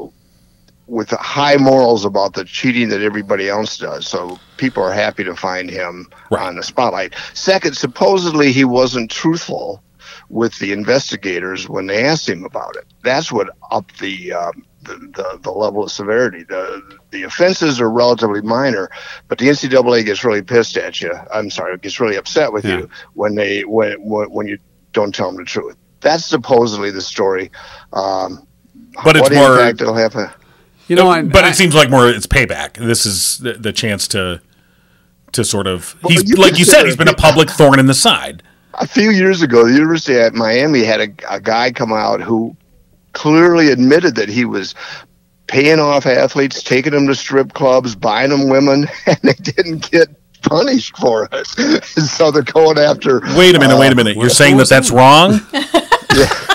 with 0.87 1.09
high 1.11 1.55
morals 1.57 2.03
about 2.03 2.33
the 2.33 2.43
cheating 2.45 2.89
that 2.89 3.01
everybody 3.01 3.47
else 3.47 3.77
does, 3.77 4.07
so 4.07 4.39
people 4.57 4.83
are 4.83 4.91
happy 4.91 5.23
to 5.23 5.35
find 5.35 5.69
him 5.69 6.07
Right. 6.29 6.45
on 6.47 6.55
the 6.55 6.63
spotlight. 6.63 7.13
Second, 7.33 7.75
supposedly 7.77 8.51
he 8.51 8.65
wasn't 8.65 9.09
truthful 9.11 9.81
with 10.29 10.57
the 10.59 10.71
investigators 10.73 11.69
when 11.69 11.87
they 11.87 12.03
asked 12.05 12.27
him 12.27 12.43
about 12.43 12.75
it. 12.75 12.85
That's 13.03 13.31
what 13.31 13.49
upped 13.71 13.99
the 13.99 14.33
um, 14.33 14.65
the, 14.83 14.95
the, 15.15 15.39
the 15.41 15.51
level 15.51 15.83
of 15.83 15.91
severity. 15.91 16.43
The 16.43 16.81
the 17.11 17.23
offenses 17.23 17.79
are 17.81 17.89
relatively 17.89 18.41
minor, 18.41 18.89
but 19.27 19.37
the 19.37 19.47
NCAA 19.47 20.05
gets 20.05 20.23
really 20.23 20.41
pissed 20.41 20.77
at 20.77 21.01
you. 21.01 21.11
I'm 21.33 21.49
sorry, 21.49 21.77
gets 21.77 21.99
really 21.99 22.15
upset 22.17 22.51
with 22.53 22.65
Yeah. 22.65 22.79
you 22.79 22.89
when 23.13 23.35
they 23.35 23.61
when 23.61 23.93
when 24.03 24.29
when 24.31 24.47
you 24.47 24.57
don't 24.93 25.13
tell 25.13 25.27
them 25.27 25.37
the 25.37 25.45
truth. 25.45 25.75
That's 26.01 26.25
supposedly 26.25 26.91
the 26.91 27.01
story. 27.01 27.49
Um, 27.93 28.45
But 29.03 29.15
it's 29.17 29.29
more- 29.31 29.53
impact 29.53 29.81
it'll 29.81 29.95
have? 29.95 30.15
uh, 30.15 30.27
You 30.87 30.95
know, 30.95 31.07
I, 31.09 31.21
but 31.23 31.45
I- 31.45 31.49
it 31.49 31.55
seems 31.55 31.73
like 31.73 31.89
more 31.89 32.07
it's 32.09 32.27
payback. 32.27 32.73
This 32.73 33.05
is 33.05 33.37
the, 33.39 33.53
the 33.53 33.71
chance 33.73 34.07
to 34.09 34.41
to 35.31 35.43
sort 35.43 35.65
of 35.65 35.95
Well, 36.03 36.11
he's 36.11 36.29
you 36.29 36.35
like 36.35 36.59
you 36.59 36.65
said 36.65 36.85
he's 36.85 36.95
been 36.97 37.07
a 37.07 37.13
public 37.15 37.49
thorn 37.49 37.79
in 37.79 37.87
the 37.87 37.93
side. 37.95 38.43
a 38.75 38.85
few 38.87 39.09
years 39.11 39.41
ago, 39.41 39.65
the 39.67 39.73
University 39.73 40.15
at 40.19 40.33
Miami 40.33 40.83
had 40.83 40.99
a, 41.01 41.07
a 41.29 41.39
guy 41.39 41.71
come 41.71 41.91
out 41.93 42.21
who 42.21 42.55
clearly 43.13 43.69
admitted 43.69 44.15
that 44.15 44.29
he 44.29 44.45
was 44.45 44.75
paying 45.47 45.79
off 45.79 46.05
athletes, 46.05 46.63
taking 46.63 46.93
them 46.93 47.07
to 47.07 47.15
strip 47.15 47.53
clubs, 47.53 47.95
buying 47.95 48.29
them 48.29 48.49
women, 48.49 48.87
and 49.05 49.17
they 49.23 49.33
didn't 49.33 49.89
get 49.91 50.09
punished 50.41 50.97
for 50.97 51.29
it. 51.31 51.47
so 51.85 52.31
they're 52.31 52.43
going 52.43 52.77
after. 52.77 53.21
Wait 53.37 53.55
a 53.55 53.59
minute, 53.59 53.75
uh, 53.75 53.79
wait 53.79 53.91
a 53.91 53.95
minute. 53.95 54.17
You're 54.17 54.29
saying 54.29 54.57
that 54.57 54.69
that's 54.69 54.91
wrong? 54.91 55.39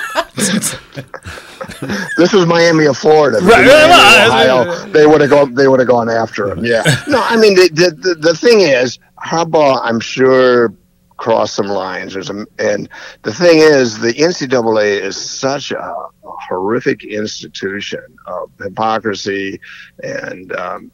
This 2.17 2.33
was 2.33 2.45
Miami 2.47 2.87
of 2.87 2.97
Florida. 2.97 3.39
Right, 3.39 3.65
Miami 3.65 3.93
of 3.93 4.67
Ohio, 4.67 4.89
they 4.89 5.07
would 5.07 5.21
have 5.21 5.31
gone. 5.31 5.55
They 5.55 5.69
would 5.69 5.79
have 5.79 5.89
gone 5.89 6.09
after 6.09 6.51
him. 6.51 6.65
Yeah. 6.65 6.83
No, 7.07 7.23
I 7.23 7.37
mean 7.37 7.55
the, 7.55 7.69
the 7.69 7.91
the 7.91 8.15
the 8.15 8.35
thing 8.35 8.61
is, 8.61 8.99
Harbaugh, 9.25 9.81
I'm 9.85 10.01
sure 10.01 10.75
crossed 11.19 11.55
some 11.55 11.67
lines. 11.67 12.15
There's 12.15 12.31
a, 12.31 12.47
and 12.59 12.89
the 13.23 13.35
thing 13.35 13.59
is, 13.59 13.99
the 13.99 14.15
NCAA 14.15 15.01
is 15.01 15.17
such 15.17 15.71
a, 15.71 15.79
a 15.79 16.11
horrific 16.23 17.05
institution 17.05 18.17
of 18.27 18.51
hypocrisy, 18.59 19.61
and 20.03 20.51
um, 20.53 20.91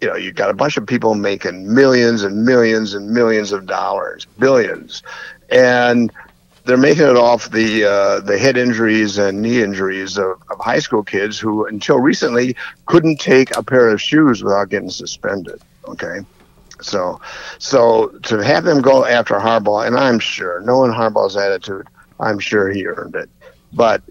you 0.00 0.08
know, 0.08 0.16
you 0.16 0.32
got 0.32 0.48
a 0.48 0.54
bunch 0.54 0.76
of 0.76 0.86
people 0.86 1.14
making 1.14 1.72
millions 1.72 2.22
and 2.22 2.44
millions 2.44 2.94
and 2.94 3.10
millions 3.10 3.52
of 3.52 3.66
dollars, 3.66 4.26
billions, 4.38 5.02
and 5.50 6.10
they're 6.64 6.76
making 6.76 7.04
it 7.04 7.16
off 7.16 7.50
the 7.50 7.84
uh, 7.84 8.20
the 8.20 8.38
head 8.38 8.56
injuries 8.56 9.18
and 9.18 9.42
knee 9.42 9.62
injuries 9.62 10.18
of, 10.18 10.40
of 10.50 10.58
high 10.60 10.78
school 10.78 11.02
kids 11.02 11.38
who, 11.38 11.66
until 11.66 11.98
recently, 11.98 12.54
couldn't 12.86 13.18
take 13.20 13.56
a 13.56 13.62
pair 13.62 13.88
of 13.88 14.00
shoes 14.00 14.42
without 14.42 14.68
getting 14.68 14.90
suspended. 14.90 15.60
Okay, 15.86 16.20
so 16.80 17.20
so 17.58 18.08
to 18.24 18.38
have 18.38 18.64
them 18.64 18.80
go 18.80 19.04
after 19.04 19.34
Harbaugh, 19.34 19.86
and 19.86 19.96
I'm 19.96 20.18
sure, 20.18 20.60
knowing 20.60 20.92
Harbaugh's 20.92 21.36
attitude, 21.36 21.86
I'm 22.20 22.38
sure 22.38 22.70
he 22.70 22.86
earned 22.86 23.14
it, 23.14 23.30
but. 23.72 24.02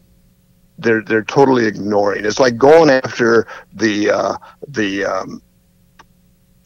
They're 0.79 1.01
they're 1.01 1.23
totally 1.23 1.65
ignoring. 1.65 2.23
It's 2.23 2.39
like 2.39 2.55
going 2.55 2.91
after 2.91 3.47
the 3.73 4.11
uh, 4.11 4.37
the 4.67 5.05
um, 5.05 5.41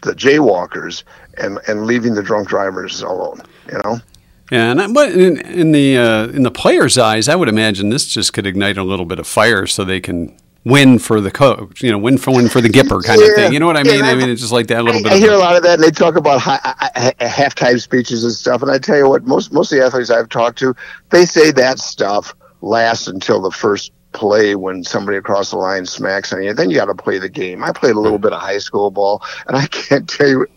the 0.02 0.14
jaywalkers 0.14 1.04
and 1.38 1.60
and 1.68 1.86
leaving 1.86 2.14
the 2.14 2.22
drunk 2.22 2.50
drivers 2.50 3.02
alone. 3.02 3.42
You 3.72 3.80
know. 3.86 4.00
Yeah, 4.52 4.72
and 4.72 4.82
I, 4.82 4.92
but 4.92 5.14
in, 5.14 5.40
in 5.40 5.72
the 5.72 5.98
uh, 5.98 6.28
in 6.28 6.44
the 6.44 6.52
players' 6.52 6.98
eyes, 6.98 7.30
I 7.30 7.36
would 7.36 7.48
imagine 7.48 7.88
this 7.88 8.06
just 8.06 8.34
could 8.34 8.46
ignite 8.46 8.78
a 8.78 8.84
little 8.84 9.06
bit 9.06 9.18
of 9.18 9.28
fire, 9.28 9.66
so 9.66 9.86
they 9.86 10.02
can 10.02 10.38
win 10.64 11.00
for 11.00 11.22
the 11.22 11.32
coach. 11.32 11.82
You 11.82 11.92
know, 11.92 11.98
win 11.98 12.18
for 12.18 12.32
win 12.32 12.50
for 12.50 12.62
the 12.62 12.70
Gipper 12.70 13.04
kind 13.04 13.22
of 13.22 13.30
thing. 13.36 13.54
You 13.54 13.60
know 13.60 13.66
what 13.66 13.78
I 13.78 13.84
mean? 13.84 14.04
I 14.04 14.12
I- 14.12 14.16
mean, 14.16 14.30
it's 14.30 14.42
just 14.42 14.54
like 14.54 14.68
that 14.68 14.84
little 14.84 15.00
I, 15.00 15.04
bit. 15.04 15.12
I 15.14 15.18
hear 15.18 15.34
a 15.34 15.38
lot 15.38 15.56
of 15.56 15.64
that, 15.64 15.76
and 15.76 15.84
they 15.84 15.92
talk 15.92 16.16
about 16.16 16.42
hi, 16.42 16.60
I, 16.64 17.14
I, 17.20 17.26
halftime 17.26 17.82
speeches 17.82 18.24
and 18.24 18.34
stuff. 18.34 18.62
And 18.62 18.72
I 18.72 18.78
tell 18.78 18.98
you 18.98 19.10
what, 19.10 19.24
most 19.24 19.52
most 19.54 19.72
of 19.72 19.80
the 19.80 19.86
athletes 19.86 20.10
I've 20.10 20.30
talked 20.30 20.60
to, 20.60 20.76
they 21.10 21.26
say 21.26 21.52
that 21.52 21.80
stuff 21.80 22.34
lasts 22.62 23.08
until 23.08 23.42
the 23.42 23.52
first 23.52 23.92
play 24.14 24.56
when 24.56 24.84
somebody 24.84 25.18
across 25.18 25.52
the 25.52 25.58
line 25.58 25.86
smacks 25.86 26.34
on 26.34 26.44
you. 26.44 26.54
Then 26.54 26.70
you 26.70 26.76
got 26.76 26.86
to 26.86 26.96
play 26.96 27.18
the 27.18 27.30
game. 27.30 27.64
I 27.64 27.72
played 27.72 27.96
a 27.96 28.00
little 28.00 28.20
bit 28.20 28.34
of 28.34 28.42
high 28.42 28.58
school 28.58 28.92
ball, 28.92 29.24
and 29.48 29.56
I 29.56 29.68
can't 29.72 30.10
tell 30.10 30.28
you. 30.28 30.48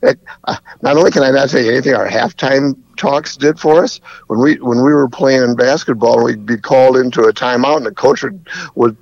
That, 0.00 0.18
uh, 0.44 0.56
not 0.82 0.96
only 0.96 1.10
can 1.10 1.22
I 1.22 1.30
not 1.30 1.48
tell 1.48 1.62
you 1.62 1.70
anything 1.70 1.94
our 1.94 2.08
halftime 2.08 2.76
talks 2.96 3.36
did 3.36 3.58
for 3.58 3.82
us 3.82 4.00
when 4.28 4.40
we 4.40 4.56
when 4.56 4.78
we 4.78 4.92
were 4.92 5.08
playing 5.08 5.56
basketball, 5.56 6.24
we'd 6.24 6.46
be 6.46 6.56
called 6.56 6.96
into 6.96 7.22
a 7.22 7.32
timeout, 7.32 7.76
and 7.78 7.86
the 7.86 7.94
coach 7.94 8.22
would 8.22 8.48
would 8.74 8.96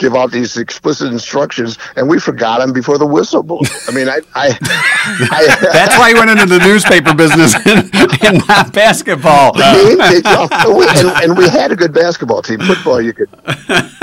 give 0.00 0.16
out 0.16 0.32
these 0.32 0.56
explicit 0.56 1.12
instructions, 1.12 1.78
and 1.94 2.08
we 2.08 2.18
forgot 2.18 2.58
them 2.58 2.72
before 2.72 2.98
the 2.98 3.06
whistle 3.06 3.42
blew. 3.42 3.60
I 3.86 3.92
mean, 3.92 4.08
I, 4.08 4.20
I, 4.34 4.58
I 5.30 5.56
That's 5.72 5.96
why 5.98 6.08
you 6.08 6.16
went 6.16 6.30
into 6.30 6.46
the 6.46 6.58
newspaper 6.58 7.14
business 7.14 7.54
and, 7.66 7.94
and 8.24 8.48
not 8.48 8.72
basketball. 8.72 9.52
game 9.52 10.00
off. 10.26 10.50
And 10.52 10.76
we, 10.76 10.86
and, 10.88 11.08
and 11.22 11.38
we 11.38 11.48
had 11.48 11.70
a 11.70 11.76
good 11.76 11.92
basketball 11.92 12.42
team. 12.42 12.60
Football, 12.60 13.00
you 13.00 13.12
could 13.12 13.30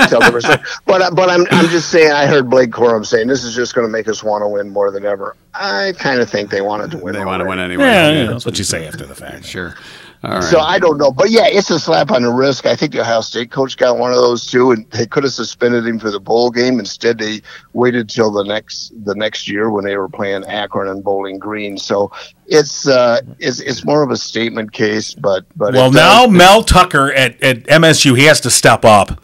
tell 0.08 0.20
the 0.20 0.30
was. 0.32 0.46
But 0.86 1.02
uh, 1.02 1.10
but 1.10 1.28
I'm 1.28 1.46
I'm 1.50 1.68
just 1.68 1.90
saying. 1.90 2.12
I 2.12 2.26
heard 2.26 2.48
Blake 2.48 2.70
Corum 2.70 3.04
saying 3.04 3.26
this 3.26 3.44
is 3.44 3.54
just 3.54 3.74
going 3.74 3.86
to 3.86 3.90
make 3.90 4.08
us 4.08 4.22
want 4.22 4.42
to 4.42 4.48
win 4.48 4.70
more 4.70 4.90
than 4.90 5.04
ever. 5.04 5.36
I 5.52 5.94
kind 5.98 6.20
of 6.20 6.30
think 6.30 6.50
they 6.50 6.60
wanted 6.60 6.92
to 6.92 6.98
win. 6.98 7.14
They 7.14 7.24
want 7.24 7.42
to 7.42 7.48
win 7.48 7.58
anyway. 7.58 7.84
Yeah, 7.84 8.10
yeah, 8.10 8.26
that's 8.26 8.46
what 8.46 8.58
you 8.58 8.64
say 8.64 8.86
after 8.86 9.04
the 9.04 9.14
fact. 9.14 9.44
Sure. 9.44 9.74
Right. 10.22 10.42
So 10.42 10.58
I 10.58 10.78
don't 10.80 10.98
know, 10.98 11.12
but 11.12 11.30
yeah, 11.30 11.46
it's 11.46 11.70
a 11.70 11.78
slap 11.78 12.10
on 12.10 12.22
the 12.22 12.30
wrist. 12.30 12.66
I 12.66 12.74
think 12.74 12.92
the 12.92 13.00
Ohio 13.02 13.20
State 13.20 13.52
coach 13.52 13.76
got 13.76 13.98
one 13.98 14.10
of 14.10 14.16
those 14.16 14.46
too, 14.46 14.72
and 14.72 14.88
they 14.90 15.06
could 15.06 15.22
have 15.22 15.32
suspended 15.32 15.86
him 15.86 15.98
for 16.00 16.10
the 16.10 16.18
bowl 16.18 16.50
game. 16.50 16.80
Instead, 16.80 17.18
they 17.18 17.40
waited 17.72 18.08
till 18.08 18.32
the 18.32 18.42
next 18.42 18.92
the 19.04 19.14
next 19.14 19.46
year 19.48 19.70
when 19.70 19.84
they 19.84 19.96
were 19.96 20.08
playing 20.08 20.44
Akron 20.46 20.88
and 20.88 21.04
Bowling 21.04 21.38
Green. 21.38 21.76
So 21.78 22.10
it's 22.46 22.88
uh, 22.88 23.20
it's 23.38 23.60
it's 23.60 23.84
more 23.84 24.02
of 24.02 24.10
a 24.10 24.16
statement 24.16 24.72
case, 24.72 25.14
but 25.14 25.44
but 25.56 25.74
Well, 25.74 25.92
now 25.92 26.26
does- 26.26 26.34
Mel 26.36 26.64
Tucker 26.64 27.12
at, 27.12 27.40
at 27.40 27.64
MSU, 27.64 28.16
he 28.18 28.24
has 28.24 28.40
to 28.40 28.50
step 28.50 28.84
up. 28.84 29.22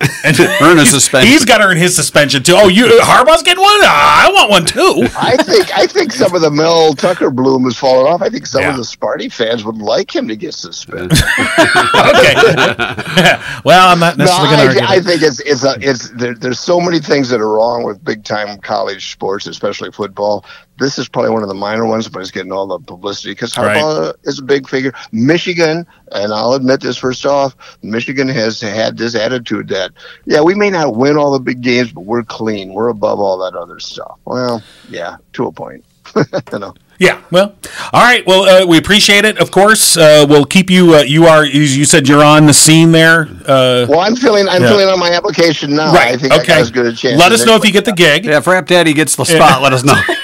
And 0.24 0.38
Earn 0.62 0.78
a 0.78 0.86
suspension. 0.86 1.30
He's 1.30 1.44
got 1.44 1.58
to 1.58 1.64
earn 1.64 1.76
his 1.76 1.94
suspension 1.94 2.42
too. 2.42 2.54
Oh, 2.56 2.68
you 2.68 2.86
Harbaugh's 3.02 3.42
getting 3.42 3.62
one. 3.62 3.70
Ah, 3.82 4.26
I 4.28 4.32
want 4.32 4.50
one 4.50 4.64
too. 4.64 5.06
I 5.18 5.36
think 5.36 5.76
I 5.76 5.86
think 5.86 6.12
some 6.12 6.34
of 6.34 6.40
the 6.40 6.50
Mel 6.50 6.94
Tucker 6.94 7.30
bloom 7.30 7.64
has 7.64 7.76
fallen 7.76 8.06
off. 8.10 8.22
I 8.22 8.28
think 8.30 8.46
some 8.46 8.62
Yeah. 8.62 8.70
of 8.70 8.76
the 8.76 8.82
Sparty 8.82 9.30
fans 9.32 9.64
would 9.64 9.76
like 9.78 10.14
him 10.14 10.26
to 10.28 10.36
get 10.36 10.54
suspended. 10.54 11.12
okay. 11.18 12.34
well, 13.64 13.88
I'm 13.88 13.98
not 14.00 14.16
No, 14.16 14.24
going 14.26 14.50
to 14.50 14.56
I, 14.56 14.66
argue. 14.66 14.80
I 14.82 14.98
that. 15.00 15.04
think 15.04 15.22
it's 15.22 15.40
it's 15.40 15.64
a, 15.64 15.76
it's 15.80 16.10
there, 16.10 16.34
there's 16.34 16.60
so 16.60 16.80
many 16.80 17.00
things 17.00 17.28
that 17.30 17.40
are 17.40 17.48
wrong 17.52 17.82
with 17.84 18.02
big 18.04 18.24
time 18.24 18.58
college 18.60 19.12
sports, 19.12 19.46
especially 19.46 19.90
football. 19.90 20.44
This 20.80 20.98
is 20.98 21.08
probably 21.08 21.30
one 21.30 21.42
of 21.42 21.48
the 21.48 21.54
minor 21.54 21.86
ones, 21.86 22.08
but 22.08 22.20
it's 22.20 22.30
getting 22.30 22.52
all 22.52 22.66
the 22.66 22.78
publicity 22.78 23.32
because 23.32 23.56
Right. 23.56 23.76
Harbaugh 23.76 24.14
is 24.24 24.38
a 24.38 24.42
big 24.42 24.68
figure. 24.68 24.92
Michigan, 25.12 25.86
and 26.12 26.32
I'll 26.32 26.54
admit 26.54 26.80
this 26.80 26.96
first 26.96 27.26
off, 27.26 27.54
Michigan 27.82 28.28
has 28.28 28.60
had 28.60 28.96
this 28.96 29.14
attitude 29.14 29.68
that 29.68 29.92
yeah, 30.24 30.40
we 30.40 30.54
may 30.54 30.70
not 30.70 30.96
win 30.96 31.16
all 31.16 31.30
the 31.32 31.38
big 31.40 31.60
games, 31.60 31.92
but 31.92 32.02
we're 32.02 32.22
clean, 32.24 32.72
we're 32.72 32.88
above 32.88 33.20
all 33.20 33.38
that 33.38 33.54
other 33.56 33.78
stuff. 33.78 34.18
Well, 34.24 34.62
yeah, 34.88 35.16
to 35.34 35.46
a 35.46 35.52
point. 35.52 35.84
you 36.52 36.58
know. 36.58 36.74
Yeah. 36.98 37.18
Well, 37.30 37.54
all 37.94 38.02
right. 38.02 38.26
Well, 38.26 38.42
uh, 38.42 38.66
we 38.66 38.76
appreciate 38.76 39.24
it. 39.24 39.38
Of 39.38 39.50
course, 39.50 39.96
uh, 39.96 40.26
we'll 40.28 40.44
keep 40.44 40.68
you. 40.68 40.96
Uh, 40.96 41.00
you 41.00 41.24
are. 41.26 41.46
You, 41.46 41.62
you 41.62 41.84
said 41.86 42.06
you're 42.08 42.22
on 42.22 42.44
the 42.46 42.52
scene 42.52 42.92
there. 42.92 43.22
Uh, 43.46 43.86
Well, 43.88 44.00
I'm 44.00 44.16
filling 44.16 44.46
I'm 44.48 44.60
Yeah. 44.62 44.68
filling 44.68 44.88
out 44.88 44.98
my 44.98 45.10
application 45.12 45.74
now. 45.76 45.92
I 45.92 46.16
think 46.18 46.32
I 46.32 46.36
got 46.38 46.42
okay. 46.42 46.60
as 46.60 46.70
good 46.70 46.86
a 46.86 46.92
chance. 46.94 47.18
Let 47.18 47.32
us 47.32 47.46
know 47.46 47.54
if 47.56 47.64
you 47.64 47.72
get 47.72 47.86
the 47.86 47.92
gig. 47.92 48.26
yeah, 48.26 48.36
if 48.38 48.46
Rap 48.46 48.66
Daddy 48.66 48.92
gets 48.92 49.16
the 49.16 49.24
spot, 49.24 49.62
let 49.62 49.72
us 49.72 49.82
know. 49.82 49.94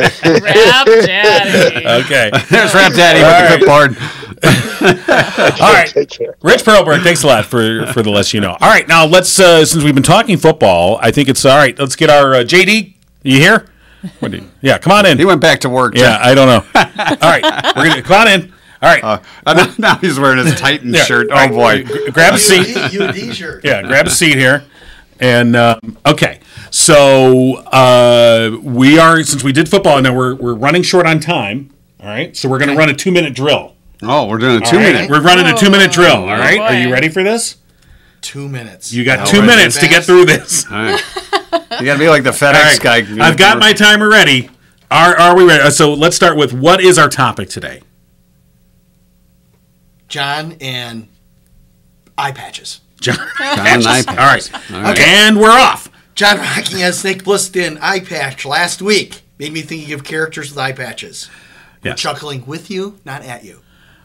Rap 0.42 0.86
Daddy. 0.86 1.86
Okay. 2.04 2.30
There's 2.50 2.74
Rap 2.74 2.92
Daddy 2.92 3.20
with 3.22 3.60
the 3.60 3.66
clipboard. 3.66 3.96
All 5.60 5.72
right. 5.72 5.88
Take 5.88 6.08
care. 6.10 6.36
Rich 6.42 6.64
Perlberg, 6.64 7.02
thanks 7.02 7.22
a 7.22 7.26
lot 7.26 7.44
for 7.44 7.86
for 7.92 8.02
the 8.02 8.10
less 8.10 8.32
you 8.32 8.40
know. 8.40 8.56
All 8.60 8.68
right, 8.70 8.86
now 8.88 9.04
let's 9.04 9.38
uh, 9.38 9.64
since 9.64 9.84
we've 9.84 9.94
been 9.94 10.02
talking 10.02 10.36
football, 10.38 10.98
I 11.02 11.10
think 11.10 11.28
it's 11.28 11.44
all 11.44 11.56
right. 11.56 11.78
Let's 11.78 11.96
get 11.96 12.08
our 12.10 12.34
uh, 12.34 12.38
JD. 12.38 12.94
You 13.22 13.36
here? 13.38 13.66
What 14.20 14.32
you- 14.32 14.48
yeah, 14.62 14.78
come 14.78 14.92
on 14.92 15.04
in. 15.04 15.18
He 15.18 15.26
went 15.26 15.42
back 15.42 15.60
to 15.60 15.68
work. 15.68 15.94
Yeah, 15.94 16.18
I 16.20 16.34
don't 16.34 16.46
know. 16.48 16.64
All 16.74 17.30
right, 17.30 17.42
we're 17.76 17.88
gonna 17.88 18.02
come 18.02 18.22
on 18.22 18.28
in. 18.28 18.52
All 18.82 18.88
right, 18.88 19.04
Uh, 19.04 19.18
now- 19.54 19.74
now 19.78 19.94
he's 19.98 20.18
wearing 20.18 20.42
his 20.44 20.58
Titan 20.58 20.94
Yeah. 20.94 21.04
shirt. 21.04 21.26
Oh 21.30 21.34
right, 21.34 21.50
boy. 21.86 22.10
grab 22.12 22.32
a 22.34 22.38
seat. 22.38 22.74
UD 22.98 23.34
shirt. 23.34 23.62
Yeah, 23.64 23.82
grab 23.82 24.06
a 24.06 24.10
seat 24.10 24.38
here. 24.38 24.64
And 25.20 25.54
um, 25.54 25.98
okay, 26.06 26.40
so 26.70 27.56
uh, 27.56 28.56
we 28.62 28.98
are 28.98 29.22
since 29.22 29.44
we 29.44 29.52
did 29.52 29.68
football, 29.68 30.00
now 30.00 30.14
we're 30.14 30.34
we're 30.34 30.54
running 30.54 30.82
short 30.82 31.06
on 31.06 31.20
time. 31.20 31.70
All 32.00 32.06
right, 32.06 32.34
so 32.36 32.48
we're 32.48 32.58
gonna 32.58 32.74
run 32.74 32.88
a 32.88 32.94
two 32.94 33.12
minute 33.12 33.34
drill. 33.34 33.74
Oh, 34.02 34.26
we're 34.26 34.38
doing 34.38 34.62
a 34.62 34.64
All 34.64 34.70
two 34.70 34.78
right? 34.78 34.94
minute. 34.94 35.10
We're 35.10 35.20
running 35.20 35.46
a 35.46 35.56
two 35.56 35.70
minute 35.70 35.92
drill. 35.92 36.16
All 36.16 36.26
right, 36.26 36.58
boy. 36.58 36.64
are 36.64 36.80
you 36.80 36.92
ready 36.92 37.08
for 37.08 37.22
this? 37.22 37.58
two 38.20 38.48
minutes. 38.48 38.92
You 38.92 39.04
got 39.04 39.20
All 39.20 39.26
two 39.26 39.42
minutes 39.42 39.78
to 39.80 39.88
get 39.88 40.04
through 40.04 40.26
this. 40.26 40.66
All 40.70 40.72
right. 40.72 41.02
You 41.80 41.86
got 41.86 41.94
to 41.94 41.98
be 41.98 42.08
like 42.08 42.22
the 42.22 42.30
FedEx 42.30 42.54
All 42.54 42.62
right, 42.62 42.80
guy. 42.80 43.26
I've 43.26 43.36
got 43.36 43.58
my 43.58 43.72
timer 43.72 44.08
ready. 44.08 44.50
Are 44.90 45.16
are 45.16 45.36
we 45.36 45.44
ready? 45.44 45.70
So 45.70 45.94
let's 45.94 46.16
start 46.16 46.36
with 46.36 46.52
what 46.52 46.80
is 46.80 46.98
our 46.98 47.08
topic 47.08 47.48
today? 47.48 47.80
Jon 50.08 50.56
and 50.60 51.08
eye 52.18 52.32
patches. 52.32 52.80
Jon. 53.00 53.16
Jon 53.38 53.66
and 53.66 53.86
eye 53.86 54.04
All 54.08 54.16
right. 54.16 54.50
All 54.72 54.82
right. 54.82 54.98
And 54.98 55.38
we're 55.38 55.50
off. 55.50 55.88
Jon 56.14 56.38
rocking 56.38 56.82
a 56.82 56.92
Snake 56.92 57.24
Plissken 57.24 57.78
eye 57.80 58.00
patch 58.00 58.44
last 58.44 58.82
week 58.82 59.22
made 59.38 59.52
me 59.52 59.62
thinking 59.62 59.92
of 59.94 60.04
characters 60.04 60.50
with 60.50 60.58
eye 60.58 60.72
patches. 60.72 61.30
We're 61.82 61.94
chuckling 61.94 62.44
with 62.46 62.70
you, 62.70 62.98
not 63.06 63.22
at 63.22 63.42
you. 63.42 63.60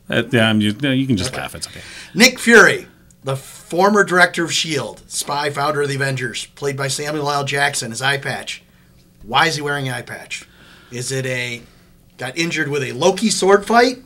Uh, 0.10 0.24
yeah, 0.32 0.50
I'm 0.50 0.62
just- 0.62 0.82
no, 0.82 0.92
you 0.92 1.06
can 1.08 1.18
just 1.18 1.36
laugh. 1.36 1.54
It's 1.56 1.68
okay. 1.68 1.82
Nick 2.14 2.40
Fury, 2.40 2.88
the 3.24 3.36
former 3.36 4.04
director 4.06 4.44
of 4.46 4.52
S.H.I.E.L.D., 4.52 5.02
spy 5.08 5.50
founder 5.50 5.82
of 5.82 5.90
the 5.90 5.96
Avengers, 5.96 6.46
played 6.56 6.78
by 6.78 6.88
Samuel 6.88 7.30
L. 7.30 7.44
Jackson, 7.44 7.92
his 7.92 8.02
eye 8.02 8.18
patch. 8.18 8.64
Why 9.24 9.48
is 9.48 9.56
he 9.56 9.62
wearing 9.62 9.88
an 9.90 9.96
eye 9.96 10.04
patch? 10.04 10.48
Is 10.92 11.12
it 11.12 11.26
a 11.26 11.62
got 12.18 12.38
injured 12.38 12.70
with 12.70 12.84
a 12.84 12.94
Loki 12.94 13.30
sword 13.30 13.66
fight, 13.66 13.98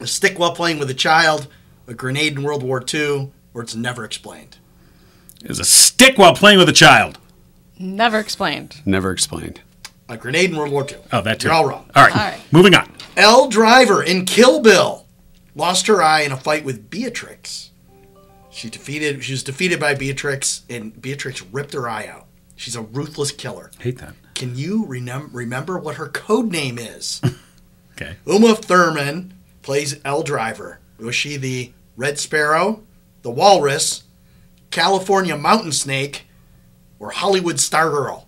a 0.00 0.06
stick 0.06 0.38
while 0.38 0.54
playing 0.54 0.78
with 0.78 0.90
a 0.90 0.94
child, 0.94 1.48
a 1.88 1.94
grenade 1.94 2.34
in 2.36 2.44
World 2.44 2.62
War 2.62 2.84
II, 2.94 3.32
or 3.54 3.62
it's 3.62 3.74
never 3.74 4.04
explained? 4.04 4.58
Is 5.44 5.58
a 5.58 5.64
stick 5.64 6.18
while 6.18 6.34
playing 6.34 6.58
with 6.58 6.68
a 6.68 6.72
child. 6.72 7.18
Never 7.78 8.18
explained. 8.18 8.82
Never 8.84 9.10
explained. 9.10 9.60
A 10.08 10.16
grenade 10.16 10.50
in 10.50 10.56
World 10.56 10.72
War 10.72 10.86
II. 10.88 10.98
Oh, 11.12 11.22
that 11.22 11.40
too. 11.40 11.48
You're 11.48 11.54
all 11.56 11.66
wrong. 11.66 11.88
All 11.94 12.02
right. 12.04 12.12
All 12.16 12.18
right. 12.22 12.40
Moving 12.52 12.74
on. 12.74 12.92
Elle 13.16 13.48
Driver 13.48 14.02
in 14.02 14.26
Kill 14.26 14.60
Bill 14.60 15.06
lost 15.54 15.86
her 15.86 16.02
eye 16.02 16.20
in 16.22 16.32
a 16.32 16.36
fight 16.36 16.64
with 16.64 16.90
Beatrix. 16.90 17.70
She 18.50 18.68
defeated. 18.68 19.22
She 19.24 19.32
was 19.32 19.42
defeated 19.42 19.78
by 19.80 19.94
Beatrix, 19.94 20.62
and 20.68 21.00
Beatrix 21.00 21.42
ripped 21.42 21.72
her 21.72 21.88
eye 21.88 22.06
out. 22.06 22.26
She's 22.56 22.76
a 22.76 22.82
ruthless 22.82 23.30
killer. 23.32 23.70
Hate 23.78 23.98
that. 23.98 24.14
Can 24.34 24.56
you 24.56 24.84
remem- 24.86 25.30
remember 25.32 25.78
what 25.78 25.94
her 25.96 26.08
code 26.08 26.50
name 26.52 26.78
is? 26.78 27.20
Okay. 28.02 28.16
Uma 28.26 28.54
Thurman 28.54 29.34
plays 29.60 30.00
Elle 30.06 30.22
Driver. 30.22 30.78
Was 30.98 31.14
she 31.14 31.36
the 31.36 31.70
Red 31.98 32.18
Sparrow, 32.18 32.82
the 33.22 33.30
Walrus, 33.30 34.04
California 34.70 35.36
Mountain 35.36 35.72
Snake, 35.72 36.26
or 36.98 37.10
Hollywood 37.10 37.56
Stargirl? 37.56 38.24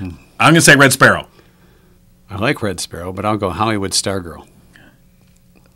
I'm 0.00 0.18
gonna 0.38 0.60
say 0.60 0.76
Red 0.76 0.92
Sparrow. 0.92 1.28
I 2.28 2.36
like 2.36 2.62
Red 2.62 2.80
Sparrow, 2.80 3.12
but 3.12 3.24
I'll 3.24 3.36
go 3.36 3.50
Hollywood 3.50 3.92
Stargirl. 3.92 4.46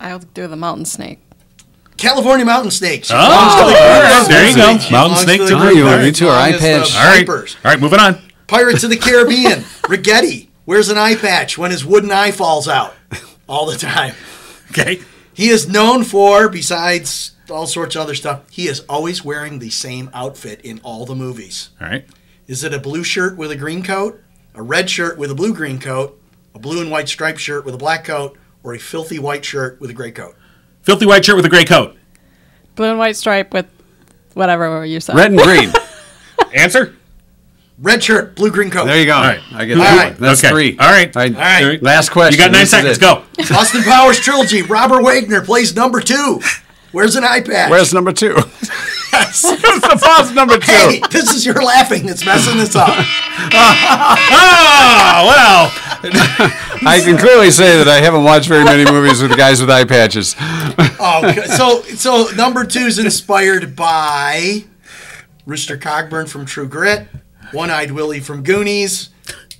I'll 0.00 0.18
do 0.18 0.46
the 0.46 0.56
mountain 0.56 0.84
snake. 0.84 1.20
California 1.96 2.46
Mountain 2.46 2.70
Snake. 2.70 3.04
She 3.04 3.12
Oh, 3.12 3.18
the 3.18 3.72
right, 3.74 4.26
there 4.28 4.48
you 4.48 4.54
go. 4.56 4.78
She 4.78 4.92
Mountain 4.92 5.18
Snake 5.18 5.38
to 5.38 5.44
the 5.44 5.50
too. 5.50 5.58
group. 5.58 5.74
You 5.76 5.82
All 5.86 5.94
are. 5.94 5.96
right, 5.96 6.14
two 6.14 6.28
are 6.28 6.36
eye 6.36 6.52
belongs 6.52 6.60
to 6.60 6.62
the 6.62 6.78
patch. 6.78 6.96
All 6.96 7.04
right. 7.04 7.28
All 7.64 7.70
right. 7.72 7.80
Moving 7.80 7.98
on. 7.98 8.18
Pirates 8.46 8.84
of 8.84 8.90
the 8.90 8.96
Caribbean. 8.96 9.60
Ragetti 9.82 10.48
wears 10.64 10.88
an 10.90 10.96
eye 10.98 11.16
patch 11.16 11.58
when 11.58 11.72
his 11.72 11.84
wooden 11.84 12.12
eye 12.12 12.30
falls 12.30 12.68
out 12.68 12.94
all 13.48 13.66
the 13.66 13.76
time. 13.76 14.14
Okay. 14.70 15.00
He 15.32 15.48
is 15.48 15.66
known 15.66 16.04
for, 16.04 16.50
besides 16.50 17.32
all 17.50 17.66
sorts 17.66 17.96
of 17.96 18.02
other 18.02 18.14
stuff, 18.14 18.42
he 18.50 18.68
is 18.68 18.80
always 18.88 19.24
wearing 19.24 19.58
the 19.58 19.70
same 19.70 20.10
outfit 20.14 20.60
in 20.62 20.80
all 20.82 21.06
the 21.06 21.14
movies. 21.14 21.70
All 21.80 21.88
right. 21.88 22.04
Is 22.46 22.64
it 22.64 22.72
a 22.74 22.78
blue 22.78 23.04
shirt 23.04 23.36
with 23.36 23.50
a 23.50 23.56
green 23.56 23.82
coat, 23.82 24.20
a 24.54 24.62
red 24.62 24.88
shirt 24.88 25.18
with 25.18 25.30
a 25.30 25.34
blue 25.34 25.54
green 25.54 25.78
coat, 25.78 26.20
a 26.54 26.58
blue 26.58 26.80
and 26.80 26.90
white 26.90 27.08
striped 27.08 27.40
shirt 27.40 27.64
with 27.64 27.74
a 27.74 27.78
black 27.78 28.04
coat, 28.04 28.36
or 28.62 28.74
a 28.74 28.78
filthy 28.78 29.18
white 29.18 29.44
shirt 29.44 29.80
with 29.80 29.90
a 29.90 29.94
gray 29.94 30.10
coat? 30.10 30.34
Filthy 30.82 31.06
white 31.06 31.24
shirt 31.24 31.36
with 31.36 31.44
a 31.44 31.48
gray 31.50 31.64
coat. 31.64 31.96
Blue 32.74 32.86
and 32.90 32.98
white 32.98 33.16
stripe 33.16 33.52
with 33.52 33.66
whatever 34.34 34.84
you 34.86 35.00
said. 35.00 35.16
Red 35.16 35.32
and 35.32 35.40
green. 35.40 35.72
Answer. 36.54 36.94
Red 37.80 38.02
shirt, 38.02 38.34
blue 38.34 38.50
green 38.50 38.70
coat. 38.70 38.86
There 38.86 38.98
you 38.98 39.06
go. 39.06 39.14
All 39.14 39.22
right. 39.22 39.40
I 39.52 39.64
get 39.64 39.76
All 39.78 39.84
that 39.84 39.96
right. 39.96 40.12
one. 40.14 40.20
That's 40.20 40.42
okay. 40.42 40.50
three. 40.52 40.78
All 40.78 40.88
right. 40.90 41.14
All 41.16 41.22
right. 41.22 41.34
All 41.34 41.40
right. 41.40 41.62
All 41.62 41.68
right. 41.68 41.82
Last 41.82 42.10
question. 42.10 42.32
You 42.40 42.44
got 42.44 42.50
nine 42.52 42.62
This 42.62 42.70
seconds. 42.70 42.98
Go. 42.98 43.22
Austin 43.54 43.82
Powers 43.82 44.18
trilogy. 44.18 44.62
Robert 44.62 45.02
Wagner 45.02 45.42
plays 45.42 45.76
number 45.76 46.00
two. 46.00 46.40
Wears 46.92 47.16
an 47.16 47.24
eye 47.24 47.40
patch. 47.40 47.70
Where's 47.70 47.94
number 47.94 48.12
two? 48.12 48.36
Yes. 49.10 49.42
the 49.42 50.00
pause 50.04 50.32
number 50.32 50.58
two. 50.58 50.70
Hey, 50.70 51.00
this 51.10 51.34
is 51.34 51.44
your 51.44 51.60
laughing 51.62 52.06
that's 52.06 52.24
messing 52.24 52.56
this 52.58 52.76
up. 52.76 52.88
Oh 52.90 52.94
well. 55.26 55.72
I 56.86 57.00
can 57.02 57.16
clearly 57.18 57.50
say 57.50 57.78
that 57.78 57.88
I 57.88 58.00
haven't 58.00 58.22
watched 58.22 58.48
very 58.48 58.64
many 58.64 58.88
movies 58.90 59.20
with 59.22 59.36
guys 59.36 59.60
with 59.60 59.70
eye 59.70 59.84
patches. 59.84 60.34
Oh, 61.00 61.32
so 61.56 61.82
so 61.94 62.26
number 62.36 62.64
two 62.64 62.80
is 62.80 62.98
inspired 62.98 63.76
by 63.76 64.64
Rooster 65.46 65.76
Cogburn 65.78 66.28
from 66.28 66.44
True 66.44 66.66
Grit, 66.68 67.06
One 67.52 67.70
Eyed 67.70 67.92
Willie 67.92 68.18
from 68.20 68.42
Goonies, 68.42 69.10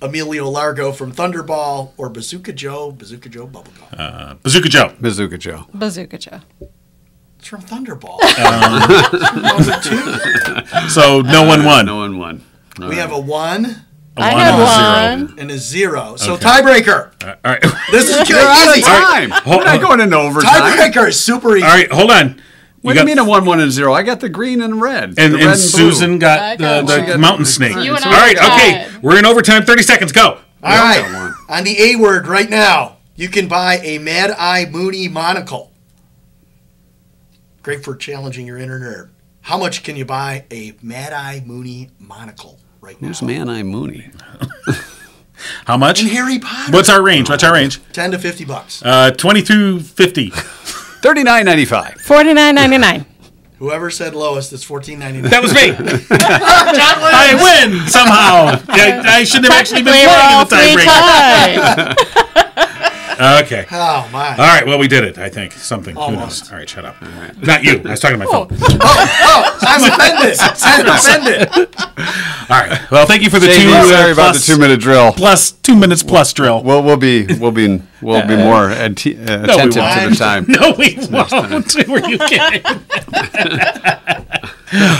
Emilio 0.01 0.49
Largo 0.49 0.91
from 0.91 1.13
Thunderball, 1.13 1.93
or 1.95 2.09
Bazooka 2.09 2.51
Joe, 2.53 2.91
Bazooka 2.91 3.29
Joe 3.29 3.47
Bubblegum. 3.47 3.97
Uh, 3.97 4.33
Bazooka 4.43 4.67
Joe. 4.69 4.93
Bazooka 4.99 5.37
Joe. 5.37 5.65
Bazooka 5.73 6.17
Joe. 6.17 6.41
It's 7.39 7.47
from 7.47 7.61
Thunderball. 7.61 8.17
It's 8.21 9.29
from 9.29 9.41
number 9.41 9.79
two. 9.81 10.89
So 10.89 11.21
no 11.21 11.43
one 11.43 11.63
won. 11.65 11.85
No 11.85 11.97
one 11.97 12.17
won. 12.17 12.43
We 12.79 12.95
have 12.97 13.11
a 13.11 13.19
one 13.19 13.65
A 14.17 14.21
I 14.21 14.33
one 14.33 14.39
had 14.39 14.49
and 14.49 14.61
a 14.61 14.67
zero. 14.67 15.27
one. 15.27 15.39
and 15.39 15.51
a 15.51 15.57
zero. 15.57 16.15
So 16.17 16.33
Okay. 16.33 16.45
tiebreaker. 16.45 17.11
All 17.23 17.35
right. 17.45 17.63
This 17.91 18.09
is 18.09 18.29
You're 18.29 18.39
out 18.39 18.67
easy. 18.77 18.81
of 18.81 18.85
time. 18.87 19.29
Hold- 19.31 19.57
We're 19.59 19.63
not 19.65 19.81
going 19.81 19.99
into 20.01 20.15
overtime. 20.17 20.61
Tiebreaker 20.73 21.07
is 21.09 21.19
super 21.19 21.55
easy. 21.55 21.65
All 21.65 21.71
right. 21.71 21.91
Hold 21.91 22.11
on. 22.11 22.41
What 22.81 22.93
do 22.93 22.99
you 22.99 23.05
mean 23.05 23.17
a 23.19 23.25
one, 23.25 23.45
one, 23.45 23.59
and 23.59 23.71
zero? 23.71 23.93
I 23.93 24.03
got 24.03 24.19
the 24.21 24.29
green 24.29 24.61
and 24.61 24.81
red. 24.81 25.15
And, 25.17 25.33
the 25.33 25.37
and 25.37 25.45
red 25.47 25.53
blue. 25.53 25.55
Susan 25.55 26.13
I 26.15 26.17
got 26.17 26.57
the, 26.57 26.63
got 26.63 26.85
the 27.05 27.11
one. 27.11 27.21
mountain 27.21 27.45
snake. 27.45 27.75
You 27.75 27.95
and 27.95 28.05
I 28.05 28.11
right. 28.11 28.37
Okay. 28.37 28.91
one. 28.93 29.01
We're 29.01 29.19
in 29.19 29.25
overtime. 29.25 29.63
Thirty 29.63 29.83
seconds. 29.83 30.11
Go. 30.13 30.21
All 30.21 30.37
all 30.63 30.69
right. 30.77 31.33
On 31.49 31.63
the 31.63 31.81
A 31.81 31.95
word 31.97 32.27
right 32.27 32.49
now, 32.49 32.97
you 33.15 33.27
can 33.29 33.47
buy 33.49 33.79
a 33.79 33.97
Mad 33.97 34.31
Eye 34.31 34.65
Mooney 34.69 35.07
monocle. 35.09 35.68
Great 37.69 37.83
for 37.85 37.95
challenging 37.95 38.47
your 38.47 38.57
inner 38.57 38.79
nerd. 38.79 39.11
How 39.41 39.55
much 39.55 39.83
can 39.83 39.95
you 39.95 40.03
buy 40.03 40.43
a 40.49 40.73
Mad 40.81 41.13
Eye 41.13 41.43
Mooney 41.45 41.91
monocle 41.99 42.59
right 42.81 42.99
now? 42.99 43.09
Who's 43.09 43.21
Man 43.21 43.47
Eye 43.47 43.61
Mooney? 43.61 44.09
How 45.67 45.77
much? 45.77 46.01
And 46.01 46.09
Harry 46.09 46.39
Potter. 46.39 46.71
What's 46.71 46.89
our 46.89 47.03
range? 47.03 47.29
What's 47.29 47.43
our 47.43 47.53
range? 47.53 47.79
10 47.93 48.09
to 48.13 48.17
50 48.17 48.45
bucks. 48.45 48.81
Uh, 48.83 49.11
twenty-two 49.11 49.81
fifty. 49.81 50.29
Thirty 50.33 51.21
nine 51.21 51.45
ninety 51.45 51.65
five. 51.65 52.01
Forty 52.01 52.33
nine 52.33 52.55
ninety 52.55 52.79
nine. 52.79 53.05
Whoever 53.59 53.91
said 53.91 54.15
lowest, 54.15 54.51
it's 54.51 54.65
14.99. 54.65 55.29
That 55.29 55.43
was 55.43 55.53
me. 55.53 55.75
I 56.09 57.35
win 57.35 57.87
somehow. 57.89 58.63
I, 58.69 59.17
I 59.19 59.23
shouldn't 59.25 59.51
have 59.51 59.61
actually 59.61 59.83
been 59.83 59.93
Technically, 59.93 60.07
we're 60.07 60.45
playing 60.45 60.71
in 60.71 60.77
the 60.77 61.93
three 61.93 62.15
tiebreaker. 62.15 62.28
Tied. 63.19 63.43
Okay. 63.45 63.65
Oh 63.71 64.09
my. 64.11 64.29
All 64.31 64.37
right. 64.37 64.65
Well, 64.65 64.79
we 64.79 64.87
did 64.87 65.03
it. 65.03 65.17
I 65.17 65.29
think 65.29 65.51
something. 65.53 65.95
Who 65.95 66.01
Almost. 66.01 66.43
knows? 66.45 66.51
All 66.51 66.57
right. 66.57 66.69
Shut 66.69 66.85
up. 66.85 66.95
Not 67.41 67.63
you. 67.63 67.81
I 67.85 67.91
was 67.91 67.99
talking 67.99 68.19
to 68.19 68.25
my 68.25 68.31
phone. 68.31 68.47
Oh, 68.81 69.57
I'm 69.61 69.83
offended. 69.83 70.37
I'm 70.39 70.87
offended. 70.87 71.49
All 72.49 72.57
right. 72.59 72.91
Well, 72.91 73.05
thank 73.05 73.21
you 73.23 73.29
for 73.29 73.37
the 73.39 73.47
JD, 73.47 73.61
two. 73.63 73.69
uh, 73.69 73.83
sorry 73.85 74.11
about 74.11 74.27
the 74.27 74.31
plus- 74.39 74.45
two 74.47 74.57
minute 74.57 74.79
drill. 74.79 75.11
plus 75.13 75.51
two 75.51 75.75
minutes 75.75 76.01
plus 76.03 76.33
drill. 76.33 76.63
We'll 76.63 76.81
we'll 76.83 76.97
be 76.97 77.25
we'll 77.39 77.51
be 77.51 77.81
we'll 78.01 78.25
be 78.27 78.35
more 78.37 78.69
atti- 78.69 79.19
uh, 79.27 79.45
No, 79.45 79.55
we 79.57 79.63
attentive 79.63 79.73
to 79.73 79.79
won't. 79.81 80.09
the 80.11 80.15
time. 80.17 80.45
No, 80.49 80.71
we 80.77 80.97
won't. 81.11 81.87
Were 81.87 82.09
you 82.09 82.17
kidding? 82.17 82.65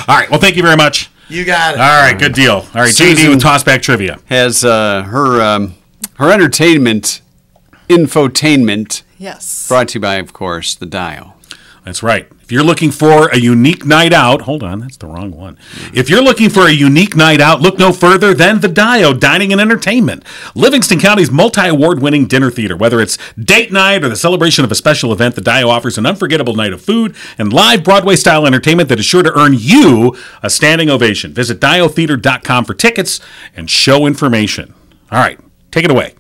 All 0.08 0.16
right. 0.16 0.30
Well, 0.30 0.40
thank 0.40 0.56
you 0.56 0.64
very 0.64 0.76
much. 0.78 1.10
You 1.28 1.46
got 1.46 1.76
it. 1.76 1.80
All 1.80 2.02
right. 2.02 2.18
Good 2.18 2.34
deal. 2.34 2.54
All 2.56 2.64
right. 2.76 2.90
JD 2.94 3.16
Susan- 3.16 3.30
with 3.32 3.42
tossback 3.42 3.82
trivia. 3.82 4.20
Has 4.26 4.64
uh, 4.66 5.04
her 5.04 5.42
um, 5.42 5.76
her 6.16 6.32
entertainment 6.32 7.22
infotainment 7.90 9.04
Yes. 9.18 9.68
brought 9.68 9.90
to 9.90 9.96
you 9.96 10.02
by, 10.02 10.16
of 10.16 10.32
course, 10.34 10.76
the 10.76 10.86
Dial. 10.86 11.36
That's 11.86 12.04
right. 12.04 12.28
If 12.44 12.52
you're 12.52 12.64
looking 12.64 12.92
for 12.92 13.30
a 13.30 13.38
unique 13.40 13.86
night 13.86 14.12
out, 14.14 14.42
hold 14.42 14.64
on, 14.64 14.80
that's 14.80 14.98
the 14.98 15.08
wrong 15.08 15.32
one. 15.32 15.58
If 15.94 16.10
you're 16.10 16.22
looking 16.22 16.50
for 16.50 16.68
a 16.68 16.72
unique 16.72 17.16
night 17.16 17.40
out, 17.42 17.62
look 17.62 17.80
no 17.80 17.92
further 17.94 18.34
than 18.34 18.60
the 18.60 18.68
Dio 18.68 19.14
Dining 19.14 19.52
and 19.52 19.62
Entertainment, 19.62 20.24
Livingston 20.56 21.00
County's 21.00 21.32
multi-award 21.32 22.02
winning 22.02 22.28
dinner 22.28 22.52
theater. 22.52 22.76
Whether 22.76 23.00
it's 23.00 23.18
date 23.42 23.72
night 23.72 24.04
or 24.04 24.10
the 24.10 24.16
celebration 24.16 24.64
of 24.66 24.72
a 24.72 24.76
special 24.76 25.12
event, 25.14 25.36
the 25.36 25.42
Dio 25.42 25.70
offers 25.70 25.98
an 25.98 26.06
unforgettable 26.06 26.56
night 26.56 26.74
of 26.74 26.82
food 26.82 27.16
and 27.38 27.52
live 27.54 27.84
Broadway-style 27.84 28.46
entertainment 28.46 28.90
that 28.90 29.00
is 29.00 29.06
sure 29.06 29.24
to 29.24 29.36
earn 29.40 29.54
you 29.58 30.16
a 30.44 30.50
standing 30.50 30.90
ovation. 30.90 31.34
Visit 31.34 31.60
diotheater.com 31.60 32.66
for 32.66 32.74
tickets 32.74 33.20
and 33.56 33.70
show 33.70 34.06
information. 34.06 34.74
All 35.12 35.20
right, 35.20 35.40
take 35.72 35.86
it 35.86 35.92
away. 35.92 36.14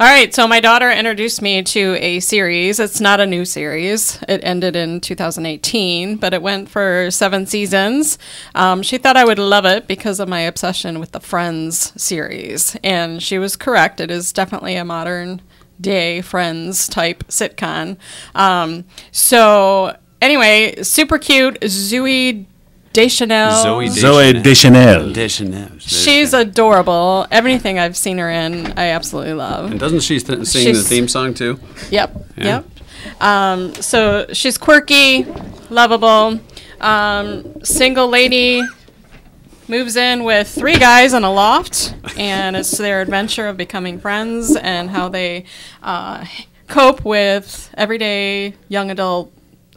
All 0.00 0.06
right, 0.06 0.32
so 0.32 0.46
my 0.46 0.60
daughter 0.60 0.88
introduced 0.92 1.42
me 1.42 1.60
to 1.60 1.96
a 1.98 2.20
series. 2.20 2.78
It's 2.78 3.00
not 3.00 3.18
a 3.18 3.26
new 3.26 3.44
series. 3.44 4.22
It 4.28 4.40
ended 4.44 4.76
in 4.76 5.00
2018, 5.00 6.18
but 6.18 6.32
it 6.32 6.40
went 6.40 6.68
for 6.68 7.10
seven 7.10 7.46
seasons. 7.46 8.16
Um, 8.54 8.84
she 8.84 8.96
thought 8.96 9.16
I 9.16 9.24
would 9.24 9.40
love 9.40 9.64
it 9.64 9.88
because 9.88 10.20
of 10.20 10.28
my 10.28 10.42
obsession 10.42 11.00
with 11.00 11.10
the 11.10 11.18
Friends 11.18 12.00
series, 12.00 12.76
and 12.84 13.20
she 13.20 13.40
was 13.40 13.56
correct. 13.56 13.98
It 13.98 14.12
is 14.12 14.32
definitely 14.32 14.76
a 14.76 14.84
modern 14.84 15.42
day 15.80 16.20
Friends 16.20 16.86
type 16.86 17.24
sitcom. 17.26 17.96
Um, 18.36 18.84
so 19.10 19.96
anyway, 20.22 20.80
super 20.84 21.18
cute. 21.18 21.60
Zooey 21.62 22.46
Deschanel. 23.02 23.50
Zooey 23.64 23.88
Zooey 23.88 24.42
Deschanel. 24.42 25.12
Deschanel. 25.12 25.68
She's 25.78 26.34
adorable. 26.34 27.26
Everything 27.30 27.78
I've 27.78 27.96
seen 27.96 28.18
her 28.18 28.28
in, 28.30 28.72
I 28.76 28.88
absolutely 28.88 29.34
love. 29.34 29.70
And 29.70 29.78
doesn't 29.78 30.00
she 30.00 30.18
th- 30.18 30.46
sing 30.46 30.62
She's- 30.64 30.78
the 30.78 30.82
theme 30.82 31.06
song 31.06 31.32
too? 31.34 31.60
Yep. 31.90 32.26
Yeah. 32.36 32.44
Yep. 32.44 32.64
Um, 33.20 33.74
so 33.74 34.26
she's 34.32 34.58
quirky, 34.58 35.26
lovable, 35.70 36.40
um, 36.80 37.62
single 37.62 38.08
lady. 38.08 38.62
Moves 39.68 39.96
in 39.96 40.24
with 40.24 40.48
three 40.48 40.76
guys 40.78 41.12
in 41.12 41.24
a 41.24 41.30
loft, 41.32 41.94
and 42.16 42.56
it's 42.56 42.70
their 42.78 43.02
adventure 43.02 43.48
of 43.48 43.58
becoming 43.58 44.00
friends 44.00 44.56
and 44.56 44.88
how 44.88 45.10
they 45.10 45.44
uh, 45.82 46.24
cope 46.68 47.04
with 47.04 47.70
everyday 47.74 48.54
young 48.68 48.90
adult 48.90 49.30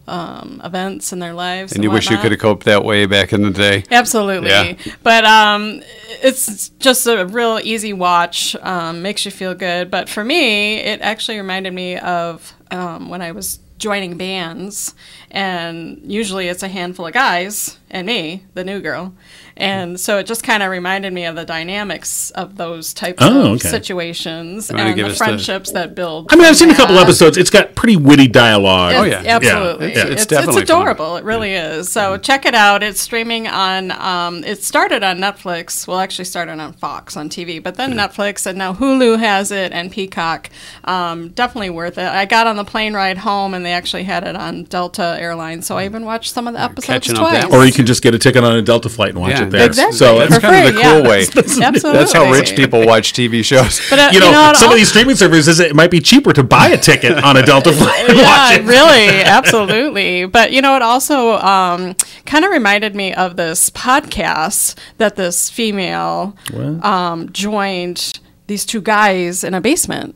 um, 0.07 0.61
events 0.63 1.13
in 1.13 1.19
their 1.19 1.33
lives. 1.33 1.73
And 1.73 1.83
you 1.83 1.91
wish 1.91 2.09
you 2.09 2.17
could 2.17 2.31
have 2.31 2.39
coped 2.39 2.65
that 2.65 2.83
way 2.83 3.05
back 3.05 3.33
in 3.33 3.41
the 3.41 3.51
day. 3.51 3.83
Absolutely. 3.91 4.49
Yeah. 4.49 4.75
But 5.03 5.25
um, 5.25 5.81
it's 6.21 6.69
just 6.69 7.07
a 7.07 7.25
real 7.25 7.59
easy 7.63 7.93
watch. 7.93 8.55
Um, 8.61 9.01
makes 9.01 9.25
you 9.25 9.31
feel 9.31 9.53
good. 9.53 9.91
But 9.91 10.09
for 10.09 10.23
me, 10.23 10.77
it 10.77 11.01
actually 11.01 11.37
reminded 11.37 11.73
me 11.73 11.97
of 11.97 12.53
um, 12.71 13.09
when 13.09 13.21
I 13.21 13.31
was 13.31 13.59
joining 13.77 14.15
bands, 14.15 14.93
and 15.31 15.99
usually 16.05 16.47
it's 16.47 16.63
a 16.63 16.67
handful 16.67 17.07
of 17.07 17.13
guys 17.13 17.79
and 17.89 18.05
me, 18.05 18.45
the 18.53 18.63
new 18.63 18.79
girl. 18.79 19.13
And 19.61 19.99
so 19.99 20.17
it 20.17 20.25
just 20.25 20.43
kind 20.43 20.63
of 20.63 20.71
reminded 20.71 21.13
me 21.13 21.25
of 21.25 21.35
the 21.35 21.45
dynamics 21.45 22.31
of 22.31 22.57
those 22.57 22.93
types 22.93 23.19
Oh, 23.21 23.41
of 23.41 23.45
okay. 23.57 23.67
situations 23.69 24.69
and 24.69 24.79
the 24.97 25.03
us 25.05 25.11
the- 25.13 25.17
friendships 25.17 25.71
that 25.71 25.95
build. 25.95 26.29
I 26.31 26.35
mean, 26.35 26.45
I've 26.45 26.49
from 26.57 26.67
seen 26.67 26.71
a 26.71 26.75
couple 26.75 26.97
episodes. 26.99 27.37
It's 27.37 27.49
got 27.49 27.75
pretty 27.75 27.95
witty 27.95 28.27
dialogue. 28.27 28.95
Oh, 28.97 29.03
yeah. 29.03 29.23
absolutely. 29.25 29.87
Yeah. 29.87 29.91
It's- 29.91 30.01
It's, 30.01 30.11
it's 30.11 30.21
it's, 30.23 30.25
definitely 30.27 30.65
fun. 30.65 30.81
adorable. 30.81 31.17
It 31.17 31.23
really 31.23 31.53
is. 31.53 31.91
So 31.91 32.17
check 32.17 32.45
it 32.45 32.55
out. 32.55 32.83
It's 32.83 32.99
streaming 32.99 33.47
on. 33.47 33.91
Um, 33.91 34.43
it 34.43 34.63
started 34.63 35.03
on 35.03 35.17
Netflix. 35.19 35.87
Well, 35.87 35.99
actually 35.99 36.25
started 36.25 36.59
on 36.59 36.73
Fox 36.73 37.15
on 37.15 37.29
TV, 37.29 37.61
but 37.61 37.75
then 37.75 37.93
Netflix 37.93 38.45
and 38.45 38.57
now 38.57 38.73
Hulu 38.73 39.19
has 39.19 39.51
it 39.51 39.71
and 39.71 39.91
Peacock. 39.91 40.49
Um, 40.85 41.29
definitely 41.29 41.69
worth 41.69 41.97
it. 41.97 42.07
I 42.07 42.25
got 42.25 42.47
on 42.47 42.55
the 42.55 42.65
plane 42.65 42.93
ride 42.93 43.19
home 43.19 43.53
and 43.53 43.65
they 43.65 43.73
actually 43.73 44.03
had 44.03 44.23
it 44.25 44.35
on 44.35 44.63
Delta 44.63 45.17
Airlines, 45.19 45.65
so 45.67 45.77
I 45.77 45.85
even 45.85 46.05
watched 46.05 46.33
some 46.33 46.47
of 46.47 46.53
the 46.53 46.61
episodes 46.61 47.07
twice. 47.13 47.45
Or 47.45 47.65
you 47.65 47.71
can 47.71 47.85
just 47.85 48.01
get 48.01 48.15
a 48.15 48.19
ticket 48.19 48.43
on 48.43 48.55
a 48.55 48.61
Delta 48.61 48.89
flight 48.89 49.09
and 49.09 49.19
watch 49.21 49.31
Yeah, 49.31 49.43
it 49.53 49.57
there. 49.57 49.65
Exactly. 49.67 49.97
So 49.97 50.19
That's 50.19 50.35
For 50.35 50.41
kind 50.41 50.67
of 50.67 50.73
the 50.75 50.81
cool 50.81 51.01
yeah. 51.01 51.09
way. 51.09 51.21
Absolutely. 51.21 51.91
That's 51.91 52.13
how 52.13 52.31
rich 52.31 52.55
people 52.55 52.85
watch 52.85 53.13
TV 53.13 53.43
shows. 53.43 53.81
But 53.89 53.99
uh, 53.99 54.09
you 54.11 54.19
know, 54.19 54.31
what, 54.31 54.57
some 54.57 54.67
I'll- 54.69 54.73
of 54.73 54.79
these 54.79 54.89
streaming 54.89 55.15
services, 55.15 55.59
it 55.59 55.75
might 55.75 55.91
be 55.91 55.99
cheaper 55.99 56.33
to 56.33 56.43
buy 56.43 56.69
a 56.69 56.77
ticket 56.77 57.23
on 57.23 57.37
a 57.37 57.43
Delta 57.45 57.71
flight 57.73 58.09
and 58.09 58.17
watch 58.17 58.25
yeah, 58.25 58.53
it. 58.55 58.63
really, 58.63 59.21
absolutely. 59.23 60.25
But 60.25 60.51
you 60.51 60.61
know, 60.61 60.75
it 60.75 60.81
also 60.81 61.33
um, 61.37 61.95
kind 62.25 62.45
of 62.45 62.51
reminded 62.51 62.95
me 62.95 63.13
of 63.13 63.35
this 63.35 63.69
podcast 63.69 64.77
that 64.97 65.15
this 65.15 65.49
female 65.49 66.35
um, 66.83 67.31
joined 67.31 68.19
these 68.47 68.65
two 68.65 68.81
guys 68.81 69.43
in 69.43 69.53
a 69.53 69.61
basement. 69.61 70.15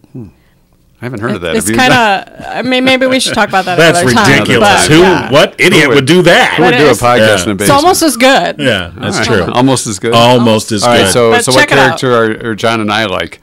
I 1.02 1.06
haven't 1.06 1.20
heard 1.20 1.32
of 1.36 1.41
that. 1.41 1.56
It's 1.58 1.70
kind 1.70 1.91
of. 1.93 2.46
I 2.56 2.62
mean, 2.62 2.84
maybe 2.86 3.06
we 3.06 3.20
should 3.20 3.34
talk 3.34 3.50
about 3.50 3.66
that. 3.66 3.78
That's 3.78 4.00
another 4.00 4.14
time, 4.16 4.32
ridiculous. 4.39 4.88
but, 4.88 4.91
Who? 4.96 5.02
yeah. 5.02 5.32
What 5.32 5.56
idiot 5.60 5.84
Who 5.84 5.89
would, 5.89 5.96
would- 5.96 6.06
do 6.06 6.22
that? 6.24 6.54
Who 6.56 6.64
would 6.64 6.78
do 6.78 6.88
a 6.88 6.91
podcast 6.91 7.46
Yeah. 7.46 7.52
in 7.52 7.60
a 7.60 7.64
It's 7.64 7.70
almost 7.70 8.02
as 8.02 8.16
good. 8.18 8.60
Yeah, 8.60 8.91
that's 8.96 9.18
All 9.30 9.36
right. 9.38 9.46
true. 9.46 9.54
Almost 9.54 9.88
as 9.88 10.00
good. 10.00 10.14
Almost 10.14 10.72
as 10.72 10.84
All 10.84 10.89
right, 10.89 11.02
good. 11.04 11.12
so 11.12 11.32
But 11.32 11.43
so 11.46 11.52
what 11.52 11.60
check 11.60 11.72
it 11.72 11.78
out. 11.78 12.00
character 12.00 12.48
are, 12.48 12.52
are 12.52 12.56
Jon 12.56 12.80
and 12.80 12.91
I 12.91 13.06
like? 13.08 13.41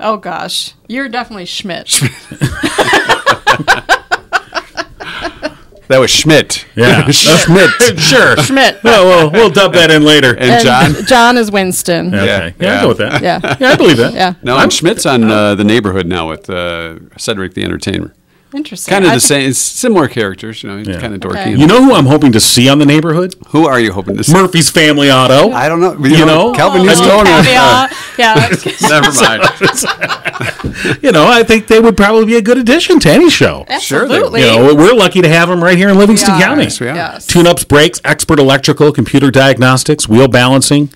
Oh 0.00 0.16
gosh, 0.16 0.74
you're 0.88 1.08
definitely 1.08 1.46
Schmidt. 1.46 1.88
That 5.88 5.98
was 5.98 6.10
Schmidt. 6.10 6.66
yeah, 6.76 7.06
Schmidt. 7.10 7.70
sure. 7.98 8.36
Schmidt. 8.36 8.82
Well, 8.84 9.06
we'll, 9.06 9.30
we'll 9.30 9.50
dub 9.50 9.72
that 9.72 9.90
in 9.90 10.04
later. 10.04 10.36
And 10.38 10.62
Jon. 10.64 11.06
Jon 11.06 11.36
is 11.38 11.50
Winston. 11.50 12.14
okay. 12.14 12.26
Yeah. 12.26 12.52
Yeah, 12.60 12.74
I'll 12.76 12.82
go 12.82 12.88
with 12.88 12.98
that. 12.98 13.22
Yeah. 13.22 13.56
Yeah, 13.58 13.70
I 13.70 13.76
believe 13.76 13.96
that. 13.96 14.12
Yeah. 14.12 14.34
No, 14.42 14.58
and 14.58 14.70
Schmidt's 14.72 15.06
on 15.06 15.24
uh, 15.24 15.54
the 15.54 15.64
neighborhood 15.64 16.06
now 16.06 16.28
with 16.28 16.48
uh, 16.50 16.98
Cedric 17.16 17.54
the 17.54 17.64
Entertainer. 17.64 18.14
Interesting. 18.54 18.92
Kind 18.92 19.04
of 19.04 19.10
I 19.10 19.14
the 19.14 19.20
same, 19.20 19.50
it's 19.50 19.58
similar 19.58 20.08
characters. 20.08 20.62
You 20.62 20.70
know, 20.70 20.78
Yeah. 20.78 20.98
kind 21.00 21.14
of 21.14 21.20
dorky. 21.20 21.40
Okay. 21.40 21.54
You 21.56 21.66
know 21.66 21.82
who 21.84 21.94
I'm 21.94 22.06
hoping 22.06 22.32
to 22.32 22.40
see 22.40 22.68
on 22.68 22.78
the 22.78 22.86
neighborhood? 22.86 23.34
who 23.48 23.66
are 23.66 23.78
you 23.78 23.92
hoping 23.92 24.16
to 24.16 24.24
see? 24.24 24.32
Murphy's 24.32 24.70
Family 24.70 25.10
Auto. 25.10 25.52
I 25.52 25.68
don't 25.68 25.80
know. 25.80 25.92
You 26.02 26.24
know? 26.24 26.52
Calvin 26.54 26.80
Oh, 26.80 26.84
used 26.84 27.02
to 27.02 27.10
own 27.12 27.24
one. 27.24 27.44
caveat. 27.44 27.92
Yeah. 28.18 28.56
Never 28.88 29.12
mind. 29.12 29.42
You 31.02 31.10
know, 31.12 31.26
I 31.26 31.42
think 31.42 31.66
they 31.66 31.80
would 31.80 31.96
probably 31.96 32.24
be 32.24 32.36
a 32.36 32.42
good 32.42 32.56
addition 32.56 33.00
to 33.00 33.10
any 33.10 33.28
show. 33.30 33.64
Sure 33.80 34.04
Absolutely. 34.04 34.40
You 34.42 34.46
know, 34.46 34.74
we're 34.74 34.94
lucky 34.94 35.20
to 35.20 35.28
have 35.28 35.48
them 35.48 35.62
right 35.62 35.76
here 35.76 35.88
in 35.88 35.98
Livingston 35.98 36.36
We 36.36 36.42
are. 36.42 36.46
County. 36.46 36.62
Yes, 36.64 36.80
we 36.80 36.88
are. 36.88 36.94
Yes. 36.94 37.26
Tune-ups, 37.26 37.64
brakes, 37.64 38.00
expert 38.04 38.38
electrical, 38.38 38.92
computer 38.92 39.30
diagnostics, 39.32 40.08
wheel 40.08 40.28
balancing. 40.28 40.90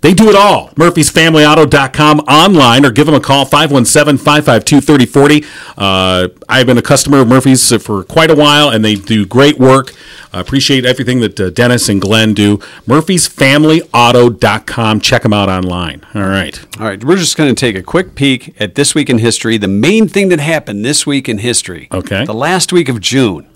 They 0.00 0.14
do 0.14 0.30
it 0.30 0.34
all. 0.34 0.70
Murphy'sFamilyAuto.com 0.70 2.20
online 2.20 2.86
or 2.86 2.90
give 2.90 3.04
them 3.06 3.14
a 3.14 3.20
call, 3.20 3.44
517-552-3040. 3.46 5.46
Uh, 5.76 6.28
I've 6.48 6.64
been 6.66 6.78
a 6.78 6.82
customer 6.82 7.20
of 7.20 7.28
Murphy's 7.28 7.70
for 7.82 8.02
quite 8.04 8.30
a 8.30 8.34
while, 8.34 8.70
and 8.70 8.82
they 8.82 8.94
do 8.94 9.26
great 9.26 9.58
work. 9.58 9.92
I 10.32 10.40
appreciate 10.40 10.86
everything 10.86 11.20
that 11.20 11.38
uh, 11.38 11.50
Dennis 11.50 11.90
and 11.90 12.00
Glenn 12.00 12.32
do. 12.34 12.56
Murphy'sFamilyAuto.com. 12.86 15.00
Check 15.00 15.22
them 15.22 15.32
out 15.34 15.48
online. 15.48 16.06
All 16.14 16.22
right. 16.22 16.64
All 16.78 16.86
right, 16.86 17.02
we're 17.04 17.16
just 17.16 17.36
going 17.36 17.52
to 17.54 17.58
take 17.58 17.74
a 17.76 17.82
quick 17.82 18.14
peek 18.14 18.54
at 18.60 18.74
this 18.76 18.94
week 18.94 19.10
in 19.10 19.18
history. 19.18 19.58
The 19.58 19.68
main 19.68 20.08
thing 20.08 20.28
that 20.30 20.40
happened 20.40 20.82
this 20.84 21.06
week 21.06 21.28
in 21.28 21.38
history. 21.38 21.88
Okay. 21.92 22.24
The 22.24 22.32
last 22.32 22.72
week 22.72 22.88
of 22.88 23.00
June. 23.00 23.46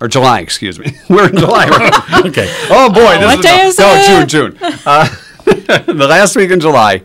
Or 0.00 0.06
July, 0.08 0.40
excuse 0.40 0.78
me. 0.78 0.96
We're 1.08 1.28
in 1.28 1.36
July, 1.36 1.66
right? 1.68 1.92
Okay. 2.26 2.46
Oh 2.70 2.88
boy, 2.92 3.18
this 3.18 3.24
what 3.24 3.38
is 3.38 3.44
day 3.44 3.56
no, 3.56 3.66
is 3.66 3.78
no, 3.78 3.94
it? 3.94 4.06
June, 4.28 4.30
June. 4.52 4.58
Uh, 4.84 5.08
the 5.86 6.06
last 6.08 6.36
week 6.36 6.50
in 6.50 6.60
July, 6.60 7.02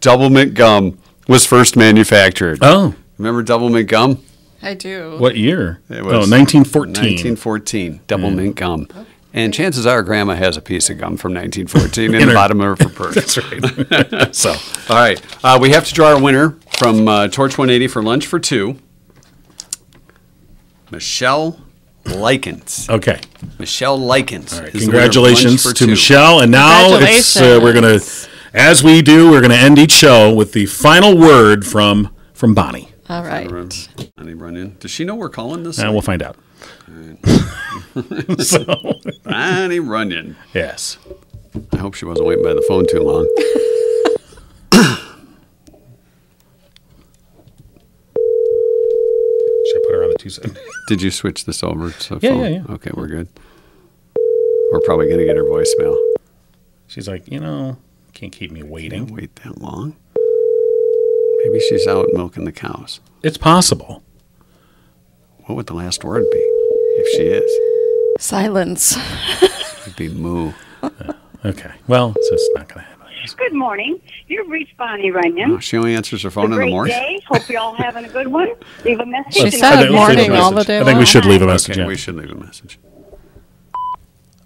Doublemint 0.00 0.54
gum 0.54 0.98
was 1.28 1.46
first 1.46 1.76
manufactured. 1.76 2.58
Oh, 2.62 2.94
Remember 3.18 3.42
Doublemint 3.42 3.86
gum? 3.88 4.22
I 4.62 4.74
do. 4.74 5.16
what 5.18 5.36
year? 5.36 5.80
It 5.88 6.00
oh, 6.00 6.18
was 6.18 6.30
1914. 6.30 6.92
1914, 6.92 8.00
Doublemint 8.06 8.54
gum. 8.56 8.88
And 9.32 9.54
chances 9.54 9.86
are, 9.86 10.02
Grandma 10.02 10.34
has 10.34 10.56
a 10.56 10.60
piece 10.60 10.90
of 10.90 10.98
gum 10.98 11.16
from 11.16 11.34
1914 11.34 12.04
in, 12.04 12.14
In 12.20 12.20
the 12.20 12.26
her- 12.28 12.34
bottom 12.34 12.60
of 12.60 12.78
her 12.78 12.88
purse. 12.88 13.14
That's 13.14 13.38
right. 13.38 14.34
so, 14.34 14.50
All 14.88 14.96
right, 14.96 15.22
uh, 15.44 15.58
we 15.60 15.70
have 15.70 15.86
to 15.86 15.94
draw 15.94 16.08
our 16.14 16.20
winner 16.20 16.58
from 16.78 17.06
uh, 17.08 17.28
Torch 17.28 17.56
180 17.56 17.86
for 17.88 18.02
lunch 18.02 18.26
for 18.26 18.38
two. 18.40 18.76
Michelle 20.90 21.60
Likens. 22.16 22.88
okay. 22.88 23.20
Michelle 23.58 23.98
Likens. 23.98 24.52
All 24.54 24.60
right, 24.60 24.74
is 24.74 24.86
the 24.86 24.90
winner 24.92 24.98
of 25.04 25.10
congratulations 25.12 25.62
to 25.64 25.72
Two. 25.74 25.86
Michelle. 25.88 26.40
And 26.40 26.50
now 26.50 26.86
it's 27.00 27.36
uh, 27.36 27.58
we're 27.62 27.72
gonna, 27.74 27.98
as 28.54 28.82
we 28.82 29.02
do, 29.02 29.30
we're 29.30 29.40
gonna 29.42 29.54
end 29.54 29.78
each 29.78 29.92
show 29.92 30.32
with 30.34 30.52
the 30.52 30.66
final 30.66 31.16
word 31.16 31.66
from 31.66 32.14
from 32.32 32.54
Bonnie, 32.54 32.88
All 33.08 33.22
right. 33.22 33.48
Bonnie 34.16 34.34
Runyon. 34.34 34.76
Does 34.80 34.90
she 34.90 35.04
know 35.04 35.14
we're 35.14 35.28
calling 35.28 35.62
this? 35.62 35.78
and 35.78 35.92
we'll 35.92 36.00
find 36.02 36.22
out. 36.22 36.36
so, 38.38 38.64
Bonnie 39.24 39.80
Runyon. 39.80 40.36
yes. 40.54 40.98
I 41.72 41.76
hope 41.78 41.94
she 41.94 42.04
wasn't 42.04 42.28
waiting 42.28 42.44
by 42.44 42.54
the 42.54 42.62
phone 42.68 42.86
too 42.88 43.00
long. 43.00 43.26
Should 50.20 50.44
I 50.44 50.48
put 50.48 50.48
her 50.48 50.50
on 50.50 50.54
the 50.54 50.60
two 50.60 50.64
side? 50.70 50.84
Did 50.88 51.02
you 51.02 51.10
switch 51.10 51.44
this 51.44 51.62
over 51.62 51.90
to 51.90 52.18
Yeah, 52.20 52.30
phone? 52.30 52.40
yeah, 52.40 52.48
yeah. 52.48 52.64
Okay, 52.74 52.90
we're 52.94 53.06
good. 53.06 53.28
We're 54.72 54.80
probably 54.84 55.06
going 55.06 55.18
to 55.18 55.24
get 55.24 55.36
her 55.36 55.44
voicemail. 55.44 55.96
She's 56.86 57.08
like, 57.08 57.28
you 57.30 57.40
know, 57.40 57.76
can't 58.12 58.32
keep 58.32 58.50
me 58.50 58.60
Can't 58.60 58.70
waiting. 58.72 59.14
wait 59.14 59.34
that 59.36 59.60
long. 59.60 59.96
Maybe 61.44 61.60
she's 61.60 61.86
out 61.86 62.06
milking 62.12 62.44
the 62.44 62.52
cows. 62.52 63.00
It's 63.22 63.38
possible. 63.38 64.02
What 65.46 65.54
would 65.56 65.66
the 65.66 65.74
last 65.74 66.04
word 66.04 66.24
be 66.30 66.38
if 66.38 67.08
she 67.16 67.22
is? 67.24 67.50
Silence. 68.22 68.96
It'd 69.82 69.96
be 69.96 70.08
moo. 70.08 70.52
Okay. 71.42 71.72
Well, 71.86 72.12
so 72.12 72.18
it's 72.20 72.30
just 72.30 72.50
not 72.54 72.68
gonna 72.68 72.82
happen. 72.82 72.89
I 73.20 73.24
guess. 73.24 73.34
Good 73.34 73.52
morning. 73.54 74.00
You've 74.28 74.48
reached 74.48 74.76
Bonnie 74.76 75.10
Runyon. 75.10 75.50
Oh, 75.52 75.58
she 75.58 75.76
only 75.76 75.94
answers 75.94 76.22
her 76.22 76.30
phone 76.30 76.52
a 76.52 76.56
in 76.56 76.60
the 76.62 76.70
morning. 76.70 76.94
day. 76.94 77.20
Hope 77.28 77.48
you're 77.48 77.60
all 77.60 77.74
having 77.74 78.04
a 78.04 78.08
good 78.08 78.28
one. 78.28 78.48
Leave 78.84 78.98
a 79.00 79.06
message. 79.06 79.34
She 79.34 79.42
and 79.42 79.52
said 79.54 79.72
I'll 79.72 79.78
I 79.78 79.82
think 79.82 79.90
we 79.92 79.96
should 79.98 80.16
leave 80.18 80.28
morning 80.28 80.30
a 80.30 80.40
all 80.42 80.50
the 80.50 80.54
message. 80.56 80.66
day 80.68 80.80
I 80.80 80.84
think 80.84 80.98
we 80.98 81.06
should 81.06 81.24
leave 81.26 81.42
a 81.42 81.46
message. 81.46 81.70
Okay, 81.72 81.80
yeah. 81.82 81.86
we 81.86 81.96
should 81.96 82.14
leave 82.16 82.30
a 82.30 82.34
message. 82.34 82.78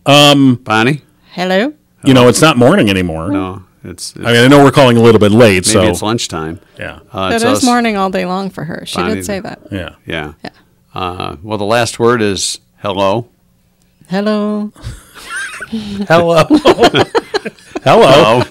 Um, 0.07 0.57
Bonnie? 0.57 1.03
Hello. 1.33 1.73
you 2.05 2.15
know, 2.15 2.29
it's 2.29 2.43
not 2.43 2.57
morning 2.57 2.91
anymore. 2.91 3.31
No, 3.31 3.63
it's. 3.83 4.15
it's 4.17 4.25
I 4.27 4.33
mean, 4.33 4.45
I 4.45 4.49
know 4.49 4.63
we're 4.63 4.71
calling 4.71 4.97
a 4.97 5.01
little 5.03 5.19
bit 5.19 5.33
late, 5.33 5.67
maybe 5.67 5.69
so 5.69 5.83
it's 5.85 6.03
lunchtime. 6.03 6.61
yeah, 6.79 7.01
Uh, 7.13 7.31
It 7.33 7.37
it's 7.37 7.45
us. 7.45 7.65
morning 7.65 7.97
all 7.97 8.11
day 8.11 8.27
long 8.27 8.51
for 8.51 8.65
her. 8.65 8.85
She 8.87 8.97
Bonnie- 8.99 9.15
did 9.17 9.25
say 9.25 9.41
that. 9.41 9.61
yeah. 9.71 9.95
Yeah. 10.07 10.35
Yeah. 10.43 10.51
Uh, 10.95 11.37
well, 11.43 11.59
the 11.59 11.65
last 11.65 11.99
word 11.99 12.21
is 12.23 12.59
hello. 12.83 13.29
Hello. 14.09 14.73
Hello. 16.09 16.45
Hello. 17.85 18.43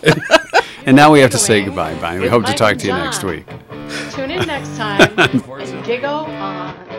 and 0.86 0.96
now 0.96 1.12
we 1.12 1.20
have 1.20 1.32
to 1.32 1.40
say 1.40 1.66
goodbye, 1.66 2.00
Bonnie. 2.00 2.20
We 2.20 2.28
hope 2.28 2.46
to 2.46 2.54
talk 2.54 2.78
to 2.78 2.86
you 2.86 2.94
next 2.94 3.24
week. 3.24 3.48
Tune 4.12 4.30
in 4.30 4.46
next 4.46 4.78
time. 4.78 5.10
Giggle 5.84 6.08
on. 6.08 6.93